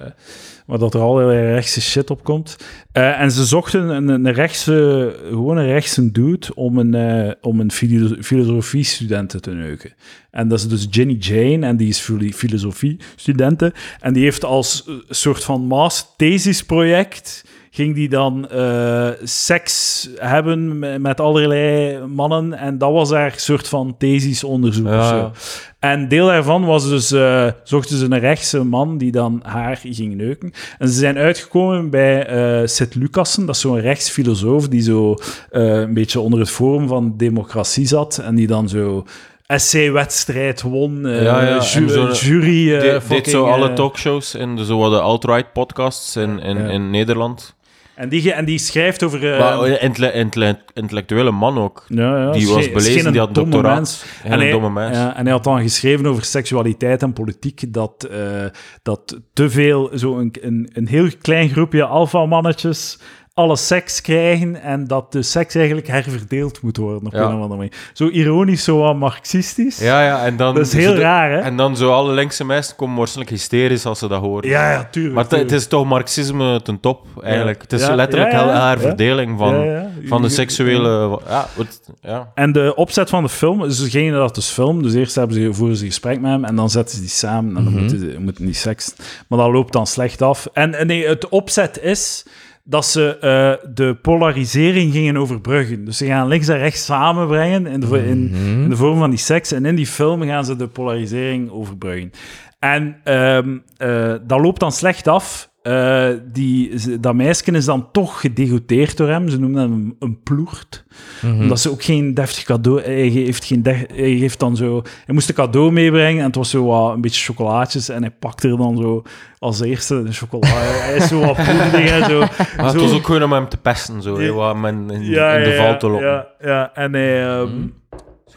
waar 0.65 0.79
dat 0.79 0.93
er 0.93 0.99
allerlei 1.01 1.53
rechtse 1.53 1.81
shit 1.81 2.09
op 2.09 2.23
komt. 2.23 2.55
Eh, 2.91 3.19
en 3.21 3.31
ze 3.31 3.45
zochten 3.45 3.89
een, 3.89 4.07
een 4.07 4.31
rechtse, 4.33 5.15
gewoon 5.29 5.57
een 5.57 5.65
rechtse 5.65 6.11
dude 6.11 6.47
om 6.55 6.77
een, 6.77 6.93
eh, 6.95 7.31
om 7.41 7.59
een 7.59 7.71
filo- 7.71 8.15
filosofie-studenten 8.21 9.41
te 9.41 9.51
neuken. 9.51 9.93
En 10.31 10.47
dat 10.47 10.59
is 10.59 10.67
dus 10.67 10.87
Jenny 10.89 11.13
Jane, 11.19 11.65
en 11.67 11.77
die 11.77 11.87
is 11.87 11.99
filosofie-studenten. 12.33 13.73
En 13.99 14.13
die 14.13 14.23
heeft 14.23 14.45
als 14.45 14.89
soort 15.09 15.43
van 15.43 15.61
master-thesis-project 15.61 17.43
ging 17.75 17.95
die 17.95 18.09
dan 18.09 18.49
eh, 18.49 19.07
seks 19.23 20.09
hebben 20.15 20.79
me- 20.79 20.99
met 20.99 21.19
allerlei 21.19 21.97
mannen. 22.05 22.53
En 22.53 22.77
dat 22.77 22.91
was 22.91 23.11
haar 23.11 23.33
soort 23.35 23.67
van 23.67 23.95
thesisonderzoek 23.97 24.87
of 24.87 25.05
zo. 25.07 25.31
En 25.79 26.07
deel 26.07 26.25
daarvan 26.25 26.65
was 26.65 26.89
dus, 26.89 27.11
eh, 27.11 27.47
zochten 27.63 27.97
ze 27.97 28.05
een 28.05 28.19
rechtse 28.19 28.63
man 28.63 28.97
die 28.97 29.11
dan 29.11 29.39
haar 29.43 29.79
ging 29.83 30.15
neuken. 30.15 30.51
En 30.77 30.87
ze 30.87 30.93
zijn 30.93 31.17
uitgekomen 31.17 31.89
bij 31.89 32.25
eh 32.25 32.67
Seth 32.67 32.95
Lucassen, 32.95 33.45
dat 33.45 33.55
is 33.55 33.61
zo'n 33.61 33.79
rechtsfilosoof 33.79 34.67
die 34.67 34.81
zo 34.81 35.15
een 35.49 35.93
beetje 35.93 36.19
onder 36.19 36.39
het 36.39 36.49
forum 36.49 36.87
van 36.87 37.13
democratie 37.17 37.87
zat. 37.87 38.17
En 38.17 38.35
die 38.35 38.47
dan 38.47 38.69
zo 38.69 39.05
essay-wedstrijd 39.45 40.61
won, 40.61 40.99
Ja, 41.07 41.11
ja, 41.21 41.41
ju- 41.63 41.83
en 41.83 41.89
zo- 41.89 42.11
jury... 42.11 42.79
deed 42.79 43.01
fucking, 43.03 43.25
zo 43.27 43.45
alle 43.45 43.73
talkshows 43.73 44.35
en 44.35 44.65
zo 44.65 44.77
wat 44.77 44.91
de 44.91 44.99
alt-right 44.99 45.53
podcasts 45.53 46.15
in, 46.15 46.39
in, 46.39 46.57
Ja. 46.57 46.69
in 46.69 46.89
Nederland. 46.89 47.55
En, 47.95 48.09
die, 48.09 48.33
en 48.33 48.45
die 48.45 48.57
schrijft 48.57 49.03
over... 49.03 49.19
maar 49.19 49.59
een 49.59 49.81
intle- 50.13 50.57
intellectuele 50.73 51.31
man 51.31 51.57
ook. 51.57 51.85
ja, 51.87 52.17
ja, 52.17 52.31
die 52.31 52.47
was 52.47 52.71
belezen, 52.71 53.11
die 53.11 53.21
had 53.21 53.35
doctoraat. 53.35 53.75
mens. 53.75 54.05
En 54.23 54.31
een 54.31 54.39
hij, 54.39 54.51
domme 54.51 54.69
mens. 54.69 54.97
ja, 54.97 55.15
en 55.15 55.23
hij 55.23 55.31
had 55.31 55.43
dan 55.43 55.61
geschreven 55.61 56.05
over 56.05 56.23
seksualiteit 56.23 57.01
en 57.01 57.13
politiek, 57.13 57.73
dat, 57.73 58.03
eh, 58.03 58.45
dat 58.81 59.19
te 59.33 59.49
veel, 59.49 59.91
zo 59.95 60.17
een, 60.17 60.35
een, 60.41 60.69
een 60.73 60.87
heel 60.87 61.09
klein 61.21 61.49
groepje 61.49 61.85
alfamannetjes 61.85 62.99
alle 63.35 63.55
seks 63.55 64.01
krijgen 64.01 64.61
en 64.61 64.87
dat 64.87 65.11
de 65.11 65.21
seks 65.21 65.55
eigenlijk 65.55 65.87
herverdeeld 65.87 66.61
moet 66.61 66.77
worden 66.77 67.05
op 67.05 67.13
Ja. 67.13 67.19
een 67.19 67.25
of 67.25 67.31
andere 67.33 67.55
manier. 67.55 67.73
Zo 67.93 68.07
ironisch, 68.07 68.63
zo 68.63 68.77
wat 68.77 68.95
marxistisch. 68.95 69.77
Ja, 69.79 70.03
ja, 70.03 70.25
en 70.25 70.37
dan... 70.37 70.55
Dat 70.55 70.65
is 70.65 70.73
heel 70.73 70.93
de- 70.93 70.99
raar, 70.99 71.31
hè? 71.31 71.39
En 71.39 71.57
dan 71.57 71.77
zo 71.77 71.91
alle 71.91 72.13
linkse 72.13 72.45
mensen 72.45 72.75
komen 72.75 72.97
waarschijnlijk 72.97 73.35
hysterisch 73.37 73.85
als 73.85 73.99
ze 73.99 74.07
dat 74.07 74.21
horen. 74.21 74.49
Ja, 74.49 74.71
ja, 74.71 74.87
tuurlijk. 74.91 75.15
Maar 75.29 75.39
het- 75.39 75.51
is 75.51 75.67
toch 75.67 75.85
marxisme 75.85 76.61
ten 76.61 76.79
top, 76.79 77.05
eigenlijk. 77.23 77.61
Het 77.61 77.73
is 77.73 77.81
Ja, 77.81 77.95
letterlijk 77.95 78.31
haar 78.33 78.79
verdeling 78.79 79.37
van, 79.37 79.83
van 80.05 80.21
de 80.21 80.29
seksuele... 80.29 81.19
Ja, 81.27 81.47
het- 81.57 81.81
ja. 82.01 82.31
En 82.35 82.51
de 82.51 82.73
opzet 82.75 83.09
van 83.09 83.23
de 83.23 83.29
film, 83.29 83.59
dus 83.61 83.79
degene 83.79 84.17
dat 84.17 84.35
dus 84.35 84.47
film, 84.49 84.83
dus 84.83 84.93
eerst 84.93 85.15
hebben 85.15 85.35
ze, 85.35 85.53
voeren 85.53 85.77
ze 85.77 85.85
gesprek 85.85 86.19
met 86.21 86.31
hem 86.31 86.45
en 86.45 86.55
dan 86.55 86.69
zetten 86.69 86.95
ze 86.95 87.01
die 87.01 87.09
samen 87.09 87.57
en 87.57 87.63
dan 87.63 87.73
Mhm. 87.73 87.81
moeten, 87.81 87.99
ze, 87.99 88.15
moeten 88.19 88.45
die 88.45 88.53
seks. 88.53 88.93
Maar 89.27 89.39
dat 89.39 89.51
loopt 89.51 89.73
dan 89.73 89.87
slecht 89.87 90.21
af. 90.21 90.47
En 90.53 90.87
nee, 90.87 91.07
het 91.07 91.29
opzet 91.29 91.79
is 91.81 92.25
dat 92.63 92.85
ze 92.85 93.17
eh, 93.17 93.69
de 93.73 93.95
polarisering 93.95 94.93
gingen 94.93 95.17
overbruggen. 95.17 95.85
Dus 95.85 95.97
ze 95.97 96.05
gaan 96.05 96.27
links 96.27 96.47
en 96.47 96.57
rechts 96.57 96.85
samenbrengen 96.85 97.65
in 97.65 97.79
de, 97.79 98.05
in, 98.05 98.33
in 98.33 98.69
de 98.69 98.75
vorm 98.75 98.97
van 98.97 99.09
die 99.09 99.19
seks. 99.19 99.51
En 99.51 99.65
in 99.65 99.75
die 99.75 99.87
film 99.87 100.21
gaan 100.21 100.45
ze 100.45 100.55
de 100.55 100.67
polarisering 100.67 101.51
overbruggen. 101.51 102.11
En 102.59 102.97
ehm, 103.03 103.57
eh, 103.77 104.13
dat 104.21 104.39
loopt 104.39 104.59
dan 104.59 104.71
slecht 104.71 105.07
af. 105.07 105.51
Eh, 105.63 106.07
die, 106.31 106.71
dat 106.99 107.13
meisje 107.13 107.51
is 107.51 107.65
dan 107.65 107.91
toch 107.91 108.19
gedegoteerd 108.19 108.97
door 108.97 109.07
hem. 109.07 109.29
Ze 109.29 109.39
noemen 109.39 109.61
hem 109.61 109.71
een, 109.73 109.95
een 109.99 110.19
ploert. 110.23 110.83
Mhm. 111.21 111.41
Omdat 111.41 111.59
ze 111.59 111.71
ook 111.71 111.83
geen 111.83 112.13
deftig 112.13 112.43
cadeau... 112.43 112.81
Hij 112.81 113.09
geeft, 113.11 113.45
geen 113.45 113.63
de- 113.63 113.87
hij 113.93 114.17
geeft 114.17 114.39
dan 114.39 114.55
zo... 114.55 114.81
Hij 115.05 115.13
moest 115.13 115.29
een 115.29 115.35
cadeau 115.35 115.71
meebrengen 115.71 116.19
en 116.19 116.25
het 116.25 116.35
was 116.35 116.49
zo 116.49 116.65
wat, 116.65 116.93
een 116.93 117.01
beetje 117.01 117.23
chocolaatjes. 117.23 117.89
En 117.89 118.01
hij 118.01 118.11
pakte 118.11 118.47
er 118.49 118.57
dan 118.57 118.77
zo 118.77 119.01
als 119.39 119.61
eerste 119.61 120.03
de 120.03 120.11
chocolade. 120.13 120.55
hij 120.87 120.95
is 120.95 121.07
zo 121.07 121.19
wat 121.19 121.35
poederig 121.35 121.91
en 121.91 122.09
zo. 122.09 122.19
Maar 122.57 122.65
het 122.65 122.71
zo- 122.71 122.79
was 122.79 122.93
ook 122.93 123.05
gewoon 123.05 123.23
om 123.23 123.31
hem 123.33 123.49
te 123.49 123.57
pesten, 123.57 124.01
zo. 124.01 124.21
Ja. 124.21 124.31
wat 124.31 124.53
hem 124.53 124.65
in, 124.65 124.89
in, 124.89 125.03
Ja, 125.03 125.33
in 125.33 125.43
de 125.43 125.49
ja, 125.49 125.63
val 125.63 125.77
te 125.79 125.87
lokken. 125.89 126.09
Ja, 126.09 126.27
ja. 126.41 126.71
En 126.73 126.93
hij... 126.93 127.27
ehm, 127.27 127.49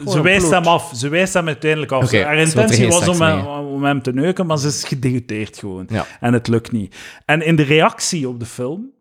Ze 0.05 0.21
wijst 0.21 0.49
hem 0.49 0.65
af. 0.65 0.91
Ze 0.95 1.09
wijst 1.09 1.33
hem 1.33 1.47
uiteindelijk 1.47 1.91
af. 1.91 2.11
Haar 2.11 2.37
intentie 2.37 2.87
was 2.87 3.07
om 3.07 3.21
hem, 3.21 3.35
mee. 3.35 3.47
om 3.47 3.83
hem 3.83 4.01
te 4.01 4.13
neuken, 4.13 4.45
maar 4.45 4.57
ze 4.57 4.67
is 4.67 4.83
gedegoteerd 4.83 5.57
gewoon. 5.57 5.85
Ja. 5.89 6.05
En 6.19 6.33
het 6.33 6.47
lukt 6.47 6.71
niet. 6.71 6.95
En 7.25 7.41
in 7.41 7.55
de 7.55 7.63
reactie 7.63 8.27
op 8.27 8.39
de 8.39 8.45
film... 8.45 8.95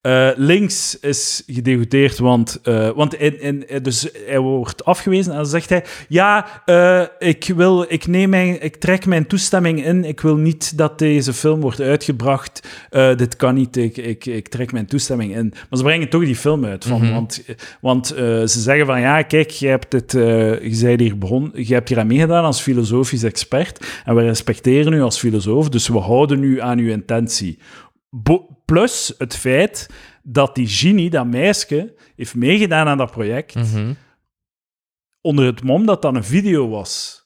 eh, 0.00 0.28
links 0.36 0.98
is 1.00 1.42
gedegoteerd, 1.46 2.18
want, 2.18 2.58
eh, 2.62 2.90
want 2.90 3.14
in, 3.14 3.40
in, 3.40 3.82
dus 3.82 4.08
hij 4.26 4.38
wordt 4.38 4.84
afgewezen 4.84 5.30
en 5.32 5.36
dan 5.38 5.46
zegt 5.46 5.68
hij: 5.68 5.84
Ja, 6.08 6.62
eh, 6.64 7.02
ik, 7.28 7.52
wil, 7.56 7.84
ik, 7.88 8.06
neem 8.06 8.30
mijn, 8.30 8.62
ik 8.62 8.76
trek 8.76 9.06
mijn 9.06 9.26
toestemming 9.26 9.84
in. 9.84 10.04
Ik 10.04 10.20
wil 10.20 10.36
niet 10.36 10.78
dat 10.78 10.98
deze 10.98 11.32
film 11.32 11.60
wordt 11.60 11.80
uitgebracht. 11.80 12.68
Eh, 12.90 13.16
dit 13.16 13.36
kan 13.36 13.54
niet. 13.54 13.76
Ik, 13.76 13.96
ik, 13.96 14.26
ik 14.26 14.48
trek 14.48 14.72
mijn 14.72 14.86
toestemming 14.86 15.36
in. 15.36 15.48
Maar 15.68 15.78
ze 15.78 15.84
brengen 15.84 16.08
toch 16.08 16.24
die 16.24 16.36
film 16.36 16.64
uit. 16.64 16.84
Van, 16.84 17.00
Mhm. 17.00 17.12
Want, 17.12 17.42
want 17.80 18.10
eh, 18.10 18.24
ze 18.24 18.60
zeggen 18.60 18.86
van 18.86 19.00
ja, 19.00 19.22
kijk, 19.22 19.50
je 19.50 19.66
hebt, 19.66 19.90
dit, 19.90 20.14
eh, 20.14 20.22
je, 20.62 20.78
bent 20.84 21.00
hier 21.00 21.18
begon, 21.18 21.50
je 21.54 21.74
hebt 21.74 21.88
hier 21.88 21.98
aan 21.98 22.06
meegedaan 22.06 22.44
als 22.44 22.60
filosofisch 22.60 23.22
expert. 23.22 23.86
En 24.04 24.14
we 24.14 24.22
respecteren 24.22 24.92
u 24.92 25.02
als 25.02 25.18
filosoof, 25.18 25.68
dus 25.68 25.88
we 25.88 25.98
houden 25.98 26.42
u 26.42 26.60
aan 26.60 26.78
uw 26.78 26.90
intentie. 26.90 27.58
Bo- 28.10 28.48
plus 28.74 29.14
het 29.18 29.36
feit 29.36 29.86
dat 30.22 30.54
die 30.54 30.66
genie, 30.68 31.10
dat 31.10 31.26
meisje, 31.26 31.94
heeft 32.16 32.34
meegedaan 32.34 32.86
aan 32.86 32.98
dat 32.98 33.10
project 33.10 33.54
Mhm. 33.54 33.92
onder 35.20 35.44
het 35.46 35.62
mom 35.62 35.86
dat 35.86 36.02
dat 36.02 36.14
een 36.14 36.24
video 36.24 36.68
was. 36.68 37.18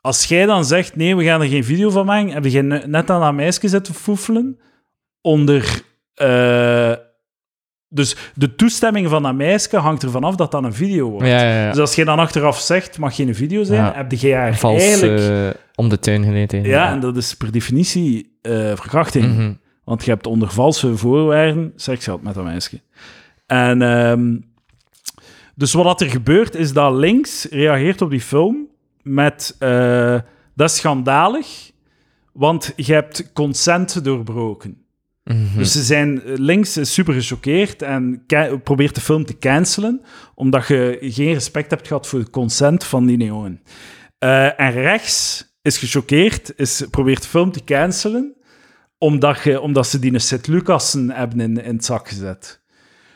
Als 0.00 0.24
jij 0.24 0.46
dan 0.46 0.64
zegt, 0.64 0.96
nee, 0.96 1.16
we 1.16 1.24
gaan 1.24 1.40
er 1.40 1.48
geen 1.48 1.64
video 1.64 1.90
van 1.90 2.06
maken, 2.06 2.30
heb 2.32 2.44
je 2.44 2.62
ne- 2.62 2.86
net 2.86 3.10
aan 3.10 3.20
dat 3.20 3.34
meisje 3.34 3.68
zitten 3.68 3.94
foefelen 3.94 4.58
onder... 5.20 5.82
eh, 6.14 6.92
dus 7.88 8.16
de 8.34 8.54
toestemming 8.54 9.08
van 9.08 9.22
dat 9.22 9.34
meisje 9.34 9.76
hangt 9.76 10.02
ervan 10.02 10.24
af 10.24 10.34
dat 10.34 10.50
dat 10.50 10.64
een 10.64 10.74
video 10.74 11.10
wordt. 11.10 11.26
Ja, 11.26 11.42
ja, 11.42 11.62
ja. 11.64 11.70
Dus 11.70 11.80
als 11.80 11.94
je 11.94 12.04
dan 12.04 12.18
achteraf 12.18 12.60
zegt, 12.60 12.98
mag 12.98 13.14
geen 13.14 13.34
video 13.34 13.62
zijn, 13.64 13.94
heb 13.94 14.12
je 14.12 14.34
haar 14.34 14.56
Vals 14.56 14.82
eigenlijk... 14.82 15.20
eh, 15.54 15.60
om 15.74 15.88
de 15.88 15.98
tuin 15.98 16.24
geleid. 16.24 16.52
ja, 16.52 16.90
en 16.90 17.00
dat 17.00 17.16
is 17.16 17.34
per 17.34 17.52
definitie 17.52 18.38
eh, 18.42 18.52
verkrachting. 18.52 19.24
Mhm. 19.26 19.52
Want 19.86 20.04
je 20.04 20.10
hebt 20.10 20.26
onder 20.26 20.50
valse 20.50 20.96
voorwaarden 20.96 21.72
seks 21.76 22.04
gehad 22.04 22.22
met 22.22 22.34
dat 22.34 22.44
meisje. 22.44 22.80
En 23.46 23.82
ehm, 23.82 24.36
dus 25.54 25.72
wat 25.72 26.00
er 26.00 26.10
gebeurt, 26.10 26.54
is 26.54 26.72
dat 26.72 26.94
links 26.94 27.46
reageert 27.50 28.02
op 28.02 28.10
die 28.10 28.20
film 28.20 28.68
met... 29.02 29.56
eh, 29.58 30.18
dat 30.54 30.70
is 30.70 30.76
schandalig, 30.76 31.70
want 32.32 32.72
je 32.76 32.92
hebt 32.92 33.32
consent 33.32 34.04
doorbroken. 34.04 34.84
Mhm. 35.24 35.58
Dus 35.58 35.72
ze 35.72 35.82
zijn 35.82 36.22
links 36.24 36.76
is 36.76 36.92
super 36.92 37.14
gechoqueerd 37.14 37.82
en 37.82 38.24
probeert 38.64 38.94
de 38.94 39.00
film 39.00 39.24
te 39.24 39.38
cancelen, 39.38 40.02
omdat 40.34 40.66
je 40.66 40.98
geen 41.00 41.32
respect 41.32 41.70
hebt 41.70 41.86
gehad 41.86 42.06
voor 42.06 42.18
het 42.18 42.30
consent 42.30 42.84
van 42.84 43.06
die 43.06 43.16
neonen. 43.16 43.62
Eh, 44.18 44.60
en 44.60 44.72
rechts 44.72 45.46
is 45.62 45.78
gechoqueerd, 45.78 46.52
is, 46.56 46.84
probeert 46.90 47.22
de 47.22 47.28
film 47.28 47.52
te 47.52 47.64
cancelen, 47.64 48.35
omdat, 49.06 49.42
je, 49.42 49.60
omdat 49.60 49.86
ze 49.86 49.98
die 49.98 50.12
een 50.14 50.20
Sint 50.20 50.46
Lucassen 50.46 51.10
hebben 51.10 51.40
in, 51.40 51.62
in 51.64 51.74
het 51.74 51.84
zak 51.84 52.08
gezet. 52.08 52.60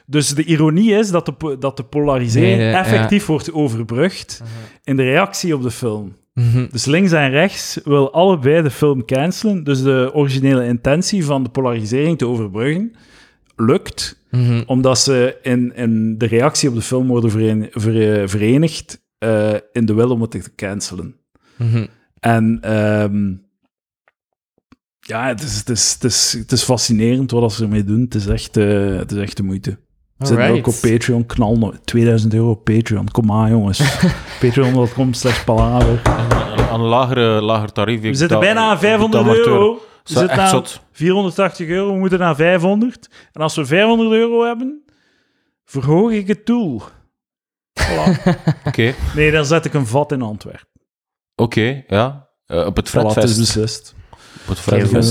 Dus 0.06 0.28
de 0.28 0.44
ironie 0.44 0.92
is 0.94 1.10
dat 1.10 1.26
de, 1.26 1.56
dat 1.58 1.76
de 1.76 1.82
polarisering 1.84 2.56
Nee, 2.58 2.68
ja. 2.70 2.78
effectief 2.80 3.26
wordt 3.26 3.52
overbrugd 3.52 4.42
in 4.84 4.96
de 4.96 5.02
reactie 5.02 5.54
op 5.54 5.62
de 5.62 5.70
film. 5.70 6.16
Mhm. 6.34 6.66
Dus 6.70 6.84
links 6.84 7.12
en 7.12 7.30
rechts 7.30 7.78
wil 7.84 8.12
allebei 8.12 8.62
de 8.62 8.70
film 8.70 9.04
cancelen. 9.04 9.64
Dus 9.64 9.82
de 9.82 10.10
originele 10.14 10.66
intentie 10.66 11.24
van 11.24 11.42
de 11.42 11.48
polarisering 11.48 12.18
te 12.18 12.26
overbruggen 12.26 12.94
lukt, 13.56 14.18
Mhm. 14.30 14.62
omdat 14.66 14.98
ze 14.98 15.36
in, 15.42 15.74
in 15.76 16.18
de 16.18 16.26
reactie 16.26 16.68
op 16.68 16.74
de 16.74 16.82
film 16.82 17.06
worden 17.06 17.30
veren- 17.30 17.68
ver- 17.70 18.28
verenigd 18.28 19.02
eh, 19.18 19.52
in 19.72 19.84
de 19.86 19.94
wil 19.94 20.10
om 20.10 20.20
het 20.20 20.30
te 20.30 20.54
cancelen. 20.56 21.14
Mhm. 21.56 21.86
En 22.20 22.58
ehm, 22.60 23.32
ja, 25.10 25.26
het 25.26 25.42
is, 25.42 25.58
het, 25.58 25.68
is, 25.68 25.92
het, 25.92 26.04
is, 26.04 26.32
het 26.32 26.52
is 26.52 26.62
fascinerend 26.62 27.30
wat 27.30 27.52
ze 27.52 27.62
ermee 27.62 27.84
doen. 27.84 28.00
Het 28.00 28.14
is 28.14 28.26
echt, 28.26 28.56
eh, 28.56 28.96
het 28.96 29.12
is 29.12 29.18
echt 29.18 29.36
de 29.36 29.42
moeite. 29.42 29.70
We 30.16 30.26
zitten 30.26 30.46
Alright. 30.46 30.68
ook 30.68 30.74
op 30.74 30.90
Patreon. 30.90 31.26
Knal 31.26 31.56
nog 31.58 31.74
2000 31.84 32.34
euro 32.34 32.50
op 32.50 32.64
Patreon. 32.64 33.10
Kom 33.10 33.32
aan, 33.32 33.50
jongens. 33.50 33.98
Patreon.com 34.40 35.12
slash 35.12 35.44
palaver. 35.44 36.00
Aan 36.70 36.80
een 36.80 36.86
lagere, 36.86 37.40
lager 37.40 37.72
tarief. 37.72 38.00
We 38.00 38.14
zitten 38.14 38.40
bijna 38.40 38.70
aan 38.70 38.78
500 38.78 39.26
euro. 39.26 39.74
We 39.74 39.80
zitten 40.02 40.38
aan 40.38 40.48
zot. 40.48 40.80
480 40.92 41.68
euro. 41.68 41.92
We 41.92 41.98
moeten 41.98 42.18
naar 42.18 42.34
500. 42.34 43.10
En 43.32 43.40
als 43.42 43.56
we 43.56 43.64
500 43.64 44.12
euro 44.12 44.44
hebben, 44.44 44.84
verhoog 45.64 46.10
ik 46.10 46.26
het 46.26 46.46
doel. 46.46 46.82
Voilà. 47.82 48.34
Oké, 48.68 48.94
Nee, 49.14 49.30
dan 49.30 49.44
zet 49.44 49.64
ik 49.64 49.74
een 49.74 49.86
vat 49.86 50.12
in 50.12 50.22
Antwerpen. 50.22 50.68
oké, 51.34 51.84
ja. 51.88 52.28
Eh, 52.46 52.66
op 52.66 52.76
het 52.76 52.90
Voilà, 52.90 53.14
het 53.14 53.24
is 53.24 53.38
beslist. 53.38 53.94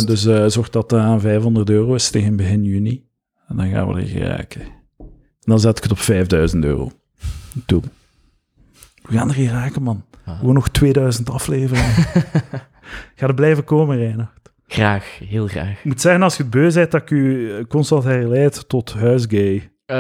Dus 0.06 0.26
eh, 0.26 0.46
zorg 0.48 0.70
dat 0.70 0.92
het 0.92 1.00
aan 1.00 1.22
500 1.22 1.70
euro 1.70 1.94
is 1.94 2.10
tegen 2.10 2.36
begin 2.36 2.64
juni. 2.64 3.08
En 3.48 3.56
dan 3.56 3.70
gaan 3.70 3.88
we 3.88 4.02
er 4.02 4.08
geraken. 4.08 4.62
En 5.02 5.56
dan 5.56 5.60
zet 5.60 5.78
ik 5.78 5.84
het 5.84 5.92
op 5.92 6.00
5000 6.00 6.64
euro. 6.64 6.92
Doe. 7.66 7.82
We 9.02 9.14
gaan 9.18 9.28
er 9.28 9.36
geraken, 9.36 9.84
man. 9.84 10.04
Gewoon 10.26 10.54
nog 10.54 10.70
2000 10.70 11.30
afleveringen. 11.30 11.94
Ga 13.16 13.28
er 13.28 13.34
blijven 13.34 13.64
komen, 13.64 13.98
Reinhard. 13.98 14.52
Graag, 14.68 15.20
heel 15.24 15.48
graag. 15.48 15.78
Ik 15.78 15.86
moet 15.86 16.02
zeggen, 16.02 16.22
als 16.22 16.38
je 16.38 16.44
het 16.44 16.52
beu 16.52 16.74
bent, 16.74 16.92
dat 16.92 17.02
ik 17.02 17.10
u 17.10 17.52
eh, 17.52 17.66
constant 17.66 18.04
herleid 18.04 18.70
tot 18.70 18.94
huisgay. 18.94 19.72
Eh, 19.90 19.96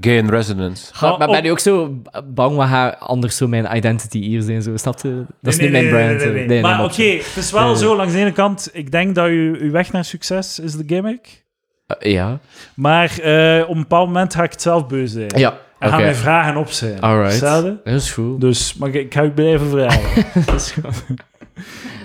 Gay 0.00 0.16
in 0.16 0.28
Residence. 0.28 0.94
ga- 0.94 1.08
Maar 1.08 1.18
maar 1.18 1.28
ben 1.28 1.38
op- 1.38 1.44
je 1.44 1.50
ook 1.50 1.58
zo 1.58 2.02
bang 2.24 2.56
wat 2.56 2.66
gaat 2.68 3.00
anders 3.00 3.36
zo 3.36 3.48
mijn 3.48 3.76
identity 3.76 4.20
hier 4.20 4.42
zijn? 4.42 4.62
Zo, 4.62 4.76
snap 4.76 5.00
je? 5.02 5.24
Dat 5.40 5.52
is 5.52 5.58
Nee, 5.58 5.70
niet 5.70 5.80
nee, 5.82 5.92
mijn 5.92 6.06
nee, 6.06 6.16
brand. 6.16 6.32
nee, 6.32 6.38
nee, 6.40 6.46
Nee, 6.48 6.60
Maar 6.62 6.84
oké, 6.84 7.02
het 7.02 7.36
is 7.36 7.50
wel 7.52 7.76
zo, 7.76 7.96
langs 7.96 8.12
de 8.12 8.18
ene 8.18 8.32
kant, 8.32 8.70
ik 8.72 8.90
denk 8.90 9.14
dat 9.14 9.28
u, 9.28 9.58
uw 9.60 9.70
weg 9.70 9.92
naar 9.92 10.04
succes 10.04 10.58
is 10.58 10.76
de 10.76 10.84
gimmick. 10.86 11.44
Eh, 11.86 12.12
ja. 12.12 12.38
Maar 12.74 13.18
eh, 13.18 13.62
op 13.68 13.74
een 13.74 13.80
bepaald 13.80 14.06
moment 14.06 14.34
ga 14.34 14.42
ik 14.42 14.50
het 14.50 14.62
zelf 14.62 14.86
beu 14.86 15.06
zijn. 15.06 15.30
Ja, 15.36 15.50
En 15.78 15.88
gaan 15.88 15.92
oké. 15.98 16.02
mijn 16.02 16.14
vragen 16.16 16.56
op 16.56 16.70
zijn. 16.70 17.00
Alright. 17.00 17.30
Hetzelfde? 17.30 17.80
Dat 17.84 17.94
is 17.94 18.12
goed. 18.12 18.40
Dus 18.40 18.74
maar 18.74 18.88
ik, 18.88 18.94
ik 18.94 19.14
ga 19.14 19.22
u 19.22 19.30
blijven 19.30 19.68
vragen. 19.68 20.24
Dat 20.46 20.54
is 20.54 20.70
goed. 20.72 21.04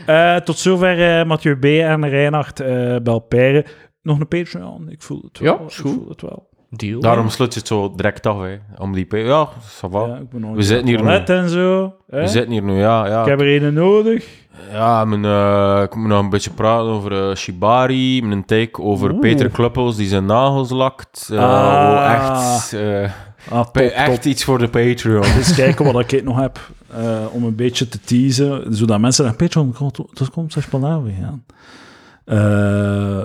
Eh, 0.05 0.35
tot 0.35 0.57
zover 0.59 1.19
eh, 1.19 1.25
Mathieu 1.25 1.55
B. 1.57 1.65
en 1.65 2.09
Reinhard 2.09 2.59
eh 2.59 2.95
Belpeire. 3.03 3.65
Nog 4.01 4.19
een 4.19 4.27
Patreon, 4.27 4.89
ik 4.89 5.01
voel 5.01 5.21
het 5.27 5.39
wel. 5.39 5.53
Ja, 5.59 5.65
is 5.67 5.77
ik 5.77 5.81
goed. 5.85 5.93
voel 5.93 6.09
het 6.09 6.21
wel. 6.21 6.49
Deal. 6.75 6.99
Daarom 7.01 7.29
sluit 7.29 7.53
je 7.53 7.59
het 7.59 7.67
zo 7.67 7.93
direct 7.95 8.25
af, 8.25 8.41
hè. 8.41 8.57
Om 8.77 8.93
die... 8.93 9.07
Ja, 9.17 9.49
ça 9.49 9.89
va. 9.89 10.05
Ja, 10.05 10.15
ik 10.15 10.29
ben 10.29 10.41
nog 10.41 10.55
We 10.55 10.61
zitten 10.61 10.87
hier 10.87 10.97
toilet 10.97 11.29
en 11.29 11.49
zo. 11.49 11.93
hè. 12.09 12.19
We 12.21 12.27
zitten 12.27 12.51
hier 12.51 12.63
nu, 12.63 12.73
ja. 12.79 13.07
ja. 13.07 13.21
Ik 13.21 13.27
heb 13.27 13.41
er 13.41 13.63
een 13.63 13.73
nodig. 13.73 14.27
Ja, 14.71 15.05
mijn, 15.05 15.25
eh, 15.25 15.81
ik 15.83 15.95
moet 15.95 16.07
nog 16.07 16.19
een 16.19 16.29
beetje 16.29 16.49
praten 16.49 16.85
over 16.89 17.29
eh, 17.29 17.35
Shibari, 17.35 18.21
mijn 18.23 18.45
take 18.45 18.81
over 18.81 19.11
Oeh. 19.11 19.19
Peter 19.19 19.49
Kluppels 19.49 19.95
die 19.95 20.07
zijn 20.07 20.25
nagels 20.25 20.69
lakt. 20.69 21.29
Eh, 21.31 21.39
Ah. 21.39 21.91
oh, 21.91 22.13
echt, 22.13 22.73
eh, 22.73 23.11
Ah, 23.49 23.63
top, 23.65 23.77
echt 23.77 24.13
top. 24.21 24.23
iets 24.31 24.43
voor 24.43 24.57
de 24.57 24.67
Patreon. 24.69 25.23
Eens 25.37 25.55
kijken 25.55 25.93
wat 25.93 26.11
ik 26.11 26.23
nog 26.23 26.39
heb 26.39 26.59
eh, 26.91 27.25
om 27.31 27.43
een 27.43 27.55
beetje 27.55 27.87
te 27.87 27.99
teasen, 27.99 28.75
zodat 28.75 28.99
mensen 28.99 29.25
naar 29.25 29.35
Patreon 29.35 29.73
komt, 29.73 29.99
dat 30.13 30.29
komt 30.29 30.53
zelfs 30.53 30.67
palaver 30.67 31.11
gaan. 31.21 31.43
Eh, 32.25 33.23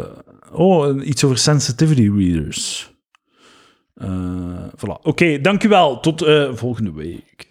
oh, 0.52 1.06
iets 1.06 1.24
over 1.24 1.38
sensitivity 1.38 2.10
readers. 2.16 2.94
Eh 4.00 4.06
voilà. 4.76 5.00
Oké, 5.02 5.40
dankjewel. 5.40 6.00
Tot 6.00 6.22
eh, 6.22 6.52
volgende 6.52 6.92
week. 6.92 7.48